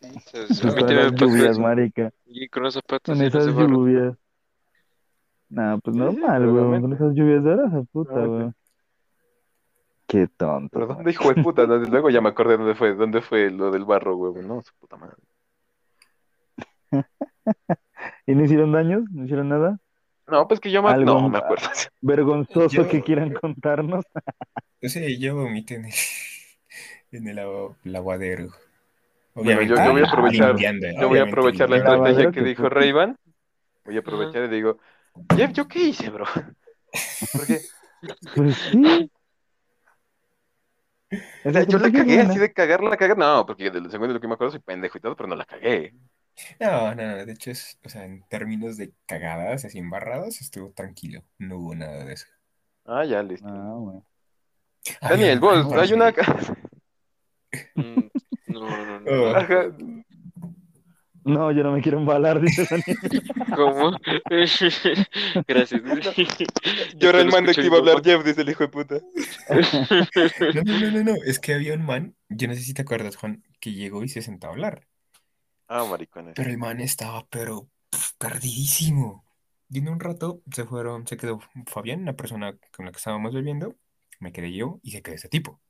Sí, 0.00 0.08
Pues 0.32 0.74
con 0.76 0.94
las 0.94 1.12
lluvias, 1.14 1.58
marica. 1.58 2.10
Y 2.26 2.48
con 2.48 2.62
los 2.62 2.74
zapatos 2.74 3.16
Con 3.16 3.26
esas 3.26 3.46
de 3.46 3.52
barro. 3.52 3.68
lluvias. 3.68 4.14
Nah, 5.48 5.78
pues 5.78 5.94
Sí, 5.94 6.00
normal, 6.00 6.48
weón. 6.48 6.80
Con 6.82 6.92
esas 6.92 7.14
lluvias 7.14 7.42
de 7.44 7.50
ahora, 7.50 7.66
esa 7.68 7.82
puta, 7.92 8.12
Ah, 8.14 8.28
weón. 8.28 8.54
Qué 10.06 10.28
tonto. 10.28 10.70
Pero 10.72 10.86
¿dónde, 10.86 11.10
hijo 11.10 11.32
de 11.32 11.42
puta? 11.42 11.66
Desde 11.66 11.88
luego 11.90 12.10
ya 12.10 12.20
me 12.20 12.28
acordé 12.28 12.56
dónde 12.56 12.74
fue, 12.74 12.94
dónde 12.94 13.20
fue 13.20 13.50
lo 13.50 13.70
del 13.70 13.84
barro, 13.84 14.16
huevón. 14.16 14.46
No, 14.46 14.62
su 14.62 14.72
puta 14.78 14.96
madre. 14.96 15.16
¿Y 18.26 18.34
no 18.34 18.44
hicieron 18.44 18.72
daños? 18.72 19.02
¿No 19.10 19.24
hicieron 19.24 19.48
nada? 19.48 19.78
No, 20.28 20.46
pues 20.46 20.60
que 20.60 20.70
yo 20.70 20.82
me... 20.82 20.96
No, 21.04 21.28
me 21.28 21.38
acuerdo. 21.38 21.68
Vergonzoso 22.00 22.68
Yo- 22.68 22.88
que 22.88 23.02
quieran 23.02 23.32
contarnos. 23.32 24.04
O 24.82 24.88
sea, 24.88 25.08
yo 25.18 25.34
vomité 25.34 25.76
en 25.76 25.86
el, 25.86 25.92
en 27.10 27.28
el 27.28 27.96
aguadero. 27.96 28.50
Bueno, 29.34 29.62
yo, 29.62 29.74
voy 29.74 30.02
a 30.02 30.04
aprovechar, 30.04 30.56
yo 30.56 31.08
voy 31.08 31.18
a 31.18 31.22
aprovechar 31.22 31.70
la 31.70 31.78
estrategia 31.78 31.94
Lavadero 31.96 32.30
que 32.30 32.40
que 32.40 32.46
dijo. 32.46 32.68
Ray-Ban. 32.68 33.16
Voy 33.86 33.96
a 33.96 34.00
aprovechar 34.00 34.44
y 34.44 34.48
digo, 34.48 34.78
Jeff, 35.34 35.52
¿yo 35.52 35.66
qué 35.66 35.80
hice, 35.80 36.10
bro? 36.10 36.26
Porque 37.32 37.60
Pues 38.34 38.54
sí. 38.70 39.10
O 41.44 41.52
sea, 41.52 41.62
yo 41.64 41.78
la 41.78 41.90
cagué 41.90 42.20
así 42.20 42.38
de 42.38 42.52
cagar, 42.52 42.82
la 42.82 42.96
cagar. 42.96 43.16
No, 43.18 43.44
porque 43.46 43.70
del 43.70 43.90
segundo 43.90 44.08
de 44.08 44.14
lo 44.14 44.20
que 44.20 44.28
me 44.28 44.34
acuerdo 44.34 44.52
soy 44.52 44.60
pendejo 44.60 44.98
y 44.98 45.00
todo, 45.00 45.16
pero 45.16 45.28
no 45.28 45.36
la 45.36 45.44
cagué. 45.44 45.94
No, 46.60 46.94
no, 46.94 47.02
no, 47.16 47.24
de 47.24 47.32
hecho, 47.32 47.50
es, 47.50 47.78
o 47.84 47.88
sea, 47.88 48.04
en 48.04 48.22
términos 48.28 48.76
de 48.76 48.92
cagadas, 49.06 49.64
así 49.64 49.78
embarradas, 49.78 50.40
estuvo 50.40 50.70
tranquilo. 50.72 51.22
No 51.38 51.58
hubo 51.58 51.74
nada 51.74 52.04
de 52.04 52.12
eso. 52.12 52.26
Ah, 52.84 53.04
ya, 53.04 53.22
listo. 53.22 53.48
Ah, 53.48 53.74
bueno. 53.78 54.06
Daniel, 55.00 55.40
vos, 55.40 55.72
hay 55.72 55.92
una... 55.92 56.12
Mm, 57.74 58.10
No, 58.48 58.68
no, 58.68 59.00
no. 59.00 59.95
No, 61.26 61.50
yo 61.50 61.64
no 61.64 61.72
me 61.72 61.82
quiero 61.82 61.98
embalar, 61.98 62.40
dice 62.40 62.68
Daniel. 62.70 62.96
¿Cómo? 63.56 63.90
Gracias. 65.48 65.82
Llora 66.94 67.20
el 67.20 67.30
man 67.32 67.44
de 67.44 67.52
que 67.52 67.66
iba 67.66 67.76
a 67.76 67.78
hablar. 67.80 68.00
Jeff, 68.04 68.24
dice 68.24 68.42
el 68.42 68.50
hijo 68.50 68.62
de 68.62 68.68
puta. 68.68 69.00
No, 69.50 70.62
no, 70.62 70.78
no, 70.78 70.90
no, 70.92 71.02
no, 71.02 71.14
es 71.24 71.40
que 71.40 71.54
había 71.54 71.74
un 71.74 71.84
man, 71.84 72.14
yo 72.28 72.46
no 72.46 72.54
sé 72.54 72.60
si 72.60 72.74
te 72.74 72.82
acuerdas, 72.82 73.16
Juan, 73.16 73.42
que 73.58 73.72
llegó 73.72 74.04
y 74.04 74.08
se 74.08 74.22
sentó 74.22 74.46
a 74.46 74.50
hablar. 74.50 74.86
Ah, 75.66 75.84
maricones. 75.84 76.34
Pero 76.36 76.48
el 76.48 76.58
man 76.58 76.80
estaba, 76.80 77.26
pero 77.26 77.68
pf, 77.90 78.12
perdidísimo. 78.18 79.24
Y 79.68 79.78
en 79.78 79.88
un 79.88 79.98
rato 79.98 80.42
se 80.52 80.64
fueron, 80.64 81.08
se 81.08 81.16
quedó 81.16 81.40
Fabián, 81.66 82.02
una 82.02 82.12
persona 82.12 82.56
con 82.70 82.86
la 82.86 82.92
que 82.92 82.98
estábamos 82.98 83.34
bebiendo, 83.34 83.74
me 84.20 84.30
quedé 84.30 84.52
yo 84.52 84.78
y 84.84 84.92
se 84.92 85.02
quedó 85.02 85.16
ese 85.16 85.28
tipo. 85.28 85.60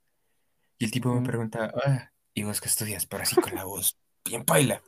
Y 0.76 0.84
el 0.84 0.90
tipo 0.90 1.14
me 1.14 1.26
pregunta, 1.26 1.72
ah, 1.82 2.12
¿y 2.34 2.42
vos 2.42 2.60
qué 2.60 2.68
estudias? 2.68 3.06
Pero 3.06 3.22
así 3.22 3.36
con 3.36 3.54
la 3.54 3.64
voz 3.64 3.98
bien 4.22 4.44
paila. 4.44 4.82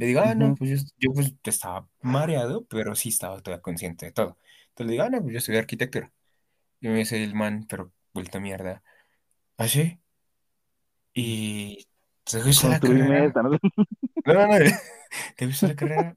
Le 0.00 0.06
digo, 0.06 0.22
ah, 0.24 0.34
no, 0.34 0.54
pues 0.54 0.70
yo, 0.70 0.88
yo 0.96 1.12
pues 1.12 1.34
estaba 1.44 1.86
mareado, 2.00 2.64
pero 2.64 2.94
sí 2.94 3.10
estaba 3.10 3.38
todavía 3.42 3.60
consciente 3.60 4.06
de 4.06 4.12
todo. 4.12 4.38
Entonces 4.70 4.86
le 4.86 4.92
digo, 4.92 5.04
ah, 5.04 5.10
no, 5.10 5.20
pues 5.20 5.32
yo 5.34 5.38
estudié 5.40 5.58
arquitectura. 5.58 6.10
Y 6.80 6.88
me 6.88 6.94
dice 6.94 7.22
el 7.22 7.34
man, 7.34 7.66
pero 7.68 7.92
vuelta 8.14 8.40
mierda. 8.40 8.82
¿Ah, 9.58 9.68
sí? 9.68 10.00
¿Y 11.12 11.86
te 12.24 12.42
gusta 12.42 12.70
la 12.70 12.80
Construirme 12.80 13.08
carrera? 13.08 13.26
esta, 13.26 13.42
¿no? 13.42 13.50
No, 13.50 14.32
no, 14.32 14.46
no. 14.46 14.54
¿Te 15.36 15.46
gusta 15.46 15.68
la 15.68 15.76
carrera? 15.76 16.16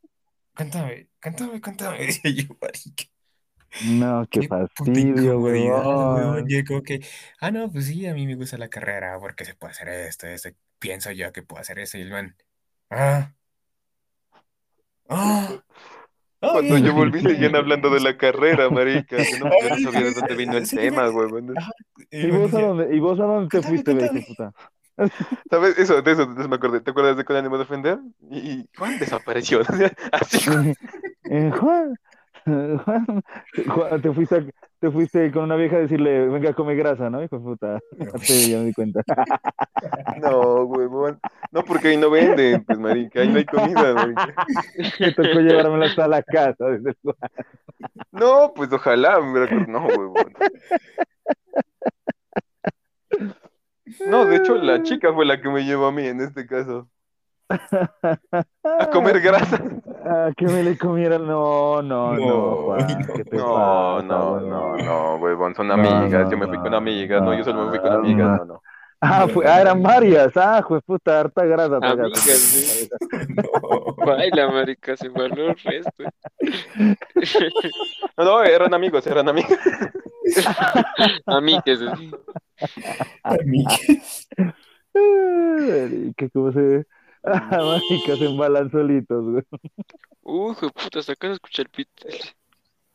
Cántame, 0.53 1.09
cántame, 1.19 1.59
cántame. 1.59 1.99
Decía 2.05 2.31
yo, 2.31 2.57
marica. 2.61 3.03
No, 3.79 4.25
qué 4.31 4.43
puta 4.43 4.65
fastidio, 4.75 5.35
incomodidad, 5.35 5.83
weón. 6.15 6.15
weón. 6.15 6.47
Yo 6.47 6.63
como 6.65 6.83
que, 6.83 7.05
ah, 7.41 7.51
no, 7.51 7.69
pues 7.69 7.87
sí, 7.87 8.07
a 8.07 8.13
mí 8.13 8.25
me 8.27 8.35
gusta 8.35 8.57
la 8.57 8.69
carrera 8.69 9.19
porque 9.19 9.43
se 9.43 9.55
puede 9.55 9.71
hacer 9.71 9.89
esto, 9.89 10.27
esto. 10.27 10.51
Pienso 10.79 11.11
yo 11.11 11.33
que 11.33 11.43
puedo 11.43 11.61
hacer 11.61 11.79
eso. 11.79 11.97
Y 11.97 12.01
el 12.03 12.11
man, 12.11 12.37
ah, 12.91 13.33
ah. 15.09 15.49
Cuando 16.39 16.61
bien, 16.75 16.85
yo 16.85 16.93
volví 16.93 17.21
seguían 17.21 17.55
hablando 17.55 17.89
de 17.89 18.01
la 18.01 18.17
carrera, 18.17 18.69
marica. 18.69 19.17
Yo 19.17 19.39
no, 19.39 19.49
yo 19.61 19.69
no 19.69 19.77
sabía 19.77 20.05
de 20.05 20.13
dónde 20.13 20.35
vino 20.35 20.57
el 20.57 20.65
Sí, 20.65 20.75
tema. 20.75 21.03
Ajá, 21.05 21.71
¿Y 22.11 22.29
vos 22.31 22.53
a 22.53 22.61
dónde, 22.61 22.95
¿y 22.95 22.99
vos 22.99 23.19
a 23.19 23.23
dónde 23.23 23.49
te 23.49 23.61
fuiste, 23.67 23.93
de 23.93 24.21
puta? 24.21 24.51
¿Sabes? 25.49 25.77
Eso, 25.77 26.01
de 26.01 26.11
eso, 26.11 26.25
de 26.25 26.39
eso 26.39 26.49
me 26.49 26.55
acordé. 26.55 26.81
¿Te 26.81 26.91
acuerdas 26.91 27.17
de 27.17 27.25
con 27.25 27.35
ánimo 27.35 27.57
de 27.57 27.63
ofender? 27.63 27.99
Y, 28.29 28.37
y 28.37 28.69
Juan 28.77 28.99
desapareció. 28.99 29.61
Así. 30.11 30.51
Eh, 31.29 31.51
Juan, 31.57 31.95
Juan, 32.45 33.23
Juan, 33.67 34.01
te 34.01 34.11
fuiste, 34.11 34.35
a- 34.35 34.45
te 34.83 34.91
fuiste 34.91 35.31
con 35.31 35.43
una 35.45 35.55
vieja 35.55 35.77
a 35.77 35.79
decirle, 35.79 36.27
venga, 36.27 36.51
come 36.53 36.75
grasa, 36.75 37.09
¿no? 37.09 37.23
Hijo 37.23 37.37
de 37.37 37.41
puta. 37.41 37.79
Sí, 38.19 38.51
ya 38.51 38.57
me 38.57 38.65
di 38.65 38.73
cuenta. 38.73 39.01
No, 40.21 40.63
huevón. 40.63 41.19
No, 41.51 41.63
porque 41.63 41.89
ahí 41.89 41.97
no 41.97 42.09
venden, 42.09 42.63
pues, 42.65 42.77
marica. 42.77 43.21
Ahí 43.21 43.29
no 43.29 43.37
hay 43.37 43.45
comida, 43.45 43.93
marica. 43.93 44.35
Me 44.99 45.11
tocó 45.13 45.39
llevármela 45.39 45.85
hasta 45.85 46.07
la 46.07 46.21
casa. 46.21 46.67
el. 46.67 46.83
No, 48.11 48.53
pues 48.53 48.71
ojalá. 48.71 49.15
acordado. 49.15 49.65
No, 49.67 49.87
huevón. 49.87 50.33
No, 54.07 54.25
de 54.25 54.35
hecho, 54.37 54.55
la 54.55 54.83
chica 54.83 55.13
fue 55.13 55.25
la 55.25 55.41
que 55.41 55.49
me 55.49 55.63
llevó 55.63 55.87
a 55.87 55.91
mí 55.91 56.05
en 56.05 56.21
este 56.21 56.45
caso. 56.45 56.89
A 58.63 58.89
comer 58.91 59.19
grasa. 59.21 59.59
Ah, 60.05 60.31
que 60.35 60.45
me 60.47 60.61
le 60.63 60.77
comieran. 60.77 61.25
No, 61.25 61.81
no, 61.81 62.13
no, 62.13 62.25
No, 62.27 62.55
Juan. 62.63 62.87
no. 63.07 63.13
¿Qué 63.15 63.23
te 63.23 63.37
No, 63.37 63.53
pasa, 63.53 64.05
no, 64.05 64.39
no, 64.41 64.75
no, 64.75 65.15
huevón, 65.15 65.55
son 65.55 65.71
amigas. 65.71 66.25
no, 66.25 66.29
Yo 66.31 66.37
me 66.37 66.45
fui 66.47 66.57
con 66.57 66.73
amigas, 66.73 67.21
no, 67.21 67.33
yo 67.33 67.41
solo 67.45 67.63
me 67.63 67.69
fui 67.69 67.79
con 67.79 67.93
amigas, 67.93 68.39
no. 68.39 68.45
no. 68.45 68.61
Ah, 68.99 69.27
fue, 69.33 69.47
ah, 69.47 69.61
eran 69.61 69.81
varias. 69.81 70.35
Ah, 70.35 70.61
jue 70.61 70.81
puta, 70.81 71.21
harta 71.21 71.45
grasa. 71.45 71.79
tragaste. 71.79 72.31
Amigas, 72.31 72.39
sí. 72.39 72.89
No. 73.37 73.95
Baila, 74.05 74.51
marica, 74.51 74.97
se 74.97 75.07
embaló 75.07 75.51
el 75.51 75.57
resto. 75.57 76.03
No, 78.17 78.23
no, 78.25 78.43
eran 78.43 78.73
amigos, 78.73 79.07
eran 79.07 79.29
amigos. 79.29 79.57
Amigas, 81.27 81.79
sí. 81.79 82.11
Amigues. 83.23 84.27
Que 86.17 86.29
cómo 86.33 86.51
se 86.51 86.59
ve. 86.59 86.85
Marica, 87.23 88.15
se 88.17 88.25
embalan 88.25 88.69
solitos, 88.71 89.23
güey. 89.23 89.43
Uy, 90.21 90.51
hijo 90.51 90.65
de 90.67 90.71
puta, 90.73 90.99
hasta 90.99 91.13
acá 91.13 91.27
se 91.27 91.33
escucha 91.33 91.61
el 91.61 91.69
pit. 91.69 91.87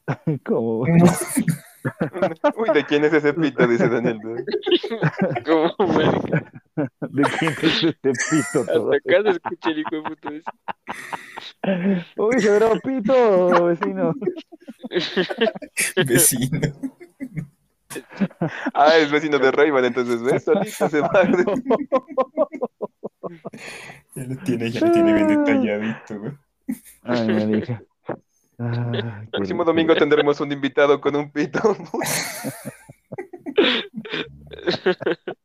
¿Cómo? 0.44 0.78
güey? 0.78 0.92
Uy, 2.56 2.68
¿de 2.74 2.84
quién 2.84 3.04
es 3.04 3.12
ese 3.12 3.32
pito? 3.32 3.66
Dice 3.66 3.88
Daniel. 3.88 4.18
Marica, 5.78 6.52
¿De 7.00 7.22
quién 7.38 7.52
es 7.62 7.84
este 7.84 8.12
pito 8.12 8.64
todo? 8.66 8.92
hasta 8.92 8.96
acá 8.96 9.22
se 9.22 9.30
escucha 9.30 9.70
el 9.70 9.78
hijo 9.78 9.96
de 9.96 10.02
puta. 10.02 10.28
ese. 10.30 12.06
Uy, 12.16 12.40
se 12.40 12.50
verá 12.50 12.68
pito, 12.80 13.64
vecino. 13.64 14.12
Vecino. 16.06 16.60
Ah, 18.74 18.96
es 18.98 19.10
vecino 19.10 19.38
de 19.38 19.50
Rayban, 19.50 19.84
entonces, 19.86 20.22
¿ves? 20.22 20.44
Solito 20.44 20.88
se 20.88 21.00
va. 21.00 21.22
Ya 24.14 24.24
lo 24.24 24.36
tiene, 24.38 24.70
ya 24.70 24.86
lo 24.86 24.92
tiene 24.92 25.12
bien 25.12 25.28
detalladito, 25.28 26.18
güey. 26.18 26.32
Ay. 27.02 27.64
Ah, 28.58 29.22
qué 29.24 29.30
Próximo 29.30 29.64
domingo 29.64 29.94
tendremos 29.94 30.40
un 30.40 30.52
invitado 30.52 31.00
con 31.00 31.16
un 31.16 31.30
pito. 31.30 31.60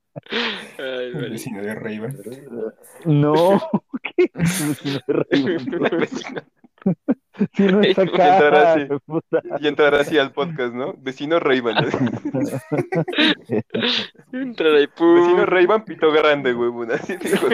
Ay, 0.78 1.08
El 1.14 1.16
marica. 1.16 1.30
vecino 1.30 1.62
de 1.62 1.76
Rayban. 1.76 2.18
No, 3.06 3.62
¿qué? 4.04 4.30
Vecino 4.34 5.00
de. 5.08 5.98
Vecino. 5.98 6.42
Si 7.56 7.64
no 7.64 7.82
está 7.82 8.02
Entrar 8.08 8.56
acá, 8.56 8.74
así. 8.74 8.88
puta. 9.06 9.42
Y 9.60 9.68
entrar 9.68 9.96
así 9.96 10.18
al 10.20 10.32
podcast, 10.34 10.74
¿no? 10.74 10.94
Vecino 11.00 11.40
Rayban. 11.40 11.78
Entrar 14.32 14.76
ahí, 14.76 14.88
pum. 14.88 15.16
Vecino 15.16 15.46
Rayban, 15.46 15.84
pito 15.86 16.12
grande, 16.12 16.54
huevón. 16.54 16.92
Así 16.92 17.16
dijo. 17.18 17.48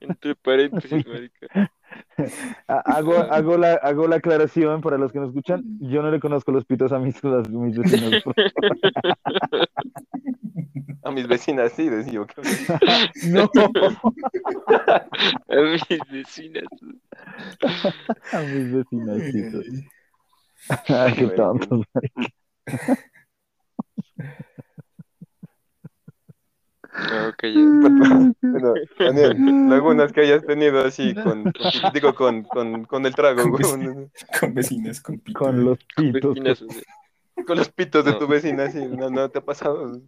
Entre 0.00 0.34
paréntesis, 0.36 1.06
marica. 1.06 1.70
Hago, 2.66 3.16
hago, 3.18 3.56
la, 3.58 3.74
hago 3.74 4.08
la 4.08 4.16
aclaración 4.16 4.80
para 4.80 4.96
los 4.98 5.12
que 5.12 5.18
no 5.20 5.26
escuchan. 5.26 5.62
Yo 5.80 6.02
no 6.02 6.10
le 6.10 6.18
conozco 6.20 6.50
los 6.52 6.64
pitos 6.64 6.90
a 6.92 6.98
mis, 6.98 7.22
a 7.24 7.42
mis 7.48 7.76
vecinos. 7.78 8.22
Mis 11.14 11.26
vecinas 11.28 11.72
sí, 11.72 11.88
decía. 11.88 12.20
No, 13.28 13.50
A 15.52 15.60
mis 15.60 15.88
vecinas. 16.12 16.68
a 18.32 18.38
mis 18.40 18.72
vecinos. 18.72 19.64
Ay, 20.88 21.14
qué 21.14 21.26
tontos. 21.28 21.82
No, 26.92 27.32
calla. 27.38 27.54
Bueno, 28.40 28.74
Daniel, 28.98 29.68
lagunas 29.70 30.12
que 30.12 30.20
hayas 30.22 30.44
tenido 30.44 30.84
así 30.84 31.14
con, 31.14 31.44
con- 31.44 31.92
digo, 31.94 32.14
con, 32.14 32.42
con, 32.44 32.84
con 32.84 33.06
el 33.06 33.14
trago. 33.14 33.42
Con 34.38 34.54
vecinas, 34.54 35.00
con 35.00 35.18
pito. 35.18 35.38
Con 35.38 35.64
los 35.64 35.78
pitos. 35.96 36.34
Vecinas. 36.38 36.82
Con 37.46 37.56
los 37.56 37.70
pitos 37.70 38.04
de 38.04 38.12
No. 38.12 38.18
tu 38.18 38.26
vecina, 38.28 38.64
así. 38.64 38.86
No, 38.86 39.08
no 39.08 39.28
te 39.30 39.38
ha 39.38 39.44
pasado. 39.44 40.00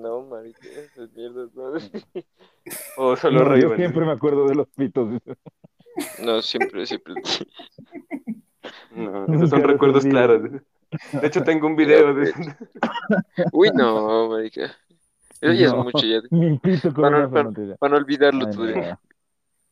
No, 0.00 0.22
marica, 0.22 0.68
esas 0.68 1.12
mierdas 1.12 1.54
no. 1.54 1.72
O 2.96 3.16
solo 3.16 3.44
No, 3.44 3.56
yo 3.56 3.74
siempre 3.76 4.04
me 4.04 4.12
acuerdo 4.12 4.46
de 4.46 4.54
los 4.54 4.68
pitos. 4.68 5.20
No, 6.18 6.40
siempre, 6.42 6.86
siempre. 6.86 7.14
No, 8.90 9.26
esos 9.34 9.50
son 9.50 9.62
recuerdos 9.62 10.04
olvido. 10.04 10.10
claros. 10.10 10.42
De 11.12 11.26
hecho, 11.26 11.42
tengo 11.42 11.66
un 11.66 11.76
video 11.76 12.14
de 12.14 12.32
Uy, 13.52 13.70
no, 13.72 14.28
marica. 14.28 14.76
Eso 15.40 15.52
ya 15.54 15.66
es 15.66 15.74
No. 15.74 15.84
mucho, 15.84 16.06
ya. 16.06 16.20
Para, 17.00 17.30
para- 17.30 17.52
para 17.78 17.90
no 17.92 17.96
olvidarlo 17.98 18.46
Ay, 18.46 18.54
todavía. 18.54 18.76
no. 18.76 19.00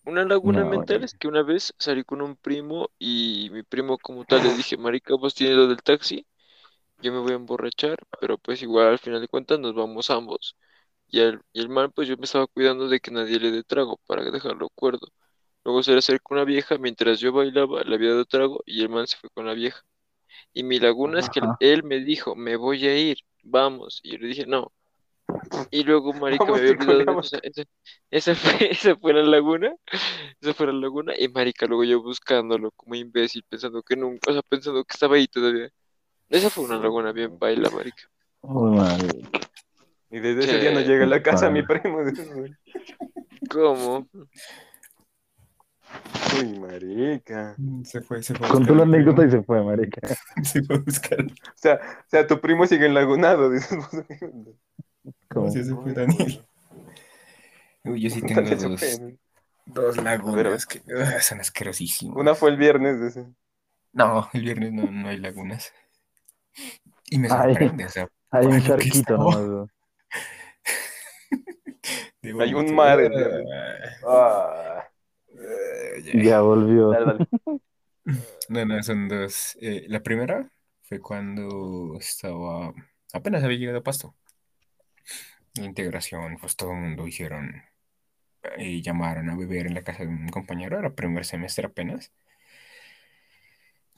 Una 0.04 0.24
laguna 0.24 0.64
No, 0.64 0.70
mental 0.70 1.04
es 1.04 1.14
que 1.14 1.28
una 1.28 1.42
vez 1.42 1.74
salí 1.78 2.04
con 2.04 2.22
un 2.22 2.36
primo 2.36 2.90
y 2.98 3.50
mi 3.52 3.62
primo 3.62 3.98
como 3.98 4.24
tal 4.24 4.42
le 4.44 4.54
dije, 4.54 4.76
marica, 4.78 5.14
vos 5.16 5.34
tienes 5.34 5.56
lo 5.56 5.68
del 5.68 5.82
taxi, 5.82 6.26
yo 7.00 7.12
me 7.12 7.20
voy 7.20 7.32
a 7.32 7.36
emborrachar, 7.36 7.98
pero 8.20 8.38
pues 8.38 8.62
igual 8.62 8.88
al 8.88 8.98
final 8.98 9.20
de 9.20 9.28
cuentas 9.28 9.58
nos 9.60 9.74
vamos 9.74 10.10
ambos. 10.10 10.56
Y 11.08 11.20
el, 11.20 11.40
y 11.52 11.60
el 11.60 11.68
man, 11.70 11.92
pues 11.92 12.08
yo 12.08 12.16
me 12.18 12.24
estaba 12.26 12.46
cuidando 12.48 12.88
de 12.88 13.00
que 13.00 13.10
nadie 13.12 13.40
le 13.40 13.50
dé 13.52 13.64
trago 13.64 13.98
para 14.06 14.24
dejarlo 14.30 14.70
cuerdo. 14.70 15.08
Luego 15.64 15.82
se 15.82 15.92
le 15.92 15.98
acercó 15.98 16.34
una 16.34 16.44
vieja 16.44 16.78
mientras 16.78 17.20
yo 17.20 17.32
bailaba, 17.32 17.82
le 17.84 17.94
había 17.96 18.10
dado 18.10 18.24
trago 18.26 18.62
y 18.66 18.82
el 18.82 18.88
man 18.90 19.06
se 19.08 19.18
fue 19.18 19.30
con 19.30 19.46
la 19.46 19.54
vieja. 19.54 19.82
Y 20.54 20.64
mi 20.64 20.80
laguna 20.80 21.20
es 21.20 21.30
que 21.30 21.42
él 21.60 21.84
me 21.84 22.00
dijo, 22.00 22.36
me 22.36 22.56
voy 22.56 22.86
a 22.86 22.98
ir, 22.98 23.18
vamos. 23.42 24.00
Y 24.04 24.12
yo 24.12 24.18
le 24.18 24.28
dije, 24.28 24.46
no. 24.46 24.72
Y 25.70 25.82
luego, 25.84 26.14
marica, 26.14 26.52
me 26.52 26.58
había 26.60 26.70
olvidado 26.72 27.18
esa, 27.20 27.38
esa 28.10 28.34
fue, 28.34 28.52
esa 28.72 28.96
fue 28.96 29.12
la 29.14 29.22
laguna. 29.22 29.74
Esa 30.40 30.54
fue 30.54 30.66
la 30.68 30.72
laguna. 30.74 31.14
Y 31.18 31.28
marica, 31.28 31.66
luego 31.66 31.84
yo 31.84 32.02
buscándolo 32.02 32.72
como 32.72 32.94
imbécil, 32.96 33.44
pensando 33.48 33.82
que 33.82 33.96
nunca, 33.96 34.30
o 34.30 34.34
sea, 34.34 34.42
pensando 34.42 34.84
que 34.84 34.94
estaba 34.94 35.16
ahí 35.16 35.28
todavía. 35.28 35.70
Esa 36.28 36.50
fue 36.50 36.64
una 36.64 36.76
laguna 36.78 37.12
bien 37.12 37.38
baila, 37.38 37.70
marica. 37.70 38.02
Uy, 38.42 38.76
madre. 38.76 39.08
Y 40.10 40.20
desde 40.20 40.40
ese 40.44 40.58
día 40.58 40.72
no 40.72 40.80
llega 40.80 41.04
a 41.04 41.08
la 41.08 41.22
casa 41.22 41.50
mi 41.50 41.62
primo. 41.62 41.98
¿Cómo? 43.50 44.08
Uy, 46.38 46.58
marica. 46.58 47.56
Se 47.84 48.00
fue, 48.02 48.22
se 48.22 48.34
fue. 48.34 48.48
Contó 48.48 48.74
la 48.74 48.82
anécdota 48.82 49.24
y 49.24 49.30
se 49.30 49.42
fue, 49.42 49.62
marica. 49.62 50.00
Se 50.44 50.62
fue 50.62 50.76
a 50.76 50.78
buscar. 50.80 51.22
O 51.22 51.34
sea, 51.54 51.74
o 51.74 52.08
sea, 52.08 52.26
tu 52.26 52.40
primo 52.40 52.66
sigue 52.66 52.86
enlagunado. 52.86 53.50
dices. 53.50 53.78
¿Cómo 55.30 55.50
se 55.50 55.64
fue 55.64 55.92
Daniel? 55.92 56.44
Uy, 57.84 58.00
yo 58.02 58.10
sí 58.10 58.20
tengo 58.22 58.42
dos, 58.42 58.80
fue- 58.80 59.16
dos 59.66 59.96
lagunas 59.96 60.66
que 60.66 60.82
son 61.20 61.40
asquerosísimas. 61.40 62.16
Una 62.16 62.34
fue 62.34 62.50
el 62.50 62.56
viernes. 62.56 63.00
dice. 63.00 63.26
No, 63.92 64.28
el 64.32 64.42
viernes 64.42 64.72
no, 64.72 64.90
no 64.90 65.08
hay 65.08 65.16
lagunas. 65.18 65.72
Y 67.10 67.18
me 67.18 67.28
sorprende, 67.28 67.84
o 67.86 67.88
sea, 67.88 68.08
Hay 68.30 68.46
un 68.46 68.50
¿cuándo 68.60 68.76
que 68.76 68.90
charquito 68.90 69.16
nomás. 69.16 69.68
de 72.22 72.42
Hay 72.42 72.54
un 72.54 72.74
mar 72.74 73.00
en- 73.00 73.12
Ah, 74.06 74.84
Ah, 74.86 74.88
ya. 76.04 76.22
Ya 76.22 76.40
volvió. 76.40 76.92
No, 78.48 78.64
no, 78.64 78.82
son 78.82 79.06
dos. 79.08 79.58
Eh, 79.60 79.84
la 79.88 80.02
primera 80.02 80.50
fue 80.84 80.98
cuando 81.00 81.96
estaba, 82.00 82.72
apenas 83.12 83.44
había 83.44 83.58
llegado 83.58 83.78
a 83.80 83.82
Pasto. 83.82 84.14
La 85.56 85.64
integración, 85.66 86.38
pues 86.40 86.56
todo 86.56 86.70
el 86.72 86.78
mundo 86.78 87.06
hicieron, 87.06 87.62
y 88.56 88.80
llamaron 88.80 89.28
a 89.28 89.36
beber 89.36 89.66
en 89.66 89.74
la 89.74 89.82
casa 89.82 90.04
de 90.04 90.08
un 90.08 90.28
compañero, 90.30 90.78
era 90.78 90.94
primer 90.94 91.26
semestre 91.26 91.66
apenas. 91.66 92.10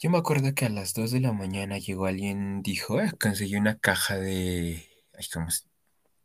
Yo 0.00 0.08
me 0.08 0.16
acuerdo 0.18 0.54
que 0.54 0.64
a 0.64 0.70
las 0.70 0.94
2 0.94 1.10
de 1.12 1.20
la 1.20 1.32
mañana 1.32 1.76
llegó 1.78 2.06
alguien, 2.06 2.62
dijo, 2.62 2.98
"Ah, 2.98 3.12
conseguí 3.20 3.56
una 3.56 3.78
caja 3.78 4.16
de, 4.16 4.82
ay, 5.12 5.24
¿cómo 5.32 5.48
es? 5.48 5.68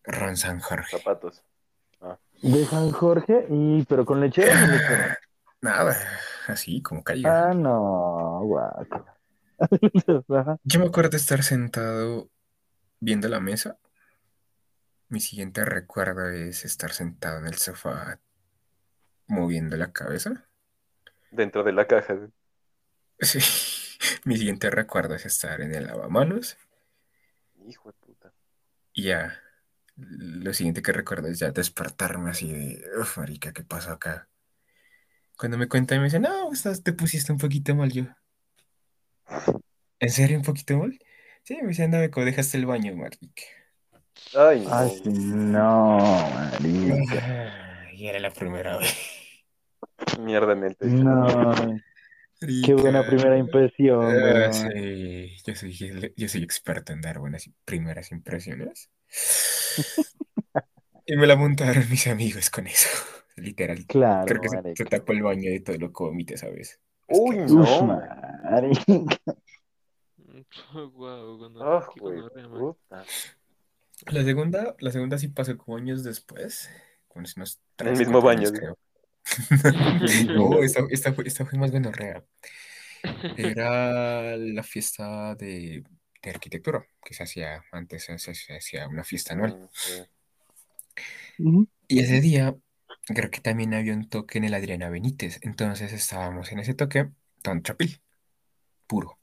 Ron 0.05 0.37
San 0.37 0.59
Jorge. 0.61 0.97
Zapatos. 0.97 1.43
De 2.41 2.65
San 2.65 2.91
Jorge, 2.91 3.47
y 3.49 3.83
pero 3.83 4.05
con 4.05 4.21
lechero 4.21 4.51
o 4.53 4.57
sin 4.57 4.71
lechero. 4.71 5.03
Nada, 5.61 5.97
así 6.47 6.81
como 6.81 7.03
caiga. 7.03 7.49
Ah, 7.49 7.53
no, 7.53 8.41
guaco. 8.43 9.05
Ajá. 10.29 10.57
Yo 10.63 10.79
me 10.79 10.85
acuerdo 10.85 11.11
de 11.11 11.17
estar 11.17 11.41
sentado 11.43 12.29
viendo 12.99 13.29
la 13.29 13.39
mesa 13.39 13.77
Mi 15.07 15.19
siguiente 15.19 15.63
recuerdo 15.63 16.29
es 16.29 16.65
estar 16.65 16.91
sentado 16.91 17.39
en 17.39 17.47
el 17.47 17.55
sofá 17.55 18.19
moviendo 19.27 19.77
la 19.77 19.91
cabeza. 19.91 20.45
Dentro 21.31 21.63
de 21.63 21.71
la 21.73 21.87
caja. 21.87 22.15
Sí. 23.19 23.39
Mi 24.25 24.37
siguiente 24.37 24.69
recuerdo 24.69 25.15
es 25.15 25.25
estar 25.25 25.61
en 25.61 25.73
el 25.73 25.85
lavamanos 25.87 26.57
Hijo 27.67 27.89
de 27.89 27.93
puta. 27.99 28.33
y 28.93 29.03
ya. 29.03 29.39
Lo 29.97 30.53
siguiente 30.53 30.81
que 30.81 30.91
recuerdo 30.91 31.27
es 31.29 31.39
ya 31.39 31.51
despertarme 31.51 32.29
así 32.29 32.51
de, 32.51 32.83
uff, 32.99 33.17
marica, 33.17 33.53
¿qué 33.53 33.63
pasó 33.63 33.91
acá? 33.91 34.27
Cuando 35.37 35.57
me 35.57 35.67
cuentan 35.67 35.99
me 35.99 36.05
dicen, 36.05 36.23
no, 36.23 36.51
estás, 36.51 36.83
te 36.83 36.93
pusiste 36.93 37.31
un 37.31 37.37
poquito 37.37 37.73
mal 37.75 37.91
yo. 37.91 38.03
¿En 39.99 40.09
serio 40.09 40.37
un 40.37 40.43
poquito 40.43 40.77
mal? 40.77 40.99
Sí, 41.43 41.57
me 41.61 41.69
dicen, 41.69 41.91
no, 41.91 41.97
me 41.97 42.25
dejaste 42.25 42.57
el 42.57 42.65
baño, 42.65 42.93
marica. 42.95 43.43
Ay, 44.35 44.65
no. 44.65 44.73
Ay, 44.73 45.01
no, 45.05 45.97
marica. 46.33 47.71
Y 47.95 48.07
era 48.07 48.19
la 48.19 48.31
primera 48.31 48.77
vez. 48.77 48.93
Mierda 50.19 50.51
en 50.51 50.63
el 50.65 50.75
techo. 50.75 50.93
No, 50.95 51.53
qué 52.63 52.73
buena 52.73 53.05
primera 53.05 53.37
impresión, 53.37 54.15
Ah, 54.43 54.51
sí, 54.51 55.35
yo 55.45 55.55
soy, 55.55 56.13
yo 56.15 56.27
soy 56.27 56.43
experto 56.43 56.93
en 56.93 57.01
dar 57.01 57.19
buenas 57.19 57.49
primeras 57.65 58.11
impresiones. 58.11 58.89
Y 61.07 61.15
me 61.17 61.27
la 61.27 61.35
montaron 61.35 61.87
mis 61.87 62.07
amigos 62.07 62.49
con 62.49 62.65
eso, 62.65 62.89
literal. 63.35 63.85
Claro, 63.85 64.25
Creo 64.25 64.41
que 64.41 64.49
se, 64.49 64.75
se 64.75 64.85
tapó 64.85 65.13
el 65.13 65.21
baño 65.21 65.51
de 65.51 65.59
todo 65.59 65.77
lo 65.77 65.89
que 65.89 65.93
¿sabes? 66.35 66.79
Es 67.07 67.19
Uy, 67.19 67.35
que- 67.35 67.45
no. 67.45 67.83
marica. 68.43 68.83
Ah. 71.61 71.85
La 74.07 74.23
segunda, 74.23 74.75
la 74.79 74.91
segunda 74.91 75.17
sí 75.17 75.29
pasó 75.29 75.57
como 75.57 75.77
años 75.77 76.03
después, 76.03 76.69
con 77.07 77.23
unos 77.37 77.61
En 77.77 77.87
el 77.87 77.97
mismo 77.97 78.21
baño, 78.21 78.51
creo. 78.51 78.77
No, 80.35 80.61
esta, 80.63 80.83
esta 80.89 81.13
fue, 81.13 81.27
esta 81.27 81.45
fue 81.45 81.57
más 81.59 81.71
gonorrea. 81.71 82.23
Era 83.37 84.37
la 84.37 84.63
fiesta 84.63 85.35
de, 85.35 85.83
de 86.21 86.29
arquitectura, 86.29 86.85
que 87.03 87.13
se 87.13 87.23
hacía 87.23 87.63
antes, 87.71 88.05
se, 88.05 88.17
se 88.17 88.55
hacía 88.55 88.87
una 88.87 89.03
fiesta 89.03 89.33
anual. 89.33 89.69
Ujú. 91.39 91.67
Y 91.87 91.99
ese 91.99 92.21
día 92.21 92.55
creo 93.07 93.29
que 93.29 93.41
también 93.41 93.73
había 93.73 93.93
un 93.93 94.09
toque 94.09 94.37
en 94.37 94.45
el 94.45 94.53
Adriana 94.53 94.89
Benítez. 94.89 95.39
Entonces 95.41 95.91
estábamos 95.93 96.51
en 96.51 96.59
ese 96.59 96.73
toque, 96.73 97.09
tan 97.41 97.61
chapil, 97.61 98.01
puro. 98.87 99.19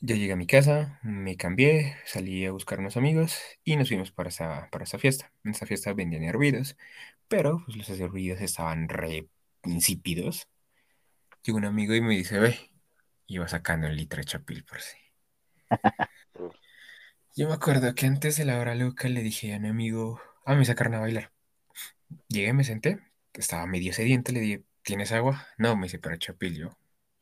Yo 0.00 0.14
llegué 0.14 0.32
a 0.32 0.36
mi 0.36 0.46
casa, 0.46 1.00
me 1.02 1.36
cambié, 1.36 1.96
salí 2.04 2.46
a 2.46 2.52
buscar 2.52 2.78
unos 2.78 2.96
amigos 2.96 3.36
y 3.64 3.76
nos 3.76 3.88
fuimos 3.88 4.12
para 4.12 4.28
esa, 4.28 4.68
para 4.70 4.84
esa 4.84 4.98
fiesta. 4.98 5.32
En 5.42 5.50
esa 5.50 5.66
fiesta 5.66 5.92
vendían 5.92 6.22
hervidos, 6.22 6.76
pero 7.28 7.62
pues, 7.64 7.76
los 7.76 7.88
hervidos 8.00 8.40
estaban 8.40 8.88
re 8.88 9.28
insípidos. 9.64 10.48
Llegó 11.42 11.58
un 11.58 11.64
amigo 11.64 11.94
y 11.94 12.00
me 12.00 12.16
dice, 12.16 12.38
ve, 12.38 12.58
iba 13.26 13.46
sacando 13.48 13.86
un 13.86 13.96
litro 13.96 14.18
de 14.18 14.24
chapil 14.24 14.64
por. 14.64 14.78
Uf. 16.34 16.54
Yo 17.36 17.48
me 17.48 17.54
acuerdo 17.54 17.94
que 17.94 18.06
antes 18.06 18.36
de 18.36 18.44
la 18.44 18.58
hora 18.58 18.74
loca 18.74 19.08
le 19.08 19.22
dije 19.22 19.54
a 19.54 19.60
mi 19.60 19.68
amigo, 19.68 20.20
ah, 20.44 20.54
me 20.56 20.64
sacaron 20.64 20.94
a 20.94 21.00
bailar. 21.00 21.32
Llegué, 22.28 22.52
me 22.52 22.64
senté, 22.64 22.98
estaba 23.34 23.66
medio 23.66 23.92
sediento, 23.92 24.32
le 24.32 24.40
dije, 24.40 24.64
¿tienes 24.82 25.12
agua? 25.12 25.46
No, 25.58 25.76
me 25.76 25.84
dice, 25.84 25.98
pero 25.98 26.16
chapil 26.16 26.56
yo. 26.56 26.78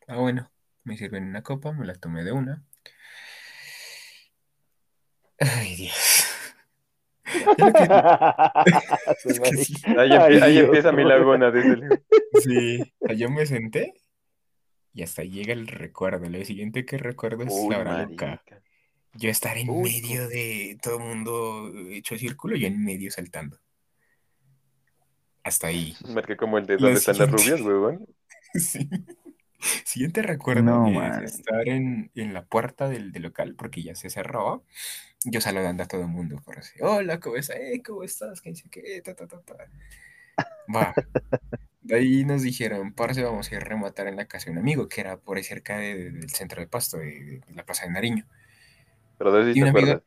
Ah, 0.09 0.17
bueno, 0.17 0.51
me 0.85 0.97
sirven 0.97 1.25
una 1.25 1.43
copa, 1.43 1.73
me 1.73 1.85
la 1.87 1.95
tomé 1.95 2.25
de 2.25 2.33
una. 2.33 2.65
Ay, 5.39 5.77
Dios. 5.77 6.25
Ya 7.25 7.35
lo 7.35 7.35
que- 7.35 7.36
Su 7.36 7.36
Es 9.25 9.41
que 9.41 9.57
sí. 9.57 9.75
marica. 9.87 10.01
Ahí, 10.01 10.11
empie- 10.11 10.21
Ay, 10.21 10.41
ahí 10.43 10.53
Dios, 10.53 10.65
empieza 10.67 10.93
mi 10.93 11.05
laguna 11.05 11.51
desde 11.51 11.73
el... 11.75 12.03
Sí, 12.43 12.93
yo 13.17 13.31
me 13.31 13.47
senté 13.47 13.95
y 14.93 15.03
hasta 15.03 15.23
llega 15.25 15.53
el 15.53 15.67
recuerdo. 15.67 16.29
Lo 16.29 16.45
siguiente 16.45 16.85
que 16.85 16.99
recuerdo 16.99 17.45
es 17.45 17.53
Uy, 17.53 17.71
la 17.75 17.85
marica. 17.85 18.43
Yo 19.15 19.31
estar 19.31 19.57
en 19.57 19.71
Uy, 19.71 19.83
medio 20.03 20.29
de 20.29 20.79
todo 20.83 20.99
el 20.99 21.05
mundo 21.05 21.73
hecho 21.91 22.17
círculo 22.19 22.57
y 22.57 22.67
en 22.67 22.83
medio 22.85 23.11
saltando. 23.11 23.59
Hasta 25.43 25.69
ahí. 25.69 25.95
Marqué 26.09 26.37
como 26.37 26.59
el 26.59 26.67
de 26.67 26.75
Lo 26.75 26.81
¿Dónde 26.81 26.99
están 26.99 27.19
las 27.19 27.31
rubias, 27.31 27.61
huevón? 27.61 28.07
Sí. 28.55 28.89
Siguiente 29.85 30.23
recuerdo 30.23 30.63
No, 30.63 31.03
es 31.03 31.19
estar 31.19 31.69
en, 31.69 32.11
en 32.15 32.35
la 32.35 32.45
puerta 32.45 32.89
del, 32.89 33.13
del 33.13 33.23
local 33.23 33.55
porque 33.57 33.83
ya 33.83 33.95
se 33.95 34.11
cerraba. 34.11 34.61
Yo 35.25 35.41
saludando 35.41 35.83
a 35.85 35.89
todo 35.89 36.03
el 36.03 36.09
mundo 36.09 36.41
por 36.45 36.59
así. 36.59 36.79
Hola, 36.83 37.21
¿cómo 37.21 37.37
estás? 37.37 37.57
Eh, 37.59 37.83
¿cómo 37.85 38.03
estás? 38.05 38.41
¿Qué 38.41 38.51
dice 38.51 38.69
qué? 38.71 39.03
Ta, 39.03 39.15
ta, 39.15 39.27
ta, 39.27 39.41
ta. 39.43 39.57
Va. 40.75 40.99
De 41.83 41.97
ahí 41.97 42.25
nos 42.25 42.43
dijeron, 42.43 42.95
parce, 42.95 43.23
vamos 43.25 43.51
a 43.53 43.57
ir 43.57 43.63
a 43.63 43.65
rematar 43.65 44.09
en 44.09 44.17
la 44.17 44.27
casa 44.27 44.47
de 44.47 44.53
un 44.53 44.59
amigo 44.59 44.89
que 44.89 45.01
era 45.03 45.19
por 45.19 45.37
ahí 45.39 45.45
cerca 45.45 45.79
de- 45.79 46.11
del 46.13 46.31
centro 46.31 46.61
de 46.61 46.69
Pasto, 46.69 46.99
de, 46.99 47.41
de 47.47 47.55
la 47.55 47.65
Plaza 47.65 47.87
de 47.87 47.93
Nariño. 47.93 48.27
Pero 49.19 49.33
de 49.33 49.43
eso 49.43 49.53
sí 49.53 49.59
Y 49.59 49.61
te 49.61 49.69
amigo, 49.69 50.03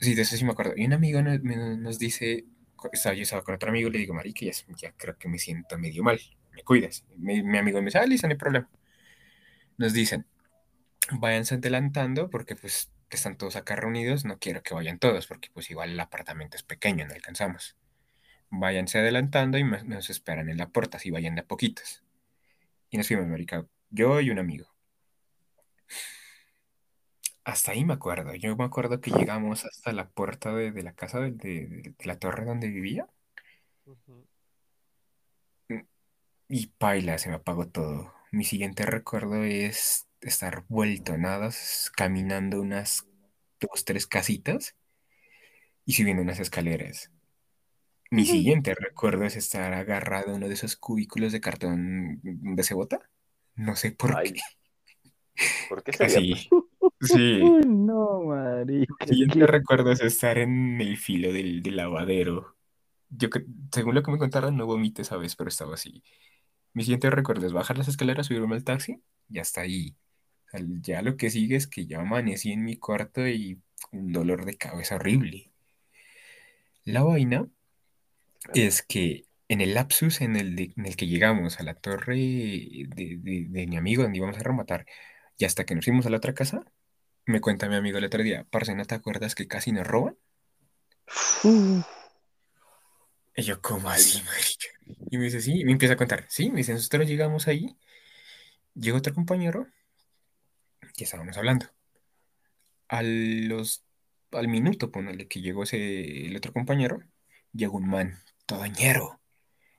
sí, 0.00 0.14
de 0.14 0.22
eso 0.22 0.36
sí 0.36 0.44
me 0.44 0.52
acuerdo. 0.52 0.74
Y 0.76 0.86
un 0.86 0.92
amigo 0.94 1.22
nos, 1.22 1.40
nos 1.42 1.98
dice, 1.98 2.44
estaba, 2.92 3.14
yo 3.14 3.22
estaba 3.22 3.42
con 3.44 3.54
otro 3.54 3.70
amigo, 3.70 3.90
le 3.90 3.98
digo, 3.98 4.14
marica, 4.14 4.46
ya, 4.46 4.52
ya 4.76 4.92
creo 4.96 5.16
que 5.18 5.28
me 5.28 5.38
siento 5.38 5.78
medio 5.78 6.02
mal, 6.04 6.20
me 6.52 6.62
cuidas. 6.64 7.04
Mi, 7.16 7.42
mi 7.42 7.58
amigo 7.58 7.80
me 7.80 7.86
dice, 7.86 7.98
ah, 7.98 8.06
listo, 8.06 8.26
no 8.26 8.32
hay 8.32 8.38
problema. 8.38 8.68
Nos 9.78 9.92
dicen, 9.94 10.26
váyanse 11.12 11.56
adelantando 11.56 12.30
porque 12.30 12.56
pues 12.56 12.92
están 13.10 13.36
todos 13.38 13.56
acá 13.56 13.76
reunidos, 13.76 14.24
no 14.24 14.38
quiero 14.38 14.62
que 14.62 14.74
vayan 14.74 14.98
todos 14.98 15.26
porque 15.26 15.50
pues 15.52 15.70
igual 15.70 15.90
el 15.90 16.00
apartamento 16.00 16.56
es 16.56 16.62
pequeño, 16.62 17.06
no 17.06 17.14
alcanzamos. 17.14 17.76
Váyanse 18.50 18.98
adelantando 19.00 19.58
y 19.58 19.64
nos 19.64 20.10
esperan 20.10 20.48
en 20.50 20.58
la 20.58 20.68
puerta, 20.70 20.98
así 20.98 21.10
vayan 21.10 21.34
de 21.36 21.42
a 21.42 21.46
poquitos. 21.46 22.04
Y 22.90 22.98
nos 22.98 23.08
fuimos, 23.08 23.26
marica, 23.28 23.66
yo 23.90 24.20
y 24.20 24.30
un 24.30 24.38
amigo. 24.38 24.68
Hasta 27.44 27.72
ahí 27.72 27.84
me 27.84 27.94
acuerdo. 27.94 28.34
Yo 28.36 28.56
me 28.56 28.64
acuerdo 28.64 29.00
que 29.00 29.10
llegamos 29.10 29.64
hasta 29.64 29.92
la 29.92 30.08
puerta 30.08 30.54
de, 30.54 30.70
de 30.70 30.82
la 30.84 30.92
casa 30.94 31.18
de, 31.20 31.32
de- 31.32 31.94
de 31.98 32.04
la 32.06 32.18
torre 32.18 32.44
donde 32.44 32.68
vivía 32.68 33.08
Ujú. 33.86 34.24
y 36.48 36.66
paila, 36.66 37.16
se 37.18 37.28
me 37.30 37.36
apagó 37.36 37.68
todo. 37.68 38.12
Mi 38.32 38.44
siguiente 38.44 38.86
recuerdo 38.86 39.44
es 39.44 40.06
estar 40.22 40.64
vuelto 40.68 41.16
nada, 41.18 41.50
caminando 41.96 42.60
unas 42.60 43.06
dos, 43.60 43.84
tres 43.84 44.06
casitas 44.06 44.74
y 45.84 45.92
subiendo 45.94 46.22
unas 46.22 46.40
escaleras. 46.40 47.10
Mi 48.10 48.24
siguiente 48.24 48.74
recuerdo 48.74 49.24
es 49.24 49.36
estar 49.36 49.72
agarrado 49.74 50.32
a 50.32 50.34
uno 50.34 50.48
de 50.48 50.54
esos 50.54 50.76
cubículos 50.76 51.32
de 51.32 51.40
cartón 51.40 52.20
de 52.22 52.62
cebota. 52.62 53.00
No 53.54 53.76
sé 53.76 53.92
por 53.92 54.14
Ay, 54.16 54.32
qué. 54.32 54.40
¿por 55.68 55.82
qué 55.82 55.92
sería? 55.92 56.22
Así. 56.26 56.48
Sí. 57.00 57.40
Uy, 57.40 57.62
no, 57.66 58.22
marica. 58.22 58.94
Mi 59.00 59.06
siguiente 59.06 59.46
recuerdo 59.46 59.92
es 59.92 60.00
estar 60.02 60.38
en 60.38 60.80
el 60.80 60.96
filo 60.96 61.32
del, 61.32 61.62
del 61.62 61.76
lavadero. 61.76 62.56
Yo, 63.10 63.28
según 63.72 63.94
lo 63.94 64.02
que 64.02 64.10
me 64.12 64.18
contaron, 64.18 64.56
no 64.56 64.66
vomité 64.66 65.02
esa 65.02 65.16
vez, 65.16 65.36
pero 65.36 65.48
estaba 65.48 65.74
así. 65.74 66.02
Mi 66.78 66.84
siguiente 66.84 67.10
recuerdo 67.10 67.44
es 67.44 67.52
bajar 67.52 67.76
las 67.76 67.88
escaleras, 67.88 68.26
subirme 68.26 68.54
al 68.54 68.62
taxi 68.62 69.02
y 69.28 69.40
hasta 69.40 69.62
ahí. 69.62 69.96
O 70.46 70.50
sea, 70.50 70.60
ya 70.80 71.02
lo 71.02 71.16
que 71.16 71.28
sigue 71.28 71.56
es 71.56 71.66
que 71.66 71.86
ya 71.86 71.98
amanecí 71.98 72.52
en 72.52 72.62
mi 72.62 72.76
cuarto 72.76 73.26
y 73.26 73.60
un 73.90 74.12
dolor 74.12 74.44
de 74.44 74.56
cabeza 74.56 74.94
horrible. 74.94 75.50
La 76.84 77.02
vaina 77.02 77.48
es 78.54 78.82
que 78.82 79.24
en 79.48 79.60
el 79.60 79.74
lapsus 79.74 80.20
en 80.20 80.36
el, 80.36 80.54
de- 80.54 80.72
en 80.76 80.86
el 80.86 80.94
que 80.94 81.08
llegamos 81.08 81.58
a 81.58 81.64
la 81.64 81.74
torre 81.74 82.14
de, 82.14 82.86
de- 82.94 83.46
de 83.48 83.66
mi 83.66 83.76
amigo 83.76 84.04
donde 84.04 84.18
íbamos 84.18 84.38
a 84.38 84.44
rematar 84.44 84.86
y 85.36 85.46
hasta 85.46 85.64
que 85.64 85.74
nos 85.74 85.84
fuimos 85.84 86.06
a 86.06 86.10
la 86.10 86.18
otra 86.18 86.32
casa, 86.32 86.62
me 87.26 87.40
cuenta 87.40 87.68
mi 87.68 87.74
amigo 87.74 87.98
el 87.98 88.04
otro 88.04 88.22
día, 88.22 88.46
parce, 88.50 88.76
¿no 88.76 88.84
te 88.84 88.94
acuerdas 88.94 89.34
que 89.34 89.48
casi 89.48 89.72
nos 89.72 89.84
roban? 89.84 90.16
Uh, 91.42 91.82
Y 93.38 93.42
yo, 93.42 93.62
¿cómo 93.62 93.88
así, 93.88 94.20
marica? 94.24 94.66
Y 95.12 95.16
me 95.16 95.26
dice, 95.26 95.40
sí, 95.40 95.60
y 95.60 95.64
me 95.64 95.70
empieza 95.70 95.94
a 95.94 95.96
contar, 95.96 96.26
sí, 96.28 96.50
me 96.50 96.56
dice, 96.56 96.72
nosotros 96.72 97.06
llegamos 97.06 97.46
ahí, 97.46 97.78
llegó 98.74 98.98
otro 98.98 99.14
compañero, 99.14 99.68
y 100.96 101.04
estábamos 101.04 101.36
hablando. 101.36 101.66
A 102.88 103.02
los, 103.04 103.84
al 104.32 104.48
minuto, 104.48 104.90
ponele 104.90 105.28
que 105.28 105.40
llegó 105.40 105.62
ese, 105.62 106.26
el 106.26 106.36
otro 106.36 106.52
compañero, 106.52 106.98
llegó 107.52 107.76
un 107.76 107.88
man, 107.88 108.18
todo 108.44 108.66
ñero. 108.66 109.20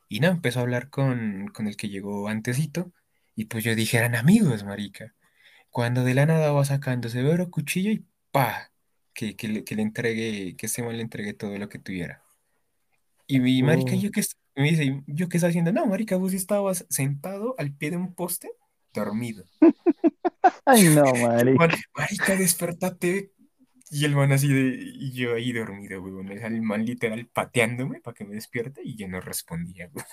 Y 0.08 0.22
no, 0.22 0.30
empezó 0.30 0.60
a 0.60 0.62
hablar 0.64 0.90
con, 0.90 1.50
con 1.50 1.68
el 1.68 1.76
que 1.76 1.90
llegó 1.90 2.30
antesito, 2.30 2.94
y 3.36 3.46
pues 3.46 3.66
yo 3.66 3.76
dije, 3.76 3.98
eran 3.98 4.16
amigos, 4.16 4.64
marica. 4.64 5.16
Cuando 5.70 6.06
de 6.06 6.14
la 6.14 6.26
nada 6.26 6.54
va 6.54 6.64
sacando 6.66 7.10
severo 7.10 7.52
cuchillo 7.52 7.92
y 7.92 8.06
pa, 8.32 8.72
que, 9.14 9.36
que 9.36 9.50
le, 9.50 9.64
que 9.66 9.76
le 9.76 9.82
entregue, 9.84 10.56
que 10.58 10.68
ese 10.68 10.82
man 10.84 10.96
le 10.98 11.04
entregue 11.04 11.34
todo 11.34 11.58
lo 11.58 11.68
que 11.70 11.80
tuviera. 11.80 12.24
Y 13.30 13.40
mi 13.40 13.62
marica. 13.62 13.94
¿yo 13.94 14.10
qué, 14.10 14.22
est- 14.22 14.34
me 14.56 14.64
dice, 14.72 15.04
¿yo 15.06 15.30
qué 15.30 15.38
estaba 15.38 15.50
haciendo? 15.50 15.72
No, 15.72 15.86
marica, 15.86 16.18
vos 16.18 16.34
estabas 16.34 16.86
sentado 16.90 17.54
al 17.60 17.72
pie 17.76 17.92
de 17.92 17.98
un 17.98 18.16
poste, 18.16 18.50
dormido. 18.92 19.46
Ay, 20.66 20.86
no, 20.96 21.04
Man, 21.04 21.22
marica. 21.38 21.78
marica, 21.96 22.36
despertate 22.36 23.32
Y 23.92 24.06
el 24.06 24.16
man 24.16 24.32
así 24.32 24.48
de, 24.52 24.78
y 24.80 25.12
yo 25.14 25.36
ahí 25.36 25.52
dormido, 25.54 26.02
weón. 26.02 26.32
El 26.32 26.62
man 26.64 26.84
literal 26.86 27.28
pateándome 27.28 28.02
para 28.02 28.16
que 28.16 28.26
me 28.26 28.34
despierte 28.34 28.82
y 28.84 28.96
yo 28.96 29.08
no 29.08 29.22
respondía, 29.22 29.90
weón. 29.94 30.08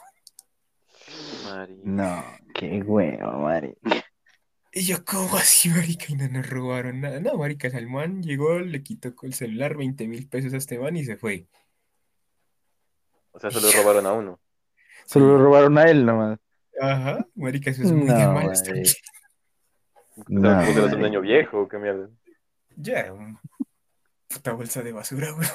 Marica. 1.44 1.82
No, 1.84 2.24
qué 2.54 2.82
huevo, 2.82 3.32
marica. 3.40 4.04
Y 4.72 4.82
yo, 4.84 5.02
¿cómo 5.06 5.36
así, 5.36 5.70
marica? 5.70 6.04
Y 6.10 6.16
no 6.16 6.28
nos 6.28 6.48
robaron 6.50 7.00
nada. 7.00 7.18
No, 7.20 7.38
marica, 7.38 7.68
el 7.68 7.88
man 7.88 8.22
llegó, 8.22 8.58
le 8.58 8.82
quitó 8.82 9.14
con 9.14 9.28
el 9.28 9.34
celular 9.34 9.74
20 9.74 10.06
mil 10.06 10.28
pesos 10.28 10.52
a 10.52 10.58
este 10.58 10.78
man 10.78 10.96
y 10.96 11.04
se 11.06 11.16
fue. 11.16 11.46
O 13.36 13.38
sea, 13.38 13.50
se 13.50 13.60
lo 13.60 13.70
robaron 13.70 14.06
a 14.06 14.12
uno. 14.12 14.40
Se 15.06 15.20
lo 15.20 15.38
robaron 15.38 15.78
a 15.78 15.84
él 15.84 16.04
nomás. 16.04 16.40
Ajá, 16.80 17.24
marica, 17.36 17.70
eso 17.70 17.82
es 17.82 17.92
muy 17.92 18.08
No, 18.08 18.18
de 18.18 18.26
mal. 18.26 18.52
No, 20.26 20.94
un 20.94 21.02
niño 21.02 21.20
viejo, 21.20 21.68
qué 21.68 21.78
mierda. 21.78 22.10
Ya 22.74 23.00
era 23.00 23.12
un 23.12 23.38
puta 24.26 24.52
bolsa 24.52 24.82
de 24.82 24.92
basura, 24.92 25.32
weón. 25.32 25.46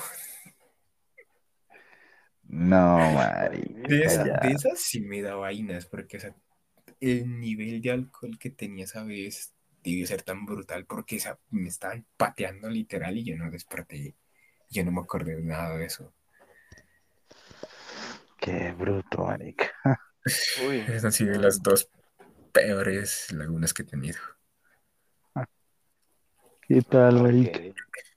No, 2.44 2.98
marica. 2.98 3.90
De, 3.90 4.04
esa- 4.04 4.26
ya. 4.26 4.38
de 4.38 4.52
esas 4.54 4.80
sí 4.80 5.02
me 5.02 5.22
da 5.22 5.36
vainas, 5.36 5.86
porque 5.86 6.18
o 6.18 6.20
sea, 6.20 6.34
el 7.00 7.40
nivel 7.40 7.82
de 7.82 7.92
alcohol 7.92 8.38
que 8.40 8.52
tenía 8.52 8.86
esa 8.86 9.04
vez 9.04 9.54
debió 9.84 10.06
ser 10.08 10.22
tan 10.22 10.46
brutal 10.46 10.86
porque 10.86 11.18
esa, 11.18 11.40
me 11.50 11.68
estaban 11.68 12.06
pateando 12.16 12.70
literal 12.70 13.18
y 13.18 13.24
yo 13.26 13.36
no 13.36 13.50
desperté. 13.52 14.16
Yo 14.70 14.86
no 14.86 14.92
me 14.92 15.02
acordé 15.02 15.36
de 15.36 15.44
nada 15.44 15.76
de 15.76 15.86
eso. 15.86 16.14
Qué 18.42 18.74
bruto, 18.74 19.24
marica. 19.24 19.72
Uy. 20.68 20.80
Esas 20.80 21.06
han 21.06 21.12
sido 21.12 21.40
las 21.40 21.62
dos 21.62 21.90
peores 22.52 23.32
lagunas 23.32 23.74
que 23.74 23.84
he 23.84 23.86
tenido. 23.86 24.20
¿Qué 26.68 26.82
tal, 26.82 27.22
marica? 27.22 27.60
Ok. 27.60 28.12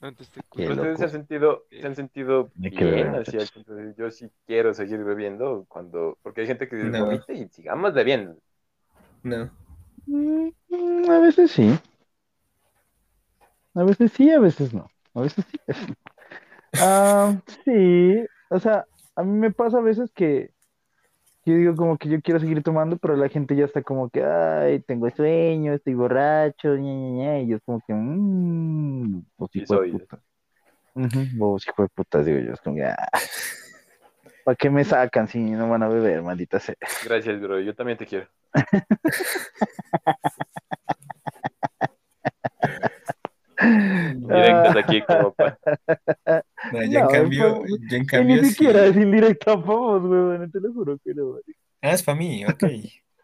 Antes 0.00 0.30
te 0.30 0.40
ustedes 0.40 0.98
se 0.98 1.04
han 1.04 1.10
sentido, 1.10 1.66
se 1.70 1.86
han 1.86 1.94
sentido 1.94 2.50
bien, 2.54 3.14
así 3.14 3.38
al 3.38 3.48
punto 3.48 3.74
de 3.74 3.94
yo 3.96 4.10
sí 4.10 4.28
quiero 4.46 4.74
seguir 4.74 5.04
bebiendo 5.04 5.64
cuando, 5.68 6.18
porque 6.22 6.40
hay 6.40 6.48
gente 6.48 6.68
que 6.68 6.74
dice 6.74 6.88
No. 6.88 7.04
vomite 7.04 7.34
y 7.34 7.48
sigamos 7.48 7.94
bebiendo. 7.94 8.36
No. 9.22 9.48
Mm, 10.06 10.48
mm, 10.70 11.10
A 11.10 11.18
veces 11.20 11.52
sí. 11.52 11.78
A 13.74 13.84
veces 13.84 14.10
sí, 14.12 14.30
a 14.30 14.40
veces 14.40 14.74
no. 14.74 14.90
A 15.14 15.20
veces 15.20 15.44
sí. 15.50 15.58
a 15.60 15.72
veces 15.72 15.88
no. 15.88 16.11
Ah, 16.74 17.40
sí, 17.64 18.24
o 18.50 18.58
sea, 18.58 18.86
a 19.16 19.22
mí 19.22 19.38
me 19.38 19.50
pasa 19.50 19.78
a 19.78 19.82
veces 19.82 20.10
que 20.14 20.50
yo 21.44 21.54
digo 21.54 21.74
como 21.74 21.98
que 21.98 22.08
yo 22.08 22.20
quiero 22.22 22.38
seguir 22.38 22.62
tomando, 22.62 22.96
pero 22.98 23.16
la 23.16 23.28
gente 23.28 23.56
ya 23.56 23.64
está 23.64 23.82
como 23.82 24.08
que, 24.10 24.24
ay, 24.24 24.80
tengo 24.80 25.10
sueño, 25.10 25.72
estoy 25.72 25.94
borracho, 25.94 26.76
ña, 26.76 26.94
ña, 26.94 27.10
ña", 27.10 27.40
y 27.40 27.48
yo 27.48 27.56
es 27.56 27.62
como 27.64 27.80
que, 27.86 27.92
mmm, 27.92 29.22
vos 29.36 29.50
Sí 29.52 29.60
hijo 29.60 29.74
de 29.74 29.78
soy. 29.78 29.92
puta. 29.92 30.20
Vos 31.34 31.66
hijo 31.66 31.82
de 31.82 31.88
puta, 31.88 32.22
digo 32.22 32.38
yo, 32.38 32.52
es 32.52 32.60
como 32.60 32.76
que, 32.76 32.84
ah, 32.84 33.08
¿para 34.44 34.56
qué 34.56 34.70
me 34.70 34.84
sacan 34.84 35.26
si 35.26 35.38
no 35.38 35.68
van 35.68 35.82
a 35.82 35.88
beber, 35.88 36.22
maldita 36.22 36.60
sea? 36.60 36.76
Gracias, 37.04 37.40
bro. 37.40 37.58
Yo 37.60 37.74
también 37.74 37.98
te 37.98 38.06
quiero. 38.06 38.28
Directas 44.28 44.76
aquí 44.76 45.02
como 45.02 45.32
pa- 45.34 45.58
No, 46.72 46.78
yo 46.84 46.98
en 46.98 47.04
No, 47.04 47.08
cambio, 47.08 47.56
fue- 47.56 47.78
yo 47.88 47.96
en 47.96 48.02
Y 48.02 48.06
cambio 48.06 48.36
ni 48.36 48.42
sí. 48.44 48.50
siquiera 48.50 48.86
es 48.86 48.96
indirecta 48.96 49.54
para 49.54 49.66
vos, 49.66 50.02
weón, 50.04 50.50
te 50.50 50.60
lo 50.60 50.72
juro 50.72 50.98
que 51.04 51.14
no. 51.14 51.32
marica. 51.32 51.52
Ah, 51.82 51.92
es 51.92 52.02
para 52.02 52.18
mí, 52.18 52.44
ok. 52.44 52.64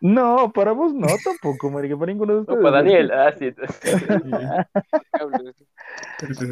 No, 0.00 0.52
para 0.52 0.72
vos 0.72 0.94
no 0.94 1.08
tampoco, 1.18 1.70
marica, 1.70 1.96
para 1.96 2.12
ninguno 2.12 2.34
de 2.34 2.38
No, 2.48 2.54
ustedes. 2.54 2.62
para 2.62 2.76
Daniel. 2.82 3.08
marica. 3.08 3.28
Ah, 3.28 3.34
sí. 3.38 3.52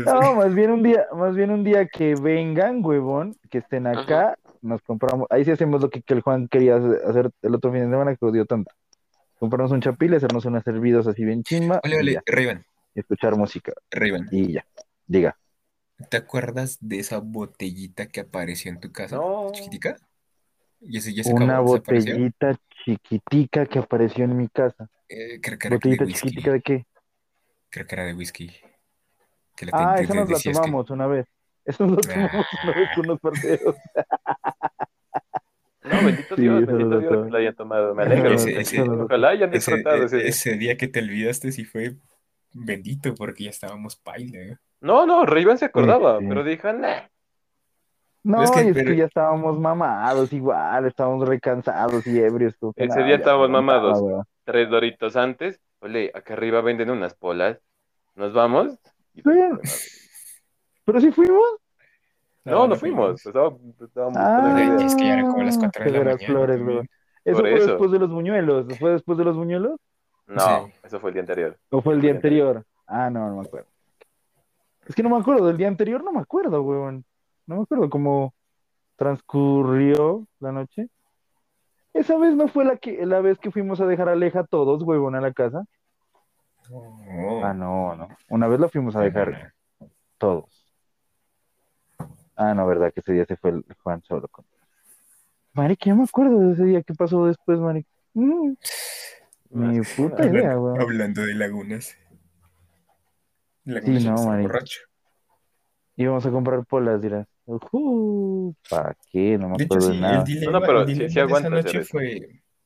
No, 0.06 0.34
más 0.36 0.54
bien 0.54 0.70
un 0.70 0.82
día, 0.82 1.06
más 1.14 1.34
bien 1.34 1.50
un 1.50 1.64
día 1.64 1.86
que 1.86 2.14
vengan, 2.14 2.84
huevón, 2.84 3.34
que 3.50 3.58
estén 3.58 3.86
acá, 3.86 4.36
nos 4.62 4.80
compramos, 4.82 5.26
ahí 5.30 5.44
sí 5.44 5.50
hacemos 5.50 5.80
lo 5.82 5.90
que, 5.90 6.02
que 6.02 6.14
el 6.14 6.20
Juan 6.20 6.46
quería 6.48 6.76
hacer 6.76 7.30
el 7.42 7.54
otro 7.54 7.72
fin 7.72 7.80
de 7.82 7.90
semana 7.90 8.14
que 8.14 8.24
odió 8.24 8.44
tanto. 8.46 8.70
Comprarnos 9.38 9.72
un 9.72 9.80
chapil, 9.80 10.14
hacernos 10.14 10.44
unas 10.44 10.62
servidos 10.64 11.06
así 11.08 11.24
bien 11.24 11.42
chimba 11.42 11.80
Vale, 11.82 11.96
vale, 11.96 12.20
Rayban, 12.26 12.64
y 12.96 13.00
escuchar 13.00 13.36
música 13.36 13.72
Rayban, 13.90 14.26
y 14.32 14.52
ya. 14.54 14.66
Diga. 15.06 15.36
¿te 16.10 16.16
acuerdas 16.18 16.76
de 16.80 16.98
esa 16.98 17.18
botellita 17.20 18.06
que 18.08 18.20
apareció 18.20 18.70
en 18.70 18.80
tu 18.80 18.90
casa? 18.92 19.16
No. 19.16 19.50
¿Chiquitica? 19.52 19.96
¿Y 20.80 20.98
ese 20.98 21.14
ya 21.14 21.22
se 21.24 21.32
Una 21.32 21.60
botellita 21.60 22.58
chiquitica 22.84 23.64
que 23.66 23.78
apareció 23.78 24.24
en 24.24 24.36
mi 24.36 24.48
casa. 24.48 24.90
Eh, 25.08 25.40
creo 25.40 25.58
que 25.58 25.68
era 25.68 25.74
de 25.74 25.76
¿Botellita 25.78 26.04
whisky. 26.04 26.28
chiquitica 26.28 26.52
de 26.52 26.60
qué? 26.62 26.86
Creo 27.70 27.86
que 27.86 27.94
era 27.94 28.04
de 28.04 28.14
whisky. 28.14 28.50
Que 29.56 29.66
la 29.66 29.72
Ah, 29.74 29.94
esa 30.00 30.12
nos 30.14 30.28
la 30.30 30.38
que- 30.38 30.52
tomamos 30.52 30.90
una 30.90 31.06
vez. 31.06 31.26
Eso 31.64 31.86
nos 31.86 31.96
lo 32.06 32.12
Ah. 32.12 32.14
tomamos 32.28 32.46
una 32.64 32.72
vez 32.74 32.88
con 32.94 33.04
unos 33.06 33.20
parceros. 33.20 33.76
No, 35.84 36.04
bendito 36.04 36.36
Sí, 36.36 36.42
Dios, 36.42 36.66
bendito 36.66 36.98
Dios 37.00 37.24
que 37.24 37.30
lo 37.30 37.36
hayan 37.38 37.54
tomado. 37.54 37.94
Me 37.94 38.02
alegro. 38.02 38.32
Ese- 38.34 38.60
ese- 38.60 38.80
Ojalá 38.82 39.28
hayan 39.30 39.48
Ese, 39.54 39.70
disfrutado 39.72 40.02
e- 40.02 40.04
ese 40.06 40.16
día. 40.18 40.26
ese 40.28 40.54
día 40.56 40.76
que 40.76 40.88
te 40.88 40.98
olvidaste 41.00 41.52
sí 41.52 41.64
fue 41.64 41.96
bendito 42.64 43.14
porque 43.14 43.44
ya 43.44 43.50
estábamos 43.50 43.96
paila. 43.96 44.38
¿eh? 44.38 44.56
No, 44.80 45.06
no, 45.06 45.24
Ray-Ban 45.26 45.58
se 45.58 45.64
acordaba, 45.66 46.18
Sí. 46.20 46.26
pero 46.28 46.44
dijo, 46.44 46.72
nah. 46.72 47.02
No, 48.22 48.42
Es 48.42 48.50
que, 48.50 48.64
y 48.64 48.68
es 48.68 48.74
pero- 48.74 48.90
que 48.90 48.96
ya 48.96 49.04
estábamos 49.04 49.58
mamados 49.58 50.32
igual, 50.32 50.84
estábamos 50.86 51.28
recansados 51.28 52.06
y 52.06 52.18
ebrios. 52.18 52.54
Ese 52.74 52.86
nada, 52.88 53.06
día 53.06 53.16
estábamos 53.16 53.50
mamados. 53.50 54.02
tres 54.44 54.68
doritos 54.68 55.16
antes. 55.16 55.60
Ole, 55.80 56.10
acá 56.14 56.34
arriba 56.34 56.60
venden 56.60 56.90
unas 56.90 57.14
polas. 57.14 57.58
¿Nos 58.16 58.32
vamos? 58.32 58.78
Y- 59.14 59.22
Sí. 59.22 59.98
¿Pero 60.84 61.00
sí 61.00 61.10
fuimos? 61.12 61.44
No, 62.44 62.66
no 62.68 62.76
fuimos. 62.76 63.24
Estábamos, 63.26 63.60
estábamos 63.80 64.16
Ah, 64.16 64.40
con 64.42 64.54
la 64.54 64.64
idea. 64.64 64.86
Es 64.86 64.94
que 64.94 65.04
ya 65.04 65.12
era 65.14 65.22
como 65.22 65.42
las 65.42 65.58
cuatro 65.58 65.84
de 65.84 65.90
qué 65.90 65.92
la 65.92 65.98
veras 66.04 66.14
mañana, 66.16 66.32
flores, 66.34 66.56
también. 66.58 66.76
weón. 66.78 66.88
¿Eso 67.24 67.36
Por 67.38 67.48
fue 67.50 67.54
eso. 67.58 67.66
después 67.66 67.90
de 67.90 67.98
los 67.98 68.10
buñuelos? 68.10 68.78
¿Fue 68.78 68.90
después 68.92 69.18
de 69.18 69.24
los 69.24 69.36
buñuelos? 69.36 69.80
No, 70.26 70.66
Sí. 70.66 70.72
eso 70.84 71.00
fue 71.00 71.10
el 71.10 71.14
día 71.14 71.22
anterior. 71.22 71.58
¿O 71.70 71.80
fue 71.82 71.94
el 71.94 72.00
día 72.00 72.10
anterior? 72.12 72.64
Ah, 72.86 73.10
no, 73.10 73.28
no 73.28 73.36
me 73.36 73.46
acuerdo. 73.46 73.68
Es 74.86 74.94
que 74.94 75.02
no 75.02 75.10
me 75.10 75.18
acuerdo, 75.18 75.46
del 75.46 75.56
día 75.56 75.68
anterior 75.68 76.02
no 76.04 76.12
me 76.12 76.20
acuerdo, 76.20 76.62
weón. 76.62 77.04
No 77.46 77.56
me 77.56 77.62
acuerdo 77.62 77.88
cómo 77.90 78.34
transcurrió 78.96 80.26
la 80.40 80.52
noche. 80.52 80.88
Esa 81.92 82.16
vez 82.18 82.34
no 82.34 82.48
fue 82.48 82.64
la 82.64 82.76
que 82.76 83.06
la 83.06 83.20
vez 83.20 83.38
que 83.38 83.50
fuimos 83.50 83.80
a 83.80 83.86
dejar 83.86 84.08
a 84.08 84.12
Aleja 84.12 84.44
todos, 84.44 84.82
huevón, 84.82 85.14
a 85.14 85.20
la 85.20 85.32
casa. 85.32 85.64
Oh. 86.70 87.40
Ah, 87.44 87.54
no, 87.54 87.94
no. 87.96 88.08
Una 88.28 88.48
vez 88.48 88.60
la 88.60 88.68
fuimos 88.68 88.96
a 88.96 89.00
dejar 89.00 89.54
todos. 90.18 90.64
Ah, 92.34 92.52
no, 92.54 92.66
verdad, 92.66 92.92
que 92.92 93.00
ese 93.00 93.12
día 93.12 93.24
se 93.24 93.36
fue 93.36 93.50
el 93.50 93.64
Juan 93.82 94.02
solo 94.02 94.28
con. 94.28 94.44
Marica, 95.54 95.86
yo 95.88 95.96
me 95.96 96.04
acuerdo 96.04 96.38
de 96.38 96.52
ese 96.52 96.64
día 96.64 96.82
que 96.82 96.92
pasó 96.94 97.24
después, 97.26 97.58
marica. 97.58 97.88
Mm, 98.12 98.52
Ni 99.50 99.80
puta 99.80 100.24
idea, 100.26 100.52
Hablando, 100.52 100.62
weón. 100.62 100.80
hablando 100.80 101.22
de 101.22 101.34
lagunas. 101.34 101.96
Lagunas 103.64 104.02
Sí, 104.02 104.08
no, 104.08 104.14
está 104.14 104.36
borracho. 104.40 104.80
Íbamos 105.96 106.26
a 106.26 106.30
comprar 106.30 106.64
polas, 106.66 107.00
dirás. 107.00 107.26
Uh, 107.46 108.52
¿para 108.68 108.96
qué? 109.10 109.38
No 109.38 109.48
me 109.48 109.56
De 109.56 109.64
hecho, 109.64 109.74
acuerdo 109.74 109.88
sí, 109.88 109.94
de 109.94 110.00
nada. 110.00 110.18
el 110.18 110.24
dilema, 110.24 110.52
No, 110.52 110.60
pero 110.66 110.80
el 110.82 110.86
sí- 110.86 110.92
dilema 110.94 111.08
sí 111.08 111.14
de 111.14 111.20
aguanta 111.22 111.48
esa 111.48 111.56
noche 111.56 111.84
fue, 111.84 112.12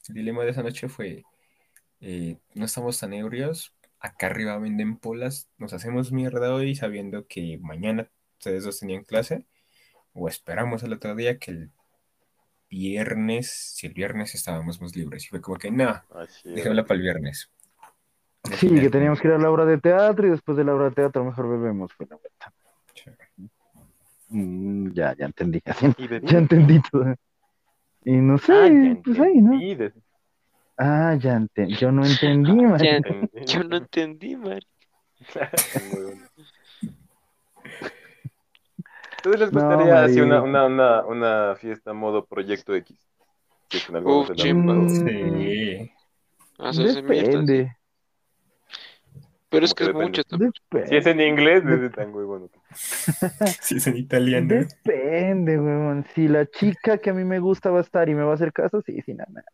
el 0.08 0.14
dilema 0.14 0.42
de 0.44 0.50
esa 0.50 0.62
noche 0.62 0.88
fue, 0.88 1.22
eh, 2.00 2.38
no 2.54 2.64
estamos 2.64 2.98
tan 2.98 3.12
ebrios, 3.12 3.74
acá 4.00 4.26
arriba 4.26 4.58
venden 4.58 4.96
polas, 4.96 5.48
nos 5.58 5.72
hacemos 5.74 6.12
mierda 6.12 6.54
hoy 6.54 6.74
sabiendo 6.74 7.26
que 7.26 7.58
mañana 7.60 8.10
ustedes 8.38 8.64
dos 8.64 8.80
tenían 8.80 9.04
clase, 9.04 9.44
o 10.12 10.26
esperamos 10.28 10.82
al 10.82 10.94
otro 10.94 11.14
día 11.14 11.38
que 11.38 11.50
el 11.52 11.70
viernes, 12.70 13.50
si 13.74 13.86
el 13.88 13.92
viernes 13.92 14.34
estábamos 14.34 14.80
más 14.80 14.96
libres, 14.96 15.26
y 15.26 15.28
fue 15.28 15.40
como 15.40 15.58
que, 15.58 15.68
es. 15.68 16.42
dejémosla 16.44 16.84
para 16.84 16.96
el 16.96 17.02
viernes. 17.02 17.50
Sí, 18.56 18.80
que 18.80 18.88
teníamos 18.88 19.20
que 19.20 19.28
ir 19.28 19.34
a 19.34 19.38
la 19.38 19.50
obra 19.50 19.66
de 19.66 19.78
teatro 19.78 20.26
y 20.26 20.30
después 20.30 20.56
de 20.56 20.64
la 20.64 20.74
obra 20.74 20.86
de 20.86 20.92
teatro 20.92 21.24
mejor 21.24 21.50
bebemos. 21.50 21.92
Fue 21.92 22.06
la 22.06 22.16
vuelta. 22.16 22.52
Mm, 24.28 24.92
ya, 24.92 25.14
ya 25.16 25.26
entendí. 25.26 25.60
Ya 26.22 26.38
entendí 26.38 26.80
todo. 26.90 27.14
Y 28.04 28.12
no 28.12 28.38
sé, 28.38 28.52
Ah, 28.52 28.68
ya 28.68 29.02
pues 29.02 29.20
ahí, 29.20 29.42
¿no? 29.42 29.92
Ah, 30.78 31.14
ya 31.20 31.34
entendí. 31.34 31.74
Yo 31.76 31.92
no 31.92 32.06
entendí, 32.06 32.50
entendí. 32.50 33.44
Yo 33.44 33.64
no 33.64 33.76
entendí, 33.76 34.36
Mari. 34.36 34.66
¿Ustedes 39.20 39.40
les 39.40 39.52
No, 39.52 39.62
gustaría 39.68 40.02
así 40.02 40.20
una, 40.20 40.42
una, 40.42 40.64
una, 40.66 41.04
una 41.04 41.56
fiesta 41.56 41.92
modo 41.92 42.24
Proyecto 42.24 42.74
X? 42.74 42.96
Es 43.70 43.84
que 43.84 43.96
algún 43.96 44.22
Uf, 44.22 44.30
chimba. 44.34 44.74
Mm, 44.74 44.88
Sí. 44.88 45.90
Hacerse. 46.58 47.02
Depende, 47.02 47.76
Pero 49.50 49.66
es 49.66 49.74
que 49.74 49.84
que 49.84 49.90
es 49.90 49.94
mucho. 49.94 50.22
Si 50.86 50.96
es 50.96 51.06
en 51.06 51.20
inglés, 51.20 51.64
es 51.66 51.92
tan 51.92 52.12
bueno. 52.12 52.48
Si 53.60 53.76
es 53.76 53.86
en 53.86 53.96
italiano. 53.98 54.48
depende, 54.48 55.58
weón. 55.58 56.04
Si 56.14 56.28
la 56.28 56.46
chica 56.46 56.98
que 56.98 57.10
a 57.10 57.14
mí 57.14 57.24
me 57.24 57.38
gusta 57.40 57.70
va 57.70 57.78
a 57.78 57.82
estar 57.82 58.08
y 58.08 58.14
me 58.14 58.22
va 58.22 58.32
a 58.32 58.34
hacer 58.34 58.52
caso, 58.52 58.80
sí, 58.80 59.00
sí, 59.04 59.14
nada. 59.14 59.30
nada. 59.32 59.44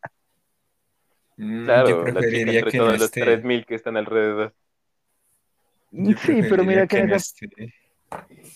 Mm, 1.37 1.63
Claro, 1.65 1.89
yo 1.89 2.11
la 2.11 2.21
chica 2.21 2.51
que 2.71 2.77
no 2.77 2.85
todos 2.85 2.99
los 2.99 3.05
esté. 3.05 3.21
3000 3.21 3.65
que 3.65 3.75
están 3.75 3.97
alrededor. 3.97 4.53
Yo 5.91 6.17
Sí, 6.17 6.41
pero 6.49 6.63
mira 6.63 6.87
que 6.87 7.03
no 7.03 7.15
esté. 7.15 7.47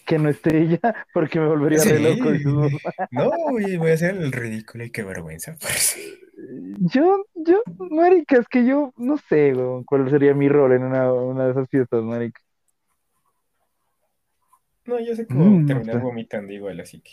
Que 0.05 0.17
no 0.17 0.29
esté 0.29 0.57
ella, 0.61 0.79
porque 1.13 1.39
me 1.39 1.47
volvería 1.47 1.83
re 1.83 1.99
loco. 1.99 2.31
Sí. 2.33 2.43
vos. 2.45 2.71
No, 3.11 3.29
voy 3.29 3.91
a 3.91 3.93
hacer 3.93 4.15
el 4.15 4.31
ridículo 4.31 4.83
y 4.85 4.91
qué 4.91 5.03
vergüenza, 5.03 5.55
parce. 5.61 5.99
Yo, 6.93 7.25
yo, 7.35 7.61
marica, 7.77 8.37
es 8.37 8.47
que 8.47 8.65
yo 8.65 8.91
no 8.97 9.17
sé, 9.17 9.53
weón, 9.53 9.83
cuál 9.83 10.09
sería 10.09 10.33
mi 10.33 10.49
rol 10.49 10.73
en 10.73 10.83
una, 10.83 11.11
una 11.13 11.45
de 11.45 11.51
esas 11.51 11.69
fiestas, 11.69 12.03
marica. 12.03 12.41
No, 14.85 14.99
yo 14.99 15.15
sé 15.15 15.27
cómo 15.27 15.43
Mm, 15.45 15.65
no 15.65 15.65
terminar 15.67 15.99
sé. 15.99 16.01
vomitando 16.01 16.53
igual, 16.53 16.79
así 16.79 17.01
que. 17.01 17.11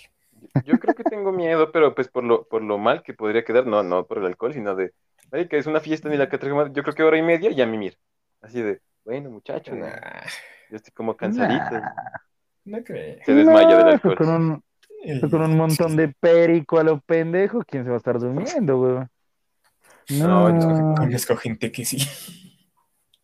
Yo 0.64 0.78
creo 0.78 0.94
que 0.94 1.04
tengo 1.04 1.32
miedo, 1.32 1.70
pero 1.72 1.94
pues 1.94 2.08
por 2.08 2.24
lo, 2.24 2.46
por 2.48 2.62
lo 2.62 2.78
mal 2.78 3.02
que 3.02 3.14
podría 3.14 3.44
quedar, 3.44 3.66
no, 3.66 3.82
no 3.82 4.06
por 4.06 4.18
el 4.18 4.26
alcohol, 4.26 4.54
sino 4.54 4.74
de, 4.74 4.92
marica, 5.30 5.56
es 5.56 5.66
una 5.66 5.80
fiesta 5.80 6.08
ni 6.08 6.16
la 6.16 6.28
que 6.28 6.38
traigo 6.38 6.56
más, 6.56 6.72
yo 6.72 6.82
creo 6.82 6.94
que 6.94 7.02
hora 7.02 7.18
y 7.18 7.22
media 7.22 7.50
ya 7.52 7.66
mimir. 7.66 7.98
Así 8.40 8.62
de, 8.62 8.80
bueno, 9.08 9.30
muchacho. 9.30 9.74
Nah, 9.74 10.20
yo 10.70 10.76
estoy 10.76 10.92
como 10.92 11.16
cansadito. 11.16 11.80
Nah. 11.80 11.92
no 12.66 12.84
creo. 12.84 13.16
Se 13.24 13.32
desmaya 13.34 13.68
del 13.78 13.86
No, 13.86 13.92
eso 13.92 14.08
alcohol. 14.08 14.16
con 14.16 14.28
un, 14.28 15.30
con 15.30 15.40
un 15.42 15.56
montón 15.56 15.96
de 15.96 16.08
perico 16.08 16.78
a 16.78 16.82
lo 16.84 17.00
pendejo, 17.00 17.62
¿quién 17.66 17.84
se 17.84 17.88
va 17.88 17.94
a 17.96 17.98
estar 17.98 18.18
durmiendo, 18.18 18.78
weón? 18.80 19.08
No, 20.10 20.50
No, 20.50 20.90
no. 20.90 20.94
Conozco 20.94 21.36
gente 21.36 21.72
que 21.72 21.86
sí. 21.86 21.98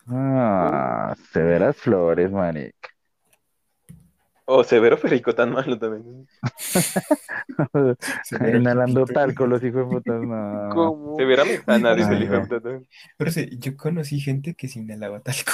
Ah, 0.08 1.14
severas 1.32 1.76
flores, 1.76 2.30
marica. 2.30 2.88
O 4.46 4.62
severo 4.62 4.98
perico 4.98 5.34
tan 5.34 5.52
malo 5.52 5.78
también. 5.78 6.26
Severo 8.22 8.58
Inhalando 8.58 9.06
talco, 9.06 9.46
los 9.46 9.62
hijos 9.64 9.88
de 9.88 9.96
putas, 9.96 10.22
no. 10.22 10.68
¿Cómo? 10.74 11.16
Severa 11.16 11.44
mexicana, 11.44 11.94
dice 11.94 12.12
el 12.12 12.22
hijo 12.22 12.32
de 12.34 12.40
no. 12.40 12.44
puta 12.44 12.60
también. 12.60 12.88
Pero 13.16 13.30
sí, 13.30 13.48
yo 13.58 13.76
conocí 13.76 14.20
gente 14.20 14.54
que 14.54 14.68
se 14.68 14.80
inhalaba 14.80 15.20
talco. 15.20 15.52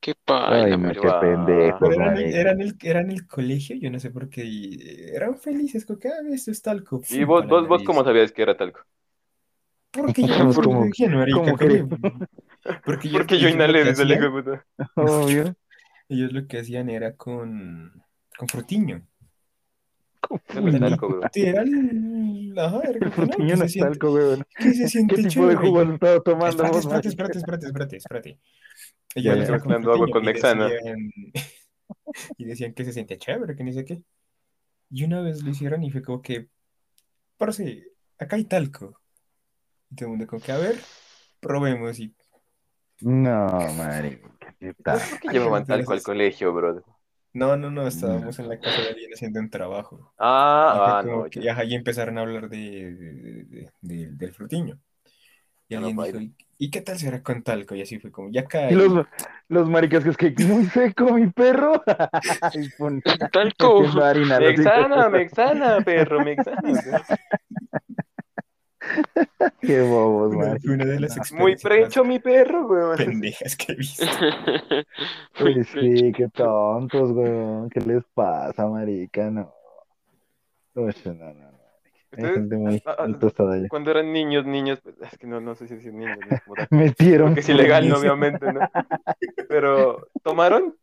Qué 0.00 0.14
no, 0.28 0.78
marica. 0.78 1.00
qué 1.00 1.26
pendejo, 1.26 1.78
Pero 1.80 1.92
eran, 1.94 2.18
eran, 2.18 2.60
el, 2.60 2.76
eran 2.82 3.10
el 3.10 3.26
colegio, 3.26 3.76
yo 3.76 3.90
no 3.90 3.98
sé 3.98 4.10
por 4.10 4.28
qué, 4.28 4.44
y 4.44 4.78
eran 5.14 5.38
felices, 5.38 5.84
como 5.86 5.98
que, 5.98 6.08
ah, 6.08 6.20
esto 6.32 6.50
es 6.50 6.62
talco. 6.62 7.02
¿Y 7.10 7.24
vos, 7.24 7.46
vos, 7.48 7.66
vos 7.66 7.82
cómo 7.82 8.04
sabías 8.04 8.30
que 8.30 8.42
era 8.42 8.56
talco? 8.56 8.80
Porque 9.90 10.22
yo 10.22 10.28
no 10.44 10.52
como- 10.54 10.80
marica, 10.82 11.32
como 11.32 11.56
como- 11.56 12.18
Porque, 12.84 13.08
ellos- 13.08 13.18
Porque 13.20 13.38
yo 13.38 13.48
inhalé, 13.48 13.84
dice 13.84 14.02
el 14.02 14.12
hijo 14.12 14.22
de 14.24 14.30
puta. 14.30 14.66
Obvio. 14.96 15.56
Ellos 16.08 16.32
lo 16.32 16.46
que 16.46 16.58
hacían 16.60 16.90
era 16.90 17.16
con, 17.16 18.02
con 18.36 18.48
frutiño. 18.48 19.06
Frutiño 23.10 23.56
no 23.56 23.64
es 23.64 23.72
siente, 23.72 23.98
talco, 23.98 24.12
weón. 24.12 24.44
que 24.58 24.72
se 24.74 24.88
siente 24.88 25.16
¿Qué 25.16 25.24
tipo 25.24 25.46
de 25.48 25.56
chévere. 25.56 25.56
jugo 25.56 25.82
estado 25.82 26.22
tomando 26.22 26.64
Espérate, 26.64 26.72
vos, 26.72 26.86
espérate, 26.86 27.08
espérate, 27.08 27.38
espérate, 27.38 27.66
espérate, 27.66 27.96
con 29.60 29.74
Mezclando 29.74 29.92
agua 29.92 30.08
con 30.10 30.24
y 30.24 30.26
Mexana. 30.26 30.68
decían, 30.68 30.98
y 32.38 32.44
decían 32.44 32.74
que 32.74 32.84
se 32.84 32.92
sentía 32.92 33.18
chévere, 33.18 33.56
que 33.56 33.64
ni 33.64 33.72
sé 33.72 33.84
qué. 33.84 34.02
Y 34.90 35.04
una 35.04 35.20
vez 35.22 35.42
lo 35.42 35.50
hicieron 35.50 35.82
y 35.82 35.90
fue 35.90 36.02
como 36.02 36.22
que, 36.22 36.48
parce, 37.36 37.84
acá 38.18 38.36
hay 38.36 38.44
talco. 38.44 39.00
Y 39.90 39.96
todo 39.96 40.06
el 40.06 40.10
mundo 40.10 40.26
como 40.26 40.42
que, 40.42 40.52
a 40.52 40.58
ver, 40.58 40.76
probemos. 41.40 41.98
Y 42.00 42.14
No, 43.00 43.48
marica, 43.74 44.35
¿qué 44.60 44.74
tal? 44.82 44.98
¿Por 45.08 45.18
qué 45.20 45.28
llevaban 45.28 45.66
talco 45.66 45.92
al 45.92 46.02
colegio, 46.02 46.52
bro? 46.52 46.82
no, 47.32 47.56
no, 47.56 47.70
no, 47.70 47.86
estábamos 47.86 48.38
en 48.38 48.48
la 48.48 48.58
casa 48.58 48.80
de 48.82 48.88
alguien 48.88 49.10
haciendo 49.12 49.40
un 49.40 49.50
trabajo. 49.50 50.14
Ah, 50.18 50.98
ah, 50.98 51.02
no. 51.02 51.24
que, 51.30 51.42
ya. 51.42 51.52
ajá, 51.52 51.64
y 51.64 51.74
empezaron 51.74 52.16
a 52.18 52.22
hablar 52.22 52.48
de, 52.48 52.58
de- 52.58 53.44
de- 53.44 53.70
de- 53.82 54.10
del 54.12 54.32
frutiño. 54.32 54.78
Y 55.68 55.74
Ya 55.74 55.80
no 55.80 55.86
alguien 55.88 56.06
dijo. 56.06 56.18
¿y, 56.20 56.34
y 56.58 56.70
qué 56.70 56.80
tal 56.80 56.98
será 56.98 57.22
con 57.22 57.42
talco? 57.42 57.74
Y 57.74 57.82
así 57.82 57.98
fue 57.98 58.10
como, 58.10 58.30
ya 58.30 58.44
cae. 58.46 58.72
Y 58.72 58.76
los, 58.76 59.06
los 59.48 59.68
maricas 59.68 60.04
que 60.04 60.10
es 60.10 60.16
que 60.16 60.44
muy 60.44 60.64
seco, 60.66 61.12
mi 61.12 61.26
perro. 61.28 61.82
Y 62.54 62.68
pon- 62.70 63.02
Talco. 63.32 63.82
harina, 64.02 64.38
de 64.38 64.48
Mexana, 64.48 65.08
mexana, 65.10 65.80
perro, 65.84 66.24
mexana. 66.24 66.60
Qué 69.60 69.80
bobos, 69.82 70.34
Una- 70.34 70.46
marica. 70.48 70.60
fue 70.66 70.74
una 70.74 70.84
de 70.84 71.00
las 71.00 71.32
Muy 71.32 71.56
precho, 71.56 72.04
mi 72.04 72.18
perro, 72.18 72.66
weón. 72.66 72.96
pendejas 72.96 73.56
que 73.56 73.72
he 73.72 73.76
visto. 73.76 74.04
Uy, 75.44 75.64
sí, 75.64 76.12
qué 76.12 76.28
tontos, 76.28 77.10
weón. 77.12 77.68
¿Qué 77.70 77.80
les 77.80 78.04
pasa, 78.14 78.66
marica? 78.66 79.30
No. 79.30 79.52
Uy, 80.74 80.94
no, 81.04 81.12
no, 81.14 81.32
no. 81.34 81.56
Hay 82.18 82.22
Ustedes, 82.22 82.34
gente 82.34 82.56
muy, 82.56 82.82
ah, 82.86 82.96
ah, 82.98 83.08
tostada 83.20 83.56
cuando 83.68 83.90
eran 83.90 84.10
niños, 84.12 84.46
niños, 84.46 84.78
pues, 84.82 84.94
es 85.02 85.18
que 85.18 85.26
no, 85.26 85.40
no 85.40 85.54
sé 85.54 85.66
si 85.68 85.74
decir 85.74 85.92
niños. 85.92 86.18
Metieron. 86.70 87.28
Porque 87.28 87.40
es 87.40 87.48
ilegal, 87.48 87.88
¿no? 87.88 87.96
obviamente, 87.98 88.52
¿no? 88.52 88.60
Pero, 89.48 90.06
¿tomaron? 90.22 90.74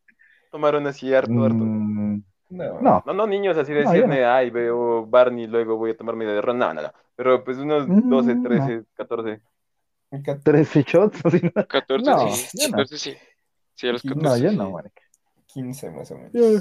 Tomaron 0.51 0.85
así 0.85 1.11
harto, 1.13 1.43
harto. 1.43 1.55
Mm, 1.57 2.21
No, 2.49 2.81
no. 2.81 3.03
No, 3.05 3.13
no 3.13 3.25
niños, 3.27 3.57
así 3.57 3.71
No, 3.71 3.79
decirme, 3.79 4.25
ay, 4.25 4.51
veo 4.51 5.07
Barney, 5.07 5.47
luego 5.47 5.77
voy 5.77 5.91
a 5.91 5.97
tomar 5.97 6.15
mi 6.15 6.25
de 6.25 6.39
ron. 6.41 6.59
No, 6.59 6.71
no, 6.73 6.81
no. 6.83 6.91
Pero 7.15 7.43
pues 7.43 7.57
unos 7.57 7.87
Mm, 7.87 8.09
12, 8.09 8.35
no. 8.35 8.43
13, 8.49 8.85
14. 8.95 9.41
Nunca- 10.11 10.39
13 10.39 10.83
shots, 10.83 11.21
así 11.25 11.41
no. 11.55 11.67
14 11.67 12.09
No, 12.09 12.35
sí. 12.35 12.57
yo 12.57 12.67
no. 12.69 12.71
14 12.77 12.97
sí. 12.97 13.17
Sí, 13.75 13.87
a 13.87 13.91
los 13.93 14.01
14 14.03 14.21
No, 14.23 14.37
yo 14.37 14.49
sí. 14.51 14.57
no, 14.57 14.71
marica. 14.71 15.01
15 15.47 15.91
más 15.91 16.11
o 16.11 16.17
menos. 16.17 16.31
Yo, 16.33 16.59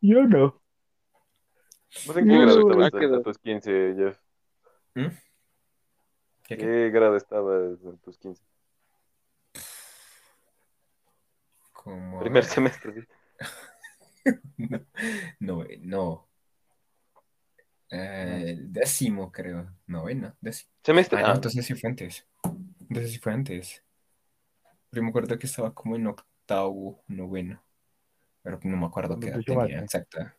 yo 0.00 0.22
no. 0.26 0.60
¿Vos 2.06 2.16
en 2.16 2.28
qué 2.28 2.32
No, 2.34 2.40
grado 2.42 2.60
estabas 2.88 3.14
a, 3.14 3.16
a 3.16 3.22
tus 3.22 3.38
15, 3.38 3.94
Jeff? 3.96 4.18
¿Mm? 4.94 5.06
¿Qué, 6.44 6.56
qué? 6.56 6.64
¿Qué 6.66 6.90
grado 6.90 7.16
estabas 7.16 7.78
a 7.84 7.96
tus 8.02 8.18
15? 8.18 8.42
Como, 11.72 12.18
a 12.18 12.20
Primer 12.20 12.44
semestre, 12.44 12.92
sí. 12.94 13.06
no, 15.40 15.64
no, 15.64 15.64
no. 15.80 16.29
Eh, 17.90 18.56
décimo, 18.60 19.30
creo. 19.32 19.68
Noveno, 19.86 20.36
décimo. 20.40 20.70
¿Semestre? 20.82 21.18
Ah, 21.18 21.22
no, 21.22 21.28
Ah, 21.28 21.34
entonces 21.34 21.66
sí 21.66 21.74
fue 21.74 21.90
antes. 21.90 22.26
Entonces 22.80 23.12
sí 23.12 23.18
fue 23.18 23.32
antes. 23.32 23.82
Pero 24.90 25.02
me 25.02 25.08
acuerdo 25.10 25.38
que 25.38 25.46
estaba 25.46 25.74
como 25.74 25.96
en 25.96 26.06
octavo, 26.06 27.02
noveno. 27.08 27.62
Pero 28.42 28.58
no 28.64 28.76
me 28.76 28.86
acuerdo 28.86 29.18
qué 29.20 29.28
edad 29.28 29.40
tenía 29.44 29.80
exacta. 29.80 30.36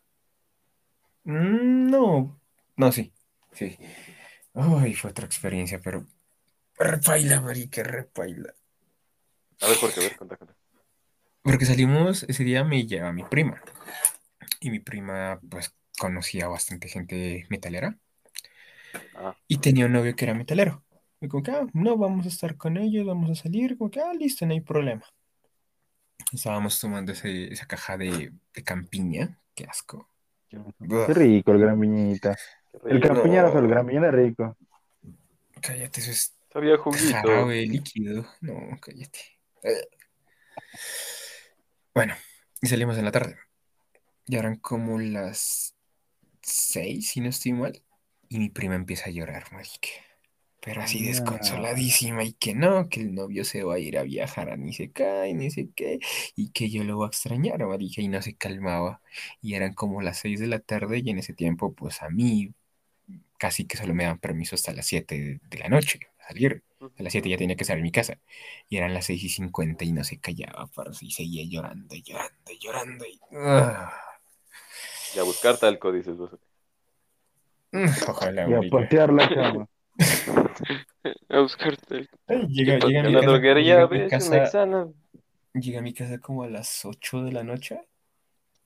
Mm, 1.23 1.89
no, 1.89 2.39
no, 2.75 2.91
sí, 2.91 3.13
sí. 3.53 3.77
Ay, 4.53 4.95
fue 4.95 5.11
otra 5.11 5.25
experiencia, 5.25 5.79
pero 5.83 6.05
repaila, 6.77 7.41
marica, 7.41 7.83
repaila. 7.83 8.53
a 9.61 9.67
ver, 9.67 9.77
¿por 9.79 9.93
qué? 9.93 9.99
A 9.99 10.03
ver, 10.03 10.17
contá, 10.17 10.35
contá. 10.35 10.55
Porque 11.43 11.65
salimos, 11.65 12.23
ese 12.23 12.43
día 12.43 12.63
me 12.63 12.85
lleva 12.85 13.13
mi 13.13 13.23
prima. 13.23 13.61
Y 14.59 14.69
mi 14.69 14.79
prima, 14.79 15.39
pues, 15.49 15.73
conocía 16.01 16.47
bastante 16.49 16.89
gente 16.89 17.45
metalera. 17.49 17.97
Ah, 19.15 19.35
Y 19.47 19.59
tenía 19.59 19.85
un 19.85 19.93
novio 19.93 20.15
que 20.15 20.25
era 20.25 20.33
metalero. 20.33 20.83
Y 21.19 21.27
como 21.27 21.43
que, 21.43 21.51
ah, 21.51 21.67
no, 21.73 21.95
vamos 21.97 22.25
a 22.25 22.29
estar 22.29 22.57
con 22.57 22.77
ellos, 22.77 23.05
vamos 23.05 23.29
a 23.29 23.35
salir. 23.35 23.77
Como 23.77 23.91
que, 23.91 23.99
ah, 24.01 24.13
listo, 24.13 24.45
no 24.47 24.53
hay 24.53 24.61
problema. 24.61 25.03
Estábamos 26.33 26.79
tomando 26.79 27.11
ese- 27.11 27.51
esa 27.53 27.65
caja 27.67 27.97
de, 27.97 28.33
de 28.53 28.63
campiña. 28.63 29.39
Qué 29.55 29.65
asco. 29.65 30.09
Qué 30.49 31.13
rico 31.13 31.51
el 31.51 31.59
gran 31.59 31.79
piñita. 31.79 32.35
qué 32.71 32.79
El 32.89 33.01
campiña 33.01 33.43
no, 33.43 33.59
el 33.59 33.67
gran 33.67 33.85
piña 33.87 33.99
era 33.99 34.11
rico. 34.11 34.57
cállate, 35.61 36.01
eso 36.01 36.11
es 36.11 36.33
Sabía 36.51 36.77
juguito. 36.77 37.29
jarabe 37.29 37.65
líquido. 37.65 38.25
No, 38.41 38.77
cállate. 38.81 39.19
Bueno, 41.93 42.15
y 42.61 42.67
salimos 42.67 42.97
en 42.97 43.05
la 43.05 43.11
tarde. 43.11 43.37
Ya 44.25 44.39
eran 44.39 44.55
como 44.57 44.99
las 44.99 45.70
seis, 46.53 47.09
si 47.09 47.21
no 47.21 47.29
estoy 47.29 47.53
mal. 47.53 47.81
Y 48.29 48.39
mi 48.39 48.49
prima 48.49 48.75
empieza 48.75 49.09
a 49.09 49.11
llorar, 49.11 49.51
marica. 49.51 49.89
Pero 50.61 50.81
así 50.81 51.03
desconsoladísima 51.03 52.23
y 52.23 52.33
que 52.33 52.53
no, 52.53 52.87
que 52.87 53.01
el 53.01 53.15
novio 53.15 53.43
se 53.45 53.63
va 53.63 53.75
a 53.75 53.79
ir 53.79 53.97
a 53.97 54.03
viajar 54.03 54.51
a 54.51 54.57
ni 54.57 54.73
sé 54.73 54.91
qué, 54.91 55.33
ni 55.33 55.49
sé 55.49 55.69
qué, 55.75 55.99
y 56.35 56.51
que 56.51 56.69
yo 56.69 56.83
lo 56.83 56.97
voy 56.97 57.05
a 57.05 57.07
extrañar, 57.07 57.65
marica, 57.65 58.01
y 58.01 58.07
no 58.07 58.21
se 58.21 58.35
calmaba. 58.35 59.01
Y 59.41 59.55
eran 59.55 59.73
como 59.73 60.01
las 60.01 60.19
seis 60.19 60.39
de 60.39 60.47
la 60.47 60.59
tarde 60.59 61.01
y 61.03 61.09
en 61.09 61.17
ese 61.17 61.33
tiempo, 61.33 61.73
pues 61.73 62.03
a 62.03 62.09
mí 62.09 62.53
casi 63.39 63.65
que 63.65 63.75
solo 63.75 63.95
me 63.95 64.03
dan 64.03 64.19
permiso 64.19 64.55
hasta 64.55 64.71
las 64.71 64.85
siete 64.85 65.19
de, 65.19 65.39
de 65.49 65.57
la 65.57 65.67
noche 65.67 65.99
a 66.19 66.27
salir. 66.27 66.63
A 66.97 67.03
las 67.03 67.11
7 67.11 67.29
ya 67.29 67.37
tenía 67.37 67.55
que 67.55 67.63
estar 67.63 67.77
en 67.77 67.83
mi 67.83 67.91
casa. 67.91 68.17
Y 68.67 68.77
eran 68.77 68.93
las 68.93 69.05
6 69.05 69.23
y 69.23 69.29
50 69.29 69.85
y 69.85 69.91
no 69.93 70.03
se 70.03 70.19
callaba, 70.19 70.67
parce, 70.67 71.05
y 71.05 71.11
seguía 71.11 71.43
llorando, 71.47 71.95
y 71.95 72.01
llorando, 72.01 72.51
y 72.51 72.57
llorando. 72.59 73.05
Y... 73.05 73.19
Ah. 73.33 74.10
Y 75.15 75.19
a 75.19 75.23
buscar 75.23 75.57
talco, 75.57 75.91
dices 75.91 76.17
vos. 76.17 76.31
Mm, 77.71 77.87
Ojalá, 78.07 78.49
Y 78.49 78.53
a 78.53 78.61
patear 78.69 79.11
la 79.13 79.29
cama. 79.29 79.67
A 81.29 81.39
buscarte 81.39 81.97
el... 81.97 82.09
Ay, 82.27 82.47
Llega, 82.47 82.77
Y 82.77 82.79
llega 82.79 83.01
a 83.01 83.05
En 83.05 83.07
mi 83.07 83.13
la 83.13 83.21
casa, 83.21 83.31
droguería, 83.31 83.63
llega 83.63 83.83
a 83.83 83.87
mi 83.87 83.97
ves, 83.99 84.09
casa, 84.09 84.29
mexana. 84.29 84.87
llega 85.53 85.79
a 85.79 85.81
mi 85.81 85.93
casa 85.93 86.19
como 86.19 86.43
a 86.43 86.49
las 86.49 86.85
8 86.85 87.23
de 87.23 87.31
la 87.31 87.43
noche. 87.43 87.81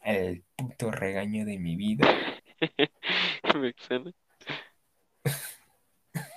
El 0.04 0.44
puto 0.56 0.92
regaño 0.92 1.46
de 1.46 1.58
mi 1.60 1.76
vida. 1.76 2.08
Mexana. 3.56 4.12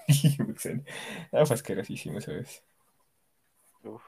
Pues, 0.06 0.66
ah, 1.32 1.46
fue 1.46 1.54
asquerosísimo, 1.54 2.20
¿sabes? 2.20 2.62
Uf. 3.82 4.02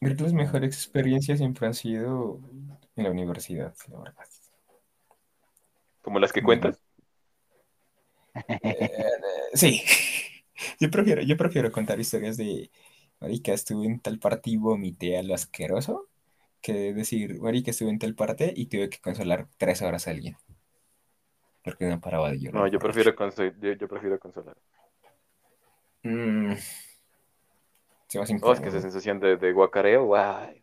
Creo 0.00 0.16
que 0.16 0.22
las 0.24 0.32
mejores 0.32 0.74
experiencias 0.76 1.38
siempre 1.38 1.66
han 1.66 1.74
sido 1.74 2.40
en 2.96 3.04
la 3.04 3.10
universidad, 3.10 3.74
la 3.88 3.98
verdad. 4.00 4.26
Como 6.02 6.18
las 6.18 6.32
que 6.32 6.42
cuentas. 6.42 6.82
Eh, 8.48 8.90
sí, 9.54 9.82
yo 10.80 10.90
prefiero, 10.90 11.22
yo 11.22 11.36
prefiero 11.36 11.70
contar 11.70 12.00
historias 12.00 12.36
de, 12.36 12.70
marica, 13.20 13.52
estuve 13.52 13.86
en 13.86 14.00
tal 14.00 14.18
parte 14.18 14.50
y 14.50 14.56
vomité 14.56 15.18
a 15.18 15.22
lo 15.22 15.34
asqueroso, 15.34 16.08
que 16.60 16.92
decir, 16.92 17.40
marica, 17.40 17.70
estuve 17.70 17.90
en 17.90 17.98
tal 17.98 18.14
parte 18.14 18.52
y 18.54 18.66
tuve 18.66 18.88
que 18.88 19.00
consolar 19.00 19.48
tres 19.56 19.82
horas 19.82 20.06
a 20.06 20.10
alguien. 20.10 20.36
Porque 21.64 21.86
no 21.86 22.00
paraba 22.00 22.30
de 22.30 22.40
llorar. 22.40 22.62
No, 22.62 22.66
yo 22.66 22.78
prefiero, 22.78 23.14
yo, 23.14 23.72
yo 23.72 23.88
prefiero 23.88 24.18
consolar. 24.18 24.56
Mm. 26.02 26.54
Oh, 28.42 28.52
es 28.52 28.60
que 28.60 28.68
esa 28.68 28.80
sensación 28.80 29.20
de, 29.20 29.36
de 29.36 29.52
guacareo, 29.52 30.04
guay. 30.04 30.62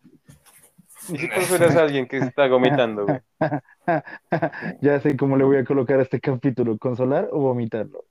¿Y 1.08 1.18
si 1.18 1.28
prefieres 1.30 1.76
a 1.76 1.84
alguien 1.84 2.08
que 2.08 2.18
está 2.18 2.48
vomitando, 2.48 3.06
güey? 3.08 3.20
Ya 4.82 5.00
sé 5.00 5.18
cómo 5.18 5.38
le 5.38 5.44
voy 5.44 5.58
a 5.58 5.66
colocar 5.66 6.00
a 6.00 6.04
este 6.04 6.20
capítulo, 6.20 6.78
consolar 6.78 7.30
o 7.32 7.40
vomitarlo. 7.40 8.06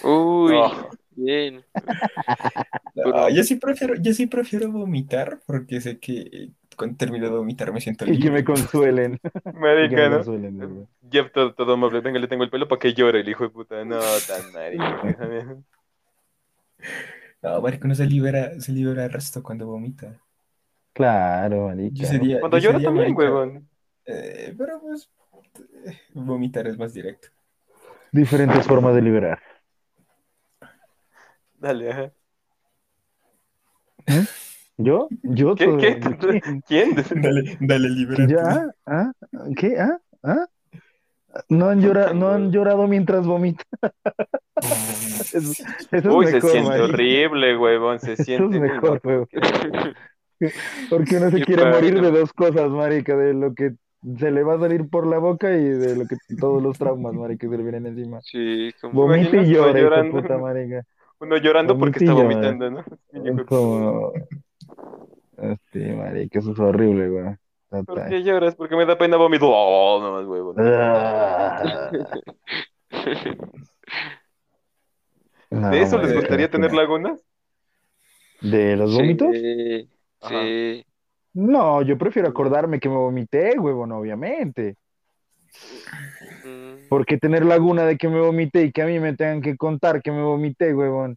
Uy, 0.00 0.72
bien. 1.10 1.64
No, 2.94 3.28
yo 3.30 3.42
sí 3.44 3.56
prefiero, 3.56 3.94
yo 3.96 4.12
sí 4.14 4.26
prefiero 4.26 4.70
vomitar 4.72 5.40
porque 5.46 5.80
sé 5.80 5.98
que 6.00 6.12
eh, 6.32 6.52
cuando 6.76 6.96
termino 6.96 7.26
de 7.26 7.36
vomitar 7.36 7.72
me 7.72 7.80
siento 7.80 8.04
Y 8.04 8.18
que 8.18 8.30
libre. 8.30 8.30
me 8.30 8.44
consuelen. 8.44 9.18
Y 9.78 9.88
que 9.88 9.96
Marica, 9.96 9.98
me 9.98 10.08
¿no? 10.08 10.18
consuelen. 10.18 10.88
Jeff 11.10 11.32
todo, 11.32 11.54
todo 11.54 11.74
amable, 11.74 12.00
venga, 12.00 12.18
le 12.18 12.28
tengo 12.28 12.44
el 12.44 12.50
pelo 12.50 12.68
para 12.68 12.78
que 12.80 12.94
llore 12.94 13.20
el 13.20 13.28
hijo 13.28 13.44
de 13.44 13.50
puta. 13.50 13.84
No, 13.84 14.20
tan 14.26 14.52
marica. 14.52 15.16
No, 17.42 17.60
marico, 17.60 17.88
no 17.88 17.94
se 17.94 18.06
libera, 18.06 18.60
se 18.60 18.72
libera 18.72 19.04
el 19.04 19.12
resto 19.12 19.42
cuando 19.42 19.66
vomita. 19.66 20.20
Claro, 20.96 21.66
marica. 21.68 21.94
Yo 21.94 22.06
sería, 22.06 22.40
Cuando 22.40 22.56
yo 22.58 22.62
llora 22.70 22.78
sería 22.78 22.88
también, 22.88 23.14
marica, 23.14 23.18
huevón. 23.32 23.68
eh, 24.06 24.54
pero 24.56 24.80
pues 24.80 25.10
eh, 25.86 25.98
vomitar 26.14 26.66
es 26.66 26.78
más 26.78 26.94
directo. 26.94 27.28
Diferentes 28.12 28.66
formas 28.66 28.94
de 28.94 29.02
liberar. 29.02 29.38
Dale, 31.58 31.90
ajá. 31.90 32.12
¿Yo? 34.78 35.08
¿Yo? 35.22 35.54
¿Qué? 35.54 35.66
todo- 35.66 35.76
¿Qué? 35.78 36.00
¿Quién? 36.00 36.62
¿Quién? 36.66 36.94
Dale, 37.22 37.56
dale, 37.60 37.88
libérate. 37.90 38.32
¿Ya? 38.32 38.66
¿Ah? 38.86 39.12
¿Qué? 39.56 39.78
¿Ah? 39.78 39.98
¿Ah? 40.22 40.46
No 41.50 41.68
han, 41.68 41.80
llora- 41.82 42.14
no 42.14 42.30
han 42.30 42.50
llorado 42.50 42.86
mientras 42.86 43.26
vomitan. 43.26 43.66
Eso, 45.34 45.52
eso 45.92 46.16
Uy, 46.16 46.24
es 46.26 46.30
se 46.30 46.40
siente 46.40 46.68
marica. 46.70 46.84
horrible, 46.84 47.56
huevón. 47.58 48.00
Se 48.00 48.12
Eso 48.12 48.22
es 48.22 48.26
siente. 48.26 48.58
mejor, 48.58 49.00
huevón. 49.04 49.28
Porque 50.90 51.16
uno 51.16 51.30
se 51.30 51.40
quiere 51.42 51.70
morir 51.70 52.00
de 52.00 52.10
dos 52.10 52.32
cosas, 52.32 52.70
marica, 52.70 53.16
de 53.16 53.34
lo 53.34 53.54
que 53.54 53.74
se 54.18 54.30
le 54.30 54.42
va 54.42 54.54
a 54.54 54.60
salir 54.60 54.88
por 54.88 55.06
la 55.06 55.18
boca 55.18 55.56
y 55.56 55.64
de 55.64 55.96
lo 55.96 56.06
que 56.06 56.16
todos 56.38 56.62
los 56.62 56.78
traumas, 56.78 57.14
marica, 57.14 57.46
que 57.46 57.50
se 57.50 57.56
le 57.56 57.62
vienen 57.62 57.86
encima. 57.86 58.20
Sí, 58.22 58.72
como... 58.80 59.02
Vomita 59.02 59.36
y 59.36 59.52
llora, 59.52 59.78
llorando. 59.78 60.20
puta, 60.20 60.38
marica. 60.38 60.82
Uno 61.18 61.38
llorando 61.38 61.78
porque 61.78 62.00
está 62.00 62.12
vomitando, 62.12 62.70
¿no? 62.70 62.84
Es 63.10 63.46
como... 63.46 64.12
Este, 65.38 65.94
marica, 65.94 66.38
eso 66.38 66.52
es 66.52 66.58
horrible, 66.58 67.08
güey. 67.08 67.36
¿Por 67.84 68.08
qué 68.08 68.22
lloras? 68.22 68.54
Porque 68.54 68.76
me 68.76 68.86
da 68.86 68.96
pena 68.96 69.16
vomitar. 69.16 69.48
Oh, 69.50 69.98
no 70.00 70.12
más, 70.12 70.26
huevón. 70.26 70.56
Ah. 70.58 71.90
No, 75.50 75.70
¿De 75.70 75.82
eso 75.82 75.98
les 75.98 76.14
gustaría 76.14 76.50
tener 76.50 76.72
lagunas? 76.72 77.20
¿De 78.40 78.76
los 78.76 78.94
vómitos? 78.94 79.28
Sí, 79.32 79.88
Ajá. 80.26 80.42
sí. 80.42 80.84
No, 81.34 81.82
yo 81.82 81.98
prefiero 81.98 82.28
acordarme 82.28 82.80
que 82.80 82.88
me 82.88 82.96
vomité, 82.96 83.58
huevón, 83.58 83.92
obviamente. 83.92 84.76
Mm, 86.44 86.88
Porque 86.88 87.18
tener 87.18 87.44
laguna 87.44 87.84
de 87.84 87.96
que 87.96 88.08
me 88.08 88.20
vomité 88.20 88.62
y 88.64 88.72
que 88.72 88.82
a 88.82 88.86
mí 88.86 88.98
me 89.00 89.14
tengan 89.14 89.40
que 89.42 89.56
contar 89.56 90.02
que 90.02 90.10
me 90.12 90.22
vomité, 90.22 90.74
huevón. 90.74 91.16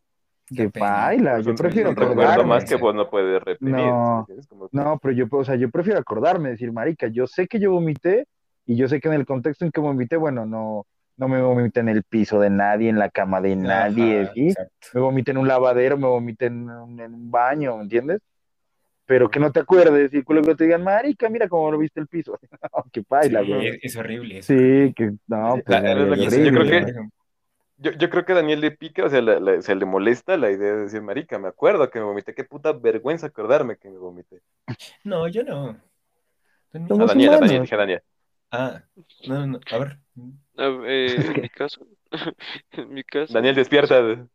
Que 0.55 0.69
Pues 0.69 1.45
yo 1.45 1.51
un- 1.51 1.57
prefiero 1.57 1.89
recuerdo 1.91 2.13
acordarme. 2.23 2.43
más 2.45 2.65
que 2.65 2.75
vos 2.75 2.95
no 2.95 3.09
puedes 3.09 3.41
reprimir. 3.41 3.75
No, 3.75 4.27
No, 4.71 4.99
pero 5.01 5.13
yo, 5.13 5.25
o 5.31 5.43
sea, 5.43 5.55
yo 5.55 5.69
prefiero 5.69 5.99
acordarme, 5.99 6.49
decir, 6.49 6.71
marica, 6.71 7.07
yo 7.07 7.27
sé 7.27 7.47
que 7.47 7.59
yo 7.59 7.71
vomité 7.71 8.25
y 8.65 8.75
yo 8.75 8.87
sé 8.87 8.99
que 8.99 9.07
en 9.07 9.13
el 9.13 9.25
contexto 9.25 9.63
en 9.65 9.71
que 9.71 9.79
vomité, 9.79 10.15
bueno, 10.17 10.45
no, 10.45 10.85
no 11.17 11.27
me 11.27 11.41
vomité 11.41 11.79
en 11.81 11.89
el 11.89 12.03
piso 12.03 12.39
de 12.39 12.49
nadie, 12.49 12.89
en 12.89 12.97
la 12.99 13.09
cama 13.09 13.41
de 13.41 13.55
nadie, 13.55 14.21
Ajá, 14.23 14.31
¿sí? 14.33 14.47
exacto. 14.49 14.87
Me 14.93 15.01
vomité 15.01 15.31
en 15.31 15.37
un 15.37 15.47
lavadero, 15.47 15.97
me 15.97 16.07
vomité 16.07 16.47
en 16.47 16.69
un, 16.69 16.99
en 16.99 17.13
un 17.13 17.29
baño, 17.31 17.77
¿me 17.77 17.83
entiendes? 17.83 18.21
Pero 19.09 19.27
que 19.27 19.39
no 19.39 19.51
te 19.51 19.59
acuerdes 19.61 20.13
y 20.13 20.23
que 20.23 20.33
luego 20.33 20.55
te 20.55 20.65
digan, 20.65 20.83
marica, 20.83 21.29
mira 21.29 21.47
cómo 21.49 21.71
lo 21.71 21.79
viste 21.79 21.99
el 21.99 22.05
piso. 22.07 22.39
No, 22.75 22.83
que 22.91 23.01
paila, 23.01 23.41
Sí, 23.41 23.47
güey. 23.51 23.67
es, 23.69 23.79
es 23.81 23.95
horrible. 23.95 24.37
es 24.37 24.45
Sí, 24.45 24.53
horrible. 24.53 24.93
que 24.93 25.05
no, 25.25 25.53
pues 25.65 25.65
la- 25.67 25.95
no, 25.95 26.05
la- 26.05 26.15
es 26.15 26.31
yo 26.31 26.39
horrible, 26.39 26.51
creo 26.67 26.85
que-. 26.85 27.09
Yo, 27.77 27.91
yo 27.93 28.09
creo 28.11 28.23
que 28.25 28.33
Daniel 28.35 28.61
le 28.61 28.69
pica, 28.69 29.05
o 29.05 29.09
sea, 29.09 29.19
la- 29.23 29.39
la- 29.39 29.61
se 29.63 29.73
le 29.73 29.85
molesta 29.85 30.37
la 30.37 30.51
idea 30.51 30.75
de 30.75 30.81
decir, 30.83 31.01
marica, 31.01 31.39
me 31.39 31.47
acuerdo 31.47 31.89
que 31.89 31.97
me 31.97 32.05
vomité. 32.05 32.35
Qué 32.35 32.43
puta 32.43 32.71
vergüenza 32.71 33.25
acordarme 33.25 33.77
que 33.77 33.89
me 33.89 33.97
vomité. 33.97 34.41
No, 35.03 35.27
yo 35.27 35.43
no. 35.43 35.75
No. 36.73 37.07
Daniel, 37.07 37.33
a 37.33 37.37
Daniel, 37.39 37.61
dije 37.63 37.73
a 37.73 37.77
Daniel. 37.79 38.01
Ah, 38.51 38.83
no, 39.27 39.39
no, 39.39 39.47
no. 39.47 39.59
A 39.71 39.77
ver. 39.79 39.97
a 40.57 40.67
ver, 40.67 40.81
eh, 40.91 41.15
en 41.35 41.41
mi 41.41 41.49
caso, 41.49 41.87
en 42.73 42.93
mi 42.93 43.03
caso, 43.03 43.33
Daniel, 43.33 43.55
despierta. 43.55 44.27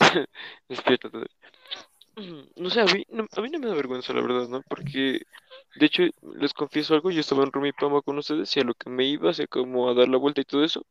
despierta 0.68 1.08
todavía. 1.10 1.30
No 2.56 2.68
sé, 2.70 2.80
a 2.80 2.84
mí 2.84 3.04
no, 3.08 3.26
a 3.34 3.40
mí 3.40 3.48
no 3.50 3.58
me 3.58 3.68
da 3.68 3.74
vergüenza, 3.74 4.12
la 4.12 4.20
verdad, 4.20 4.48
¿no? 4.48 4.62
Porque, 4.68 5.22
de 5.76 5.86
hecho, 5.86 6.02
les 6.36 6.52
confieso 6.52 6.94
algo, 6.94 7.10
yo 7.10 7.20
estaba 7.20 7.44
en 7.44 7.52
Rumi 7.52 7.72
Pama 7.72 8.02
con 8.02 8.18
ustedes 8.18 8.54
y 8.56 8.60
a 8.60 8.64
lo 8.64 8.74
que 8.74 8.90
me 8.90 9.04
iba, 9.04 9.30
así 9.30 9.46
como 9.46 9.88
a 9.88 9.94
dar 9.94 10.08
la 10.08 10.18
vuelta 10.18 10.40
y 10.40 10.44
todo 10.44 10.62
eso, 10.64 10.84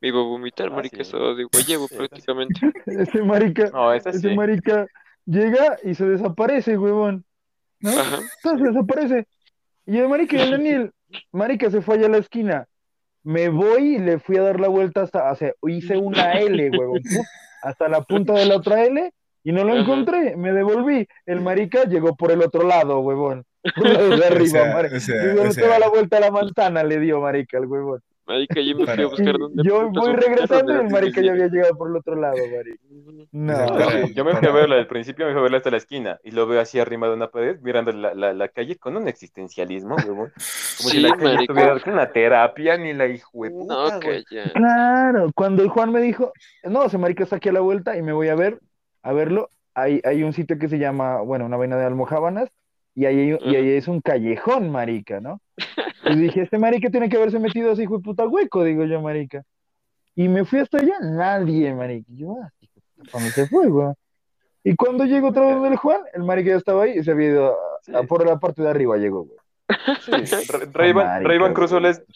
me 0.00 0.08
iba 0.08 0.18
a 0.18 0.24
vomitar, 0.24 0.68
Ah, 0.72 0.76
marica, 0.76 0.96
sí. 0.96 1.02
estaba 1.02 1.34
de 1.34 1.44
guayabo 1.44 1.86
Sí, 1.88 1.96
prácticamente. 1.96 2.60
Ese 2.86 3.22
marica, 3.22 3.70
No, 3.72 3.92
ese 3.92 4.12
sí. 4.18 4.34
marica 4.34 4.86
llega 5.24 5.78
y 5.84 5.94
se 5.94 6.06
desaparece, 6.06 6.76
huevón. 6.76 7.24
¿No? 7.80 7.90
Ajá. 7.90 8.20
No, 8.44 8.58
se 8.58 8.64
desaparece. 8.64 9.26
Y 9.86 9.98
el 9.98 10.08
marica 10.08 10.36
y 10.36 10.40
el 10.40 10.50
Daniel, 10.50 10.92
marica 11.32 11.70
se 11.70 11.82
fue 11.82 11.96
allá 11.96 12.06
a 12.06 12.10
la 12.10 12.18
esquina. 12.18 12.66
Me 13.24 13.48
voy 13.50 13.96
y 13.96 13.98
le 13.98 14.18
fui 14.18 14.36
a 14.36 14.42
dar 14.42 14.58
la 14.58 14.68
vuelta 14.68 15.02
hasta, 15.02 15.30
o 15.30 15.36
sea, 15.36 15.52
hice 15.68 15.96
una 15.96 16.32
L, 16.40 16.70
huevón, 16.70 17.02
hasta 17.62 17.88
la 17.88 18.00
punta 18.02 18.32
de 18.32 18.46
la 18.46 18.56
otra 18.56 18.84
L 18.84 19.12
y 19.44 19.52
no 19.52 19.64
lo 19.64 19.72
Ajá. 19.72 19.82
encontré. 19.82 20.36
Me 20.36 20.52
devolví. 20.52 21.06
El 21.26 21.40
marica 21.42 21.84
llegó 21.84 22.16
por 22.16 22.30
el 22.32 22.42
otro 22.42 22.62
lado, 22.66 23.00
huevón. 23.00 23.44
Por 23.76 23.86
el 23.86 23.92
lado 23.94 24.08
de 24.16 24.22
O 24.22 24.26
arriba, 24.26 24.46
sea, 24.48 24.74
marica. 24.74 24.96
o 24.96 25.00
sea, 25.00 25.24
Y 25.34 25.38
o 25.38 25.52
sea, 25.52 25.76
a 25.76 25.78
la 25.78 25.88
vuelta 25.88 26.16
a 26.16 26.20
la 26.20 26.30
manzana, 26.30 26.82
le 26.82 26.98
dio, 26.98 27.20
marica, 27.20 27.58
el 27.58 27.66
huevón. 27.66 28.00
Marica, 28.24 28.60
yo 28.60 28.76
me 28.76 28.86
fui 28.86 29.02
a 29.02 29.06
buscar 29.08 29.36
dónde 29.36 29.62
yo 29.64 29.90
voy 29.90 30.12
regresando 30.14 30.72
y 30.72 30.76
el 30.76 30.90
marica 30.90 31.20
ya 31.20 31.22
de 31.22 31.30
había 31.42 31.48
llegado 31.48 31.76
por 31.76 31.90
el 31.90 31.96
otro 31.96 32.14
lado, 32.14 32.36
marica. 32.56 32.80
No, 33.32 33.52
Para- 33.52 34.00
No, 34.00 34.06
yo 34.08 34.24
me 34.24 34.36
fui 34.36 34.48
a 34.48 34.52
verlo 34.52 34.76
al 34.76 34.86
principio, 34.86 35.26
me 35.26 35.32
fui 35.32 35.40
a 35.40 35.42
verlo 35.42 35.56
hasta 35.56 35.70
la 35.72 35.76
esquina 35.78 36.20
y 36.22 36.30
lo 36.30 36.46
veo 36.46 36.60
así 36.60 36.78
arrimado 36.78 37.12
a 37.14 37.16
una 37.16 37.30
pared, 37.32 37.58
mirando 37.62 37.90
la, 37.90 38.14
la, 38.14 38.32
la 38.32 38.48
calle 38.48 38.76
con 38.76 38.96
un 38.96 39.08
existencialismo, 39.08 39.96
huevón. 39.96 40.32
Como 40.78 40.88
si 40.90 41.00
la 41.00 41.16
calle 41.16 41.46
con 41.48 41.92
una 41.94 42.10
terapia 42.12 42.76
ni 42.78 42.92
la 42.92 43.06
hijo 43.08 43.42
de 43.42 43.50
No, 43.50 43.58
puta, 43.58 43.98
güey. 44.02 44.24
calla. 44.24 44.52
Claro, 44.52 45.30
cuando 45.34 45.62
el 45.64 45.68
Juan 45.68 45.90
me 45.90 46.00
dijo, 46.00 46.32
no, 46.64 46.84
ese 46.84 46.98
marica 46.98 47.24
está 47.24 47.36
aquí 47.36 47.48
a 47.48 47.52
la 47.52 47.60
vuelta 47.60 47.96
y 47.96 48.02
me 48.02 48.12
voy 48.12 48.28
a 48.28 48.36
ver, 48.36 48.60
a 49.02 49.12
verlo, 49.12 49.48
hay, 49.74 50.00
hay 50.04 50.22
un 50.22 50.32
sitio 50.32 50.58
que 50.58 50.68
se 50.68 50.78
llama, 50.78 51.20
bueno, 51.22 51.46
una 51.46 51.56
vaina 51.56 51.76
de 51.76 51.84
almojábanas, 51.86 52.48
y 52.94 53.06
ahí, 53.06 53.32
hay- 53.32 53.38
y 53.40 53.56
ahí 53.56 53.70
es 53.70 53.88
un 53.88 54.00
callejón, 54.00 54.70
marica, 54.70 55.20
¿no? 55.20 55.40
Y 56.04 56.16
dije, 56.16 56.42
este 56.42 56.58
marica 56.58 56.90
tiene 56.90 57.08
que 57.08 57.16
haberse 57.16 57.38
metido 57.38 57.72
así, 57.72 57.82
hijo 57.82 57.96
de 57.98 58.02
puta 58.04 58.26
hueco, 58.26 58.64
digo 58.64 58.84
yo, 58.84 59.00
marica. 59.00 59.42
Y 60.14 60.28
me 60.28 60.44
fui 60.44 60.58
hasta 60.58 60.78
allá, 60.78 60.94
nadie, 61.00 61.72
marica. 61.74 62.06
Y 62.12 62.18
yo, 62.18 62.36
ah, 62.42 62.50
de 62.60 62.68
puta, 62.68 63.10
¿para 63.12 63.24
se 63.30 63.46
fue, 63.46 63.68
güey? 63.68 63.92
Y 64.64 64.76
cuando 64.76 65.04
llego 65.06 65.28
otra 65.28 65.46
vez 65.46 65.54
donde 65.54 65.70
el 65.70 65.76
Juan, 65.76 66.02
el 66.12 66.22
marica 66.22 66.50
ya 66.50 66.56
estaba 66.56 66.84
ahí 66.84 66.98
y 66.98 67.02
se 67.02 67.10
había 67.12 67.28
ido 67.28 67.46
a- 67.52 67.56
Sí. 67.82 67.92
a 67.96 68.02
por 68.04 68.24
la 68.26 68.38
parte 68.38 68.62
de 68.62 68.68
arriba, 68.68 68.96
llegó, 68.96 69.24
güey. 69.24 69.38
Sí, 70.02 70.12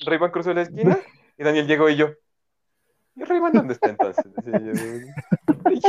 Ray-Ban 0.04 0.30
cruzó 0.30 0.52
la 0.54 0.62
esquina 0.62 0.98
y 1.38 1.42
Daniel 1.42 1.66
llegó 1.66 1.88
y 1.88 1.96
yo. 1.96 2.10
¿Y 3.16 3.24
Ray-Ban 3.24 3.52
dónde 3.52 3.72
está 3.74 3.90
entonces? 3.90 4.24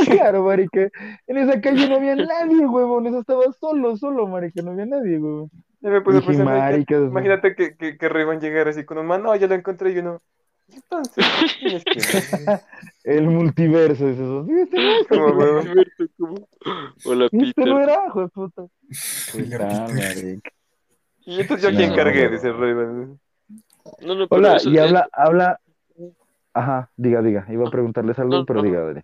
Claro, 0.06 0.42
marica. 0.44 0.88
En 1.26 1.38
esa 1.38 1.60
calle 1.60 1.88
no 1.88 1.96
había 1.96 2.16
nadie, 2.16 2.66
huevón. 2.66 3.06
Eso 3.06 3.20
estaba 3.20 3.44
solo, 3.60 3.96
solo, 3.96 4.26
marica. 4.26 4.60
No 4.62 4.72
había 4.72 4.86
nadie, 4.86 5.18
huevón. 5.18 5.50
Ya 5.80 5.90
me 5.90 6.00
puse 6.00 6.16
Dije, 6.18 6.28
pensar, 6.28 6.46
marica, 6.46 6.96
marica, 6.96 6.96
imagínate 6.96 7.54
que, 7.54 7.76
que, 7.76 7.96
que 7.96 8.08
Ray-Ban 8.08 8.40
llegara 8.40 8.70
así 8.70 8.84
con 8.84 8.98
un 8.98 9.06
man, 9.06 9.22
no, 9.22 9.36
ya 9.36 9.46
lo 9.46 9.54
encontré 9.54 9.92
y 9.92 9.98
uno. 9.98 10.20
¿Y 10.66 10.74
entonces? 10.76 11.24
¿Quién 11.60 11.76
es 11.76 11.84
quién? 11.84 12.60
El 13.04 13.26
multiverso 13.28 14.08
es 14.08 14.16
eso. 14.18 14.44
Sí, 14.46 14.52
este 14.60 14.76
no 14.76 14.90
es, 15.00 15.06
Como. 15.06 15.26
Hola, 17.04 17.28
Este 17.30 17.54
Peter. 17.54 17.66
no 17.68 17.80
era, 17.80 18.06
hijo 18.08 18.20
de 18.22 18.28
puta. 18.28 18.62
Hola, 19.34 19.86
marica. 19.94 20.50
Y 21.24 21.40
entonces 21.40 21.70
yo 21.70 21.76
quién 21.76 21.90
no, 21.90 21.96
cargué, 21.96 22.20
huevón. 22.22 22.32
dice 22.34 22.52
Ray-Ban. 22.52 23.20
No, 24.02 24.14
no, 24.16 24.28
pero 24.28 24.38
Hola, 24.40 24.56
eso, 24.56 24.70
y 24.70 24.76
eh, 24.76 24.80
habla, 24.80 25.08
habla. 25.12 25.60
Ajá, 26.60 26.90
diga, 26.96 27.22
diga. 27.22 27.46
Iba 27.50 27.66
a 27.66 27.70
preguntarles 27.70 28.18
algo, 28.18 28.36
No, 28.36 28.44
pero 28.44 28.60
no. 28.62 28.62
diga, 28.62 28.80
dale. 28.84 29.02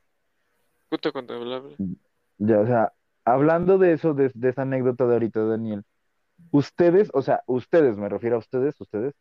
Cuenta, 0.88 1.12
cuenta, 1.12 1.34
habla, 1.34 1.56
habla. 1.56 1.78
Ya, 2.38 2.60
o 2.60 2.66
sea, 2.66 2.92
hablando 3.24 3.78
de 3.78 3.92
eso, 3.92 4.14
de, 4.14 4.30
de 4.34 4.48
esa 4.50 4.62
anécdota 4.62 5.06
de 5.06 5.14
ahorita, 5.14 5.44
Daniel, 5.44 5.82
ustedes, 6.52 7.10
o 7.14 7.22
sea, 7.22 7.42
ustedes, 7.46 7.96
me 7.98 8.08
refiero 8.10 8.36
a 8.36 8.40
ustedes, 8.40 8.80
ustedes, 8.80 9.14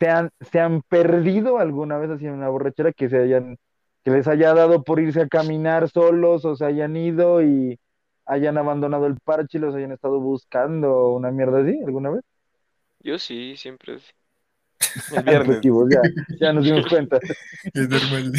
¿se 0.00 0.08
han, 0.10 0.30
se 0.40 0.60
han 0.60 0.82
perdido 0.82 1.58
alguna 1.58 1.98
vez 1.98 2.10
así 2.10 2.26
en 2.26 2.34
una 2.34 2.48
borrachera 2.50 2.92
que 2.92 3.08
se 3.08 3.18
hayan, 3.18 3.58
que 4.04 4.10
les 4.12 4.28
haya 4.28 4.54
dado 4.54 4.84
por 4.84 5.00
irse 5.00 5.22
a 5.22 5.28
caminar 5.28 5.88
solos 5.90 6.44
o 6.44 6.56
se 6.56 6.66
hayan 6.66 6.96
ido 6.96 7.42
y 7.42 7.78
hayan 8.26 8.58
abandonado 8.58 9.06
el 9.06 9.18
parche 9.20 9.58
y 9.58 9.60
los 9.62 9.74
hayan 9.74 9.92
estado 9.92 10.20
buscando 10.20 11.10
una 11.12 11.30
mierda 11.30 11.60
así 11.62 11.78
alguna 11.86 12.10
vez? 12.10 12.22
Yo 13.00 13.18
sí, 13.18 13.56
siempre. 13.56 13.98
sí. 13.98 14.12
El 15.16 15.22
viernes. 15.22 15.48
Efectivo, 15.50 15.88
ya, 15.90 16.00
ya 16.38 16.52
nos 16.52 16.64
dimos 16.64 16.86
cuenta. 16.86 17.18
Es 17.74 17.88
normal. 17.88 18.32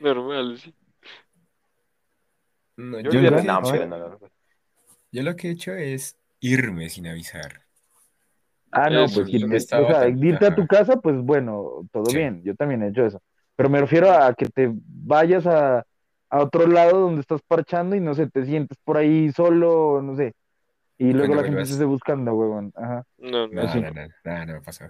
Normal, 0.00 0.58
sí. 0.58 0.74
No, 2.76 3.00
Yo 3.00 3.10
lo 3.12 3.20
que, 3.20 3.30
no, 3.30 3.36
he 3.36 3.40
hecho- 3.40 3.62
mentira, 3.62 3.86
no, 3.86 3.98
no, 3.98 4.08
no. 4.08 4.18
yo 5.12 5.22
lo 5.22 5.36
que 5.36 5.48
he 5.48 5.50
hecho 5.52 5.74
es 5.74 6.16
irme 6.40 6.88
sin 6.88 7.06
avisar. 7.06 7.62
Ah, 8.72 8.88
no, 8.88 9.04
Eso, 9.04 9.22
pues 9.22 9.34
estaba 9.52 9.88
o 9.88 9.90
sea, 9.90 10.08
irte 10.08 10.46
a 10.46 10.54
tu 10.54 10.66
casa, 10.66 10.96
pues 10.96 11.16
bueno, 11.16 11.86
todo 11.92 12.06
Sí. 12.06 12.16
bien, 12.16 12.42
yo 12.44 12.54
también 12.54 12.82
he 12.82 12.88
hecho 12.88 13.04
eso. 13.04 13.20
Pero 13.56 13.68
me 13.68 13.80
refiero 13.80 14.10
a 14.12 14.32
que 14.32 14.46
te 14.46 14.72
vayas 14.72 15.44
a, 15.46 15.84
a 16.30 16.38
otro 16.42 16.66
lado 16.68 17.00
donde 17.00 17.20
estás 17.20 17.42
parchando 17.42 17.96
y 17.96 18.00
no 18.00 18.14
sé, 18.14 18.28
te 18.30 18.44
sientes 18.46 18.78
por 18.84 18.96
ahí 18.96 19.32
solo, 19.32 20.00
no 20.02 20.14
sé, 20.16 20.32
y 21.08 21.12
luego 21.12 21.34
la 21.34 21.44
gente 21.44 21.64
se 21.64 21.72
esté 21.72 21.84
buscando, 21.84 22.32
huevón. 22.34 22.72
Ajá, 22.76 23.04
No, 23.18 23.46
no. 23.46 23.52
No, 23.54 23.62
Así. 23.62 23.80
no, 23.80 23.90
no, 23.90 24.02
no, 24.24 24.46
no 24.46 24.52
me 24.54 24.60
pasó. 24.60 24.84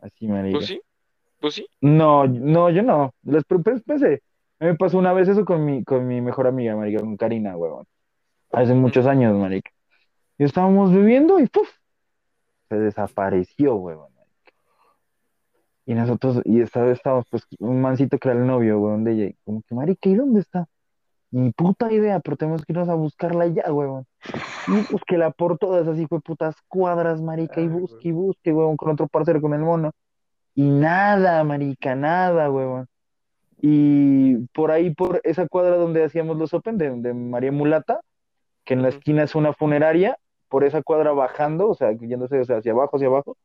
así, 0.00 0.26
marica. 0.26 0.58
Pues 0.58 0.66
sí. 0.66 0.80
Pues 1.40 1.54
sí. 1.54 1.66
No, 1.80 2.26
no, 2.26 2.70
yo 2.70 2.82
no. 2.82 3.14
Les 3.22 3.44
pre- 3.44 3.58
pues, 3.60 3.82
pensé. 3.82 4.22
A 4.60 4.64
mí 4.64 4.70
me 4.72 4.76
pasó 4.76 4.98
una 4.98 5.12
vez 5.12 5.28
eso 5.28 5.44
con 5.44 5.64
mi, 5.64 5.82
con 5.84 6.06
mi 6.06 6.20
mejor 6.20 6.46
amiga, 6.46 6.76
marica, 6.76 7.00
con 7.00 7.16
Karina, 7.16 7.56
huevón. 7.56 7.84
Hace 8.52 8.74
muchos 8.74 9.06
años, 9.06 9.36
marica. 9.36 9.70
Y 10.38 10.44
estábamos 10.44 10.92
viviendo 10.92 11.38
y 11.40 11.46
¡puf! 11.46 11.68
Se 12.68 12.76
desapareció, 12.78 13.74
huevón. 13.76 14.12
marica. 14.14 14.52
Y 15.86 15.94
nosotros, 15.94 16.40
y 16.44 16.60
esta 16.60 16.82
vez 16.82 16.98
estábamos, 16.98 17.26
pues, 17.30 17.44
un 17.58 17.80
mancito 17.80 18.18
que 18.18 18.28
era 18.28 18.38
el 18.38 18.46
novio, 18.46 18.78
huevón, 18.80 19.04
de 19.04 19.12
ella. 19.12 19.24
y 19.26 19.36
Como 19.44 19.62
que, 19.62 19.74
marica, 19.74 20.08
¿y 20.08 20.14
dónde 20.14 20.40
está? 20.40 20.66
Ni 21.32 21.50
puta 21.52 21.92
idea, 21.92 22.20
pero 22.20 22.36
tenemos 22.36 22.64
que 22.64 22.72
irnos 22.72 22.88
a 22.88 22.94
buscarla 22.94 23.46
ya, 23.48 23.72
huevón. 23.72 24.06
Y 24.68 24.92
búsquela 24.92 25.30
por 25.32 25.58
todas 25.58 25.88
así 25.88 26.06
fue 26.06 26.20
putas 26.20 26.56
cuadras, 26.68 27.20
marica, 27.22 27.60
y 27.60 27.68
busque 27.68 28.08
y 28.08 28.12
busque, 28.12 28.52
huevón, 28.52 28.76
con 28.76 28.90
otro 28.92 29.08
parcero, 29.08 29.40
con 29.40 29.54
el 29.54 29.62
mono. 29.62 29.92
Y 30.54 30.70
nada, 30.70 31.42
marica, 31.44 31.94
nada, 31.96 32.50
huevón. 32.50 32.86
Y 33.60 34.38
por 34.54 34.70
ahí, 34.72 34.94
por 34.94 35.20
esa 35.24 35.48
cuadra 35.48 35.76
donde 35.76 36.04
hacíamos 36.04 36.36
los 36.38 36.54
Open 36.54 36.78
de, 36.78 36.90
de 36.90 37.14
María 37.14 37.52
Mulata, 37.52 38.00
que 38.64 38.74
en 38.74 38.82
la 38.82 38.88
esquina 38.90 39.24
es 39.24 39.34
una 39.34 39.52
funeraria, 39.54 40.18
por 40.48 40.64
esa 40.64 40.82
cuadra 40.82 41.12
bajando, 41.12 41.70
o 41.70 41.74
sea, 41.74 41.92
yéndose 41.92 42.40
o 42.40 42.44
sea, 42.44 42.58
hacia 42.58 42.72
abajo, 42.72 42.96
hacia 42.96 43.08
abajo, 43.08 43.36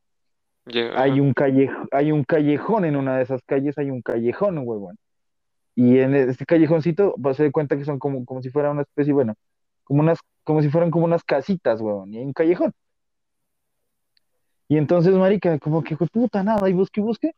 hay 0.95 1.19
un 1.21 1.33
calle, 1.33 1.69
hay 1.91 2.11
un 2.11 2.23
callejón 2.25 2.85
en 2.85 2.97
una 2.97 3.17
de 3.17 3.23
esas 3.23 3.41
calles, 3.43 3.77
hay 3.77 3.89
un 3.91 4.01
callejón, 4.01 4.57
huevón. 4.59 4.97
Y 5.79 5.99
en 5.99 6.15
este 6.15 6.43
callejoncito 6.43 7.13
vas 7.19 7.39
a 7.39 7.43
dar 7.43 7.51
cuenta 7.51 7.77
que 7.77 7.85
son 7.85 7.99
como, 7.99 8.25
como 8.25 8.41
si 8.41 8.49
fuera 8.49 8.71
una 8.71 8.81
especie, 8.81 9.13
bueno, 9.13 9.35
como 9.83 9.99
unas, 9.99 10.17
como 10.43 10.63
si 10.63 10.69
fueran 10.69 10.89
como 10.89 11.05
unas 11.05 11.23
casitas, 11.23 11.79
huevón, 11.81 12.11
y 12.11 12.17
hay 12.17 12.23
un 12.25 12.33
callejón. 12.33 12.73
Y 14.67 14.77
entonces, 14.77 15.13
marica, 15.13 15.59
como 15.59 15.83
que, 15.83 15.93
"Jue 15.93 16.07
puta, 16.07 16.41
nada, 16.41 16.67
y 16.67 16.73
busque, 16.73 16.99
y 16.99 17.03
busque. 17.03 17.31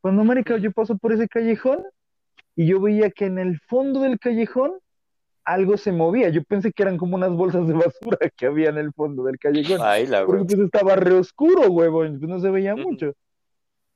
Cuando, 0.00 0.24
marica, 0.24 0.56
yo 0.58 0.72
paso 0.72 0.98
por 0.98 1.12
ese 1.12 1.28
callejón 1.28 1.84
y 2.56 2.66
yo 2.66 2.80
veía 2.80 3.08
que 3.12 3.26
en 3.26 3.38
el 3.38 3.60
fondo 3.60 4.00
del 4.00 4.18
callejón 4.18 4.72
algo 5.44 5.76
se 5.76 5.92
movía. 5.92 6.28
Yo 6.30 6.42
pensé 6.42 6.72
que 6.72 6.82
eran 6.82 6.96
como 6.96 7.14
unas 7.14 7.30
bolsas 7.30 7.68
de 7.68 7.74
basura 7.74 8.18
que 8.36 8.46
había 8.46 8.68
en 8.70 8.78
el 8.78 8.92
fondo 8.94 9.22
del 9.22 9.38
callejón. 9.38 9.78
Baila, 9.78 10.26
Porque 10.26 10.42
güey. 10.42 10.56
pues 10.56 10.58
estaba 10.66 10.96
re 10.96 11.12
oscuro, 11.14 11.70
huevón, 11.70 12.18
pues 12.18 12.28
no 12.28 12.40
se 12.40 12.50
veía 12.50 12.74
mucho. 12.74 13.12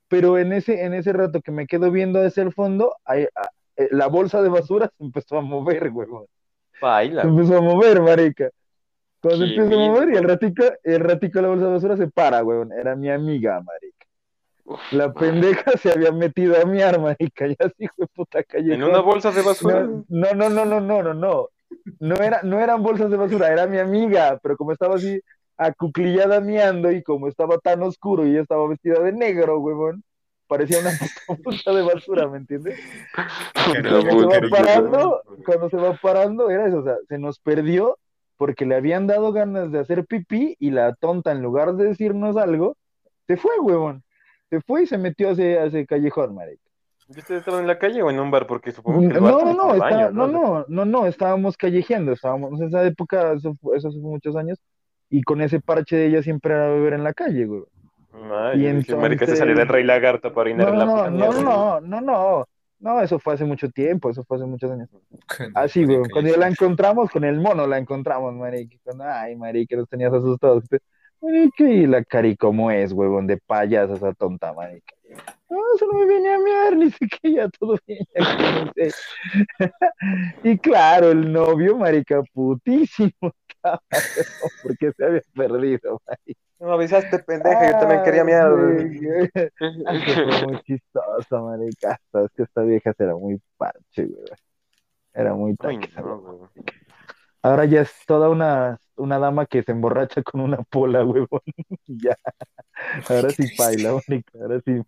Pero 0.07 0.37
en 0.37 0.53
ese, 0.53 0.85
en 0.85 0.93
ese 0.93 1.11
rato 1.11 1.41
que 1.41 1.51
me 1.51 1.67
quedo 1.67 1.91
viendo 1.91 2.21
hacia 2.25 2.41
el 2.43 2.53
fondo, 2.53 2.95
ahí, 3.03 3.27
ah, 3.35 3.49
la 3.91 4.07
bolsa 4.07 4.41
de 4.41 4.49
basura 4.49 4.91
se 4.97 5.03
empezó 5.03 5.37
a 5.37 5.41
mover, 5.41 5.91
huevón. 5.91 6.25
Baila. 6.81 7.21
Se 7.21 7.27
empezó 7.27 7.57
a 7.57 7.61
mover, 7.61 8.01
marica. 8.01 8.49
Cuando 9.21 9.45
se 9.45 9.53
empieza 9.53 9.75
a 9.75 9.87
mover 9.87 10.09
y 10.09 10.17
el 10.17 10.23
ratico, 10.23 10.63
el 10.83 10.99
ratico 10.99 11.41
la 11.41 11.47
bolsa 11.49 11.65
de 11.65 11.71
basura 11.71 11.97
se 11.97 12.07
para, 12.07 12.43
huevón. 12.43 12.71
Era 12.71 12.95
mi 12.95 13.09
amiga, 13.09 13.61
marica. 13.61 14.05
Uf, 14.65 14.93
La 14.93 15.13
pendeja 15.13 15.71
se 15.77 15.91
había 15.91 16.11
metido 16.11 16.55
a 16.61 16.65
miar, 16.65 16.99
marica. 16.99 17.47
Ya 17.47 17.69
sí 17.77 17.87
fue 17.95 18.07
puta 18.07 18.43
calle. 18.43 18.73
En 18.73 18.83
una 18.83 18.99
bolsa 18.99 19.31
de 19.31 19.41
basura. 19.41 19.81
No, 19.81 20.05
no, 20.09 20.33
no, 20.33 20.49
no, 20.49 20.65
no, 20.65 20.81
no, 20.81 21.03
no, 21.03 21.13
no. 21.13 21.49
No, 21.99 22.15
era, 22.15 22.41
no 22.43 22.59
eran 22.59 22.83
bolsas 22.83 23.09
de 23.09 23.17
basura, 23.17 23.51
era 23.51 23.65
mi 23.65 23.77
amiga, 23.77 24.39
pero 24.41 24.57
como 24.57 24.71
estaba 24.71 24.95
así 24.95 25.21
acuclillada 25.57 26.41
miando 26.41 26.91
y 26.91 27.03
como 27.03 27.27
estaba 27.27 27.57
tan 27.59 27.81
oscuro 27.83 28.25
y 28.25 28.31
ella 28.31 28.41
estaba 28.41 28.67
vestida 28.67 28.99
de 28.99 29.13
negro, 29.13 29.59
huevón, 29.59 30.03
parecía 30.51 30.79
una 30.81 30.89
puta 31.43 31.71
de 31.73 31.81
basura, 31.81 32.27
¿me 32.27 32.39
entiendes? 32.39 32.77
Cuando 33.53 34.01
se 34.01 34.25
va 34.25 34.49
parando, 34.49 35.21
cuando 35.45 35.69
se 35.69 35.77
va 35.77 35.93
parando, 35.93 36.49
era 36.49 36.67
eso, 36.67 36.79
o 36.79 36.83
sea, 36.83 36.95
se 37.07 37.17
nos 37.17 37.39
perdió 37.39 37.97
porque 38.35 38.65
le 38.65 38.75
habían 38.75 39.07
dado 39.07 39.31
ganas 39.31 39.71
de 39.71 39.79
hacer 39.79 40.05
pipí 40.05 40.57
y 40.59 40.71
la 40.71 40.93
tonta, 40.95 41.31
en 41.31 41.41
lugar 41.41 41.73
de 41.75 41.85
decirnos 41.85 42.35
algo, 42.35 42.75
se 43.27 43.37
fue, 43.37 43.57
huevón. 43.61 44.03
Se 44.49 44.59
fue 44.59 44.83
y 44.83 44.87
se 44.87 44.97
metió 44.97 45.29
a 45.29 45.31
ese, 45.31 45.57
a 45.57 45.65
ese 45.65 45.85
callejón, 45.85 46.35
marica. 46.35 46.61
¿Y 47.07 47.19
¿Ustedes 47.19 47.39
estaban 47.39 47.61
en 47.61 47.67
la 47.67 47.79
calle 47.79 48.01
o 48.03 48.09
en 48.09 48.19
un 48.19 48.29
bar? 48.29 48.45
Porque 48.47 48.73
supongo 48.73 48.99
que 48.99 49.05
el 49.15 49.21
bar 49.21 49.31
No, 49.31 49.39
no, 49.39 49.53
no, 49.53 49.63
tiene 49.71 49.73
está- 49.85 49.95
baño, 49.95 50.11
no, 50.11 50.27
no, 50.27 50.65
no, 50.67 50.85
no, 50.85 51.05
estábamos 51.07 51.55
callejeando, 51.55 52.11
estábamos 52.11 52.59
en 52.59 52.67
esa 52.67 52.83
época, 52.83 53.31
eso, 53.33 53.55
fue- 53.61 53.77
eso 53.77 53.87
hace 53.87 53.99
muchos 53.99 54.35
años, 54.35 54.57
y 55.09 55.21
con 55.23 55.39
ese 55.41 55.61
parche 55.61 55.95
de 55.95 56.07
ella 56.07 56.21
siempre 56.21 56.53
era 56.53 56.67
beber 56.67 56.93
en 56.93 57.05
la 57.05 57.13
calle, 57.13 57.45
güey. 57.45 57.63
Ay, 58.13 58.65
Y 58.65 58.71
dije, 58.73 58.95
marica, 58.95 59.25
se 59.25 59.31
entonces- 59.33 59.39
salió 59.39 59.61
el 59.61 59.67
rey 59.67 59.83
lagarto 59.83 60.33
para 60.33 60.41
orinar 60.41 60.67
No, 60.67 60.73
en 60.73 60.79
la 60.79 60.85
no, 60.85 61.09
no, 61.09 61.31
no, 61.41 61.81
no, 61.81 62.01
no, 62.01 62.45
no, 62.79 63.01
eso 63.01 63.19
fue 63.19 63.33
hace 63.35 63.45
mucho 63.45 63.69
tiempo, 63.69 64.09
eso 64.09 64.23
fue 64.23 64.37
hace 64.37 64.45
muchos 64.45 64.71
años. 64.71 64.89
Así, 65.53 65.83
podía 65.85 65.99
güey, 65.99 66.09
cuando 66.11 66.31
ya 66.31 66.37
la 66.37 66.47
encontramos, 66.47 67.09
con 67.11 67.23
el 67.23 67.39
mono 67.39 67.67
la 67.67 67.77
encontramos, 67.77 68.33
marica, 68.33 68.75
con, 68.83 69.01
ay, 69.01 69.35
marica, 69.35 69.75
nos 69.75 69.87
tenías 69.87 70.13
asustados. 70.13 70.63
Marica, 71.21 71.63
y 71.63 71.85
la 71.85 72.03
cari 72.03 72.35
como 72.35 72.71
es, 72.71 72.91
huevón, 72.91 73.27
de 73.27 73.37
payasa 73.37 73.93
esa 73.93 74.11
tonta, 74.13 74.51
marica. 74.53 74.93
No, 75.49 75.57
eso 75.75 75.85
no 75.91 75.99
me 75.99 76.05
viene 76.07 76.33
a 76.33 76.39
miar, 76.39 76.75
ni 77.23 77.35
ya 77.35 77.47
todo 77.49 77.77
bien, 77.85 77.99
ya 78.15 78.37
que 78.37 78.43
no 78.65 78.71
sé. 78.75 78.91
Y 80.43 80.57
claro, 80.57 81.11
el 81.11 81.31
novio, 81.31 81.77
marica, 81.77 82.23
putísimo 82.33 83.11
porque 84.63 84.91
se 84.91 85.05
había 85.05 85.21
perdido, 85.33 86.01
marica. 86.07 86.41
No 86.59 86.67
me 86.67 86.73
avisaste, 86.73 87.17
pendeja, 87.19 87.71
yo 87.71 87.79
también 87.79 88.03
quería. 88.03 88.23
Eso 89.51 90.29
fue 90.29 90.47
muy 90.47 90.61
chistoso, 90.61 91.43
marica. 91.43 91.99
Es 92.13 92.31
que 92.35 92.43
esta 92.43 92.61
vieja 92.61 92.93
era 92.99 93.15
muy 93.15 93.41
parche, 93.57 94.05
güey. 94.05 94.25
Era 95.13 95.33
muy 95.33 95.55
taca. 95.55 96.01
no. 96.01 96.51
Ahora 97.41 97.65
ya 97.65 97.81
es 97.81 97.91
toda 98.05 98.29
una, 98.29 98.79
una 98.95 99.17
dama 99.17 99.47
que 99.47 99.63
se 99.63 99.71
emborracha 99.71 100.21
con 100.21 100.41
una 100.41 100.57
pola, 100.69 101.03
huevón. 101.05 101.41
Ya. 101.87 102.15
Ahora 103.09 103.31
sí 103.31 103.43
baila, 103.57 103.93
marica. 103.93 104.39
Ahora 104.39 104.61
sí. 104.63 104.81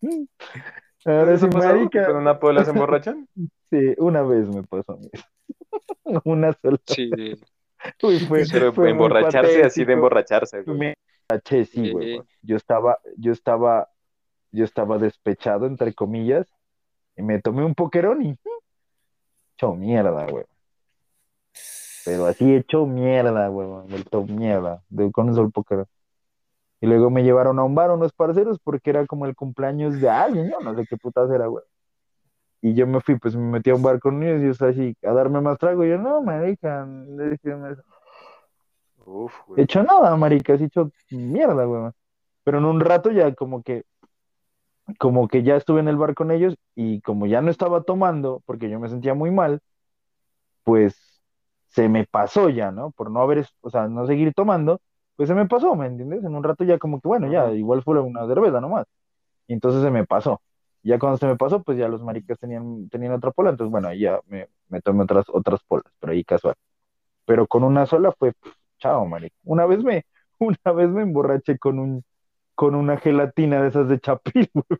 Ahora 1.05 1.33
¿Eso 1.33 1.47
sí, 1.51 1.57
marica. 1.57 2.05
¿Con 2.05 2.17
una 2.17 2.39
pola 2.39 2.63
se 2.63 2.69
emborrachan? 2.69 3.27
Sí, 3.71 3.95
una 3.97 4.21
vez 4.21 4.47
me 4.47 4.61
pasó 4.61 4.93
a 4.93 4.97
mí. 4.97 5.09
Una 6.23 6.53
sola. 6.53 6.77
Sí, 6.85 7.09
Uy, 8.01 8.19
fue, 8.19 8.43
Pero 8.51 8.73
fue 8.73 8.89
emborracharse 8.89 9.63
así 9.63 9.85
de 9.85 9.93
emborracharse, 9.93 10.63
güey. 10.63 10.77
Me 10.77 10.93
emborraché, 11.29 11.65
sí, 11.65 11.85
Sí. 11.85 11.91
güey. 11.91 12.21
Yo 12.41 12.55
estaba, 12.57 12.99
yo 13.17 13.31
estaba, 13.31 13.89
yo 14.51 14.65
estaba 14.65 14.97
despechado, 14.97 15.65
entre 15.65 15.93
comillas, 15.93 16.47
y 17.15 17.21
me 17.23 17.41
tomé 17.41 17.63
un 17.63 17.75
poquerón 17.75 18.21
y 18.23 18.37
hecho 19.55 19.73
mierda, 19.75 20.27
güey. 20.27 20.45
Pero 22.05 22.25
así 22.25 22.53
hecho 22.53 22.85
mierda, 22.85 23.47
güey, 23.47 23.67
vuelto 23.67 24.23
mierda, 24.23 24.83
de, 24.89 25.11
con 25.11 25.29
eso 25.29 25.41
el 25.41 25.51
poquerón. 25.51 25.87
Y 26.81 26.87
luego 26.87 27.09
me 27.09 27.23
llevaron 27.23 27.59
a 27.59 27.63
un 27.63 27.75
bar 27.75 27.91
unos 27.91 28.11
parceros 28.11 28.59
porque 28.59 28.89
era 28.89 29.05
como 29.05 29.25
el 29.25 29.35
cumpleaños 29.37 30.01
de 30.01 30.09
alguien, 30.09 30.51
yo 30.51 30.59
no 30.59 30.75
sé 30.75 30.85
qué 30.85 30.97
putas 30.97 31.31
era, 31.31 31.47
güey. 31.47 31.63
Y 32.65 32.73
yo 32.75 32.87
me 32.87 33.01
fui, 33.01 33.19
pues 33.19 33.35
me 33.35 33.43
metí 33.43 33.71
a 33.71 33.75
un 33.75 33.81
bar 33.83 33.99
con 33.99 34.23
ellos 34.23 34.41
y 34.41 34.45
yo 34.45 34.51
estaba 34.51 34.71
así, 34.71 34.95
a 35.03 35.11
darme 35.11 35.41
más 35.41 35.57
trago. 35.57 35.83
Y 35.83 35.89
yo, 35.89 35.97
no, 35.97 36.21
marica, 36.21 36.87
déjenme 36.87 37.75
Uf, 39.05 39.33
güey. 39.45 39.63
hecho 39.63 39.83
nada, 39.83 40.15
marica, 40.15 40.53
he 40.53 40.63
hecho 40.63 40.89
mierda, 41.11 41.65
güey. 41.65 41.91
Pero 42.45 42.59
en 42.59 42.65
un 42.65 42.79
rato 42.79 43.11
ya 43.11 43.35
como 43.35 43.63
que, 43.63 43.83
como 44.97 45.27
que 45.27 45.43
ya 45.43 45.57
estuve 45.57 45.81
en 45.81 45.89
el 45.89 45.97
bar 45.97 46.15
con 46.15 46.31
ellos 46.31 46.55
y 46.73 47.01
como 47.01 47.25
ya 47.25 47.41
no 47.41 47.51
estaba 47.51 47.83
tomando, 47.83 48.41
porque 48.45 48.69
yo 48.69 48.79
me 48.79 48.87
sentía 48.87 49.13
muy 49.13 49.29
mal, 49.29 49.59
pues 50.63 51.21
se 51.67 51.89
me 51.89 52.05
pasó 52.05 52.47
ya, 52.47 52.71
¿no? 52.71 52.91
Por 52.91 53.11
no 53.11 53.21
haber, 53.21 53.45
o 53.59 53.69
sea, 53.69 53.89
no 53.89 54.07
seguir 54.07 54.33
tomando, 54.33 54.79
pues 55.17 55.27
se 55.27 55.35
me 55.35 55.47
pasó, 55.47 55.75
¿me 55.75 55.87
entiendes? 55.87 56.23
En 56.23 56.33
un 56.33 56.43
rato 56.45 56.63
ya 56.63 56.77
como 56.77 57.01
que, 57.01 57.09
bueno, 57.09 57.29
ya, 57.29 57.51
igual 57.51 57.83
fue 57.83 57.99
una 57.99 58.25
cerveza 58.25 58.61
nomás. 58.61 58.85
Y 59.47 59.53
entonces 59.53 59.81
se 59.83 59.91
me 59.91 60.05
pasó. 60.05 60.41
Ya 60.83 60.99
cuando 60.99 61.17
se 61.17 61.27
me 61.27 61.37
pasó, 61.37 61.63
pues 61.63 61.77
ya 61.77 61.87
los 61.87 62.01
maricas 62.03 62.39
tenían, 62.39 62.89
tenían 62.89 63.13
otra 63.13 63.31
pola, 63.31 63.51
entonces 63.51 63.71
bueno, 63.71 63.87
ahí 63.89 64.01
ya 64.01 64.19
me, 64.27 64.49
me 64.69 64.81
tomé 64.81 65.03
otras, 65.03 65.25
otras 65.29 65.61
polas, 65.67 65.91
pero 65.99 66.13
ahí 66.13 66.23
casual. 66.25 66.55
pero 67.25 67.47
con 67.47 67.63
una 67.63 67.85
sola 67.85 68.11
fue, 68.17 68.33
chao, 68.79 69.05
marica. 69.05 69.35
Una 69.43 69.65
vez 69.65 69.83
me, 69.83 70.05
una 70.39 70.73
vez 70.73 70.89
me 70.89 71.03
emborraché 71.03 71.57
con 71.59 71.79
un, 71.79 72.03
con 72.55 72.75
una 72.75 72.97
gelatina 72.97 73.61
de 73.61 73.69
esas 73.69 73.89
de 73.89 73.99
chapil, 73.99 74.49
güey. 74.55 74.79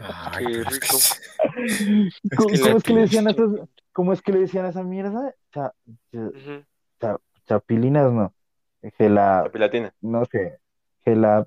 Ay, 0.00 0.44
Qué 0.46 0.60
es 0.60 0.66
que 0.66 0.70
rico. 0.80 0.98
¿Cómo, 2.36 2.76
es 2.76 2.84
que 2.84 2.92
le 2.94 3.00
decían 3.02 3.26
a 3.28 3.30
esas, 3.30 3.50
cómo 3.92 4.12
es 4.12 4.22
que 4.22 4.32
le 4.32 4.40
decían 4.40 4.64
a 4.66 4.70
esa 4.70 4.82
mierda? 4.82 5.34
Cha- 5.52 5.72
cha- 6.12 6.18
Ujú. 6.18 6.64
cha- 7.00 7.18
chapilinas, 7.46 8.12
no. 8.12 8.34
Gela, 8.98 9.44
Capilatina. 9.44 9.94
no 10.00 10.24
sé. 10.26 10.58
Gela, 11.04 11.46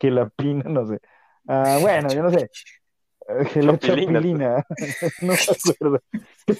gelapina, 0.00 0.64
no 0.64 0.86
sé. 0.86 1.00
Ah, 1.48 1.78
bueno, 1.80 2.08
yo 2.12 2.22
no 2.22 2.30
sé. 2.30 2.50
Eh, 3.28 3.44
Chapilinas. 3.44 3.80
chapilina. 3.80 4.66
No 5.22 5.32
me 5.32 5.34
acuerdo. 5.34 6.00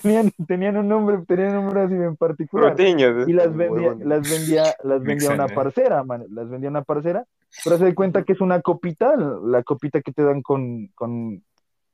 Tenían, 0.02 0.32
tenían 0.48 0.76
un 0.76 0.88
nombre, 0.88 1.18
tenían 1.26 1.56
un 1.58 1.64
nombre 1.66 1.82
así 1.82 1.94
en 1.94 2.16
particular. 2.16 2.68
Proteínas. 2.68 3.28
Y 3.28 3.32
las 3.32 3.54
vendía, 3.54 3.92
bueno. 3.92 4.04
las 4.04 4.28
vendía, 4.28 4.74
las 4.82 5.02
vendía 5.02 5.30
una 5.30 5.46
parcera, 5.46 6.02
man, 6.02 6.24
las 6.30 6.48
vendía 6.48 6.70
una 6.70 6.82
parcera, 6.82 7.24
pero 7.62 7.78
se 7.78 7.84
da 7.84 7.94
cuenta 7.94 8.24
que 8.24 8.32
es 8.32 8.40
una 8.40 8.60
copita, 8.60 9.14
la 9.16 9.62
copita 9.62 10.00
que 10.00 10.12
te 10.12 10.22
dan 10.22 10.42
con, 10.42 10.88
con 10.94 11.42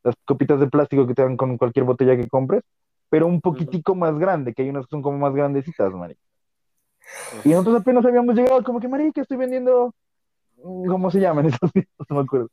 las 0.02 0.14
copitas 0.24 0.58
de 0.60 0.68
plástico 0.68 1.06
que 1.06 1.14
te 1.14 1.22
dan 1.22 1.36
con 1.36 1.58
cualquier 1.58 1.84
botella 1.84 2.16
que 2.16 2.28
compres, 2.28 2.62
pero 3.08 3.26
un 3.26 3.40
poquitico 3.40 3.94
más 3.94 4.18
grande, 4.18 4.54
que 4.54 4.62
hay 4.62 4.70
unas 4.70 4.86
que 4.86 4.90
son 4.90 5.02
como 5.02 5.18
más 5.18 5.34
grandecitas, 5.34 5.92
marica. 5.92 6.20
Y 7.44 7.50
nosotros 7.50 7.80
apenas 7.80 8.04
habíamos 8.04 8.34
llegado, 8.34 8.62
como 8.62 8.80
que, 8.80 8.88
marica, 8.88 9.20
estoy 9.20 9.36
vendiendo, 9.36 9.94
¿cómo 10.62 11.10
se 11.10 11.20
llaman 11.20 11.46
esos 11.46 11.60
tiempos? 11.72 12.06
No 12.08 12.16
me 12.16 12.22
acuerdo. 12.22 12.48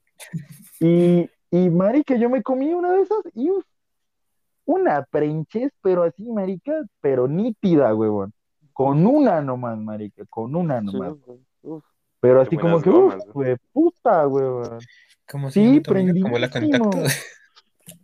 Y, 0.80 1.30
y 1.52 1.70
marica, 1.70 2.16
yo 2.16 2.30
me 2.30 2.44
comí 2.44 2.74
una 2.74 2.94
de 2.94 3.02
esas 3.02 3.20
y 3.34 3.50
uf, 3.50 3.66
una 4.66 5.04
prenchez, 5.10 5.72
pero 5.82 6.04
así, 6.04 6.24
marica, 6.30 6.74
pero 7.02 7.28
nítida, 7.28 7.94
huevón. 7.94 8.34
Con 8.74 9.06
una 9.06 9.42
nomás, 9.42 9.78
marica, 9.78 10.24
con 10.30 10.56
una 10.56 10.80
Sí, 10.80 10.86
nomás. 10.86 11.14
Uf. 11.62 11.84
Pero 12.22 12.42
así 12.42 12.58
como 12.58 12.82
que, 12.82 12.90
gomas, 12.90 13.26
fue 13.32 13.58
puta, 13.74 14.28
huevón. 14.28 14.80
¿Cómo 15.30 15.50
se 15.52 15.62
Sí, 15.62 15.82
amiga? 15.90 16.22
¿Como 16.22 16.38
la 16.38 16.50
contacto? 16.50 16.92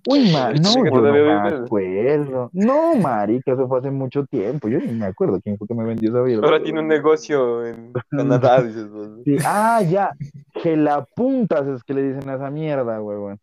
Uy, 0.07 0.31
ma, 0.31 0.51
no, 0.53 0.85
yo 0.85 1.01
no 1.01 1.11
me 1.11 1.41
acuerdo. 1.41 2.49
No, 2.53 2.95
marica, 2.95 3.53
eso 3.53 3.67
fue 3.67 3.79
hace 3.79 3.91
mucho 3.91 4.25
tiempo. 4.25 4.67
Yo 4.67 4.79
ni 4.79 4.91
me 4.93 5.05
acuerdo 5.05 5.39
quién 5.41 5.57
fue 5.57 5.67
que 5.67 5.73
me 5.73 5.83
vendió 5.83 6.09
esa 6.09 6.21
mierda. 6.21 6.45
Ahora 6.45 6.61
tiene 6.61 6.79
un 6.79 6.87
negocio 6.87 7.65
en 7.65 7.93
Canadá, 8.09 8.61
dices 8.63 8.89
vos. 8.89 9.09
Sí, 9.23 9.37
Ah, 9.45 9.81
ya. 9.81 10.11
Gelapuntas 10.55 11.67
es 11.67 11.83
que 11.83 11.93
le 11.93 12.03
dicen 12.03 12.29
a 12.29 12.35
esa 12.35 12.49
mierda, 12.49 13.01
huevón. 13.01 13.39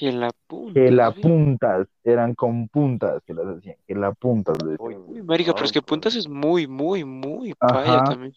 En 0.00 0.20
la 0.20 0.30
punta. 0.46 0.80
Gelapuntas. 0.80 1.88
Eran 2.02 2.34
con 2.34 2.68
puntas 2.68 3.22
que 3.26 3.34
las 3.34 3.46
hacían. 3.46 3.76
Gelapuntas 3.86 4.60
le 4.62 4.72
decían. 4.72 5.02
Uy, 5.06 5.16
Uy, 5.16 5.22
marica, 5.22 5.52
pero 5.52 5.64
es 5.64 5.72
que 5.72 5.80
no, 5.80 5.86
puntas 5.86 6.16
es 6.16 6.28
muy, 6.28 6.66
muy, 6.66 7.04
muy 7.04 7.54
paya 7.54 8.04
también. 8.04 8.34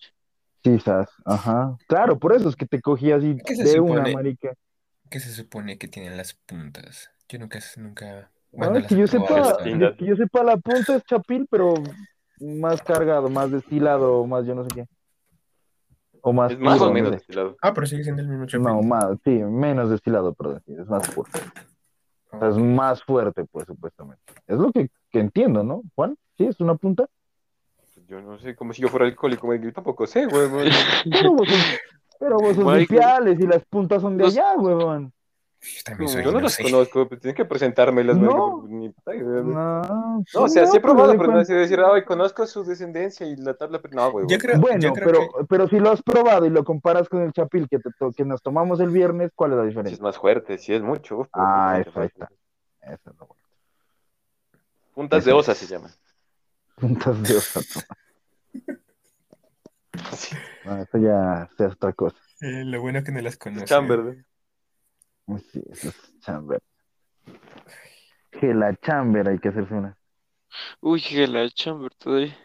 Quizás, 0.62 1.10
ajá. 1.26 1.78
Claro, 1.88 2.20
por 2.20 2.34
eso 2.34 2.50
es 2.50 2.56
que 2.56 2.66
te 2.66 2.82
cogí 2.82 3.12
así 3.12 3.38
¿Qué 3.46 3.56
se 3.56 3.64
de 3.64 3.80
una, 3.80 4.04
marica. 4.12 4.54
¿Qué 5.10 5.20
se 5.20 5.32
supone 5.32 5.78
que 5.78 5.88
tienen 5.88 6.18
las 6.18 6.34
puntas? 6.34 7.10
Yo 7.30 7.40
nunca, 7.40 7.60
nunca, 7.78 8.30
bueno, 8.52 8.88
que 8.88 8.96
yo 8.96 9.06
sepa, 9.08 9.58
de 9.64 9.96
que 9.98 10.06
yo 10.06 10.16
sepa, 10.16 10.44
la 10.44 10.58
punta 10.58 10.96
es 10.96 11.04
chapil, 11.04 11.46
pero 11.50 11.74
más 12.40 12.82
cargado, 12.82 13.30
más 13.30 13.52
destilado, 13.52 14.26
más 14.26 14.46
yo 14.46 14.56
no 14.56 14.64
sé 14.64 14.70
qué. 14.74 14.86
O 16.22 16.34
más 16.34 16.52
Es 16.52 16.60
más 16.60 16.78
puro, 16.78 16.86
o 16.86 16.88
no 16.90 16.94
menos 16.94 17.10
sé. 17.10 17.16
destilado. 17.18 17.58
Ah, 17.62 17.74
pero 17.74 17.86
sigue 17.88 18.04
siendo 18.04 18.22
el 18.22 18.28
mismo 18.30 18.46
chapín. 18.46 18.66
No, 18.66 18.82
más, 18.82 19.06
sí, 19.24 19.32
menos 19.32 19.90
destilado, 19.90 20.34
perdón, 20.34 20.62
es 20.68 20.88
más 20.88 21.08
fuerte. 21.08 21.40
O 22.32 22.40
sea, 22.40 22.50
es 22.50 22.58
más 22.58 23.04
fuerte, 23.04 23.46
pues, 23.52 23.66
supuestamente. 23.68 24.22
Es 24.48 24.58
lo 24.58 24.72
que, 24.72 24.90
que 25.12 25.20
entiendo, 25.20 25.64
¿no, 25.64 25.84
Juan? 25.96 26.18
¿Sí? 26.38 26.46
¿Es 26.46 26.60
una 26.60 26.76
punta? 26.76 27.08
Yo 28.08 28.22
no 28.22 28.38
sé, 28.40 28.56
como 28.56 28.72
si 28.74 28.82
yo 28.82 28.88
fuera 28.88 29.06
alcohólico, 29.06 29.48
güey, 29.48 29.62
yo 29.62 29.74
tampoco 29.74 30.08
sé, 30.08 30.26
güey. 30.28 30.48
güey. 30.50 30.70
Pero 31.12 31.34
vos 31.34 31.48
sos, 31.50 31.80
pero 32.20 32.38
vos 32.38 32.56
sos 32.56 32.74
de. 32.74 32.88
Piales 32.88 33.40
y 33.40 33.46
las 33.48 33.64
puntas 33.66 34.02
son 34.02 34.18
de 34.18 34.24
Los- 34.24 34.34
allá, 34.38 34.56
huevón. 34.56 35.08
Yo 35.08 35.17
también 35.84 36.10
soy 36.10 36.24
Yo 36.24 36.32
no 36.32 36.40
los 36.40 36.60
inocente. 36.60 36.72
conozco, 36.72 37.08
pues 37.10 37.20
tienes 37.22 37.36
que 37.36 37.46
presentármelas. 37.46 38.18
No. 38.18 38.64
Ni. 38.68 38.94
No, 39.06 39.82
No, 39.82 40.24
o 40.36 40.48
sea, 40.48 40.64
no, 40.64 40.72
sí 40.72 40.78
he 40.78 40.80
probado, 40.80 41.18
pero 41.18 41.32
no 41.32 41.44
de 41.44 41.54
decir, 41.56 41.80
ay, 41.80 42.04
conozco 42.06 42.46
su 42.46 42.64
descendencia 42.64 43.26
y 43.26 43.36
la 43.38 43.54
tabla, 43.56 43.80
pero 43.82 43.96
no, 43.96 44.12
güey. 44.12 44.26
Yo 44.30 44.38
creo, 44.38 44.60
Bueno, 44.60 44.80
yo 44.80 44.94
creo 44.94 45.06
pero, 45.08 45.20
que 45.20 45.46
pero 45.50 45.68
si 45.68 45.80
lo 45.80 45.92
has 45.92 46.02
probado 46.04 46.46
y 46.46 46.50
lo 46.50 46.64
comparas 46.64 47.10
con 47.10 47.22
el 47.22 47.32
chapil 47.34 47.68
que, 47.70 47.80
te 47.80 47.90
to- 47.98 48.12
que 48.16 48.24
nos 48.26 48.42
tomamos 48.42 48.80
el 48.80 48.90
viernes, 48.90 49.32
¿cuál 49.36 49.52
es 49.54 49.58
la 49.58 49.64
diferencia? 49.66 49.96
es 49.96 50.02
más 50.02 50.18
fuerte, 50.18 50.58
sí 50.58 50.74
es 50.74 50.82
mucho. 50.82 51.18
uf, 51.20 51.28
Ah, 51.34 51.80
eso, 51.86 52.00
ahí 52.00 52.08
está. 52.08 52.30
Eso 52.82 53.10
es 53.12 53.18
lo 53.18 53.28
bueno. 53.28 53.44
Puntas 54.94 55.26
de 55.26 55.34
osa 55.34 55.52
es. 55.54 55.58
se 55.60 55.68
llaman. 55.68 55.92
Puntas 56.76 57.24
de 57.24 57.36
osa. 57.38 57.60
toma. 57.74 57.86
Sí, 60.16 60.36
No, 60.64 60.78
eso 60.78 60.98
ya 61.00 61.50
es 61.58 61.74
otra 61.74 61.92
cosa. 61.94 62.16
eh, 62.42 62.64
lo 62.64 62.80
bueno 62.82 63.04
que 63.04 63.12
no 63.12 63.20
las 63.22 63.36
conoce. 63.38 63.66
Chamber. 63.66 64.26
Sí, 65.52 65.62
eso 65.70 65.90
es 65.90 66.20
chamber. 66.22 66.62
Que 68.32 68.54
la 68.54 68.76
chamber 68.76 69.28
hay 69.30 69.40
que 69.40 69.50
hacerse 69.50 69.74
una. 69.74 69.98
Uy, 70.82 71.02
que 71.02 71.28
la 71.28 71.50
chamber 71.50 71.92
todavía. 71.96 72.36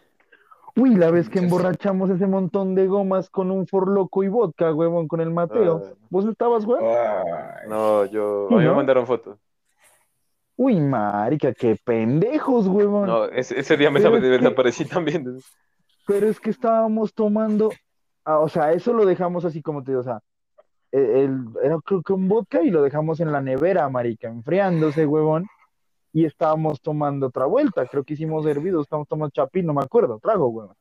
Uy, 0.75 0.95
la 0.95 1.11
vez 1.11 1.29
que 1.29 1.39
emborrachamos 1.39 2.09
ese 2.09 2.25
montón 2.25 2.73
de 2.73 2.87
gomas 2.87 3.29
con 3.29 3.51
un 3.51 3.67
forloco 3.67 4.23
y 4.23 4.27
vodka, 4.27 4.73
huevón, 4.73 5.07
con 5.07 5.21
el 5.21 5.29
Mateo. 5.29 5.83
Ah. 5.85 5.93
¿Vos 6.09 6.25
estabas? 6.25 6.65
Ay, 6.65 7.69
No, 7.69 8.05
yo. 8.05 8.47
A 8.51 8.55
mí 8.57 8.65
me 8.65 8.73
mandaron 8.73 9.05
fotos. 9.05 9.37
Uy, 10.55 10.79
marica, 10.79 11.53
qué 11.53 11.77
pendejos, 11.83 12.67
huevón. 12.67 13.07
No, 13.07 13.25
ese, 13.25 13.59
ese 13.59 13.77
día 13.77 13.91
me 13.91 13.99
es 13.99 14.05
que- 14.05 14.19
desaparecí 14.19 14.85
también. 14.85 15.39
Pero 16.05 16.27
es 16.27 16.39
que 16.39 16.49
estábamos 16.49 17.13
tomando, 17.13 17.69
ah, 18.25 18.39
o 18.39 18.49
sea, 18.49 18.73
eso 18.73 18.93
lo 18.93 19.05
dejamos 19.05 19.45
así 19.45 19.61
como 19.61 19.83
te 19.83 19.91
digo, 19.91 20.01
o 20.01 20.03
sea, 20.03 20.19
el, 20.93 21.45
era 21.63 21.79
creo 21.83 22.03
que 22.03 22.13
un 22.13 22.27
vodka 22.27 22.61
y 22.61 22.69
lo 22.69 22.83
dejamos 22.83 23.19
en 23.19 23.31
la 23.31 23.41
nevera, 23.41 23.89
marica, 23.89 24.27
enfriándose, 24.27 25.05
huevón, 25.07 25.47
y 26.13 26.25
estábamos 26.25 26.81
tomando 26.81 27.27
otra 27.27 27.45
vuelta, 27.45 27.87
creo 27.87 28.03
que 28.03 28.13
hicimos 28.13 28.45
hervidos, 28.45 28.83
estábamos 28.83 29.07
tomando 29.07 29.31
chapín, 29.31 29.65
no 29.65 29.73
me 29.73 29.81
acuerdo, 29.81 30.19
trago, 30.19 30.47
huevón. 30.47 30.75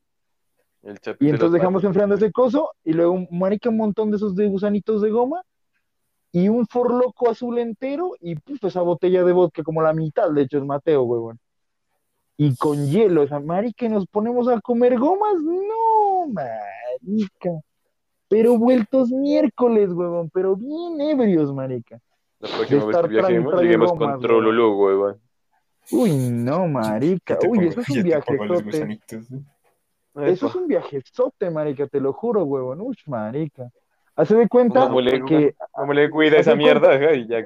El 0.83 0.99
Y 1.21 1.31
entonces 1.31 1.53
dejamos 1.53 1.83
enfriando 1.85 2.17
ese 2.17 2.31
coso, 2.31 2.73
y 2.85 2.93
luego, 2.93 3.27
marica, 3.31 3.71
un 3.71 3.79
montón 3.79 4.11
de 4.11 4.19
esos 4.19 4.37
de 4.37 4.49
gusanitos 4.49 5.01
de 5.01 5.11
goma, 5.11 5.43
y 6.31 6.49
un 6.49 6.67
forloco 6.67 7.31
azul 7.31 7.59
entero, 7.59 8.13
y 8.21 8.35
puf, 8.35 8.63
esa 8.65 8.83
botella 8.83 9.25
de 9.25 9.33
vodka 9.33 9.63
como 9.63 9.81
la 9.81 9.95
mitad, 9.95 10.31
de 10.31 10.43
hecho 10.43 10.59
es 10.59 10.65
Mateo, 10.65 11.05
huevón. 11.05 11.39
Y 12.37 12.55
con 12.57 12.87
hielo, 12.87 13.23
esa 13.23 13.41
marica, 13.41 13.89
nos 13.89 14.07
ponemos 14.07 14.49
a 14.49 14.61
comer 14.61 14.99
gomas, 14.99 15.37
no, 15.43 16.27
marica. 16.29 17.63
Pero 18.33 18.59
vueltos 18.59 19.11
miércoles, 19.11 19.91
huevón, 19.93 20.31
pero 20.33 20.57
bien 20.57 21.01
ebrios, 21.01 21.53
marica. 21.55 22.01
La 22.41 22.49
próxima 22.49 22.87
vez 22.87 22.89
estar 22.97 23.03
que 23.09 23.15
viajemos, 23.15 23.61
lleguemos 23.63 23.93
con 23.93 24.21
Trololú, 24.21 24.75
güey. 24.75 25.15
Uy, 25.91 26.31
no, 26.31 26.67
marica. 26.67 27.39
Uy, 27.47 27.59
pongo- 27.59 27.69
eso 27.71 27.81
es 27.83 27.89
un 27.91 27.97
te 27.97 28.03
viaje 28.03 28.37
pongo 28.37 28.45
los 28.47 28.65
gusanitos, 28.65 29.31
¿no? 29.31 30.23
Eso 30.25 30.47
es 30.47 30.55
un 30.55 30.67
viajezote, 30.67 31.51
marica, 31.51 31.87
te 31.87 32.01
lo 32.01 32.13
juro, 32.15 32.45
huevón. 32.45 32.81
Uy, 32.81 32.97
marica. 33.07 33.71
Hace 34.17 34.35
de 34.35 34.49
cuenta 34.49 34.87
¿Cómo 34.87 35.01
le, 35.01 35.23
que, 35.25 35.55
cómo 35.71 35.93
le 35.93 36.11
cuida 36.11 36.39
esa 36.39 36.53
cuenta- 36.57 36.81
mierda? 36.89 37.15
Y 37.15 37.27
ya, 37.29 37.45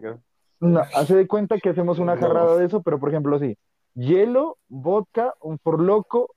no, 0.60 0.80
hace 0.94 1.14
de 1.16 1.26
cuenta 1.26 1.58
que 1.58 1.70
hacemos 1.70 1.98
una 1.98 2.14
No. 2.14 2.20
jarrada 2.20 2.56
de 2.56 2.66
eso, 2.66 2.82
pero 2.82 2.98
por 2.98 3.08
ejemplo, 3.08 3.36
así, 3.36 3.56
hielo, 3.94 4.56
vodka, 4.68 5.34
un 5.42 5.58
forloco, 5.58 6.30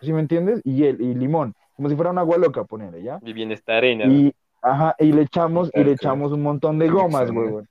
¿sí 0.00 0.12
me 0.12 0.20
entiendes? 0.20 0.60
Y, 0.64 0.82
hiel- 0.82 1.00
y 1.00 1.14
limón, 1.14 1.54
como 1.76 1.88
si 1.88 1.96
fuera 1.96 2.10
un 2.10 2.18
agua 2.18 2.36
loca, 2.38 2.64
ponele, 2.64 3.02
¿ya? 3.02 3.18
Y 3.22 3.32
viene 3.32 3.54
esta 3.54 3.76
arena. 3.76 4.04
Y, 4.06 4.34
ajá, 4.60 4.94
y 4.98 5.12
le 5.12 5.22
echamos, 5.22 5.70
y 5.74 5.82
le 5.84 5.92
echamos 5.92 6.32
un 6.32 6.42
montón 6.42 6.78
de 6.78 6.88
gomas, 6.88 7.30
huevón. 7.30 7.68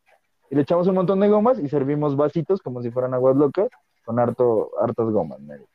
Y 0.49 0.55
le 0.55 0.61
echamos 0.63 0.87
un 0.87 0.95
montón 0.95 1.19
de 1.19 1.29
gomas 1.29 1.59
y 1.59 1.69
servimos 1.69 2.15
vasitos 2.17 2.61
como 2.61 2.81
si 2.81 2.91
fueran 2.91 3.13
aguas 3.13 3.35
locas 3.37 3.69
con 4.03 4.19
harto, 4.19 4.71
hartas 4.81 5.09
gomas, 5.09 5.39
marica. 5.41 5.69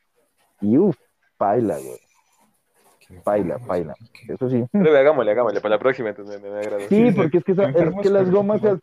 Y 0.61 0.77
uff, 0.77 0.95
paila, 1.37 1.77
güey. 1.79 1.97
Paila, 3.23 3.57
paila. 3.59 3.95
Eso 4.27 4.49
sí. 4.49 4.65
Pero 4.71 4.97
hagámosle, 4.97 5.31
hagámosle, 5.31 5.61
para 5.61 5.75
la 5.75 5.79
próxima, 5.79 6.09
entonces 6.09 6.41
me, 6.41 6.49
me 6.49 6.57
agrada. 6.59 6.79
Sí, 6.89 7.09
Sí, 7.09 7.11
porque 7.15 7.37
es 7.37 7.43
que, 7.43 7.51
esa- 7.53 7.69
es 7.69 7.95
que 8.01 8.09
las 8.09 8.29
gomas, 8.29 8.61
no. 8.61 8.75
se- 8.75 8.81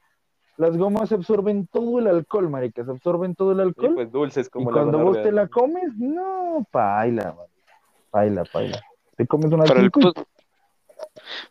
las 0.56 0.76
gomas 0.78 1.12
absorben 1.12 1.66
todo 1.66 1.98
el 1.98 2.06
alcohol, 2.06 2.48
marica, 2.48 2.84
se 2.84 2.90
absorben 2.90 3.34
todo 3.34 3.52
el 3.52 3.58
Y 3.58 3.62
alcohol. 3.62 3.94
pues 3.94 4.10
dulces 4.10 4.46
Y 4.46 4.50
como 4.50 4.70
la 4.70 4.80
cuando 4.82 4.98
vos 4.98 5.20
te 5.22 5.30
la 5.30 5.46
comes, 5.48 5.94
no, 5.98 6.66
paila, 6.70 7.34
man. 7.36 7.46
Paila, 8.10 8.44
paila. 8.44 8.80
Te 9.16 9.26
comes 9.26 9.52
una 9.52 9.64
Para 9.64 9.80
el, 9.80 9.90
pod- 9.92 10.26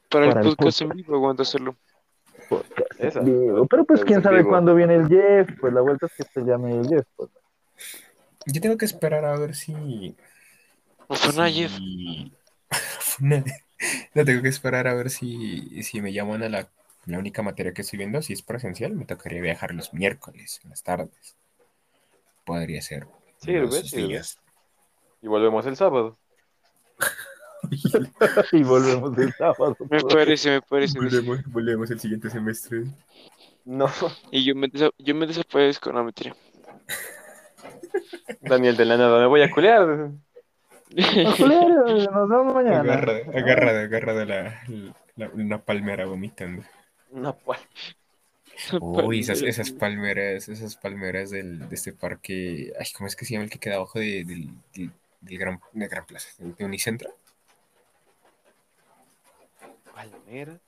para 0.09 0.25
el 0.25 0.31
para 0.33 0.41
el 0.41 0.55
podcast 0.55 0.81
en 0.81 0.89
vivo 0.89 1.15
aguanta 1.15 1.43
hacerlo. 1.43 1.75
podcast 2.49 2.77
Esa. 2.99 3.19
vivo. 3.21 3.65
Pero 3.67 3.85
pues 3.85 4.03
quién 4.03 4.21
sabe 4.21 4.37
vivo. 4.39 4.49
cuándo 4.49 4.75
viene 4.75 4.95
el 4.95 5.07
Jeff, 5.07 5.49
pues 5.59 5.73
la 5.73 5.81
vuelta 5.81 6.07
es 6.07 6.13
que 6.13 6.23
se 6.23 6.41
llame 6.45 6.77
el 6.79 6.87
Jeff, 6.87 7.05
pues. 7.15 7.29
Yo 8.45 8.61
tengo 8.61 8.77
que 8.77 8.85
esperar 8.85 9.23
a 9.25 9.37
ver 9.37 9.55
si. 9.55 10.15
O 11.07 11.15
fue 11.15 11.33
una 11.33 11.49
Jeff. 11.49 11.71
si- 11.71 12.33
no, 13.19 13.43
tengo 14.25 14.41
que 14.41 14.49
esperar 14.49 14.87
a 14.87 14.93
ver 14.93 15.09
si, 15.09 15.83
si 15.83 16.01
me 16.01 16.11
llaman 16.11 16.43
a 16.43 16.49
la, 16.49 16.67
la 17.05 17.19
única 17.19 17.41
materia 17.41 17.73
que 17.73 17.81
estoy 17.83 17.97
viendo. 17.97 18.21
Si 18.21 18.33
es 18.33 18.41
presencial, 18.41 18.93
me 18.93 19.05
tocaría 19.05 19.41
viajar 19.41 19.73
los 19.73 19.93
miércoles, 19.93 20.59
en 20.63 20.71
las 20.71 20.83
tardes. 20.83 21.35
Podría 22.45 22.81
ser. 22.81 23.07
Sirve, 23.37 23.71
sirve. 23.83 24.07
días. 24.07 24.39
Y 25.21 25.27
volvemos 25.27 25.65
el 25.65 25.77
sábado. 25.77 26.17
Y 28.51 28.63
volvemos 28.63 29.17
el 29.17 29.33
sábado. 29.33 29.75
Me 29.89 30.01
parece, 30.01 30.51
me 30.51 30.61
parece. 30.61 30.97
volvemos, 30.99 31.43
volvemos 31.47 31.91
el 31.91 31.99
siguiente 31.99 32.29
semestre. 32.29 32.83
No, 33.65 33.87
Y 34.31 34.43
yo 34.43 34.55
me, 34.55 34.69
yo 34.97 35.15
me 35.15 35.25
desaparezco, 35.27 35.91
no 35.93 36.03
mentira. 36.03 36.35
Daniel 38.41 38.75
de 38.77 38.85
la 38.85 38.97
nada, 38.97 39.19
me 39.19 39.27
voy 39.27 39.41
a 39.41 39.49
culear. 39.51 40.11
Culero, 41.37 41.85
Nos 41.87 42.29
vemos 42.29 42.53
mañana. 42.53 42.79
Agarrada, 42.81 43.19
agarrada, 43.33 43.81
agarrada 43.81 44.25
la, 44.25 44.63
la- 45.15 45.29
una 45.29 45.59
palmera 45.61 46.05
vomitando. 46.05 46.63
No, 47.11 47.35
pues. 47.37 47.59
Uy, 48.79 49.21
esas, 49.21 49.41
esas 49.41 49.71
palmeras, 49.71 50.47
esas 50.47 50.75
palmeras 50.75 51.31
del, 51.31 51.67
de 51.67 51.75
este 51.75 51.93
parque. 51.93 52.71
Ay, 52.79 52.85
¿cómo 52.95 53.07
es 53.07 53.15
que 53.15 53.25
se 53.25 53.33
llama 53.33 53.45
el 53.45 53.49
que 53.49 53.57
queda 53.59 53.75
abajo 53.75 53.97
de, 53.99 54.23
del, 54.23 54.49
del, 54.75 54.91
del 55.21 55.37
gran, 55.39 55.59
de 55.71 55.87
Gran 55.87 56.05
Plaza? 56.05 56.29
¿De 56.37 56.63
Unicentro? 56.63 57.09
Palmera. 59.93 60.59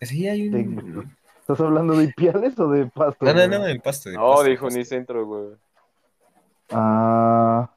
Sí, 0.00 0.28
hay 0.28 0.48
un. 0.48 0.74
De- 0.74 1.06
¿Estás 1.40 1.60
hablando 1.60 1.96
de 1.96 2.04
Ipiales 2.04 2.58
o 2.58 2.68
de 2.68 2.86
Pasto? 2.86 3.24
No, 3.24 3.34
no, 3.34 3.46
no, 3.48 3.66
el 3.66 3.80
pasto. 3.80 4.10
de 4.10 4.16
No, 4.16 4.30
pasto, 4.30 4.44
dijo 4.44 4.66
pasto. 4.66 4.76
Unicentro, 4.78 5.26
güey. 5.26 5.48
Ah, 6.70 7.70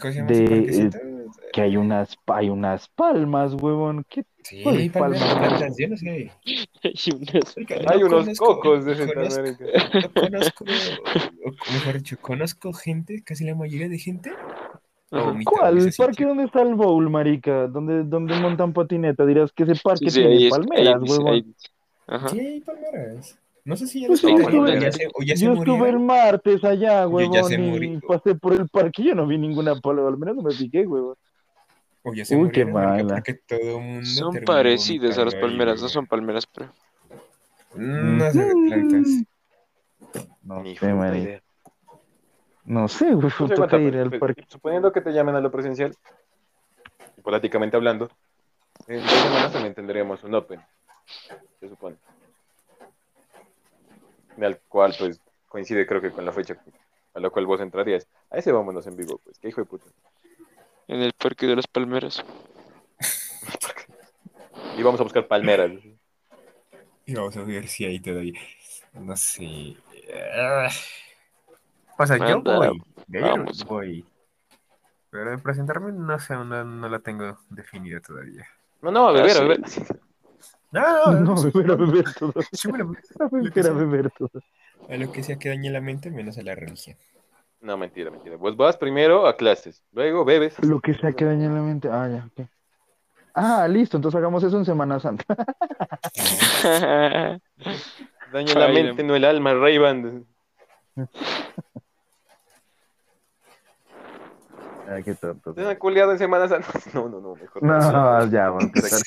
¿Cómo 0.00 0.12
se 0.12 0.18
llama 0.18 0.28
de- 0.30 1.30
que 1.52 1.60
hay 1.60 1.76
unas, 1.76 2.16
hay 2.26 2.48
unas 2.48 2.88
palmas, 2.88 3.54
huevón. 3.54 4.04
¿Qué? 4.08 4.24
Sí, 4.44 4.62
hay 4.66 4.88
palmas. 4.88 5.20
blancas, 5.38 5.76
yo 5.78 5.88
no 5.88 5.96
sé. 5.96 6.08
Hay 6.82 6.94
unas- 7.14 7.56
Oiga, 7.56 7.76
Hay 7.88 8.00
no 8.00 8.06
unos 8.06 8.24
conozco- 8.24 8.44
cocos 8.46 8.84
de 8.84 8.94
conozco- 8.94 9.30
Centroamérica. 9.30 9.64
No 10.00 10.12
conozco, 10.22 10.64
o 10.64 11.72
mejor 11.74 11.94
dicho, 11.98 12.16
conozco 12.20 12.72
gente, 12.72 13.22
casi 13.22 13.44
la 13.44 13.54
mayoría 13.54 13.88
de 13.88 13.98
gente. 13.98 14.32
Vomita 15.12 15.50
¿Cuál? 15.50 15.78
¿El 15.78 15.92
parque 15.92 16.24
donde 16.24 16.44
está 16.44 16.62
el 16.62 16.74
bowl, 16.74 17.10
marica? 17.10 17.66
Donde, 17.68 18.02
donde 18.04 18.34
montan 18.40 18.72
patineta. 18.72 19.26
Dirás 19.26 19.52
que 19.52 19.64
ese 19.64 19.74
parque 19.82 20.10
Sí, 20.10 20.10
sí, 20.10 20.20
tiene 20.26 20.48
palmeras, 20.50 21.02
huevón. 21.02 21.54
Sí, 22.30 22.40
hay 22.40 22.60
palmeras. 22.60 23.38
No 23.64 23.76
sé 23.76 23.86
si 23.86 24.00
ya 24.00 24.06
Pues 24.08 24.24
estuve- 24.24 24.80
ya 24.80 24.90
se- 24.90 25.06
o 25.14 25.22
ya 25.22 25.36
se 25.36 25.44
Yo 25.44 25.52
estuve 25.52 25.88
el 25.90 25.98
martes 26.00 26.64
allá, 26.64 27.06
huevón, 27.06 27.82
y 27.84 27.98
pasé 27.98 28.34
por 28.34 28.54
el 28.54 28.68
parque 28.68 29.02
y 29.02 29.06
yo 29.06 29.14
no 29.14 29.26
vi 29.26 29.38
ninguna 29.38 29.76
palma, 29.76 30.08
al 30.08 30.16
menos 30.18 30.36
no 30.36 30.42
me 30.42 30.54
piqué, 30.54 30.86
huevón. 30.86 31.14
O 32.02 32.12
ya 32.12 32.24
se 32.24 32.34
Uy, 32.34 32.50
qué 32.50 32.64
mala. 32.64 33.22
todo 33.46 33.78
mundo 33.78 34.04
Son 34.04 34.34
parecidas 34.44 35.16
a 35.18 35.24
las 35.26 35.34
ahí, 35.34 35.40
palmeras, 35.40 35.80
no 35.80 35.88
son 35.88 36.06
palmeras, 36.06 36.46
pero. 36.46 36.72
No 37.76 38.30
sé 38.32 38.44
de 38.44 38.54
plantas. 38.66 39.24
No 40.42 40.62
Ni 40.62 40.76
sé. 40.76 41.42
No 42.64 42.86
sé, 42.88 43.12
güey, 43.12 43.30
No 43.38 43.48
sé, 43.48 43.54
toca 43.54 43.78
ir 43.78 43.96
al 43.96 44.10
pero- 44.10 44.20
parque. 44.20 44.44
Suponiendo 44.48 44.92
que 44.92 45.00
te 45.00 45.12
llamen 45.12 45.34
a 45.34 45.40
lo 45.40 45.50
presencial, 45.50 45.94
hipotéticamente 47.18 47.76
hablando, 47.76 48.08
en 48.86 49.02
dos 49.02 49.10
semanas 49.10 49.52
también 49.52 49.74
tendríamos 49.74 50.22
un 50.24 50.34
Open, 50.34 50.60
se 51.60 51.68
supone. 51.68 51.96
Al 54.40 54.58
cual, 54.68 54.94
pues, 54.98 55.20
coincide 55.48 55.86
creo 55.86 56.00
que 56.00 56.10
con 56.10 56.24
la 56.24 56.32
fecha 56.32 56.56
a 57.14 57.20
la 57.20 57.28
cual 57.30 57.46
vos 57.46 57.60
entrarías. 57.60 58.06
A 58.30 58.38
ese 58.38 58.52
vámonos 58.52 58.86
en 58.86 58.96
vivo, 58.96 59.20
pues, 59.22 59.38
qué 59.38 59.48
hijo 59.48 59.60
de 59.60 59.66
puta. 59.66 59.84
En 60.88 61.00
el 61.02 61.12
parque 61.12 61.46
de 61.46 61.56
las 61.56 61.66
palmeras. 61.66 62.24
Y 64.74 64.82
vamos 64.82 64.98
a 65.00 65.02
buscar 65.02 65.26
palmeras. 65.28 65.70
Y 67.04 67.14
vamos 67.14 67.36
a 67.36 67.42
ver 67.42 67.68
si 67.68 67.84
hay 67.84 68.00
todavía. 68.00 68.40
No 68.94 69.14
sé. 69.18 69.76
Ah. 72.02 72.04
O 72.04 72.06
sea, 72.06 72.28
yo 72.28 72.42
voy. 72.42 72.82
Vamos. 73.08 73.64
voy. 73.64 74.04
Pero 75.10 75.30
de 75.30 75.38
presentarme, 75.38 75.92
no 75.92 76.18
sé, 76.18 76.34
no, 76.34 76.64
no 76.64 76.88
la 76.88 76.98
tengo 77.00 77.38
definida 77.50 78.00
todavía. 78.00 78.46
No, 78.80 78.90
no, 78.90 79.08
a 79.08 79.12
beber, 79.12 79.30
Ah, 79.30 79.34
a 79.64 79.68
sí. 79.68 79.80
beber. 79.80 80.00
No, 80.72 81.12
No, 81.20 81.34
beber 81.42 81.70
a 81.70 81.74
beber 81.76 82.04
todo. 82.18 82.32
sí 82.50 82.72
me 82.72 82.78
la- 82.78 82.84
A 83.20 83.28
beber 83.30 83.66
a 83.66 83.70
beber 83.72 84.10
todo. 84.10 84.30
a 84.88 84.96
lo 84.96 85.12
que 85.12 85.22
sea 85.22 85.38
que 85.38 85.50
dañe 85.50 85.70
la 85.70 85.80
mente, 85.82 86.10
menos 86.10 86.38
a 86.38 86.42
la 86.42 86.54
religión. 86.54 86.96
No, 87.60 87.76
mentira, 87.76 88.10
mentira. 88.10 88.36
Vos 88.36 88.56
vas 88.56 88.76
primero 88.76 89.26
a 89.26 89.36
clases, 89.36 89.84
luego 89.92 90.24
bebes. 90.24 90.58
Lo 90.64 90.80
que 90.80 90.94
sea 90.94 91.12
que 91.12 91.24
dañe 91.26 91.46
la 91.48 91.60
mente. 91.60 91.88
Ah, 91.92 92.08
ya, 92.08 92.26
ok. 92.26 92.48
Ah, 93.34 93.68
listo, 93.68 93.96
entonces 93.98 94.18
hagamos 94.18 94.42
eso 94.42 94.56
en 94.58 94.64
Semana 94.64 94.98
Santa. 94.98 95.24
Daña 98.32 98.54
la 98.54 98.68
mente, 98.68 99.04
no 99.04 99.14
el 99.14 99.24
alma, 99.24 99.54
Ray 99.54 99.78
Ban. 99.78 100.26
Ay, 104.94 105.02
qué 105.04 105.14
tonto. 105.14 105.54
¿Te 105.54 105.66
han 105.66 105.76
culiado 105.76 106.12
en 106.12 106.18
Semana 106.18 106.48
Santa? 106.48 106.68
No, 106.94 107.08
no, 107.08 107.20
no, 107.20 107.34
mejor 107.34 107.62
no. 107.62 107.78
No, 107.92 108.26
ya, 108.30 108.46
vamos 108.50 108.64
a 108.64 108.66
empezar. 108.66 109.00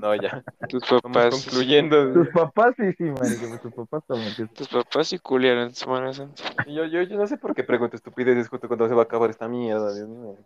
No, 0.00 0.14
ya. 0.14 0.42
Tus 0.68 0.82
papás. 0.84 1.30
concluyendo. 1.44 2.12
Tus 2.12 2.28
papás 2.30 2.74
sí, 2.76 2.92
sí, 2.98 3.04
marica, 3.04 3.46
pues 3.48 3.60
tus 3.62 3.72
papás 3.74 4.02
también. 4.06 4.48
Tus 4.54 4.68
papás 4.68 5.08
sí 5.08 5.18
culiaron 5.18 5.64
en 5.68 5.74
Semana 5.74 6.12
Santa. 6.12 6.42
Y 6.66 6.74
Yo, 6.74 6.84
yo, 6.86 7.02
yo 7.02 7.16
no 7.16 7.26
sé 7.26 7.36
por 7.36 7.54
qué 7.54 7.62
pregunto 7.64 7.96
estupideces 7.96 8.48
justo 8.48 8.66
cuando 8.68 8.88
se 8.88 8.94
va 8.94 9.02
a 9.02 9.04
acabar 9.04 9.30
esta 9.30 9.46
mierda. 9.48 9.94
Dios 9.94 10.08
mío. 10.08 10.36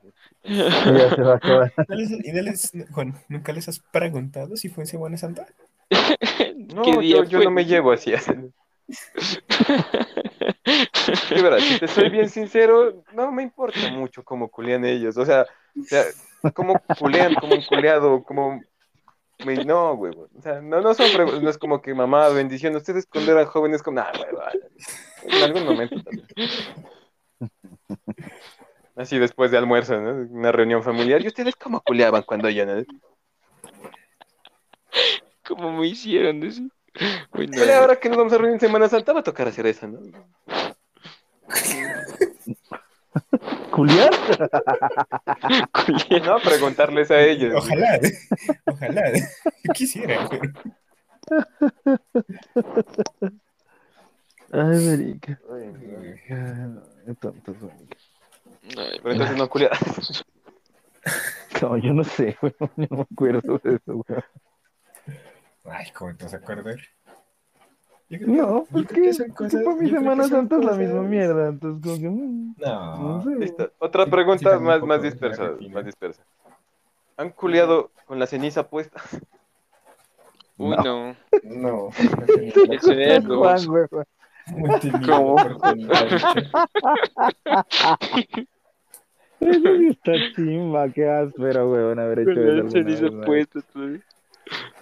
Ya 0.44 1.14
se 1.14 1.22
va 1.22 1.32
a 1.32 1.36
acabar. 1.36 1.72
¿No 1.88 1.94
les- 1.94 2.10
y 2.10 2.32
no 2.32 2.42
les- 2.42 2.72
Juan, 2.92 3.14
¿nunca 3.28 3.52
les 3.52 3.68
has 3.68 3.78
preguntado 3.78 4.56
si 4.56 4.68
fue 4.68 4.82
en 4.84 4.88
Semana 4.88 5.16
Santa? 5.16 5.46
No, 6.74 6.82
¿Qué 6.82 6.96
día 6.98 7.22
yo, 7.24 7.40
no 7.40 7.50
me 7.50 7.64
llevo 7.66 7.92
así. 7.92 8.12
Así. 10.64 11.34
De 11.34 11.42
verdad, 11.42 11.58
si 11.58 11.78
te 11.78 11.88
soy 11.88 12.08
bien 12.10 12.28
sincero, 12.28 13.04
no 13.12 13.32
me 13.32 13.42
importa 13.42 13.78
mucho 13.92 14.24
cómo 14.24 14.48
culean 14.48 14.84
ellos. 14.84 15.16
O 15.16 15.24
sea, 15.24 15.46
o 15.78 15.84
sea 15.84 16.04
cómo 16.54 16.80
culean, 16.98 17.34
como 17.34 17.54
un 17.54 17.62
culeado, 17.62 18.22
como... 18.22 18.60
No, 19.66 19.96
güey, 19.96 20.14
güey. 20.14 20.28
O 20.38 20.42
sea, 20.42 20.60
no, 20.60 20.80
no 20.80 20.94
son 20.94 21.08
no 21.42 21.50
es 21.50 21.58
como 21.58 21.82
que 21.82 21.92
mamá, 21.92 22.28
bendición, 22.28 22.76
ustedes 22.76 23.04
cuando 23.04 23.32
eran 23.32 23.46
jóvenes, 23.46 23.82
como, 23.82 23.96
nah, 23.96 24.12
güey, 24.16 24.32
vale". 24.32 24.60
En 25.24 25.42
algún 25.42 25.64
momento 25.64 25.96
también. 26.02 26.26
Así 28.96 29.18
después 29.18 29.50
de 29.50 29.58
almuerzo, 29.58 30.00
¿no? 30.00 30.12
Una 30.30 30.52
reunión 30.52 30.82
familiar. 30.82 31.20
¿Y 31.20 31.26
ustedes 31.26 31.56
cómo 31.56 31.80
culeaban 31.80 32.22
cuando 32.22 32.48
yo, 32.48 32.64
no? 32.64 32.84
¿Cómo 35.46 35.72
me 35.72 35.88
hicieron 35.88 36.40
decir? 36.40 36.70
Uy, 37.32 37.46
no, 37.48 37.72
ahora 37.74 37.96
que 37.96 38.08
nos 38.08 38.18
vamos 38.18 38.32
a 38.32 38.38
reunir 38.38 38.54
en 38.54 38.60
Semana 38.60 38.88
Santa, 38.88 39.12
va 39.12 39.20
a 39.20 39.24
tocar 39.24 39.48
hacer 39.48 39.66
eso, 39.66 39.88
¿no? 39.88 39.98
¿Julián? 43.70 44.10
culiar. 45.84 46.26
No, 46.26 46.38
preguntarles 46.38 47.10
a 47.10 47.20
ellos. 47.20 47.54
Ojalá, 47.56 48.00
ojalá. 48.66 49.12
Quisiera, 49.74 50.28
pero 50.28 50.52
Ay, 54.52 54.86
marica. 54.86 55.40
Ay, 55.50 57.14
tontos, 57.20 57.56
marica. 57.60 57.96
Ay, 58.76 59.00
Pero 59.02 59.12
entonces 59.12 59.36
no 59.36 59.48
culiar. 59.48 59.72
No, 61.60 61.76
yo 61.76 61.92
no 61.92 62.04
sé, 62.04 62.36
güey. 62.40 62.54
Yo 62.58 62.70
no 62.76 62.96
me 62.96 63.02
acuerdo 63.02 63.60
de 63.62 63.76
eso, 63.76 63.94
güey. 63.94 64.20
Ay, 65.64 65.86
¿cómo 65.96 66.14
te 66.16 66.24
vas 66.24 66.34
a 66.34 66.38
acordar? 66.38 66.76
Yo 68.10 68.18
creo 68.18 68.28
No, 68.28 68.36
yo 68.60 68.66
pues 68.70 68.86
creo 68.86 69.04
que, 69.04 69.12
son 69.14 69.26
que 69.28 69.32
cosas- 69.34 69.62
para 69.64 69.76
mi 69.76 69.90
Semana 69.90 70.22
son 70.24 70.30
Santa 70.30 70.56
es 70.58 70.64
la 70.64 70.72
misma 70.74 71.02
mierda. 71.02 71.48
Entonces, 71.48 71.82
como 71.82 71.96
que. 72.00 72.08
mm, 72.10 72.54
No 72.58 72.98
No, 72.98 73.22
sé. 73.22 73.30
Listo. 73.36 73.72
Otra 73.78 74.04
Sí, 74.04 74.10
pregunta 74.10 74.38
sí, 74.38 74.44
más, 74.44 74.52
tampoco 74.54 74.86
más 74.86 74.98
una 75.00 75.08
dispersa, 75.10 75.52
más 75.70 75.84
dispersa. 75.86 76.22
¿Han 77.16 77.30
culiado 77.30 77.90
con 78.06 78.18
la 78.18 78.26
ceniza 78.26 78.68
puesta? 78.68 79.00
Uy, 80.58 80.76
no. 80.84 81.16
no. 81.42 81.88
Eso 82.70 82.92
es 82.92 83.18
algo. 83.24 83.38
Juan, 83.38 83.66
güey, 83.66 83.86
güey. 83.90 84.04
Muy 84.48 84.78
temible 84.80 85.12
¿Cómo? 85.12 85.36
Eso 89.40 89.76
sí 89.78 89.86
está 89.88 90.12
chimba, 90.34 90.88
qué 90.90 91.08
áspero, 91.08 91.68
güey, 91.68 91.82
haber 91.98 92.20
hecho 92.20 92.30
eso. 92.32 92.40
Con 92.40 92.56
la 92.64 92.70
ceniza 92.70 93.10
puesta 93.26 93.60
todavía. 93.72 94.00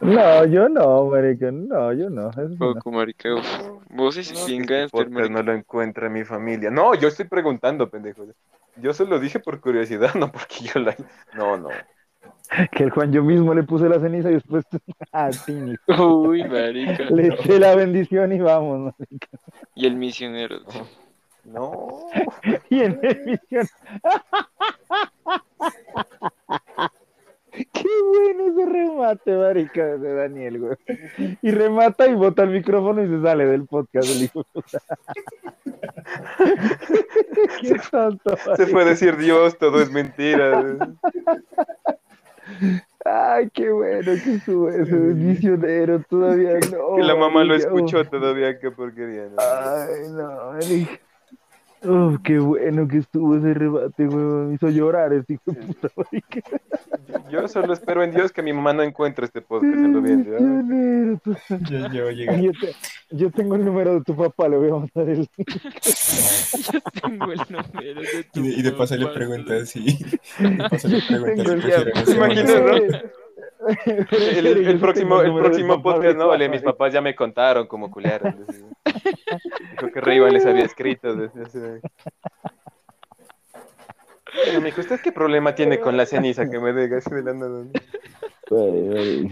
No, 0.00 0.44
yo 0.46 0.68
no, 0.68 1.04
marica. 1.06 1.50
No, 1.52 1.92
yo 1.92 2.10
no. 2.10 2.30
Eso 2.30 2.48
sí 2.48 2.56
no. 2.58 2.74
Poco, 2.74 2.90
marica. 2.90 3.34
uf. 3.34 3.46
Vos 3.90 4.14
sí 4.14 4.32
No, 4.58 4.66
gánster, 4.66 5.10
no 5.10 5.42
lo 5.42 5.52
encuentra 5.52 6.08
mi 6.08 6.24
familia. 6.24 6.70
No, 6.70 6.94
yo 6.94 7.08
estoy 7.08 7.26
preguntando, 7.26 7.88
pendejo. 7.88 8.26
Yo 8.76 8.94
solo 8.94 9.18
dije 9.20 9.38
por 9.38 9.60
curiosidad, 9.60 10.14
no 10.14 10.32
porque 10.32 10.56
yo 10.64 10.80
la... 10.80 10.96
No, 11.34 11.56
no. 11.56 11.68
Que 12.72 12.84
el 12.84 12.90
Juan 12.90 13.12
yo 13.12 13.22
mismo 13.22 13.54
le 13.54 13.62
puse 13.62 13.88
la 13.88 13.98
ceniza 13.98 14.30
y 14.30 14.34
después 14.34 14.64
a 15.12 15.30
Tini. 15.46 15.74
Uy, 15.98 16.44
marica. 16.44 17.04
Le 17.04 17.28
eché 17.28 17.58
la 17.58 17.74
bendición 17.74 18.32
y 18.32 18.40
vamos, 18.40 18.94
marica. 18.98 19.28
Y 19.74 19.86
el 19.86 19.96
misionero. 19.96 20.60
No. 21.44 22.06
Y 22.70 22.80
en 22.80 23.00
emisión. 23.02 23.66
Qué 27.72 27.88
bueno 28.08 28.46
ese 28.46 28.64
remate, 28.66 29.36
marica, 29.36 29.98
de 29.98 30.14
Daniel, 30.14 30.58
güey. 30.58 30.76
Y 31.42 31.50
remata 31.50 32.06
y 32.06 32.14
bota 32.14 32.44
el 32.44 32.50
micrófono 32.50 33.02
y 33.02 33.08
se 33.08 33.20
sale 33.22 33.44
del 33.46 33.66
podcast 33.66 34.08
el 34.08 34.22
hijo. 34.22 34.46
Qué 37.60 37.74
tonto. 37.90 38.36
Se 38.36 38.50
marica. 38.50 38.72
puede 38.72 38.90
decir 38.90 39.16
Dios, 39.18 39.58
todo 39.58 39.82
es 39.82 39.90
mentira. 39.90 40.64
Ay, 43.04 43.50
qué 43.50 43.70
bueno 43.70 44.12
que 44.22 44.34
estuvo 44.34 44.68
eso, 44.70 44.94
es 44.94 45.16
misionero 45.16 46.00
todavía. 46.08 46.54
No, 46.70 46.94
Que 46.96 47.02
la 47.02 47.16
mamá 47.16 47.42
lo 47.44 47.54
escuchó 47.54 48.04
todavía, 48.04 48.58
qué 48.58 48.70
porquería. 48.70 49.26
¿no? 49.26 49.36
Ay, 49.38 50.08
no, 50.10 50.52
marica. 50.52 51.00
Oh, 51.84 52.16
qué 52.22 52.38
bueno 52.38 52.86
que 52.86 52.98
estuvo 52.98 53.36
ese 53.36 53.54
rebate, 53.54 54.06
weón. 54.06 54.48
Me 54.50 54.54
hizo 54.54 54.68
llorar 54.70 55.12
este 55.12 55.34
hijo 55.34 55.42
de 55.46 55.54
puta, 55.62 55.88
marica. 55.96 56.40
Yo 57.30 57.48
solo 57.48 57.72
espero 57.72 58.02
en 58.04 58.12
Dios 58.12 58.30
que 58.32 58.42
mi 58.42 58.52
mamá 58.52 58.72
no 58.72 58.82
encuentre 58.82 59.24
este 59.26 59.40
podcast 59.42 59.74
en 59.74 59.92
lo. 59.92 60.00
Yo, 61.70 61.88
te- 62.52 62.74
yo 63.10 63.30
tengo 63.30 63.56
el 63.56 63.64
número 63.64 63.94
de 63.94 64.00
tu 64.02 64.16
papá, 64.16 64.48
le 64.48 64.56
voy 64.56 64.68
a 64.68 64.72
mandar 64.72 65.08
el 65.08 65.28
Yo 66.72 66.80
tengo 67.02 67.32
el 67.32 67.40
número 67.50 68.00
de 68.00 68.24
tu 68.32 68.40
Y 68.40 68.42
de, 68.42 68.48
y 68.58 68.62
de 68.62 68.72
paso 68.72 68.96
le 68.96 69.06
preguntas 69.08 69.68
si. 69.70 69.98
De 70.38 70.68
paso 70.70 70.88
le 70.88 71.02
preguntas 71.02 71.44
si 71.46 71.50
el- 71.52 71.60
pusieron 71.60 71.92
¿Te 71.92 72.00
ese 72.00 72.12
imaginas, 72.16 72.50
momento. 72.62 72.96
no? 72.96 73.21
El, 73.86 74.46
el- 74.46 74.66
el 74.68 74.80
próximo, 74.80 75.20
el 75.20 75.32
próximo 75.34 75.82
podcast, 75.82 76.16
no, 76.16 76.28
vale, 76.28 76.48
mis 76.48 76.62
papás 76.62 76.92
ya 76.92 77.00
me 77.00 77.14
contaron 77.14 77.66
cómo 77.66 77.90
culiaron. 77.90 78.44
decía. 78.46 78.66
Dijo 79.72 79.92
que 79.92 80.00
Rayban 80.00 80.32
les 80.32 80.46
había 80.46 80.64
escrito. 80.64 81.14
Pero, 84.44 84.60
mijo, 84.60 84.80
¿usted 84.80 85.00
qué 85.00 85.12
problema 85.12 85.54
tiene 85.54 85.78
con 85.78 85.96
la 85.96 86.06
ceniza 86.06 86.48
que 86.48 86.58
me 86.58 86.72
diga 86.72 86.98
así 86.98 87.10
de 87.10 87.22
la 87.22 87.34
nada? 87.34 87.64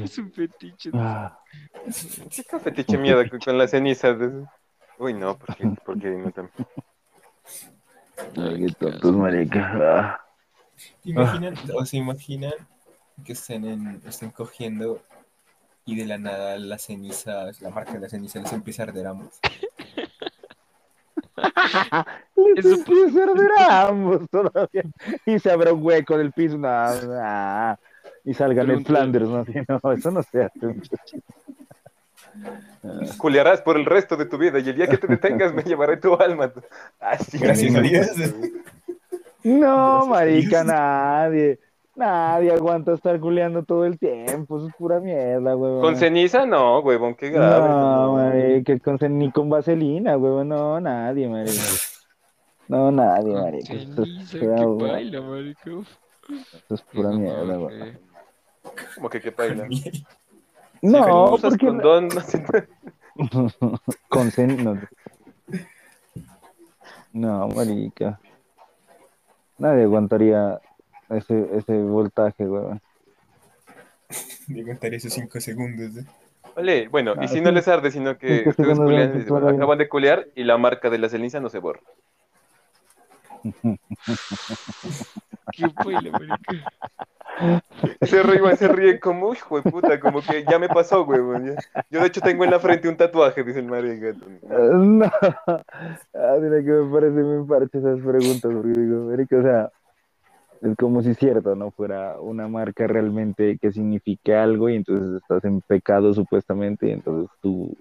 Es 0.04 0.18
un 0.18 0.30
fetiche. 0.32 0.90
Ah, 0.94 1.38
¿Qué 1.84 2.58
fetiche 2.58 2.98
mierda 2.98 3.28
con, 3.28 3.38
con 3.40 3.58
la 3.58 3.66
ceniza? 3.66 4.16
Uy, 4.98 5.14
no, 5.14 5.38
porque, 5.38 5.70
porque 5.84 6.08
no 6.10 6.30
tan... 6.30 6.50
Ay, 8.36 8.66
qué 8.66 8.72
tontos, 8.78 9.12
marica. 9.16 9.72
Ah. 9.74 10.20
¿Te 11.02 11.10
imaginan, 11.10 11.54
o 11.74 11.84
se 11.84 11.96
imaginan 11.96 12.52
que 13.22 13.32
estén, 13.32 13.64
en, 13.64 14.02
estén 14.06 14.30
cogiendo 14.30 15.00
y 15.84 15.96
de 15.96 16.06
la 16.06 16.18
nada 16.18 16.58
la 16.58 16.78
ceniza, 16.78 17.50
la 17.60 17.70
marca 17.70 17.92
de 17.92 18.00
la 18.00 18.08
ceniza 18.08 18.40
les 18.40 18.52
empieza 18.52 18.82
a 18.82 18.86
arder 18.86 19.06
a 19.06 19.10
ambos? 19.10 19.40
Les 22.54 22.64
Eso 22.64 22.74
empieza 22.74 23.20
a 23.20 23.24
arder 23.24 23.50
a 23.58 23.88
ambos 23.88 24.28
todavía. 24.30 24.82
Y 25.26 25.38
se 25.38 25.50
abra 25.50 25.72
un 25.72 25.84
hueco 25.84 26.16
del 26.16 26.32
piso. 26.32 26.56
Y 28.24 28.34
salgan 28.34 28.70
en. 28.70 28.84
Flanders, 28.84 29.28
¿no? 29.28 29.44
No, 29.82 29.92
eso 29.92 30.10
no 30.10 30.22
se 30.22 30.44
hace. 30.44 30.74
Culiarás 33.18 33.60
por 33.60 33.76
el 33.76 33.84
resto 33.84 34.16
de 34.16 34.26
tu 34.26 34.38
vida 34.38 34.58
y 34.58 34.68
el 34.68 34.76
día 34.76 34.86
que 34.86 34.96
te 34.98 35.06
detengas 35.06 35.52
me 35.52 35.62
llevaré 35.62 35.96
tu 35.96 36.14
alma. 36.14 36.52
Así, 36.98 37.38
Gracias 37.38 37.74
a 37.74 37.80
Dios. 37.80 38.08
No, 39.42 40.06
Gracias 40.06 40.06
a 40.06 40.10
marica, 40.10 40.48
Dios. 40.48 40.66
nadie. 40.66 41.58
Nadie 42.00 42.50
aguanta 42.52 42.94
estar 42.94 43.20
culeando 43.20 43.62
todo 43.62 43.84
el 43.84 43.98
tiempo. 43.98 44.56
Eso 44.56 44.68
es 44.68 44.74
pura 44.76 45.00
mierda, 45.00 45.54
huevón. 45.54 45.82
Con 45.82 45.96
ceniza, 45.96 46.46
no, 46.46 46.78
huevón, 46.80 47.14
qué 47.14 47.28
grave. 47.28 47.68
No, 47.68 48.14
marica, 48.14 48.78
con, 48.78 49.18
ni 49.18 49.30
con 49.30 49.50
vaselina, 49.50 50.16
huevón. 50.16 50.48
No, 50.48 50.80
nadie, 50.80 51.28
marica. 51.28 51.62
No, 52.68 52.90
nadie, 52.90 53.34
Con 53.34 53.42
marica. 53.42 53.74
Esto 53.74 54.02
es 54.04 54.08
ceniza, 54.30 54.38
pura, 54.38 54.54
que 54.56 54.60
huevón. 54.62 54.78
baila, 54.92 55.20
marica. 55.20 55.70
uf. 55.72 55.88
Esto 56.54 56.74
es 56.74 56.82
pura 56.82 57.10
No, 57.10 57.18
mierda, 57.18 57.58
huevón. 57.58 57.98
Como 58.94 59.10
que 59.10 59.20
qué 59.20 59.32
paila. 59.32 59.66
Si 59.68 60.06
No, 60.80 61.36
porque 61.38 61.66
condón, 61.66 62.08
no 62.08 62.20
sé. 62.22 62.42
con 64.08 64.30
cen- 64.30 64.56
no. 64.62 64.80
No, 67.12 67.48
marica. 67.48 68.18
Nadie 69.58 69.82
aguantaría 69.82 70.58
ese, 71.10 71.48
ese 71.56 71.76
voltaje, 71.82 72.46
huevón. 72.46 72.80
Me 74.48 74.64
contaría 74.64 74.96
esos 74.98 75.12
cinco 75.12 75.40
segundos. 75.40 75.96
¿eh? 75.96 76.04
Vale, 76.56 76.88
bueno, 76.88 77.14
Ah, 77.16 77.24
y 77.24 77.28
si 77.28 77.34
sí. 77.36 77.40
no 77.40 77.50
les 77.52 77.68
arde, 77.68 77.90
sino 77.90 78.18
que 78.18 78.44
ustedes 78.48 78.78
culean, 78.78 79.24
acaban 79.54 79.78
de 79.78 79.88
culear 79.88 80.26
y 80.34 80.44
la 80.44 80.58
marca 80.58 80.90
de 80.90 80.98
la 80.98 81.08
ceniza 81.08 81.38
no 81.40 81.48
se 81.48 81.58
borra. 81.58 81.80
Qué 85.52 85.66
marica. 86.10 86.36
Ese 88.00 88.22
ríe, 88.22 88.56
se 88.56 88.68
ríe 88.68 89.00
como, 89.00 89.32
hijo 89.32 89.60
de 89.60 89.70
puta, 89.70 89.98
como 89.98 90.20
que 90.20 90.44
ya 90.48 90.58
me 90.58 90.68
pasó, 90.68 91.04
huevón. 91.04 91.54
ya. 91.54 91.82
Yo 91.90 92.00
de 92.00 92.06
hecho 92.08 92.20
tengo 92.20 92.44
en 92.44 92.50
la 92.50 92.60
frente 92.60 92.88
un 92.88 92.96
tatuaje, 92.96 93.42
dice 93.44 93.60
el 93.60 93.66
marica. 93.66 94.12
No, 94.42 95.06
ah, 95.06 96.36
mira 96.40 96.62
que 96.62 96.70
me 96.70 96.92
parece 96.92 97.20
muy 97.22 97.46
parche 97.46 97.78
esas 97.78 98.00
preguntas, 98.00 98.42
porque 98.52 98.78
digo, 98.80 99.04
marica, 99.08 99.36
o 99.38 99.42
sea, 99.42 99.70
es 100.62 100.76
como 100.76 101.02
si 101.02 101.14
cierto, 101.14 101.54
¿no? 101.56 101.70
Fuera 101.70 102.20
una 102.20 102.48
marca 102.48 102.86
realmente 102.86 103.58
que 103.58 103.72
signifique 103.72 104.34
algo 104.34 104.68
y 104.68 104.76
entonces 104.76 105.20
estás 105.22 105.44
en 105.44 105.60
pecado 105.62 106.12
supuestamente 106.14 106.88
y 106.88 106.92
entonces 106.92 107.30
tu, 107.40 107.76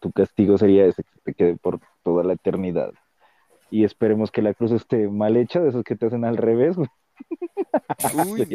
tu 0.00 0.10
castigo 0.12 0.58
sería 0.58 0.86
ese, 0.86 1.02
que 1.04 1.10
te 1.24 1.34
quede 1.34 1.56
por 1.56 1.78
toda 2.02 2.24
la 2.24 2.32
eternidad. 2.34 2.92
Y 3.70 3.84
esperemos 3.84 4.30
que 4.30 4.42
la 4.42 4.54
cruz 4.54 4.72
esté 4.72 5.08
mal 5.08 5.36
hecha, 5.36 5.60
de 5.60 5.68
esos 5.70 5.82
que 5.84 5.96
te 5.96 6.06
hacen 6.06 6.24
al 6.24 6.36
revés, 6.36 6.76
güey. 6.76 6.88
Uy. 8.30 8.46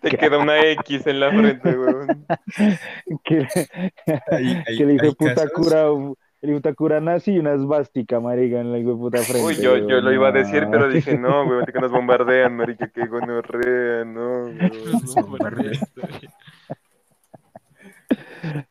Te 0.00 0.16
queda 0.16 0.38
una 0.38 0.60
X 0.70 1.06
en 1.06 1.20
la 1.20 1.30
frente, 1.30 1.78
huevón. 1.78 2.26
que, 3.24 3.46
Hay- 4.30 4.62
hay- 4.66 4.96
que 4.96 5.12
puta 5.16 5.34
casos- 5.34 5.52
cura, 5.52 5.84
de 6.46 6.54
puta 6.54 6.74
cura 6.74 7.00
nazi 7.00 7.32
y 7.32 7.38
una 7.38 7.54
esvástica, 7.54 8.20
marica, 8.20 8.60
en 8.60 8.72
la 8.72 8.78
hijo 8.78 8.90
de 8.90 8.96
puta 8.96 9.18
frente. 9.18 9.46
Uy, 9.46 9.56
yo, 9.56 9.76
yo 9.76 10.00
lo 10.00 10.12
iba 10.12 10.28
a 10.28 10.32
decir, 10.32 10.66
pero 10.70 10.88
dije, 10.88 11.16
no, 11.16 11.44
huevón, 11.44 11.64
que 11.66 11.80
nos 11.80 11.90
bombardean, 11.90 12.56
marica, 12.56 12.88
que 12.88 13.06
gonorrea, 13.06 14.04
no. 14.04 14.48
Nos 14.48 15.14
bombardean. 15.14 15.74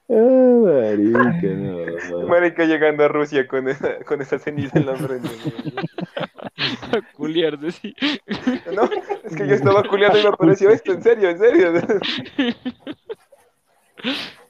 Ah, 0.08 0.60
marica, 0.64 1.48
no. 1.48 2.28
Marica 2.28 2.66
llegando 2.66 3.04
a 3.06 3.08
Rusia 3.08 3.48
con 3.48 3.68
esa, 3.68 3.98
con 4.06 4.22
esa 4.22 4.38
ceniza 4.38 4.78
en 4.78 4.86
la 4.86 4.96
frente. 4.96 5.30
A 6.92 7.02
culiarse, 7.14 7.72
sí. 7.72 7.96
No, 8.72 8.84
es 9.24 9.36
que 9.36 9.48
yo 9.48 9.56
estaba 9.56 9.84
culiando 9.84 10.20
y 10.20 10.22
me 10.22 10.30
apareció 10.30 10.70
esto, 10.70 10.94
en 10.94 11.02
serio, 11.02 11.30
en 11.30 11.40
serio. 11.40 11.74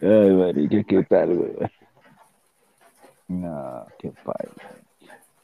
Ay, 0.00 0.30
marica, 0.30 0.82
¿qué 0.84 1.02
tal, 1.04 1.34
güey? 1.36 1.52
No, 3.28 3.86
qué 3.98 4.12
padre. 4.24 4.50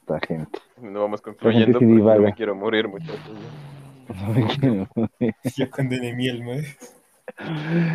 Esta 0.00 0.20
gente. 0.26 0.58
No 0.80 1.00
vamos 1.02 1.20
concluyendo 1.20 1.66
sí 1.66 1.72
porque 1.72 1.86
no 1.86 1.94
divaga. 1.96 2.20
me 2.20 2.34
quiero 2.34 2.54
morir, 2.54 2.88
muchachos. 2.88 3.18
No 4.08 4.28
me 4.34 4.46
quiero 4.46 4.88
morir. 4.94 5.34
Yo 5.56 5.70
condené 5.70 6.12
miel, 6.14 6.44
¿no? 6.44 6.52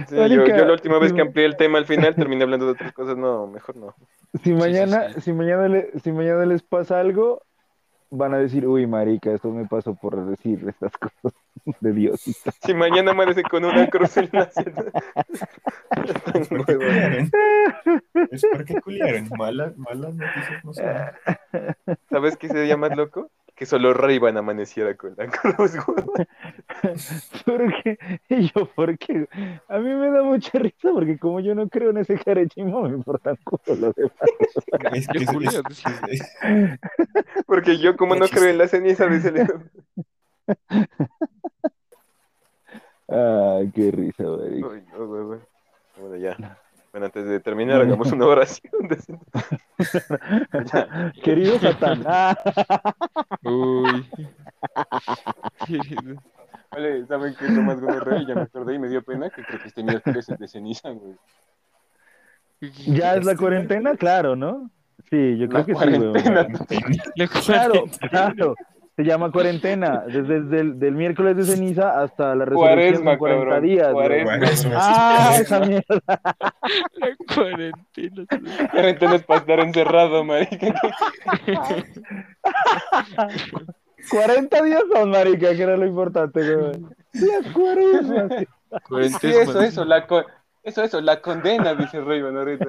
Sí, 0.07 0.15
yo, 0.15 0.45
yo 0.45 0.65
la 0.65 0.73
última 0.73 0.98
vez 0.99 1.14
que 1.14 1.22
amplié 1.22 1.45
el 1.45 1.56
tema 1.56 1.77
al 1.77 1.86
final 1.86 2.15
terminé 2.15 2.44
hablando 2.44 2.65
de 2.65 2.72
otras 2.73 2.91
cosas. 2.94 3.15
No, 3.18 3.48
mejor 3.48 3.77
no. 3.77 3.94
Si 4.34 4.40
sí, 4.45 4.53
mañana, 4.53 5.14
sí. 5.14 5.22
si 5.22 5.34
mañana 5.34 5.68
le- 5.68 5.91
si 5.99 6.11
mañana 6.11 6.45
les 6.45 6.61
pasa 6.64 6.99
algo, 6.99 7.44
van 8.10 8.34
a 8.34 8.38
decir, 8.38 8.65
uy, 8.68 8.88
marica, 8.88 9.31
esto 9.31 9.52
me 9.52 9.65
pasó 9.65 9.95
por 9.95 10.26
decir 10.26 10.65
estas 10.68 10.91
cosas 10.98 11.34
de 11.80 11.94
Dios. 11.94 12.22
Si 12.61 12.73
mañana 12.73 13.11
amanece 13.11 13.44
con 13.44 13.64
una 13.65 13.88
cruz 13.88 14.18
en 14.18 14.30
la. 14.31 14.49
¿Es 18.31 18.45
porque 18.52 18.81
culiaron? 18.81 19.30
Malas, 19.38 19.77
malas 19.77 20.15
noticias 20.15 20.64
no 20.64 20.73
son. 20.73 20.86
¿Sabes 22.10 22.38
qué 22.38 22.48
sería 22.48 22.77
más 22.77 22.95
loco? 22.95 23.30
Que 23.60 23.65
solo 23.65 23.94
Ray-Ban 23.94 24.38
amaneciera 24.38 24.95
con 24.95 25.15
la 25.18 25.27
cruz, 25.27 25.76
güey. 25.86 26.27
Porque, 27.45 27.99
y 28.30 28.49
yo, 28.53 28.69
porque 28.73 29.27
a 29.68 29.80
mí 29.80 29.94
me 29.95 30.10
da 30.11 30.23
mucha 30.23 30.57
risa 30.60 30.91
porque 30.94 31.19
como 31.19 31.41
yo 31.41 31.53
no 31.56 31.68
creo 31.68 31.90
en 31.90 31.98
ese 31.98 32.18
carechimo, 32.18 32.84
me 32.84 32.90
importan 32.95 33.36
culo 33.44 33.76
los 33.76 33.95
demás. 33.95 34.14
Es 34.94 35.07
que 35.10 35.26
Porque 37.45 37.77
yo, 37.80 37.98
como 37.98 38.15
no 38.15 38.30
creo 38.30 38.49
en 38.49 38.60
la 38.60 38.69
ceniza, 38.69 39.07
dice 39.07 39.27
el- 39.27 39.69
Ay, 43.10 43.72
qué 43.76 43.91
risa, 43.91 44.23
güey. 44.23 44.61
Bueno, 44.61 46.15
ya. 46.15 46.59
Bueno, 46.91 47.06
antes 47.06 47.26
de 47.26 47.40
terminar, 47.40 47.82
hagamos 47.82 48.11
una 48.11 48.26
oración. 48.26 48.72
Ya. 50.74 51.11
Querido 51.24 51.60
Satán. 51.60 52.03
Uy. 53.44 54.06
Querido. 55.68 56.22
Vale, 56.72 57.06
¿saben 57.07 57.36
qué 57.38 57.45
es 57.45 57.52
lo 57.52 57.61
más 57.61 57.80
gonorrea? 57.80 58.24
Ya 58.28 58.36
me 58.36 58.41
acordé 58.41 58.76
y 58.76 58.80
me 58.80 58.90
dio 58.90 59.03
pena 59.03 59.30
que 59.30 59.44
creo 59.44 59.60
que 59.60 59.68
este 59.68 59.84
miércoles 59.84 60.30
es 60.30 60.38
de 60.40 60.48
ceniza, 60.48 60.90
güey. 60.90 61.16
ya 62.88 63.16
es 63.16 63.26
la 63.26 63.36
cuarentena, 63.36 63.95
claro, 63.95 64.36
¿no? 64.36 64.70
Sí, 65.10 65.38
yo 65.38 65.48
creo 65.48 65.60
La 65.60 65.66
que 65.66 65.72
sí, 65.72 65.78
cuarentena. 65.78 66.41
weón. 66.41 66.53
La 67.16 67.28
Claro, 67.28 67.84
claro. 68.10 68.56
Se 68.99 69.05
llama 69.05 69.31
cuarentena. 69.31 70.03
Desde, 70.07 70.41
desde 70.41 70.59
el 70.59 70.77
del 70.77 70.93
miércoles 70.93 71.38
de 71.38 71.43
ceniza 71.45 72.01
hasta 72.01 72.35
la 72.35 72.43
resurrección 72.43 73.05
Cuaresma, 73.05 73.11
son 73.11 73.17
40 73.19 73.45
cabrón, 73.45 73.63
días. 73.63 73.93
cuaresma. 73.93 74.38
Cuaresma, 74.39 74.71
Ah, 74.76 75.35
esa 75.39 75.59
mierda. 75.61 76.01
La 76.97 77.34
cuarentena. 77.34 78.26
Cuarentena 78.71 79.15
es 79.15 79.23
para 79.23 79.39
estar 79.39 79.59
encerrado, 79.61 80.23
marica. 80.26 80.73
40 84.11 84.63
días 84.63 84.84
son, 84.93 85.11
marica, 85.11 85.55
que 85.55 85.61
era 85.63 85.77
lo 85.77 85.85
importante, 85.85 86.55
güey. 86.55 86.71
Las 87.13 87.53
cuaresmas. 87.53 88.31
sí. 89.21 89.27
Eso, 89.30 89.61
eso, 89.61 89.85
la 89.85 90.05
eso, 90.63 90.84
eso, 90.84 90.99
la 90.99 91.21
condena, 91.21 91.73
dice 91.73 92.01
Rayman 92.01 92.35
ahorita. 92.38 92.65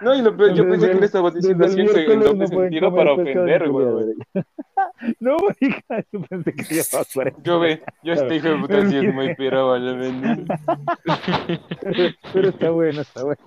No, 0.00 0.14
y 0.14 0.22
lo 0.22 0.36
yo 0.54 0.64
Desde 0.64 0.70
pensé 0.70 0.86
que 0.86 0.92
el- 0.92 1.00
diciendo 1.34 1.64
desde 1.66 1.80
el 1.82 1.88
así 1.88 1.98
en 2.12 2.20
doble 2.20 2.44
no 2.44 2.46
sentido 2.48 2.94
para 2.94 3.12
ofender, 3.12 3.68
güey. 3.68 3.86
No, 5.20 5.36
marica, 5.38 6.04
yo 6.12 6.20
pensé 6.22 6.52
que 6.54 6.62
llevaba 6.64 7.04
40. 7.12 7.40
Yo 7.42 7.60
ve, 7.60 7.82
yo 8.02 8.12
este 8.12 8.36
hijo 8.36 8.48
de 8.48 8.56
puta 8.58 8.88
sí 8.88 8.96
es 8.96 9.14
muy 9.14 9.34
pirado, 9.34 9.72
a 9.74 9.78
la 9.78 9.92
vendida. 9.92 10.58
Pero 12.32 12.48
está 12.48 12.70
bueno, 12.70 13.00
está 13.02 13.24
bueno. 13.24 13.40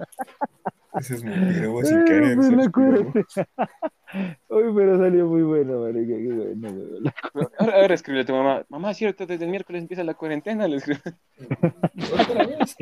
Eso 0.93 1.15
es 1.15 1.23
muy 1.23 1.53
pirobo 1.53 1.79
Ay, 1.79 1.85
sin 1.85 2.05
querer. 2.05 2.35
pues, 2.35 2.47
ser 2.47 2.57
la. 2.57 3.13
Uy, 4.47 4.73
pero 4.73 4.97
salió 4.97 5.27
muy 5.27 5.41
bueno, 5.43 5.81
marica, 5.81 6.15
qué 6.15 6.31
bueno, 6.31 7.11
Ahora, 7.59 7.73
ahora 7.81 7.93
escribe 7.93 8.21
a 8.21 8.25
tu 8.25 8.33
mamá, 8.33 8.65
mamá, 8.69 8.93
cierto, 8.93 9.25
desde 9.25 9.43
el 9.43 9.51
miércoles 9.51 9.81
empieza 9.81 10.03
la 10.03 10.13
cuarentena, 10.13 10.65
le 10.67 10.77
escribe. 10.77 11.01
Otra 12.19 12.45
vez, 12.45 12.77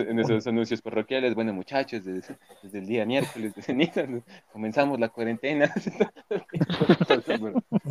en 0.00 0.18
esos 0.18 0.46
anuncios 0.46 0.82
parroquiales, 0.82 1.34
bueno 1.34 1.52
muchachos, 1.54 2.04
desde, 2.04 2.36
desde 2.62 2.78
el 2.78 2.86
día 2.86 3.06
miércoles 3.06 3.54
de 3.54 3.62
ceniza 3.62 4.06
comenzamos 4.52 5.00
la 5.00 5.08
cuarentena. 5.08 5.72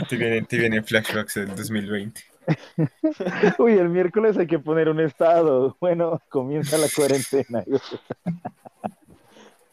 Te 0.09 0.15
vienen, 0.15 0.45
te 0.45 0.57
vienen 0.57 0.83
flashbacks 0.83 1.35
del 1.35 1.55
2020. 1.55 2.21
Uy, 3.59 3.73
el 3.73 3.89
miércoles 3.89 4.37
hay 4.37 4.47
que 4.47 4.59
poner 4.59 4.89
un 4.89 4.99
estado. 4.99 5.75
Bueno, 5.79 6.21
comienza 6.29 6.77
la 6.77 6.87
cuarentena. 6.95 7.63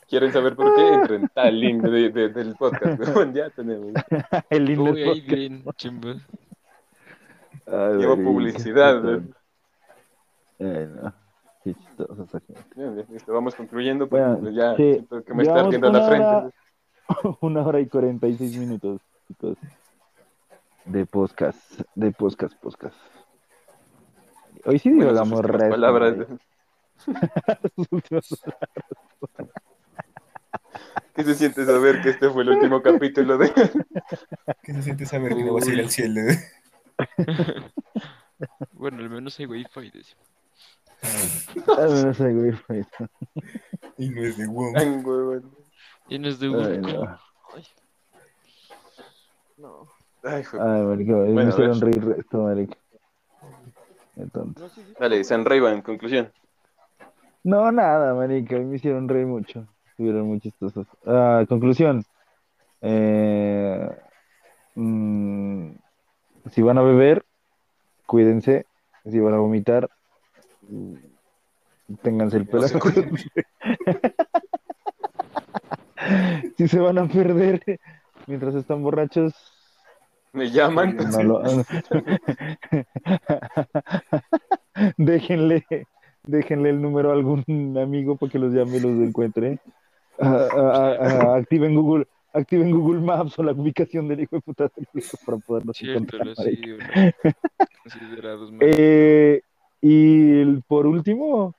¿Quieren 0.09 0.33
saber 0.33 0.55
por 0.55 0.75
qué? 0.77 0.89
Entren 0.95 1.29
tal 1.35 1.59
link 1.59 1.83
de- 1.83 2.11
de- 2.11 2.29
del 2.29 2.55
podcast. 2.55 3.01
ya 3.35 3.51
tenemos. 3.51 3.93
El 4.51 4.65
lindo 4.65 4.93
Uy, 4.93 5.03
ahí 5.03 5.21
bien, 5.21 5.65
chimba. 5.77 6.15
Llevo 7.67 8.17
publicidad. 8.17 9.03
¿no? 9.03 9.23
Ay, 10.61 10.89
no. 10.95 11.13
Qué 11.65 11.75
chistoso 11.75 12.23
esa 12.23 12.39
gente. 12.41 12.63
Bien, 12.77 12.95
bien, 12.95 13.07
listo, 13.11 13.33
vamos 13.33 13.57
concluyendo 13.57 14.09
porque 14.09 14.23
Bueno, 14.25 14.39
pues, 14.39 14.55
ya 14.55 14.77
sí, 14.77 14.93
siento 14.93 15.25
que 15.25 15.35
me 15.35 15.43
está 15.43 15.61
ardiendo 15.61 15.91
la 15.91 15.99
una 15.99 16.09
frente. 16.09 16.27
hora- 16.27 16.51
Una 17.41 17.63
hora 17.67 17.81
y 17.81 17.87
46 17.87 18.57
minutos, 18.59 19.01
chicos. 19.27 19.57
De 20.87 21.05
podcast, 21.05 21.59
de 21.97 22.13
podcast, 22.13 22.55
podcast. 22.61 22.97
Hoy 24.65 24.79
sí 24.79 24.89
Bueno, 24.89 25.07
divagamos 25.07 25.41
últimas 25.41 25.61
resto, 25.61 25.71
palabras. 25.71 26.15
¿Qué 31.15 31.25
se 31.25 31.35
siente 31.35 31.67
saber 31.67 32.03
que 32.03 32.11
este 32.11 32.31
fue 32.31 32.45
el 32.45 32.51
último 32.51 32.81
capítulo 32.83 33.37
de... 33.37 33.53
¿Qué 34.63 34.75
se 34.75 34.83
siente 34.83 35.07
saber 35.07 35.35
que 35.35 35.43
no 35.43 35.55
vas 35.55 35.67
a 35.67 35.73
ir 35.73 35.81
al 35.81 35.91
cielo? 35.91 36.21
Bueno, 38.73 38.99
al 38.99 39.09
menos 39.09 39.41
hay 39.41 39.47
wifi. 39.47 39.91
sé, 42.13 42.35
güey, 42.35 42.53
fue 42.53 42.81
eso. 42.81 43.09
Y 43.97 44.11
no 44.11 44.23
es 44.23 44.37
de 44.37 44.47
WoW. 44.47 45.43
Y 46.09 46.19
no 46.19 46.29
es 46.29 46.39
de 46.39 46.51
no. 46.51 47.19
Ay. 47.55 47.67
No. 49.57 49.96
Ay, 50.27 50.43
fue- 50.43 50.61
Ay, 50.61 50.83
marica, 50.83 51.13
me 51.13 51.33
Bueno, 51.33 51.51
a 51.51 51.53
hicieron 51.53 51.81
reír 51.81 52.15
esto, 52.19 52.43
marica. 52.43 52.77
Entonces. 54.17 54.95
Dale, 54.99 55.23
San 55.25 55.45
Rayban, 55.45 55.75
en 55.75 55.83
conclusión. 55.83 56.33
No, 57.45 57.71
nada, 57.71 58.15
marica, 58.15 58.59
me 58.59 58.77
hicieron 58.77 59.09
reír 59.09 59.27
mucho. 59.27 59.67
Estuvieron 59.91 60.27
muy 60.27 60.41
chistosos. 60.41 60.87
Ah, 61.07 61.45
conclusión. 61.49 62.03
Eh, 62.81 63.89
mm, 64.75 65.71
si 66.51 66.63
van 66.63 66.79
a 66.79 66.83
beber, 66.83 67.25
cuídense. 68.07 68.67
Si 69.05 69.21
van 69.21 69.35
a 69.35 69.39
vomitar, 69.39 69.89
mm, 70.69 70.95
ténganse 72.03 72.39
el 72.39 72.47
pelo. 72.47 72.67
No. 72.69 72.81
Si 76.57 76.69
se 76.69 76.79
van 76.79 76.99
a 76.99 77.09
perder 77.09 77.61
mientras 78.27 78.55
están 78.55 78.83
borrachos, 78.83 79.35
Me 80.37 80.51
llaman. 80.51 80.97
no 80.97 81.23
lo 81.23 81.43
déjenle, 84.99 85.65
déjenle 86.25 86.71
el 86.71 86.83
número 86.83 87.11
a 87.11 87.15
algún 87.15 87.77
amigo 87.81 88.17
para 88.17 88.31
que 88.31 88.39
los 88.39 88.53
llame 88.53 88.77
y 88.77 88.81
los 88.81 89.01
encuentre. 89.01 89.59
Ah, 90.21 90.49
ah, 90.53 90.97
ah, 91.01 91.35
activen 91.37 91.75
Google, 91.75 92.07
activen 92.33 92.71
Google 92.71 93.01
Maps 93.01 93.39
o 93.39 93.43
la 93.43 93.53
ubicación 93.53 94.09
del 94.09 94.21
hijo 94.21 94.37
de 94.37 94.43
puta 94.43 94.71
para 95.25 95.39
poderlos 95.39 95.77
Cierto, 95.77 96.17
encontrar. 96.17 96.37
sí. 96.37 96.61
Eh, 98.61 99.41
y 99.81 100.41
el- 100.41 100.63
por 100.67 100.87
último, 100.87 101.55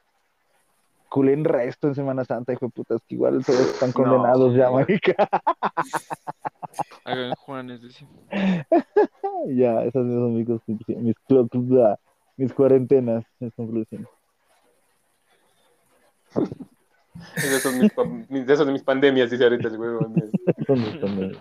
culen 1.10 1.44
resto 1.44 1.88
en 1.88 1.96
Semana 1.96 2.24
Santa, 2.26 2.54
hijo 2.54 2.66
de 2.68 2.72
putas, 2.72 3.02
que 3.08 3.16
igual 3.16 3.44
todos 3.46 3.60
están 3.60 3.92
condenados 3.92 4.56
ya, 4.56 4.70
marica. 4.70 5.16
Hagan 7.06 7.34
Juanes, 7.36 7.82
decía. 7.82 8.08
Ya, 9.48 9.84
esas 9.84 9.94
son 9.94 10.36
mis 10.36 10.48
conclusiones, 10.48 11.04
mis, 11.04 11.16
mis 12.38 12.54
cuarentenas, 12.54 13.24
mis 13.40 13.54
conclusiones. 13.54 14.08
Esas 17.36 17.62
son 17.64 17.80
mis, 17.80 17.92
pa- 17.94 18.04
mis- 18.04 18.44
esas 18.44 18.60
son 18.60 18.72
mis 18.74 18.84
pandemias, 18.84 19.32
dice 19.32 19.44
ahorita 19.44 19.68
el 19.70 19.78
huevón. 19.80 20.14
Son 20.68 20.80
mis 20.80 20.98
condenas. 20.98 21.38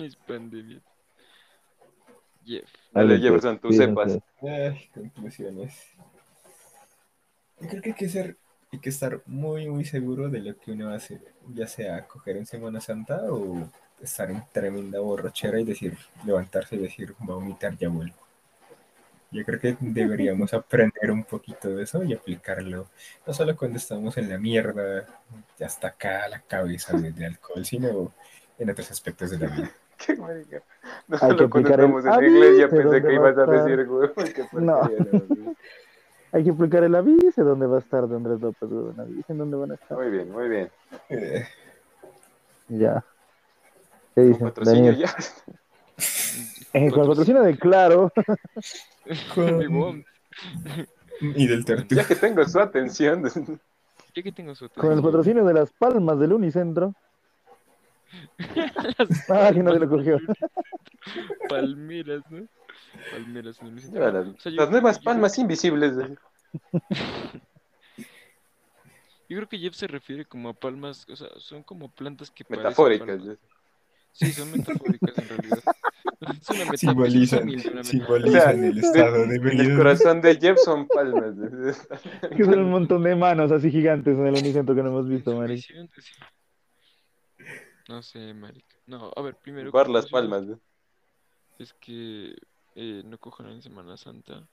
Mis 0.00 0.16
pandemias. 0.16 0.82
Jeff. 2.44 2.68
Dale, 2.92 3.18
Jefferson, 3.18 3.58
tú 3.58 3.68
pues, 3.68 3.76
sepas. 3.76 4.18
fíjense. 4.40 4.64
Ay, 4.72 4.90
conclusiones. 4.92 5.88
Yo 7.60 7.68
creo 7.68 7.82
que 7.82 7.90
hay 7.90 7.94
que 7.96 8.08
ser, 8.08 8.36
hay 8.72 8.78
que 8.78 8.88
estar 8.88 9.20
muy, 9.26 9.68
muy 9.68 9.84
seguro 9.84 10.30
de 10.30 10.40
lo 10.40 10.58
que 10.58 10.72
uno 10.72 10.86
va 10.86 10.94
a 10.94 10.96
hacer, 10.96 11.20
ya 11.54 11.66
sea 11.66 12.06
coger 12.06 12.38
en 12.38 12.46
Semana 12.46 12.80
Santa 12.80 13.22
o 13.30 13.68
estar 14.00 14.30
en 14.30 14.42
tremenda 14.50 14.98
borrachera 14.98 15.60
y 15.60 15.64
decir, 15.64 15.96
levantarse 16.24 16.76
y 16.76 16.78
decir, 16.78 17.14
voy 17.18 17.32
a 17.32 17.34
vomitar, 17.34 17.76
ya 17.76 17.90
vuelvo. 17.90 18.16
Yo 19.30 19.44
creo 19.44 19.60
que 19.60 19.76
deberíamos 19.78 20.54
aprender 20.54 21.10
un 21.10 21.24
poquito 21.24 21.68
de 21.68 21.82
eso 21.82 22.02
y 22.02 22.14
aplicarlo, 22.14 22.88
no 23.26 23.34
solo 23.34 23.54
cuando 23.56 23.76
estamos 23.76 24.16
en 24.16 24.30
la 24.30 24.38
mierda, 24.38 25.06
ya 25.58 25.66
hasta 25.66 25.88
acá 25.88 26.26
la 26.28 26.40
cabeza 26.40 26.96
de, 26.96 27.12
de 27.12 27.26
alcohol, 27.26 27.66
sino 27.66 28.12
en 28.58 28.70
otros 28.70 28.90
aspectos 28.90 29.30
de 29.30 29.38
la 29.38 29.54
vida. 29.54 29.70
Qué 30.06 30.16
marica. 30.16 30.62
No 31.08 31.18
Hay 31.20 31.36
que 31.36 31.48
cuando 31.48 31.74
aplicar 31.74 31.80
el 31.80 31.86
estamos 31.86 32.04
en 32.06 32.10
la 32.10 32.26
iglesia 32.26 32.68
pensé 32.68 32.84
¿dónde 32.84 33.02
que 33.02 33.06
va 33.06 33.14
ibas 33.14 33.38
a 33.38 33.46
decir, 33.46 33.86
porquería, 34.14 34.44
no. 34.52 34.90
Hay 36.32 36.44
que 36.44 36.50
aplicar 36.50 36.82
el 36.84 36.94
aviso, 36.94 37.21
¿dónde 37.40 37.66
va 37.66 37.76
a 37.76 37.80
estar 37.80 38.06
de 38.06 38.16
Andrés 38.16 38.40
López? 38.40 38.68
weón? 38.70 39.00
Avisen 39.00 39.38
dónde 39.38 39.56
van 39.56 39.70
a 39.72 39.74
estar. 39.74 39.96
Muy 39.96 40.10
bien, 40.10 40.30
muy 40.30 40.48
bien. 40.48 40.70
Eh, 41.08 41.46
Ya. 42.68 43.04
¿Qué 44.14 44.20
Con 44.22 44.28
dicen? 44.32 44.46
patrocinio 44.48 44.92
Daniel. 44.92 44.98
ya. 45.06 45.16
Eh, 46.74 46.90
con 46.90 47.06
patrocinio 47.06 47.42
de 47.42 47.58
Claro. 47.58 48.10
Con- 49.34 50.04
y 51.20 51.46
del 51.46 51.64
tartu. 51.66 51.94
Ya 51.94 52.04
que 52.06 52.16
tengo 52.16 52.42
su 52.46 52.58
atención. 52.58 53.24
Ya 54.14 54.22
que 54.22 54.32
tengo 54.32 54.54
su 54.54 54.68
Con 54.70 54.92
el 54.92 55.02
patrocinio 55.02 55.44
de 55.44 55.52
las 55.54 55.70
palmas 55.72 56.18
del 56.18 56.32
Unicentro. 56.32 56.94
Ah, 59.28 59.50
que 59.52 59.62
nadie 59.62 59.78
lo 59.80 59.88
cogió. 59.88 60.18
Palmeras, 61.48 62.22
¿no? 62.30 62.46
Palmeras 63.10 63.58
el 63.62 63.74
Las, 63.74 63.84
centro. 63.84 64.20
O 64.20 64.40
sea, 64.40 64.52
yo- 64.52 64.60
las 64.60 64.70
nuevas 64.70 64.98
yo- 64.98 65.04
palmas 65.04 65.38
invisibles. 65.38 65.92
Yo 69.28 69.38
creo 69.38 69.48
que 69.48 69.58
Jeff 69.58 69.74
se 69.74 69.86
refiere 69.86 70.26
como 70.26 70.50
a 70.50 70.52
palmas, 70.52 71.06
o 71.08 71.16
sea, 71.16 71.28
son 71.38 71.62
como 71.62 71.90
plantas 71.90 72.30
que 72.30 72.44
Metafóricas. 72.48 73.22
Sí, 74.12 74.30
son 74.30 74.50
metafóricas 74.50 75.16
en 75.16 75.28
realidad. 75.28 75.58
Es 76.20 76.50
una 76.50 76.64
metáfora. 76.66 76.76
Simbolizan, 76.76 77.48
es 77.48 77.64
una 77.64 77.82
simbolizan 77.82 78.62
el 78.62 78.78
estado 78.78 79.26
de 79.26 79.36
En 79.36 79.60
el 79.60 79.76
corazón 79.76 80.20
de 80.20 80.36
Jeff 80.36 80.58
son 80.58 80.86
palmas. 80.86 81.34
Que 82.36 82.44
son 82.44 82.58
un 82.58 82.70
montón 82.70 83.02
de 83.02 83.16
manos 83.16 83.50
así 83.50 83.70
gigantes 83.70 84.16
en 84.18 84.26
el 84.26 84.34
Unicentro 84.34 84.74
que 84.74 84.82
no 84.82 84.90
hemos 84.90 85.08
visto, 85.08 85.34
Mari. 85.34 85.64
No 87.88 88.02
sé, 88.02 88.34
marica. 88.34 88.76
No, 88.86 89.10
a 89.16 89.22
ver, 89.22 89.36
primero. 89.36 89.70
Jugar 89.70 89.88
las 89.88 90.08
palmas. 90.08 90.44
Es 91.58 91.72
que 91.74 92.36
eh, 92.74 93.02
no 93.04 93.18
cojan 93.18 93.48
en 93.48 93.62
Semana 93.62 93.96
Santa. 93.96 94.46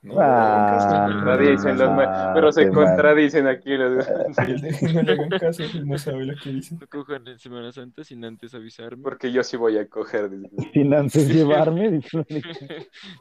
No, 0.00 0.14
Ah, 0.20 1.06
Contradicen 1.10 1.76
los 1.76 1.90
ma- 1.90 2.30
pero 2.32 2.52
se 2.52 2.66
mal. 2.70 2.74
contradicen 2.86 3.46
aquí 3.48 3.76
los 3.76 4.06
no 4.94 5.02
le 5.02 5.12
hagan 5.12 5.28
caso, 5.30 5.64
no 5.84 5.98
sabe 5.98 6.24
lo 6.26 6.34
que 6.40 6.50
dice. 6.50 6.76
No 6.80 6.86
cojan 6.86 7.26
en 7.26 7.38
Semana 7.40 7.72
Santa 7.72 8.04
sin 8.04 8.24
antes 8.24 8.54
avisarme. 8.54 9.02
porque 9.02 9.32
yo 9.32 9.42
sí 9.42 9.56
voy 9.56 9.76
a 9.76 9.88
coger. 9.88 10.30
Sin 10.72 10.94
antes 10.94 11.28
llevarme. 11.28 12.00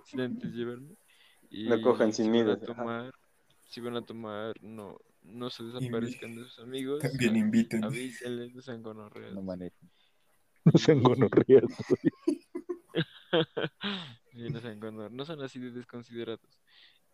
sin 0.05 0.21
antes 0.21 0.53
llevarme. 0.53 0.95
Y 1.49 1.67
No 1.67 1.81
cojan 1.81 2.13
sin 2.13 2.25
si 2.25 2.31
mí, 2.31 2.43
van 2.43 2.51
a 2.51 2.59
tomar, 2.59 3.11
si 3.65 3.81
van 3.81 3.95
a 3.95 4.01
tomar, 4.03 4.53
no, 4.61 4.97
no 5.23 5.49
se 5.49 5.63
desaparezcan 5.63 6.35
de 6.35 6.43
sus 6.43 6.59
amigos. 6.59 7.01
También 7.01 7.33
a- 7.35 7.37
inviten. 7.39 7.83
Avísenles, 7.85 8.53
no 8.53 8.61
sean 8.61 8.83
gonorreas. 8.83 9.33
No 9.33 9.41
manejen. 9.41 9.89
No 10.63 10.71
sean 10.77 11.01
gonorreas. 11.01 11.63
Sí, 14.33 14.49
no 14.51 14.59
sean 14.61 14.79
gonor- 14.79 15.11
no 15.11 15.25
son 15.25 15.41
así 15.41 15.59
de 15.59 15.71
desconsiderados. 15.71 16.59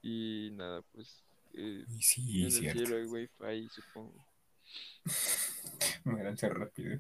Y 0.06 0.52
nada, 0.54 0.82
pues 0.92 1.24
eh, 1.54 1.86
Y 1.88 2.02
sí, 2.02 2.40
en 2.42 2.46
el 2.48 2.52
cierto. 2.52 2.80
cielo 2.86 2.96
hay 2.98 3.06
wifi, 3.06 3.70
supongo. 3.70 4.14
Muéranse 6.04 6.50
rápido. 6.50 7.00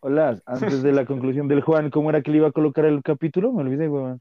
Hola, 0.00 0.40
antes 0.44 0.82
de 0.82 0.92
la 0.92 1.06
conclusión 1.06 1.46
del 1.48 1.60
Juan, 1.62 1.90
¿cómo 1.90 2.10
era 2.10 2.20
que 2.22 2.30
le 2.30 2.38
iba 2.38 2.48
a 2.48 2.52
colocar 2.52 2.84
el 2.84 3.02
capítulo? 3.02 3.52
Me 3.52 3.62
olvidé, 3.62 3.88
weón. 3.88 4.20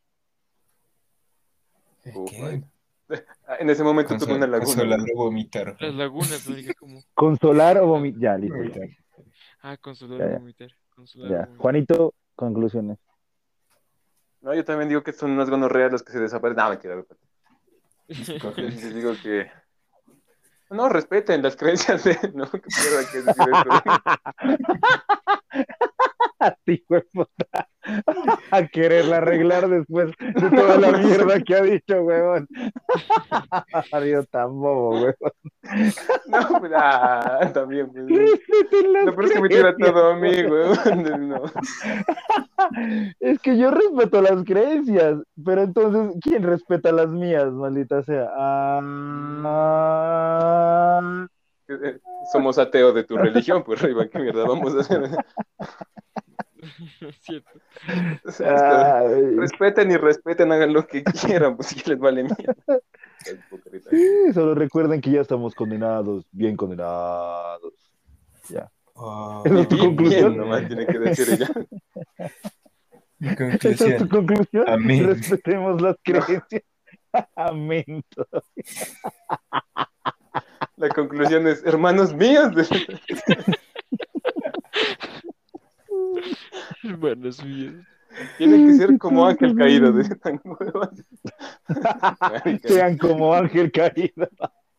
Ah, 2.06 2.62
En 3.60 3.70
ese 3.70 3.84
momento 3.84 4.16
tuve 4.18 4.34
una 4.36 4.46
Consol- 4.46 4.50
laguna. 4.52 4.66
Consolar 4.66 5.00
o 5.14 5.18
vomitar. 5.18 5.78
Las 5.80 5.96
lagunas, 5.96 6.50
marica, 6.50 6.74
como. 6.76 7.02
¿Consolar 7.16 7.78
o 7.80 7.88
vomitar? 7.88 8.22
Ya, 8.22 8.38
listo. 8.38 8.58
Vomitar. 8.58 8.90
Ah, 9.62 9.78
consolar 9.78 10.20
Ya, 10.20 10.26
o 10.26 10.30
ya. 10.32 10.38
vomitar. 10.40 10.72
Consolar 10.90 11.30
Ya. 11.32 11.36
o 11.38 11.40
vomitar. 11.46 11.58
Juanito, 11.62 12.14
conclusiones. 12.36 12.98
No, 14.42 14.54
yo 14.54 14.64
también 14.66 14.90
digo 14.90 15.04
que 15.04 15.14
son 15.14 15.32
unas 15.32 15.50
gonorreas 15.50 15.92
las 15.92 16.04
que 16.04 16.12
se 16.12 16.20
desaparecen. 16.20 16.64
No, 16.64 16.70
mentira. 16.70 17.04
Escoge. 18.08 18.62
Les 18.64 18.94
digo 18.94 19.14
que. 19.22 19.52
No, 20.70 20.90
respeten 20.90 21.42
las 21.42 21.56
creencias 21.56 22.04
de. 22.04 22.18
No, 22.34 22.50
que 22.52 22.60
pierda 22.60 23.10
que 23.12 23.22
decir 23.22 23.48
puta. 27.14 27.70
A 28.52 28.68
quererla 28.68 29.18
arreglar 29.18 29.68
después 29.70 30.12
de 30.20 30.50
toda 30.50 30.78
la 30.78 30.92
mierda 30.98 31.40
que 31.42 31.56
ha 31.56 31.62
dicho, 31.62 32.02
weón. 32.02 32.48
Dios 34.04 34.28
tan 34.32 34.50
bobo, 34.60 34.92
weón. 35.02 35.16
No, 36.28 36.60
pues, 36.60 36.72
ah, 36.76 37.52
también. 37.54 37.90
Pues. 37.92 38.06
Respeten 38.08 38.94
las 38.94 39.06
No, 39.06 39.16
pero 39.16 39.28
es 39.28 39.34
que 39.34 39.42
me 39.42 39.50
tira 39.50 39.76
todo 39.76 40.12
a 40.12 40.16
mí, 40.16 40.44
weón. 40.44 41.30
No. 41.30 41.42
Es 43.20 43.40
que 43.40 43.58
yo 43.58 43.72
respeto 43.72 44.22
las 44.22 44.44
creencias, 44.44 45.18
pero 45.44 45.64
entonces, 45.64 46.18
¿quién 46.22 46.44
respeta 46.44 46.92
las 46.92 47.10
mías, 47.10 47.52
maldita 47.52 48.04
sea? 48.04 48.30
Ah, 48.36 48.82
Eh, 51.70 52.00
Somos 52.32 52.58
ateos 52.58 52.96
de 52.96 53.04
tu 53.04 53.18
religión, 53.18 53.64
pues, 53.64 53.82
Riva, 53.82 54.08
qué 54.08 54.20
mierda 54.20 54.46
vamos 54.46 54.76
a 54.76 54.80
hacer. 54.82 55.10
Cierto. 57.22 57.60
O 58.26 58.32
sea, 58.32 59.04
es 59.04 59.12
que 59.12 59.18
ay. 59.18 59.36
respeten 59.36 59.92
y 59.92 59.98
respeten, 59.98 60.52
hagan 60.52 60.74
lo 60.74 60.86
que 60.86 61.04
quieran, 61.04 61.56
pues 61.56 61.70
si 61.70 61.90
les 61.90 62.00
vale 62.00 62.24
mierda. 62.24 62.56
Sí, 63.90 64.32
solo 64.34 64.54
recuerden 64.54 65.02
que 65.02 65.10
ya 65.10 65.22
estamos 65.22 65.56
condenados, 65.56 66.24
bien 66.32 66.56
condenados. 66.56 67.74
Ya. 68.48 68.72
Oh, 68.94 69.42
¿Esa 69.44 69.62
es 69.62 69.68
tu 69.68 69.76
Bien, 69.76 69.88
conclusión? 69.88 70.34
bien, 70.34 70.42
nomás 70.42 70.68
tiene 70.68 70.86
que 70.86 71.00
decir 71.00 71.28
ella. 71.34 71.50
mi 73.20 73.28
¿Esa 73.72 73.88
es 73.88 73.98
tu 73.98 74.08
conclusión? 74.08 74.70
Amén. 74.70 75.08
Respetemos 75.08 75.82
las 75.82 75.98
creencias. 76.04 76.64
Amén. 77.36 78.04
La 80.78 80.90
conclusión 80.90 81.48
es, 81.48 81.66
hermanos 81.66 82.14
míos, 82.14 82.52
Hermanos 86.84 87.44
míos. 87.44 87.76
tienen 88.38 88.68
que 88.68 88.74
ser 88.74 88.98
como 88.98 89.26
ángel 89.26 89.56
caído. 89.56 89.94
Sean 92.64 92.98
como 92.98 93.34
Ángel 93.34 93.72
Caído. 93.72 94.28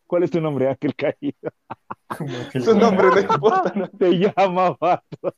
¿Cuál 0.07 0.23
es 0.23 0.31
tu 0.31 0.41
nombre, 0.41 0.67
Ángel 0.67 0.95
Caído? 0.95 1.51
Que 2.51 2.59
Su 2.61 2.75
nombre 2.75 3.07
no 3.09 3.19
importa. 3.19 3.71
¿no? 3.75 3.87
Te 3.89 4.09
llama 4.17 4.75
vato. 4.79 5.35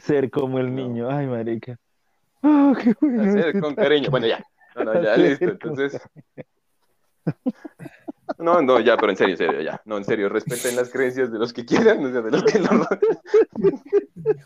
Ser 0.00 0.30
como 0.30 0.58
el 0.58 0.74
niño. 0.74 1.08
Ay, 1.10 1.26
marica. 1.26 1.78
Ah, 2.42 2.72
qué 2.82 2.94
bueno 3.00 3.22
Hacer 3.22 3.60
con 3.60 3.74
cariño. 3.74 4.10
Bueno, 4.10 4.26
ya. 4.26 4.42
No, 4.76 4.84
no, 4.84 5.02
ya, 5.02 5.12
Hacer 5.12 5.28
listo. 5.28 5.44
con 5.46 5.70
Entonces. 5.70 6.02
No, 8.38 8.60
no, 8.60 8.78
ya, 8.78 8.96
pero 8.96 9.10
en 9.10 9.16
serio, 9.16 9.34
en 9.34 9.38
serio, 9.38 9.60
ya. 9.62 9.80
No, 9.84 9.96
en 9.96 10.04
serio, 10.04 10.28
respeten 10.28 10.76
las 10.76 10.90
creencias 10.90 11.32
de 11.32 11.38
los 11.38 11.52
que 11.52 11.64
quieran, 11.64 12.04
o 12.04 12.12
sea, 12.12 12.20
de 12.20 12.30
los 12.30 12.44
que 12.44 12.58
lo 12.58 12.68
rodean. 12.68 12.98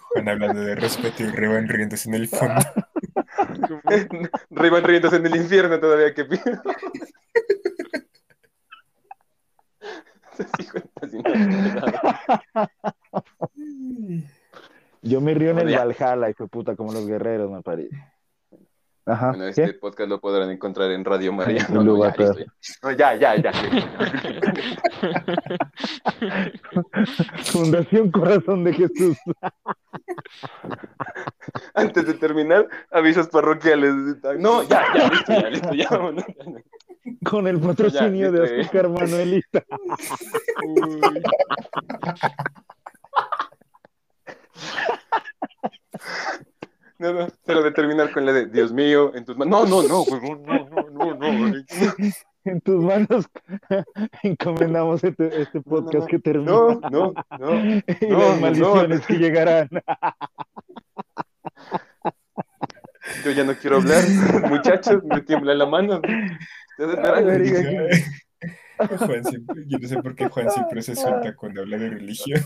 Juan 0.00 0.28
hablando 0.28 0.60
de 0.60 0.76
respeto 0.76 1.24
y 1.24 1.26
Reban 1.26 1.68
riéndose 1.68 2.08
en 2.08 2.14
el 2.14 2.28
fondo. 2.28 2.62
Rivan 4.50 4.84
riéndose 4.84 5.16
en 5.16 5.26
el 5.26 5.36
infierno 5.36 5.80
todavía 5.80 6.14
que 6.14 6.24
pido. 6.26 6.62
Yo 15.02 15.20
me 15.20 15.34
río 15.34 15.50
en 15.50 15.58
el 15.58 15.76
Valhalla, 15.76 16.30
hijo 16.30 16.44
de 16.44 16.48
puta, 16.48 16.76
como 16.76 16.92
los 16.92 17.06
guerreros, 17.06 17.50
me 17.50 17.62
parece. 17.62 18.11
Ajá. 19.04 19.30
Bueno, 19.30 19.44
¿qué? 19.54 19.64
este 19.64 19.74
podcast 19.74 20.08
lo 20.08 20.20
podrán 20.20 20.48
encontrar 20.50 20.90
en 20.92 21.04
Radio 21.04 21.32
María. 21.38 21.66
No, 21.68 21.82
no, 21.82 21.98
ya, 21.98 22.14
listo, 22.16 22.38
ya. 22.38 22.46
No, 22.82 22.92
ya, 22.92 23.14
ya, 23.16 23.34
ya. 23.36 23.52
Fundación 27.44 28.10
Corazón 28.10 28.64
de 28.64 28.72
Jesús. 28.74 29.16
Antes 31.74 32.06
de 32.06 32.14
terminar, 32.14 32.66
avisos 32.90 33.28
parroquiales. 33.28 33.92
No, 34.38 34.62
ya, 34.62 34.84
ya, 34.94 35.10
listo, 35.10 35.32
ya, 35.32 35.50
listo, 35.50 35.74
ya, 35.74 35.88
vámonos. 35.90 36.24
Con 37.28 37.46
el 37.48 37.58
patrocinio 37.60 38.32
Ya, 38.32 38.40
de. 38.40 38.60
Azúcar 38.62 38.88
Manuelita. 38.88 39.62
Uy. 40.64 41.00
No, 47.02 47.12
no, 47.12 47.26
pero 47.44 47.64
de 47.64 47.72
terminar 47.72 48.12
con 48.12 48.24
la 48.24 48.32
de 48.32 48.46
Dios 48.46 48.72
mío, 48.72 49.12
en 49.16 49.24
tus 49.24 49.36
manos. 49.36 49.68
No, 49.68 49.82
no, 49.82 49.88
no, 49.88 50.02
huevón, 50.02 50.44
no, 50.44 50.68
no, 50.68 50.90
no, 50.90 51.14
no, 51.16 51.48
no. 51.48 51.64
En 52.44 52.60
tus 52.60 52.82
manos 52.82 53.28
encomendamos 54.24 55.04
este, 55.04 55.42
este 55.42 55.60
podcast 55.60 56.00
no. 56.00 56.06
que 56.06 56.18
termina. 56.18 56.50
No, 56.50 56.80
no, 56.90 57.14
no. 57.38 57.54
y 58.00 58.06
no, 58.08 58.18
las 58.18 58.36
no. 58.36 58.40
maldiciones 58.40 59.06
que 59.06 59.14
llegarán. 59.14 59.68
Yo 63.24 63.30
ya 63.32 63.44
no 63.44 63.54
quiero 63.54 63.76
hablar, 63.76 64.04
muchachos, 64.48 65.02
me 65.04 65.22
tiembla 65.22 65.54
la 65.54 65.66
mano. 65.66 66.00
Ustedes 66.78 66.98
Ay, 67.04 67.24
verán. 67.24 67.88
Juan 68.78 69.24
siempre, 69.24 69.64
yo 69.66 69.78
no 69.78 69.88
sé 69.88 70.02
por 70.02 70.14
qué 70.14 70.28
Juan 70.28 70.50
siempre 70.50 70.82
se 70.82 70.94
suelta 70.94 71.34
cuando 71.36 71.62
habla 71.62 71.78
de 71.78 71.90
religión. 71.90 72.40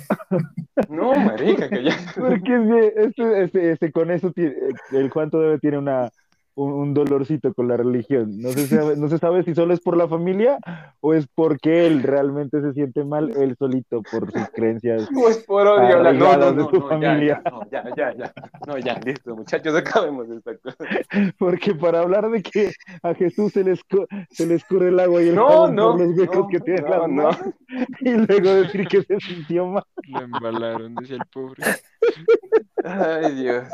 No, 0.89 1.15
marica, 1.15 1.69
que 1.69 1.85
ya. 1.85 1.97
Porque 2.15 2.35
es 2.36 2.43
que 2.43 2.93
este, 2.97 3.43
este, 3.43 3.73
este, 3.73 3.93
con 3.93 4.11
eso 4.11 4.32
tiene, 4.32 4.55
el 4.93 5.11
Juan 5.11 5.31
todavía 5.31 5.59
tiene 5.59 5.78
una, 5.78 6.11
un, 6.57 6.73
un 6.73 6.95
dolorcito 6.95 7.55
con 7.55 7.69
la 7.69 7.77
religión. 7.77 8.31
No 8.41 8.51
se, 8.51 8.66
sabe, 8.66 8.97
no 8.97 9.09
se 9.09 9.19
sabe 9.19 9.45
si 9.45 9.55
solo 9.55 9.73
es 9.73 9.81
por 9.81 9.97
la 9.97 10.09
familia 10.09 10.59
o 11.01 11.15
es 11.15 11.27
porque 11.35 11.87
él 11.87 12.03
realmente 12.03 12.61
se 12.61 12.73
siente 12.73 13.05
mal 13.05 13.31
él 13.37 13.55
solito 13.59 14.03
por 14.11 14.33
sus 14.33 14.49
creencias. 14.55 15.09
No 15.12 15.28
es 15.28 15.39
por 15.45 15.66
odio, 15.66 16.03
la- 16.03 16.12
no, 16.12 16.37
no, 16.37 16.47
de 16.51 16.57
no, 16.57 16.69
su 16.70 16.81
no, 16.81 16.89
familia. 16.89 17.43
Ya, 17.45 17.51
ya, 17.70 17.83
no, 17.83 17.95
ya, 17.95 17.95
ya, 17.97 18.15
ya. 18.16 18.33
No, 18.66 18.78
ya, 18.78 18.99
listo, 19.05 19.37
muchachos, 19.37 19.74
acabemos 19.77 20.28
de 20.28 20.37
esta 20.39 20.57
cosa. 20.57 20.85
Porque 21.39 21.74
para 21.74 22.01
hablar 22.01 22.28
de 22.31 22.43
que 22.43 22.73
a 23.03 23.15
Jesús 23.15 23.53
se 23.53 23.62
le, 23.62 23.73
escu- 23.74 24.07
se 24.31 24.47
le 24.47 24.55
escurre 24.57 24.89
el 24.89 24.99
agua 24.99 25.23
y 25.23 25.28
el 25.28 25.35
No, 25.37 25.49
jabón 25.49 25.74
no, 25.77 25.91
por 25.93 26.01
los 26.07 26.19
huecos 26.19 26.37
no, 26.39 26.49
que 26.49 26.61
tiene 26.61 26.81
no, 26.83 26.89
las 26.89 26.99
no. 27.09 27.23
manos 27.23 27.39
y 28.01 28.11
luego 28.12 28.55
decir 28.55 28.89
que 28.89 29.03
se 29.03 29.20
sintió 29.20 29.66
mal. 29.66 29.85
Lo 30.09 30.20
embalaron, 30.23 30.95
decía 30.97 31.16
el 31.16 31.27
pobre. 31.33 31.62
Ay, 32.85 33.35
Dios. 33.35 33.69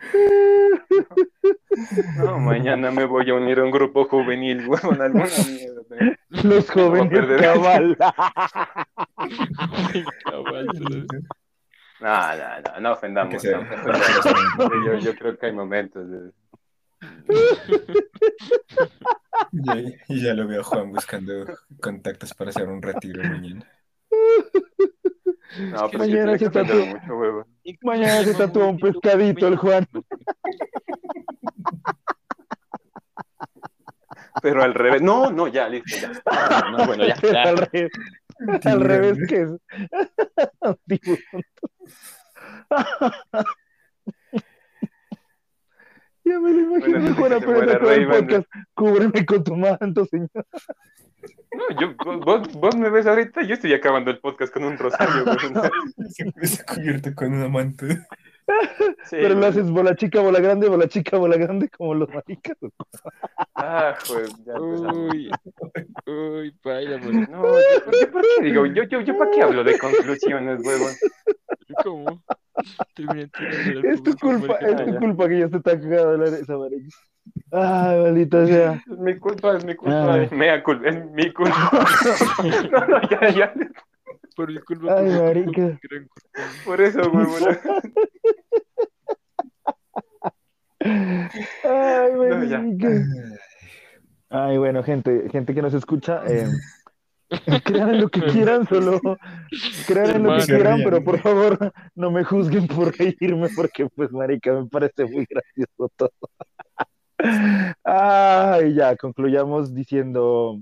No, 2.16 2.38
mañana 2.38 2.90
me 2.90 3.04
voy 3.04 3.28
a 3.30 3.34
unir 3.34 3.60
a 3.60 3.64
un 3.64 3.70
grupo 3.70 4.04
juvenil, 4.06 4.66
huevón, 4.66 5.00
alguna 5.00 5.26
mierda. 5.46 6.16
Los 6.28 6.70
jóvenes 6.70 7.10
perder. 7.10 7.40
cabal. 7.40 7.96
No, 12.00 12.36
no, 12.36 12.60
no, 12.74 12.80
no 12.80 12.92
ofendamos. 12.92 13.42
No. 13.42 14.84
Yo, 14.86 14.98
yo 15.00 15.16
creo 15.16 15.36
que 15.36 15.46
hay 15.46 15.52
momentos. 15.52 16.08
de- 16.08 16.30
Y, 19.52 19.96
y 20.14 20.22
ya 20.22 20.34
lo 20.34 20.46
veo 20.46 20.60
a 20.60 20.64
Juan 20.64 20.92
buscando 20.92 21.44
contactos 21.80 22.34
para 22.34 22.50
hacer 22.50 22.68
un 22.68 22.80
retiro 22.82 23.22
mañana. 23.24 23.66
No, 25.58 25.88
pero 25.90 25.98
Mañana 25.98 26.38
se 26.38 26.50
tatúa. 26.50 26.84
mucho, 26.86 27.16
huevo. 27.16 27.46
Mañana 27.82 28.24
se 28.24 28.34
tatúa 28.34 28.66
un 28.66 28.78
pescadito 28.78 29.48
el 29.48 29.56
Juan. 29.56 29.86
Pero 34.42 34.62
al 34.62 34.74
revés. 34.74 35.02
No, 35.02 35.30
no, 35.30 35.48
ya, 35.48 35.68
listo, 35.68 35.96
ya. 35.96 36.12
No, 36.70 36.86
bueno, 36.86 37.04
ya. 37.06 37.14
al 37.42 37.58
revés, 37.58 37.90
al 38.64 38.80
revés 38.80 39.18
que 39.28 39.42
es. 39.42 39.50
Ya 46.28 46.38
me 46.40 46.52
lo 46.52 46.60
imagino, 46.60 47.14
Bueno, 47.14 47.14
Juan, 47.16 47.32
antes 47.32 47.48
de 47.48 47.48
que 47.48 47.48
se 47.48 47.50
apenas 47.52 47.56
muera 47.56 47.72
acaba 47.76 47.94
el 47.94 48.06
podcast. 48.06 48.48
Cúbreme 48.74 49.26
con 49.26 49.44
tu 49.44 49.56
manto, 49.56 50.04
señor. 50.04 50.30
No, 51.52 51.80
yo, 51.80 51.94
vos, 52.20 52.52
vos 52.52 52.76
me 52.76 52.90
ves 52.90 53.06
ahorita, 53.06 53.42
yo 53.42 53.54
estoy 53.54 53.72
acabando 53.72 54.10
el 54.10 54.18
podcast 54.18 54.52
con 54.52 54.64
un 54.64 54.76
rosario. 54.76 55.24
Se, 56.10 56.30
se 56.46 56.64
cubierto 56.64 57.14
con 57.14 57.32
una 57.32 57.48
manta. 57.48 57.86
Sí, 59.04 59.16
Pero 59.20 59.34
lo 59.34 59.46
haces 59.46 59.70
bola 59.70 59.94
chica, 59.94 60.20
bola 60.20 60.40
grande, 60.40 60.68
bola 60.68 60.88
chica, 60.88 61.18
bola 61.18 61.36
grande, 61.36 61.68
como 61.68 61.94
los 61.94 62.08
maricas. 62.08 62.56
Ah, 63.54 63.94
joder, 64.06 64.28
ya. 64.46 64.54
Uy, 64.60 65.30
uy, 66.06 66.54
baila, 66.64 66.98
güey. 66.98 67.12
No, 67.12 67.42
yo, 67.42 68.00
yo 68.00 68.10
por 68.10 68.22
qué 68.22 68.44
digo, 68.44 68.66
yo, 68.66 68.84
yo, 68.84 69.00
yo 69.02 69.18
para 69.18 69.30
qué 69.30 69.42
hablo 69.42 69.64
de 69.64 69.78
conclusiones, 69.78 70.64
huevón. 70.64 70.92
¿Cómo? 71.84 72.22
Es 73.84 74.02
tu 74.02 74.16
culpa, 74.16 74.56
es 74.56 74.84
tu 74.84 74.98
culpa 74.98 75.28
que 75.28 75.38
ya 75.40 75.48
se 75.48 75.56
está 75.58 75.80
cagado 75.80 76.16
la 76.16 76.30
marica. 76.58 76.88
Ay, 77.52 78.00
maldita 78.02 78.46
sea. 78.46 78.72
Es 78.90 78.98
mi 78.98 79.18
culpa, 79.18 79.56
es 79.56 79.64
mi 79.64 79.74
culpa, 79.74 80.14
Ay. 80.14 80.24
es 80.24 80.32
mea 80.32 80.62
culpa, 80.62 80.88
es 80.88 81.04
mi 81.12 81.32
culpa. 81.32 81.54
No, 82.72 82.86
no, 82.86 83.00
ya, 83.10 83.30
ya, 83.30 83.54
Por 84.36 84.52
mi 84.52 84.58
culpa. 84.60 84.98
Ay, 84.98 85.10
marica. 85.10 85.78
por 86.64 86.80
eso, 86.80 87.00
huevón. 87.10 87.58
Ay, 91.64 92.12
No. 92.14 92.88
Ay, 94.30 94.58
bueno, 94.58 94.82
gente, 94.82 95.28
gente 95.30 95.54
que 95.54 95.62
nos 95.62 95.72
escucha, 95.72 96.22
eh, 96.26 96.46
crean 97.64 97.90
en 97.90 98.00
lo 98.00 98.08
que 98.08 98.20
quieran, 98.22 98.66
solo 98.68 99.00
crean 99.86 100.16
en 100.16 100.22
lo 100.22 100.30
que 100.30 100.42
Hermano. 100.42 100.44
quieran, 100.46 100.80
pero 100.84 101.04
por 101.04 101.18
favor 101.20 101.72
no 101.94 102.10
me 102.10 102.24
juzguen 102.24 102.66
por 102.66 102.96
reírme, 102.96 103.48
porque 103.54 103.86
pues, 103.88 104.10
marica, 104.12 104.52
me 104.54 104.66
parece 104.66 105.04
muy 105.04 105.26
gracioso 105.28 105.90
todo. 105.96 106.12
Ay, 107.84 108.74
ya, 108.74 108.96
concluyamos 108.96 109.74
diciendo 109.74 110.60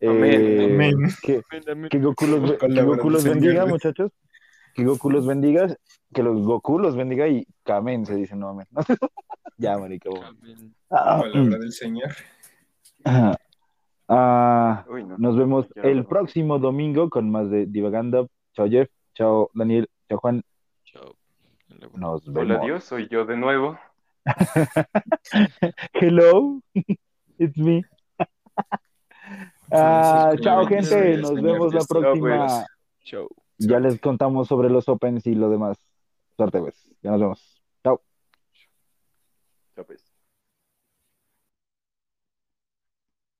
eh, 0.00 0.08
Amén, 0.08 0.94
amén. 0.94 1.08
que, 1.22 1.42
que 1.90 1.98
Goku 1.98 2.26
los, 2.26 2.52
que 2.52 2.56
Palabra 2.58 2.96
Goku 2.96 3.10
los 3.10 3.24
bendiga, 3.24 3.66
muchachos. 3.66 4.10
Que 4.74 4.84
Goku 4.84 5.10
los 5.10 5.26
bendiga, 5.26 5.68
que 6.12 6.22
los 6.22 6.42
Goku 6.42 6.78
los 6.78 6.96
bendiga 6.96 7.28
y 7.28 7.46
Kamen 7.62 8.04
se 8.06 8.16
dice 8.16 8.34
no 8.34 8.48
amén. 8.48 8.66
ya, 9.56 9.78
marica. 9.78 10.10
Amén. 10.10 10.74
Ah, 10.90 11.20
Palabra 11.20 11.58
del 11.58 11.72
Señor. 11.72 12.10
ah, 13.04 13.36
ah, 14.08 14.84
Uy, 14.88 15.04
no. 15.04 15.16
nos 15.18 15.36
vemos 15.36 15.66
el 15.76 16.04
próximo 16.04 16.58
domingo 16.58 17.10
con 17.10 17.30
más 17.30 17.50
de 17.50 17.66
Divagando. 17.66 18.28
Chao 18.52 18.68
Jeff, 18.68 18.88
chao 19.14 19.50
Daniel, 19.54 19.88
chao 20.08 20.18
Juan. 20.18 20.42
Chao. 20.84 21.16
Nos 21.96 22.24
vemos. 22.24 22.28
Hola, 22.36 22.58
Dios, 22.58 22.84
soy 22.84 23.08
yo 23.08 23.24
de 23.24 23.36
nuevo. 23.36 23.78
Hello, 25.94 26.60
it's 27.38 27.58
me. 27.58 27.82
Ah, 29.70 30.34
chao 30.40 30.66
gente, 30.66 31.16
nos 31.16 31.34
vemos 31.34 31.74
la 31.74 31.84
próxima. 31.84 32.66
Chao. 33.02 33.28
Ya 33.58 33.80
les 33.80 33.98
contamos 34.00 34.46
sobre 34.46 34.68
los 34.68 34.88
opens 34.88 35.26
y 35.26 35.34
lo 35.34 35.48
demás. 35.48 35.78
Suerte 36.36 36.60
pues. 36.60 36.90
Ya 37.02 37.10
nos 37.10 37.20
vemos. 37.20 37.62
Chao. 37.82 38.00
Chao, 39.74 39.84
pues. 39.84 40.13